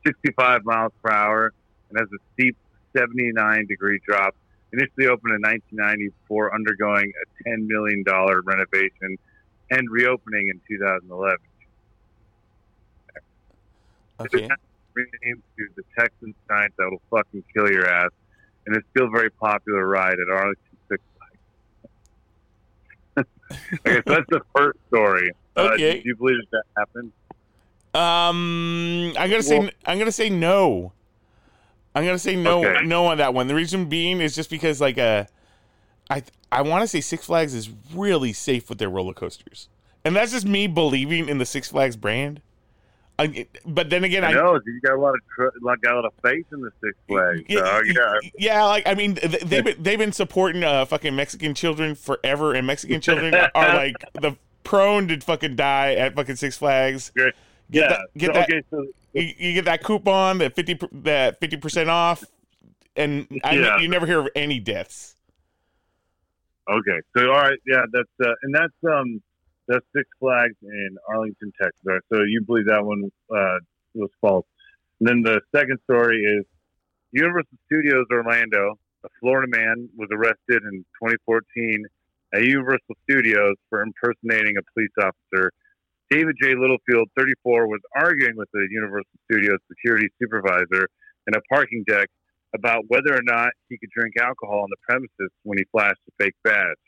65 0.07 0.65
miles 0.65 0.93
per 1.03 1.11
hour 1.11 1.53
and 1.89 1.98
has 1.98 2.09
a 2.12 2.19
steep 2.35 2.57
79 2.97 3.66
degree 3.66 3.98
drop, 4.07 4.36
initially 4.72 5.06
opened 5.06 5.34
in 5.34 5.43
1990 5.43 6.09
before 6.22 6.55
undergoing 6.55 7.12
a 7.22 7.48
$10 7.48 7.66
million 7.66 8.05
renovation 8.44 9.16
and 9.70 9.90
reopening 9.90 10.48
in 10.48 10.60
2011. 10.68 11.36
Okay. 14.20 14.48
Renamed 14.94 15.43
to 15.59 15.66
the 15.76 15.82
Texan 15.98 16.34
Giant 16.48 16.72
that 16.78 16.88
will 16.90 17.02
fucking 17.10 17.44
kill 17.52 17.70
your 17.70 17.86
ass, 17.86 18.10
and 18.66 18.74
it's 18.74 18.86
still 18.90 19.06
a 19.06 19.10
very 19.10 19.30
popular 19.30 19.86
ride 19.86 20.14
at 20.14 20.28
Arlington 20.32 20.76
Six 20.88 21.02
Flags. 23.14 23.28
okay, 23.86 24.02
so 24.06 24.14
that's 24.14 24.26
the 24.30 24.40
first 24.56 24.78
story. 24.88 25.30
Uh, 25.56 25.70
Okay. 25.74 26.01
do 26.01 26.09
you 26.09 26.16
believe 26.16 26.38
that, 26.52 26.62
happened? 26.78 27.12
Um, 27.94 29.12
I'm 29.18 29.30
gonna 29.30 29.43
say 29.43 29.59
Well- 29.59 29.70
I'm 29.86 29.98
gonna 29.98 30.12
say 30.12 30.30
no. 30.30 30.93
I'm 31.97 32.05
gonna 32.05 32.18
say 32.18 32.36
no, 32.36 32.64
Okay. 32.64 32.85
no 32.85 33.06
on 33.06 33.18
that 33.18 33.32
one. 33.32 33.47
The 33.48 33.55
reason 33.55 33.86
being 33.86 34.20
is 34.20 34.35
just 34.35 34.51
because 34.51 34.81
like 34.81 34.98
uh, 34.98 35.24
I 36.10 36.23
I 36.52 36.62
want 36.62 36.82
to 36.82 36.86
say 36.89 37.01
Six 37.01 37.24
Flags 37.27 37.55
is 37.55 37.70
really 37.94 38.32
safe 38.32 38.68
with 38.68 38.78
their 38.78 38.90
roller 38.90 39.14
coasters, 39.14 39.68
and 40.05 40.14
that's 40.14 40.32
just 40.32 40.47
me 40.47 40.66
believing 40.66 41.28
in 41.28 41.39
the 41.39 41.47
Six 41.47 41.70
Flags 41.70 41.97
brand. 41.97 42.43
I, 43.18 43.47
but 43.64 43.89
then 43.89 44.05
again, 44.05 44.24
I 44.24 44.28
I 44.28 44.32
know 44.35 44.60
you 44.66 44.78
got 44.82 44.93
a 44.94 45.01
lot 45.01 45.14
of 45.14 45.20
tr- 45.35 45.59
like 45.62 45.81
got 45.81 45.94
a 45.94 45.97
lot 45.97 46.05
of 46.05 46.12
faith 46.23 46.44
in 46.52 46.60
the 46.60 46.70
Six 46.85 46.94
Flags. 47.09 47.43
Yeah, 47.48 47.60
So, 47.60 47.81
yeah, 47.86 48.31
yeah, 48.36 48.64
like 48.64 48.86
I 48.86 48.93
mean, 48.94 49.14
th- 49.14 49.40
they've 49.40 49.64
been, 49.64 49.82
they've 49.82 49.98
been 49.98 50.12
supporting 50.12 50.62
uh, 50.64 50.85
fucking 50.85 51.16
Mexican 51.16 51.55
children 51.55 51.94
forever, 51.94 52.52
and 52.52 52.66
Mexican 52.66 53.01
children 53.01 53.35
are 53.35 53.48
like 53.74 53.94
the 54.20 54.36
prone 54.64 55.09
to 55.09 55.18
fucking 55.20 55.56
die 55.56 55.94
at 55.94 56.14
fucking 56.14 56.36
Six 56.36 56.59
Flags. 56.59 57.10
yeah. 57.16 57.31
Get 57.73 57.89
that, 57.89 58.01
get 58.18 58.27
so, 58.27 58.32
that, 58.35 58.43
okay, 58.51 58.62
so 58.70 58.86
you, 59.16 59.34
you 59.38 59.52
get 59.55 59.64
that 59.64 59.82
coupon, 59.82 60.38
that 60.38 60.55
fifty 60.55 60.78
that 60.93 61.40
fifty 61.40 61.56
percent 61.56 61.88
off, 61.90 62.24
and 62.97 63.26
I, 63.44 63.55
Yeah. 63.56 63.78
you 63.78 63.88
never 63.88 64.06
hear 64.06 64.20
of 64.20 64.28
any 64.34 64.60
deaths. 64.60 65.14
Okay, 66.68 67.01
so 67.16 67.30
all 67.30 67.40
right, 67.40 67.59
yeah, 67.66 67.82
that's 67.93 68.28
uh, 68.28 68.34
and 68.43 68.55
that's 68.55 68.74
um 68.93 69.22
that's 69.68 69.84
Six 69.94 70.09
Flags 70.18 70.55
in 70.62 70.97
Arlington, 71.09 71.52
Texas. 71.60 71.80
Right, 71.84 72.01
so 72.12 72.22
you 72.22 72.43
believe 72.47 72.66
that 72.66 72.84
one 72.84 73.10
uh, 73.34 73.59
was 73.94 74.10
false. 74.20 74.47
And 75.01 75.09
then 75.09 75.22
the 75.22 75.40
second 75.55 75.78
story 75.84 76.18
is 76.20 76.44
Universal 77.12 77.56
Studios 77.66 78.06
Orlando. 78.10 78.74
A 79.05 79.09
Florida 79.20 79.48
man 79.48 79.88
was 79.97 80.09
arrested 80.10 80.62
in 80.72 80.84
2014 81.02 81.84
at 82.34 82.43
Universal 82.43 82.97
Studios 83.09 83.55
for 83.70 83.82
impersonating 83.82 84.56
a 84.56 84.62
police 84.74 84.90
officer. 85.01 85.52
David 86.11 86.37
J. 86.41 86.55
Littlefield, 86.55 87.09
34, 87.16 87.66
was 87.66 87.81
arguing 87.95 88.37
with 88.37 88.49
the 88.53 88.66
Universal 88.70 89.11
Studios 89.31 89.59
security 89.69 90.09
supervisor 90.20 90.89
in 91.27 91.35
a 91.35 91.41
parking 91.51 91.85
deck 91.87 92.09
about 92.55 92.85
whether 92.89 93.15
or 93.15 93.23
not 93.23 93.51
he 93.69 93.77
could 93.78 93.91
drink 93.91 94.15
alcohol 94.20 94.61
on 94.61 94.70
the 94.70 94.77
premises 94.89 95.31
when 95.43 95.59
he 95.59 95.65
flashed 95.73 96.01
a 96.09 96.24
fake 96.24 96.37
badge. 96.45 96.85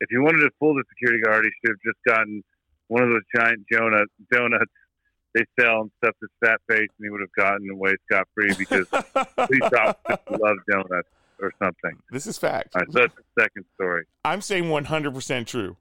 If 0.00 0.08
he 0.10 0.18
wanted 0.18 0.40
to 0.40 0.50
fool 0.58 0.74
the 0.74 0.84
security 0.88 1.22
guard, 1.22 1.44
he 1.44 1.50
should 1.60 1.76
have 1.76 1.84
just 1.84 2.02
gotten 2.06 2.42
one 2.88 3.02
of 3.02 3.10
those 3.10 3.22
giant 3.34 3.66
donut, 3.72 4.06
donuts 4.32 4.72
they 5.36 5.44
sell 5.60 5.82
and 5.82 5.90
stuffed 5.98 6.16
his 6.20 6.30
fat 6.42 6.60
face, 6.66 6.88
and 6.98 7.04
he 7.04 7.10
would 7.10 7.20
have 7.20 7.32
gotten 7.32 7.68
away 7.68 7.94
scot 8.06 8.26
free 8.34 8.54
because 8.56 8.86
police 9.36 9.62
officers 9.62 10.40
love 10.40 10.56
donuts 10.70 11.08
or 11.40 11.52
something. 11.62 11.98
This 12.10 12.26
is 12.26 12.38
fact. 12.38 12.74
All 12.74 12.80
right, 12.80 12.92
so 12.92 13.00
that's 13.00 13.14
the 13.14 13.42
second 13.42 13.66
story. 13.74 14.06
I'm 14.24 14.40
saying 14.40 14.70
100 14.70 15.14
percent 15.14 15.46
true. 15.46 15.76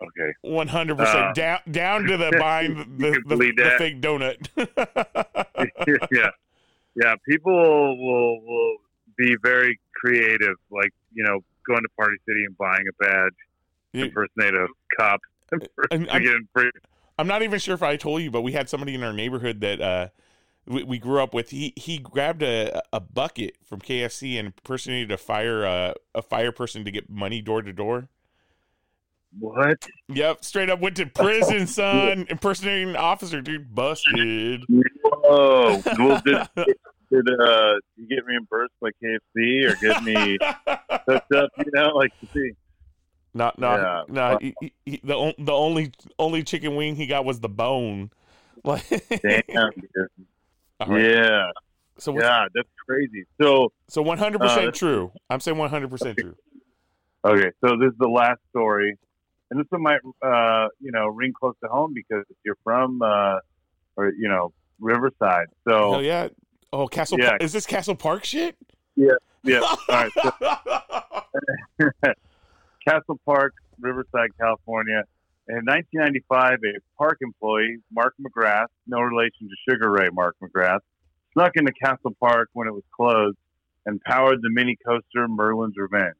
Okay. 0.00 0.32
100 0.42 0.92
Uh, 0.92 1.04
percent 1.04 1.34
down 1.34 1.58
down 1.70 2.04
to 2.04 2.16
the 2.16 2.36
buying 2.40 2.74
the, 2.98 3.20
the, 3.26 3.36
the, 3.36 3.74
fake 3.78 4.00
donut. 4.00 4.36
yeah, 6.12 6.30
yeah. 6.94 7.14
People 7.28 7.52
will, 7.98 8.40
will 8.44 8.76
be 9.16 9.36
very 9.42 9.78
creative, 9.94 10.54
like 10.70 10.92
you 11.12 11.24
know, 11.24 11.40
going 11.66 11.82
to 11.82 11.88
Party 11.96 12.16
City 12.28 12.44
and 12.44 12.56
buying 12.56 12.84
a 12.88 13.02
badge, 13.04 13.32
You- 13.92 14.04
impersonate 14.04 14.54
a 14.54 14.68
cop, 14.96 15.20
I'm- 15.90 16.46
free. 16.54 16.70
I'm 17.20 17.26
not 17.26 17.42
even 17.42 17.58
sure 17.58 17.74
if 17.74 17.82
I 17.82 17.96
told 17.96 18.22
you, 18.22 18.30
but 18.30 18.42
we 18.42 18.52
had 18.52 18.68
somebody 18.68 18.94
in 18.94 19.02
our 19.02 19.12
neighborhood 19.12 19.60
that 19.62 19.80
uh, 19.80 20.08
we, 20.66 20.84
we 20.84 20.98
grew 21.00 21.20
up 21.20 21.34
with. 21.34 21.50
He 21.50 21.72
he 21.74 21.98
grabbed 21.98 22.44
a, 22.44 22.80
a 22.92 23.00
bucket 23.00 23.56
from 23.64 23.80
KFC 23.80 24.38
and 24.38 24.46
impersonated 24.46 25.10
a 25.10 25.16
fire 25.16 25.66
uh, 25.66 25.94
a 26.14 26.22
fire 26.22 26.52
person 26.52 26.84
to 26.84 26.92
get 26.92 27.10
money 27.10 27.40
door 27.42 27.62
to 27.62 27.72
door. 27.72 28.08
What? 29.38 29.86
Yep, 30.08 30.44
straight 30.44 30.70
up 30.70 30.80
went 30.80 30.96
to 30.96 31.06
prison, 31.06 31.66
son. 31.66 32.26
Impersonating 32.30 32.90
an 32.90 32.96
officer, 32.96 33.40
dude, 33.40 33.74
busted. 33.74 34.62
Whoa! 35.02 35.82
Well, 35.98 36.22
did, 36.24 36.38
did 36.56 37.28
uh, 37.40 37.74
you 37.96 38.06
get 38.08 38.24
reimbursed 38.26 38.72
by 38.80 38.90
KFC 39.02 39.70
or 39.70 39.74
get 39.76 40.02
me 40.02 40.38
hooked 41.06 41.32
up? 41.34 41.50
You 41.58 41.70
know, 41.74 41.88
like 41.90 42.12
see. 42.32 42.52
Not 43.34 43.58
not 43.58 43.80
Yeah. 43.80 44.02
not 44.08 44.42
he, 44.42 44.54
he- 44.60 44.72
he- 44.86 45.00
the 45.04 45.34
the 45.38 45.52
only 45.52 45.92
only 46.18 46.42
chicken 46.42 46.74
wing 46.76 46.96
he 46.96 47.06
got 47.06 47.24
was 47.24 47.40
the 47.40 47.48
bone. 47.48 48.10
Like, 48.64 48.88
Damn. 49.22 49.70
right. 50.86 51.00
Yeah, 51.00 51.50
So 51.98 52.10
what's, 52.12 52.24
yeah, 52.24 52.46
that's 52.54 52.68
crazy. 52.88 53.24
So, 53.40 53.72
so 53.88 54.02
100 54.02 54.42
Uh, 54.42 54.44
percent 54.44 54.74
true. 54.74 55.12
I'm 55.30 55.38
saying 55.38 55.56
100 55.56 55.88
percent 55.90 56.18
true. 56.18 56.34
okay, 57.24 57.50
so 57.64 57.76
this 57.76 57.92
is 57.92 57.98
the 58.00 58.08
last 58.08 58.40
story, 58.50 58.96
and 59.50 59.60
this 59.60 59.66
one 59.70 59.82
might, 59.82 60.00
uh, 60.22 60.68
you 60.80 60.92
know, 60.92 61.06
ring 61.06 61.32
close 61.38 61.54
to 61.62 61.68
home 61.68 61.92
because 61.94 62.24
you're 62.44 62.58
from, 62.64 63.00
uh, 63.02 63.38
or 63.96 64.12
you 64.12 64.28
know, 64.28 64.52
Riverside. 64.80 65.46
So, 65.66 65.92
Hell 65.92 66.02
yeah. 66.02 66.28
Oh, 66.72 66.86
Castle. 66.86 67.18
Yeah. 67.18 67.30
Park. 67.30 67.42
Is 67.42 67.52
this 67.52 67.66
Castle 67.66 67.94
Park 67.94 68.24
shit? 68.24 68.56
yeah. 68.96 69.14
All 69.60 69.76
right. 69.88 70.12
So, 70.14 70.32
Castle 72.86 73.20
Park, 73.24 73.54
Riverside, 73.80 74.30
California. 74.38 75.02
In 75.48 75.64
1995, 75.64 76.58
a 76.62 76.78
park 76.98 77.18
employee, 77.22 77.78
Mark 77.90 78.14
McGrath, 78.20 78.66
no 78.86 79.00
relation 79.00 79.48
to 79.48 79.54
Sugar 79.66 79.90
Ray 79.90 80.08
Mark 80.12 80.36
McGrath, 80.42 80.80
snuck 81.32 81.52
into 81.56 81.72
Castle 81.72 82.14
Park 82.20 82.50
when 82.52 82.68
it 82.68 82.72
was 82.72 82.82
closed 82.94 83.38
and 83.86 83.98
powered 84.02 84.42
the 84.42 84.50
mini 84.50 84.76
coaster 84.84 85.26
Merlin's 85.26 85.76
Revenge. 85.78 86.16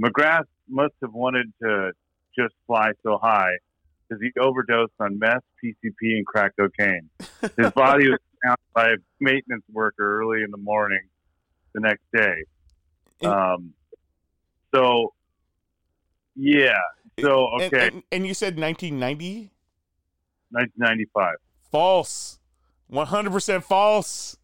McGrath 0.00 0.44
must 0.68 0.94
have 1.02 1.12
wanted 1.12 1.52
to 1.60 1.90
just 2.38 2.54
fly 2.66 2.92
so 3.02 3.18
high 3.20 3.52
because 4.08 4.22
he 4.22 4.30
overdosed 4.40 4.92
on 5.00 5.18
meth, 5.18 5.42
PCP, 5.62 6.16
and 6.16 6.26
crack 6.26 6.52
cocaine. 6.58 7.08
His 7.56 7.70
body 7.74 8.10
was 8.10 8.18
found 8.44 8.58
by 8.74 8.88
a 8.90 8.96
maintenance 9.20 9.64
worker 9.72 10.20
early 10.20 10.42
in 10.42 10.50
the 10.50 10.56
morning 10.58 11.00
the 11.74 11.80
next 11.80 12.02
day. 12.12 12.44
Um, 13.26 13.72
so, 14.74 15.12
yeah. 16.34 16.78
So, 17.20 17.48
And- 17.54 17.62
okay, 17.62 17.86
And, 17.88 18.02
and 18.10 18.26
you 18.26 18.34
said 18.34 18.58
1990? 18.58 19.50
1995. 20.50 21.36
False. 21.70 22.38
One 22.88 23.06
hundred 23.06 23.32
percent 23.32 23.64
false. 23.64 24.36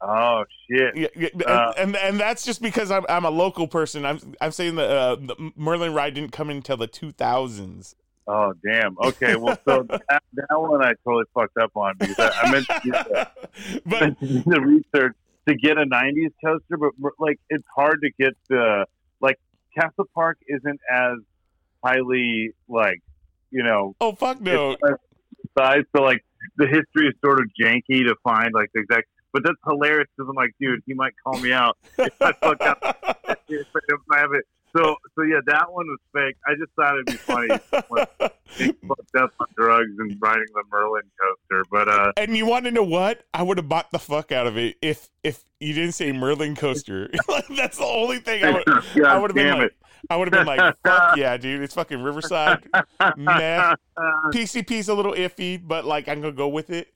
Oh 0.00 0.44
shit! 0.70 0.96
Yeah, 0.96 1.08
yeah, 1.16 1.28
and, 1.32 1.42
Uh, 1.42 1.72
and 1.76 1.96
and 1.96 2.20
that's 2.20 2.44
just 2.44 2.62
because 2.62 2.90
I'm 2.90 3.04
I'm 3.08 3.24
a 3.24 3.30
local 3.30 3.66
person. 3.66 4.06
I'm 4.06 4.20
I'm 4.40 4.52
saying 4.52 4.76
that 4.76 4.90
uh, 4.90 5.16
the 5.16 5.52
Merlin 5.56 5.92
ride 5.92 6.14
didn't 6.14 6.32
come 6.32 6.50
until 6.50 6.76
the 6.76 6.86
2000s. 6.86 7.94
Oh 8.28 8.52
damn. 8.62 8.96
Okay. 8.98 9.36
Well, 9.36 9.58
so 9.64 9.82
that, 9.88 10.22
that 10.34 10.46
one 10.50 10.84
I 10.84 10.92
totally 11.02 11.24
fucked 11.34 11.56
up 11.56 11.72
on 11.74 11.94
because 11.98 12.18
I, 12.18 12.30
I 12.42 12.50
meant 12.52 12.66
to 12.66 12.80
do 12.84 12.90
the, 12.90 13.28
but 13.86 14.00
meant 14.00 14.20
to 14.20 14.26
do 14.26 14.42
the 14.46 14.60
research 14.60 15.16
to 15.48 15.54
get 15.56 15.78
a 15.78 15.86
'90s 15.86 16.32
coaster, 16.44 16.76
but 16.76 16.92
like 17.18 17.40
it's 17.48 17.64
hard 17.74 18.00
to 18.02 18.10
get 18.22 18.34
the 18.48 18.84
like 19.20 19.40
Castle 19.74 20.04
Park 20.14 20.38
isn't 20.46 20.80
as 20.92 21.14
highly 21.82 22.50
like 22.68 23.00
you 23.50 23.62
know 23.62 23.96
oh 24.00 24.12
fuck 24.12 24.40
no. 24.40 24.76
size. 25.58 25.82
So 25.96 26.02
like 26.02 26.22
the 26.56 26.66
history 26.66 27.08
is 27.08 27.14
sort 27.24 27.40
of 27.40 27.46
janky 27.60 28.04
to 28.06 28.14
find 28.22 28.50
like 28.52 28.70
the 28.74 28.82
exact. 28.82 29.08
But 29.38 29.50
that's 29.50 29.58
hilarious 29.64 30.08
because 30.16 30.28
I'm 30.28 30.34
like, 30.34 30.50
dude, 30.60 30.82
he 30.84 30.94
might 30.94 31.12
call 31.22 31.38
me 31.38 31.52
out 31.52 31.78
if 31.96 32.20
I 32.20 32.32
fuck 32.32 32.60
up. 32.60 32.78
if 33.48 33.66
I 34.10 34.18
have 34.18 34.32
it. 34.32 34.44
So 34.76 34.96
so 35.14 35.22
yeah, 35.22 35.38
that 35.46 35.72
one 35.72 35.86
was 35.86 35.98
fake. 36.12 36.36
I 36.44 36.54
just 36.54 36.72
thought 36.74 36.94
it'd 36.94 37.06
be 37.06 37.12
funny. 37.12 37.48
he 38.48 38.72
fucked 38.88 39.16
up 39.16 39.30
on 39.38 39.46
drugs 39.56 39.92
and 39.98 40.16
riding 40.20 40.44
the 40.54 40.64
Merlin 40.72 41.04
coaster. 41.20 41.64
But 41.70 41.88
uh, 41.88 42.12
And 42.16 42.36
you 42.36 42.46
want 42.46 42.64
to 42.64 42.72
know 42.72 42.82
what? 42.82 43.24
I 43.32 43.44
would 43.44 43.58
have 43.58 43.68
bought 43.68 43.92
the 43.92 44.00
fuck 44.00 44.32
out 44.32 44.48
of 44.48 44.58
it 44.58 44.76
if 44.82 45.08
if 45.22 45.44
you 45.60 45.72
didn't 45.72 45.92
say 45.92 46.10
Merlin 46.10 46.56
coaster. 46.56 47.08
That's 47.56 47.78
the 47.78 47.84
only 47.84 48.18
thing 48.18 48.44
I 48.44 48.50
would. 48.50 48.64
God 48.64 49.04
I 49.04 49.18
would 49.18 49.30
have 49.30 49.36
been 49.36 49.46
damn 49.46 49.58
like, 49.60 49.74
I 50.10 50.16
would 50.16 50.32
have 50.32 50.46
been 50.46 50.58
like, 50.58 50.76
fuck 50.84 51.16
yeah, 51.16 51.36
dude, 51.36 51.62
it's 51.62 51.74
fucking 51.74 52.02
Riverside. 52.02 52.64
Meh. 53.16 53.74
PCP's 54.34 54.88
a 54.88 54.94
little 54.94 55.12
iffy, 55.12 55.60
but 55.64 55.84
like 55.84 56.08
I'm 56.08 56.20
gonna 56.20 56.32
go 56.32 56.48
with 56.48 56.70
it. 56.70 56.92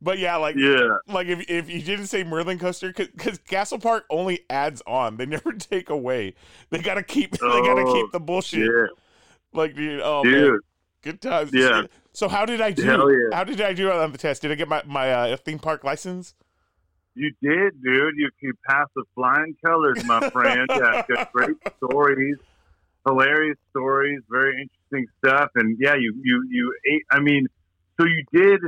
But 0.00 0.18
yeah, 0.18 0.36
like 0.36 0.56
yeah, 0.58 0.88
like 1.08 1.26
if 1.26 1.48
if 1.48 1.70
you 1.70 1.80
didn't 1.80 2.06
say 2.08 2.22
Merlin 2.22 2.58
coaster, 2.58 2.92
because 2.92 3.38
Castle 3.38 3.78
Park 3.78 4.04
only 4.10 4.40
adds 4.50 4.82
on, 4.86 5.16
they 5.16 5.24
never 5.36 5.52
take 5.52 5.88
away. 5.88 6.34
They 6.70 6.78
gotta 6.78 7.02
keep 7.02 7.32
they 7.38 7.38
gotta 7.38 7.82
Oh, 7.86 7.92
keep 7.92 8.12
the 8.12 8.20
bullshit. 8.20 8.70
yeah, 8.70 8.86
Like 9.52 9.74
dude, 9.74 10.00
oh 10.04 10.22
man, 10.22 10.58
good 11.02 11.22
times. 11.22 11.50
Yeah. 11.54 11.84
So 12.12 12.28
how 12.28 12.44
did 12.44 12.60
I 12.60 12.70
do? 12.72 12.82
Yeah. 12.84 13.36
How 13.36 13.44
did 13.44 13.60
I 13.60 13.72
do 13.72 13.90
on 13.90 14.12
the 14.12 14.18
test? 14.18 14.42
Did 14.42 14.52
I 14.52 14.54
get 14.54 14.68
my 14.68 14.82
my 14.86 15.10
uh, 15.12 15.36
theme 15.38 15.58
park 15.58 15.82
license? 15.82 16.34
You 17.14 17.32
did, 17.40 17.82
dude. 17.82 18.14
You 18.16 18.28
you 18.42 18.52
passed 18.68 18.90
the 18.94 19.04
flying 19.14 19.56
colors, 19.64 20.04
my 20.04 20.28
friend. 20.28 20.68
Yeah, 20.68 21.02
got 21.08 21.32
great 21.32 21.56
stories, 21.78 22.36
hilarious 23.06 23.56
stories, 23.70 24.20
very 24.28 24.60
interesting 24.60 25.06
stuff, 25.24 25.50
and 25.54 25.78
yeah, 25.80 25.94
you 25.94 26.14
you 26.22 26.44
you 26.50 26.74
ate. 26.92 27.04
I 27.10 27.20
mean, 27.20 27.46
so 27.98 28.06
you 28.06 28.22
did 28.30 28.60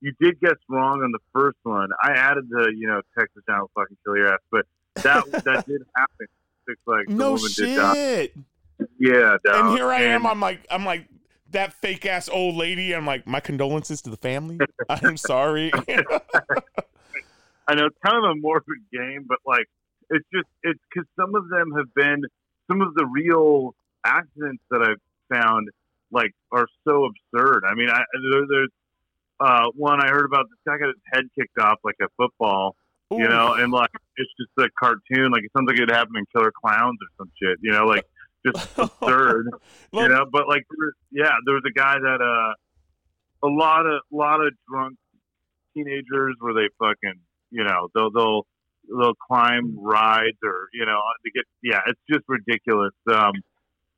you 0.00 0.12
did 0.20 0.40
guess 0.40 0.56
wrong 0.68 1.02
on 1.02 1.12
the 1.12 1.18
first 1.32 1.58
one. 1.62 1.88
I 2.02 2.12
added 2.12 2.48
the 2.48 2.72
you 2.76 2.86
know 2.86 3.00
Texas 3.18 3.42
down 3.48 3.60
will 3.60 3.70
fucking 3.74 3.96
kill 4.04 4.16
your 4.16 4.32
ass, 4.32 4.40
but 4.50 4.66
that 5.02 5.24
that 5.44 5.66
did 5.66 5.82
happen. 5.96 6.26
It's 6.68 6.80
like 6.86 7.06
the 7.06 7.14
No 7.14 7.36
shit. 7.36 8.34
Yeah, 8.98 9.36
dog. 9.44 9.66
And 9.66 9.76
here 9.76 9.90
I 9.90 10.02
am. 10.02 10.22
And- 10.22 10.28
I'm 10.28 10.40
like 10.40 10.66
I'm 10.70 10.84
like 10.84 11.06
that 11.50 11.72
fake 11.74 12.04
ass 12.06 12.28
old 12.28 12.56
lady. 12.56 12.94
I'm 12.94 13.06
like 13.06 13.26
my 13.26 13.40
condolences 13.40 14.02
to 14.02 14.10
the 14.10 14.16
family. 14.16 14.58
I'm 14.88 15.16
sorry. 15.16 15.72
I 17.68 17.74
know 17.74 17.86
it's 17.86 17.98
kind 18.04 18.24
of 18.24 18.30
a 18.30 18.34
morbid 18.36 18.78
game, 18.92 19.24
but 19.26 19.38
like 19.46 19.66
it's 20.10 20.26
just 20.32 20.46
it's 20.62 20.80
because 20.92 21.08
some 21.18 21.34
of 21.34 21.48
them 21.48 21.72
have 21.76 21.92
been 21.94 22.22
some 22.70 22.80
of 22.80 22.94
the 22.94 23.06
real 23.06 23.74
accidents 24.04 24.62
that 24.70 24.82
I've 24.82 25.00
found 25.36 25.70
like 26.12 26.32
are 26.52 26.66
so 26.86 27.06
absurd. 27.06 27.64
I 27.66 27.74
mean, 27.74 27.88
I 27.90 28.02
there, 28.32 28.46
there's 28.48 28.70
uh, 29.40 29.66
one 29.74 30.00
I 30.02 30.08
heard 30.08 30.24
about. 30.24 30.46
This 30.50 30.58
guy 30.66 30.78
got 30.78 30.88
his 30.88 30.96
head 31.12 31.24
kicked 31.38 31.58
off 31.58 31.78
like 31.84 31.96
a 32.02 32.06
football, 32.16 32.76
you 33.10 33.28
know, 33.28 33.54
and 33.54 33.72
like 33.72 33.90
it's 34.16 34.30
just 34.38 34.50
a 34.58 34.68
cartoon. 34.78 35.30
Like 35.32 35.44
it 35.44 35.50
sounds 35.56 35.68
like 35.68 35.78
it 35.78 35.90
happened 35.90 36.16
in 36.18 36.24
Killer 36.34 36.52
Clowns 36.52 36.98
or 37.00 37.08
some 37.18 37.30
shit, 37.40 37.58
you 37.62 37.72
know, 37.72 37.84
like 37.84 38.04
just 38.46 38.68
absurd 38.78 39.50
you 39.92 40.08
know. 40.08 40.24
But 40.30 40.48
like, 40.48 40.62
there 40.70 40.86
was- 40.86 40.94
yeah, 41.10 41.32
there 41.44 41.54
was 41.54 41.64
a 41.68 41.72
guy 41.72 41.94
that 41.98 42.20
uh, 42.22 43.46
a 43.46 43.50
lot 43.50 43.86
of 43.86 44.00
lot 44.10 44.40
of 44.44 44.52
drunk 44.68 44.96
teenagers 45.74 46.36
where 46.40 46.54
they 46.54 46.68
fucking, 46.78 47.20
you 47.50 47.64
know, 47.64 47.88
they'll 47.94 48.10
they'll 48.10 48.46
they'll 48.88 49.14
climb 49.28 49.76
rides 49.78 50.38
or 50.44 50.68
you 50.72 50.86
know 50.86 51.00
to 51.24 51.30
get 51.34 51.44
yeah, 51.62 51.80
it's 51.86 52.00
just 52.10 52.24
ridiculous. 52.28 52.92
Um, 53.12 53.32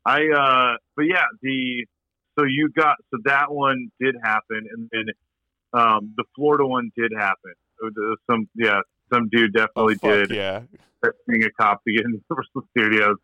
I 0.05 0.21
uh, 0.35 0.77
but 0.97 1.03
yeah, 1.03 1.25
the 1.43 1.87
so 2.39 2.45
you 2.45 2.71
got 2.77 2.97
so 3.13 3.19
that 3.25 3.53
one 3.53 3.89
did 4.01 4.15
happen, 4.23 4.65
and 4.73 4.89
then 4.93 5.05
um, 5.73 6.15
the 6.17 6.25
Florida 6.35 6.67
one 6.67 6.91
did 6.97 7.13
happen. 7.17 7.53
Was 7.81 8.19
Some 8.31 8.49
yeah, 8.55 8.81
some 9.13 9.29
dude 9.31 9.57
oh, 9.57 9.67
definitely 9.67 9.95
fuck 9.97 10.29
did 10.29 10.31
yeah. 10.37 10.63
being 11.29 11.45
a 11.45 11.51
cop 11.51 11.83
to 11.85 11.93
get 11.93 12.05
into 12.05 12.21
Universal 12.31 12.69
Studios. 12.77 13.17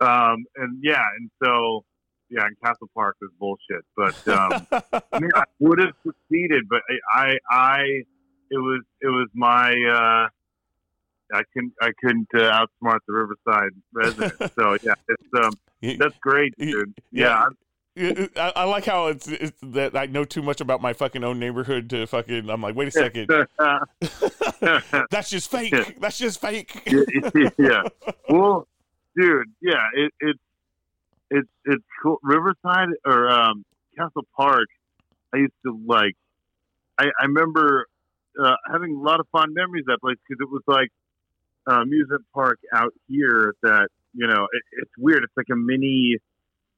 Um, 0.00 0.44
and 0.56 0.78
yeah, 0.82 1.02
and 1.18 1.30
so 1.42 1.84
yeah, 2.30 2.44
and 2.46 2.56
Castle 2.62 2.88
Park 2.94 3.16
was 3.20 3.30
bullshit. 3.38 3.84
But 3.96 4.28
um, 4.28 4.66
I 5.12 5.20
mean, 5.20 5.30
I 5.34 5.44
would 5.60 5.78
have 5.80 5.94
succeeded, 6.04 6.64
but 6.68 6.82
I, 7.14 7.20
I, 7.20 7.34
I, 7.50 7.80
it 8.50 8.58
was, 8.58 8.82
it 9.00 9.08
was 9.08 9.28
my, 9.34 9.70
uh, 9.70 10.28
I 11.36 11.42
couldn't, 11.52 11.72
I 11.80 11.90
couldn't 12.02 12.28
uh, 12.34 12.64
outsmart 12.66 12.98
the 13.06 13.12
Riverside 13.12 13.72
residents. 13.92 14.54
so 14.58 14.76
yeah, 14.82 14.94
it's 15.08 15.44
um, 15.44 15.52
that's 15.98 16.18
great, 16.20 16.54
dude. 16.58 16.94
Yeah, 17.12 17.24
Yeah, 17.26 17.48
I, 17.98 18.52
I 18.56 18.64
like 18.64 18.84
how 18.84 19.06
it's, 19.08 19.26
it's 19.26 19.58
that 19.62 19.96
I 19.96 20.06
know 20.06 20.24
too 20.24 20.42
much 20.42 20.60
about 20.60 20.80
my 20.80 20.92
fucking 20.92 21.24
own 21.24 21.38
neighborhood 21.38 21.90
to 21.90 22.06
fucking. 22.06 22.48
I'm 22.48 22.62
like, 22.62 22.74
wait 22.74 22.88
a 22.88 22.90
second, 22.90 23.28
that's 25.10 25.30
just 25.30 25.50
fake. 25.50 25.98
That's 26.00 26.18
just 26.18 26.40
fake. 26.40 26.82
yeah. 27.58 27.82
Well, 28.28 28.68
dude, 29.16 29.48
yeah, 29.60 29.84
it, 29.94 30.12
it's 30.20 30.38
it's 31.30 31.48
it's 31.64 31.84
cool. 32.02 32.18
Riverside 32.22 32.88
or 33.04 33.28
um, 33.28 33.64
Castle 33.96 34.26
Park. 34.36 34.66
I 35.34 35.38
used 35.38 35.52
to 35.66 35.78
like. 35.86 36.14
I, 36.98 37.06
I 37.20 37.26
remember 37.26 37.86
uh, 38.42 38.54
having 38.70 38.96
a 38.96 39.00
lot 39.00 39.20
of 39.20 39.26
fond 39.30 39.54
memories 39.54 39.84
of 39.88 39.94
that 39.94 40.00
place 40.00 40.16
because 40.28 40.40
it 40.40 40.50
was 40.50 40.62
like 40.66 40.88
uh, 41.70 41.82
amusement 41.82 42.24
park 42.32 42.58
out 42.72 42.92
here. 43.08 43.54
That 43.62 43.88
you 44.14 44.26
know, 44.26 44.46
it, 44.52 44.62
it's 44.72 44.92
weird. 44.96 45.22
It's 45.24 45.36
like 45.36 45.46
a 45.52 45.56
mini 45.56 46.18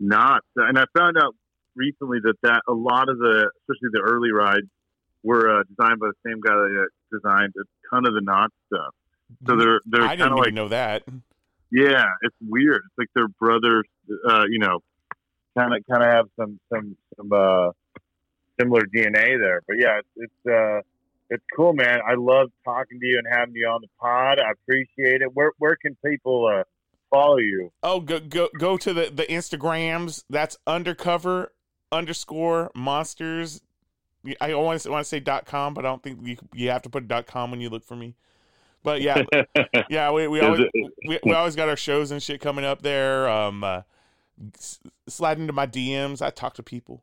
Knott, 0.00 0.42
and 0.56 0.78
I 0.78 0.84
found 0.96 1.16
out 1.16 1.36
recently 1.76 2.18
that 2.24 2.34
that 2.42 2.62
a 2.68 2.72
lot 2.72 3.08
of 3.08 3.18
the, 3.18 3.50
especially 3.60 3.90
the 3.92 4.00
early 4.00 4.32
rides, 4.32 4.66
were 5.22 5.60
uh, 5.60 5.62
designed 5.64 6.00
by 6.00 6.08
the 6.08 6.28
same 6.30 6.40
guy 6.40 6.54
that 6.54 6.88
designed 7.12 7.52
a 7.56 7.94
ton 7.94 8.06
of 8.06 8.14
the 8.14 8.22
Knott 8.22 8.50
stuff. 8.66 8.94
So 9.46 9.56
they're 9.56 9.80
they're 9.86 10.02
I 10.02 10.16
kind 10.16 10.18
didn't 10.18 10.32
of 10.32 10.38
even 10.38 10.44
like 10.44 10.54
know 10.54 10.68
that. 10.68 11.02
yeah, 11.70 12.04
it's 12.22 12.36
weird. 12.40 12.82
It's 12.86 12.98
like 12.98 13.08
their 13.14 13.28
brothers, 13.28 13.84
uh, 14.28 14.44
you 14.48 14.58
know, 14.58 14.80
kind 15.56 15.74
of 15.74 15.84
kind 15.88 16.02
of 16.02 16.10
have 16.10 16.26
some 16.38 16.58
some 16.72 16.96
some 17.16 17.32
uh, 17.32 17.70
similar 18.58 18.82
DNA 18.82 19.38
there. 19.38 19.62
But 19.66 19.76
yeah, 19.78 19.98
it's 19.98 20.08
it's, 20.16 20.52
uh, 20.52 20.80
it's 21.28 21.44
cool, 21.54 21.74
man. 21.74 22.00
I 22.06 22.14
love 22.14 22.50
talking 22.64 22.98
to 22.98 23.06
you 23.06 23.18
and 23.18 23.26
having 23.30 23.54
you 23.54 23.68
on 23.68 23.82
the 23.82 23.88
pod. 24.00 24.40
I 24.40 24.50
appreciate 24.52 25.22
it. 25.22 25.30
Where 25.34 25.52
where 25.58 25.76
can 25.76 25.96
people 26.04 26.46
uh, 26.46 26.64
follow 27.10 27.38
you? 27.38 27.72
Oh, 27.82 28.00
go 28.00 28.20
go 28.20 28.48
go 28.58 28.76
to 28.76 28.92
the 28.92 29.10
the 29.14 29.24
Instagrams. 29.24 30.24
That's 30.30 30.56
undercover 30.66 31.52
underscore 31.92 32.70
monsters. 32.74 33.60
I 34.40 34.52
always 34.52 34.86
want 34.86 35.04
to 35.04 35.08
say 35.08 35.20
dot 35.20 35.46
com, 35.46 35.74
but 35.74 35.84
I 35.84 35.88
don't 35.88 36.02
think 36.02 36.26
you 36.26 36.36
you 36.52 36.70
have 36.70 36.82
to 36.82 36.90
put 36.90 37.08
dot 37.08 37.26
com 37.26 37.50
when 37.50 37.60
you 37.60 37.70
look 37.70 37.84
for 37.84 37.96
me. 37.96 38.14
But 38.82 39.02
yeah, 39.02 39.22
yeah, 39.90 40.10
we, 40.10 40.26
we 40.28 40.40
always 40.40 40.62
we, 41.06 41.18
we 41.24 41.32
always 41.32 41.56
got 41.56 41.68
our 41.68 41.76
shows 41.76 42.10
and 42.10 42.22
shit 42.22 42.40
coming 42.40 42.64
up 42.64 42.82
there. 42.82 43.28
Um, 43.28 43.62
uh, 43.62 43.82
s- 44.54 44.80
slide 45.06 45.38
into 45.38 45.52
my 45.52 45.66
DMs. 45.66 46.22
I 46.22 46.30
talk 46.30 46.54
to 46.54 46.62
people. 46.62 47.02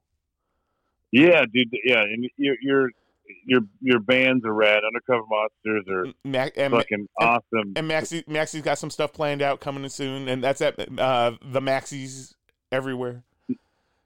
Yeah, 1.11 1.43
dude. 1.51 1.69
Yeah, 1.83 2.01
and 2.01 2.29
your 2.37 2.55
your 2.61 2.91
your 3.45 3.61
your 3.81 3.99
bands 3.99 4.45
are 4.45 4.53
rad. 4.53 4.83
Undercover 4.85 5.23
Monsters 5.29 5.85
are 5.89 6.05
Ma- 6.23 6.49
and, 6.55 6.73
fucking 6.73 7.07
awesome. 7.19 7.73
and 7.75 7.87
Maxie 7.87 8.23
Maxie's 8.27 8.61
got 8.61 8.77
some 8.77 8.89
stuff 8.89 9.13
planned 9.13 9.41
out 9.41 9.59
coming 9.59 9.87
soon, 9.89 10.27
and 10.27 10.43
that's 10.43 10.61
at 10.61 10.79
uh, 10.99 11.31
the 11.41 11.61
Maxies 11.61 12.33
everywhere. 12.71 13.23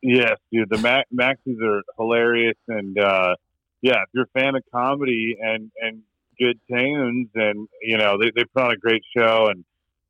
Yes, 0.02 0.38
dude. 0.52 0.70
The 0.70 0.78
Ma- 0.78 1.04
Maxis 1.14 1.62
are 1.64 1.82
hilarious, 1.98 2.58
and 2.68 2.98
uh, 2.98 3.36
yeah, 3.82 4.02
if 4.04 4.10
you're 4.14 4.28
a 4.34 4.40
fan 4.40 4.56
of 4.56 4.64
comedy 4.74 5.38
and 5.40 5.72
and 5.82 6.02
good 6.40 6.60
tunes, 6.70 7.30
and 7.36 7.68
you 7.82 7.98
know 7.98 8.18
they 8.20 8.32
they 8.36 8.44
put 8.46 8.64
on 8.64 8.72
a 8.72 8.78
great 8.78 9.04
show, 9.16 9.50
and 9.50 9.64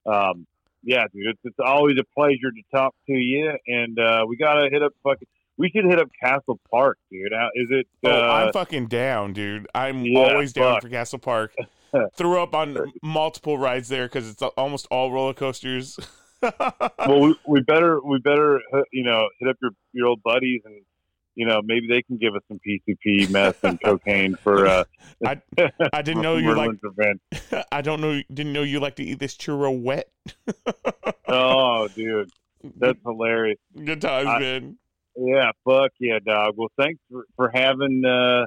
um, 0.05 0.45
yeah, 0.83 1.03
dude, 1.13 1.27
it's 1.27 1.39
it's 1.43 1.59
always 1.59 1.97
a 1.99 2.05
pleasure 2.17 2.51
to 2.51 2.61
talk 2.73 2.95
to 3.07 3.13
you. 3.13 3.51
And 3.67 3.99
uh, 3.99 4.25
we 4.27 4.37
gotta 4.37 4.69
hit 4.71 4.81
up 4.81 4.93
fucking. 5.03 5.27
We 5.61 5.69
should 5.69 5.85
hit 5.85 5.99
up 5.99 6.09
Castle 6.19 6.59
Park, 6.71 6.97
dude. 7.11 7.31
Uh, 7.31 7.49
Is 7.53 7.67
it? 7.69 7.87
Oh, 8.03 8.09
Uh, 8.09 8.33
I'm 8.47 8.51
fucking 8.51 8.87
down, 8.87 9.33
dude. 9.33 9.67
I'm 9.75 10.03
yeah, 10.03 10.17
always 10.19 10.53
down 10.53 10.73
fuck. 10.73 10.81
for 10.81 10.89
Castle 10.89 11.19
Park. 11.19 11.53
Threw 12.15 12.41
up 12.41 12.55
on 12.55 12.91
multiple 13.03 13.59
rides 13.59 13.87
there 13.87 14.07
because 14.07 14.27
it's 14.27 14.41
almost 14.41 14.87
all 14.89 15.11
roller 15.11 15.35
coasters. 15.35 15.99
well, 16.41 17.19
we, 17.21 17.35
we 17.47 17.61
better 17.61 18.01
we 18.03 18.17
better 18.17 18.59
uh, 18.73 18.81
you 18.91 19.03
know 19.03 19.27
hit 19.39 19.49
up 19.49 19.57
your 19.61 19.71
your 19.93 20.07
old 20.07 20.23
buddies 20.23 20.61
and 20.65 20.81
you 21.35 21.45
know, 21.45 21.61
maybe 21.63 21.87
they 21.87 22.01
can 22.01 22.17
give 22.17 22.35
us 22.35 22.41
some 22.47 22.59
PCP, 22.67 23.29
meth, 23.29 23.63
and 23.63 23.79
cocaine 23.83 24.35
for. 24.35 24.65
Uh, 24.67 24.83
I 25.25 25.41
I 25.93 26.01
didn't 26.01 26.23
know 26.23 26.37
you 26.37 26.55
like. 26.55 26.71
event. 26.83 27.21
I 27.71 27.81
don't 27.81 28.01
know. 28.01 28.19
Didn't 28.33 28.53
know 28.53 28.63
you 28.63 28.79
like 28.79 28.95
to 28.97 29.03
eat 29.03 29.19
this 29.19 29.37
churro 29.37 29.79
wet. 29.79 30.11
Oh, 31.27 31.87
dude, 31.87 32.31
that's 32.77 32.99
hilarious. 33.05 33.59
Good 33.85 34.01
times, 34.01 34.27
I- 34.27 34.39
man. 34.39 34.77
Yeah, 35.15 35.51
fuck 35.65 35.91
yeah, 35.99 36.19
dog. 36.25 36.55
Well, 36.57 36.71
thanks 36.79 36.99
for, 37.11 37.25
for 37.35 37.49
having 37.53 38.03
uh, 38.05 38.45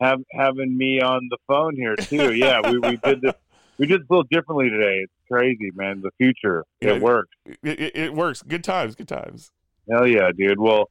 have 0.00 0.20
having 0.32 0.76
me 0.76 1.00
on 1.00 1.28
the 1.30 1.38
phone 1.46 1.74
here 1.74 1.96
too. 1.96 2.34
Yeah, 2.34 2.60
we, 2.70 2.78
we 2.78 2.96
did 2.96 3.20
this. 3.20 3.34
We 3.78 3.86
did 3.86 4.00
this 4.02 4.06
a 4.10 4.12
little 4.12 4.26
differently 4.30 4.70
today. 4.70 5.00
It's 5.04 5.12
crazy, 5.30 5.70
man. 5.74 6.00
The 6.00 6.10
future, 6.18 6.64
Yeah. 6.80 6.94
it 6.94 7.02
works. 7.02 7.30
It, 7.46 7.58
it, 7.80 7.96
it 7.96 8.14
works. 8.14 8.42
Good 8.42 8.64
times. 8.64 8.94
Good 8.94 9.08
times. 9.08 9.50
Hell 9.90 10.06
yeah, 10.06 10.30
dude. 10.36 10.58
Well, 10.58 10.90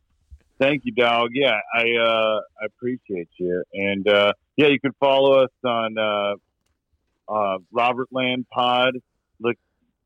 thank 0.60 0.84
you, 0.86 0.94
dog. 0.94 1.30
Yeah, 1.34 1.58
I 1.74 1.84
uh, 2.00 2.40
I 2.62 2.66
appreciate 2.66 3.30
you, 3.38 3.64
and 3.74 4.08
uh, 4.08 4.34
yeah, 4.58 4.68
you 4.68 4.80
can 4.80 4.94
follow 5.00 5.44
us 5.44 5.52
on 5.66 5.98
uh, 5.98 6.34
uh, 7.32 7.58
Robert 7.72 8.08
Land 8.12 8.46
Pod. 8.52 8.96
Look 9.40 9.56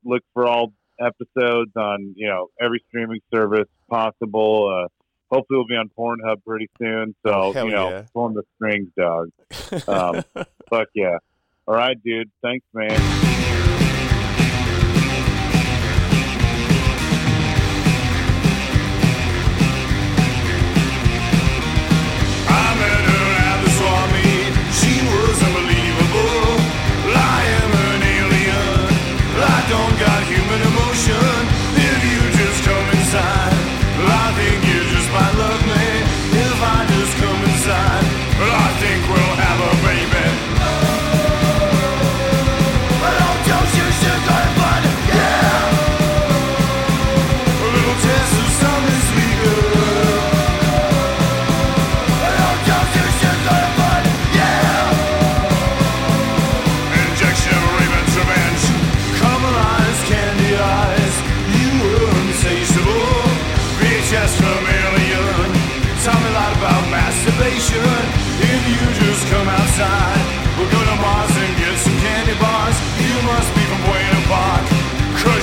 look 0.04 0.24
for 0.34 0.46
all 0.48 0.74
episodes 1.02 1.72
on 1.76 2.14
you 2.16 2.28
know 2.28 2.48
every 2.62 2.84
streaming 2.88 3.20
service 3.34 3.68
possible. 3.90 4.70
Uh, 4.86 4.88
hopefully, 5.36 5.58
we'll 5.58 5.68
be 5.68 5.76
on 5.76 5.90
Pornhub 5.98 6.44
pretty 6.46 6.70
soon. 6.80 7.16
So 7.26 7.54
Oh, 7.56 7.66
you 7.66 7.72
know, 7.72 7.90
yeah. 7.90 8.04
pulling 8.14 8.36
the 8.36 8.44
strings, 8.56 8.90
dog. 8.98 9.30
Um, 9.88 10.24
Fuck 10.70 10.88
yeah. 10.96 11.18
All 11.68 11.76
right, 11.76 11.98
dude. 12.04 12.30
Thanks, 12.42 12.66
man. 12.74 13.70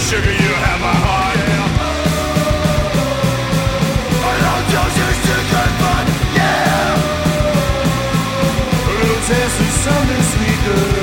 Sugar, 0.08 0.32
you 0.32 0.52
have 0.64 0.80
my 0.80 0.96
heart. 1.04 1.36
Yeah. 1.36 1.84
I 4.24 4.34
don't. 4.42 4.66
Yeah. 6.38 6.96
Taste 9.28 9.60
of 9.60 9.72
something 9.84 10.22
sweet, 10.32 10.97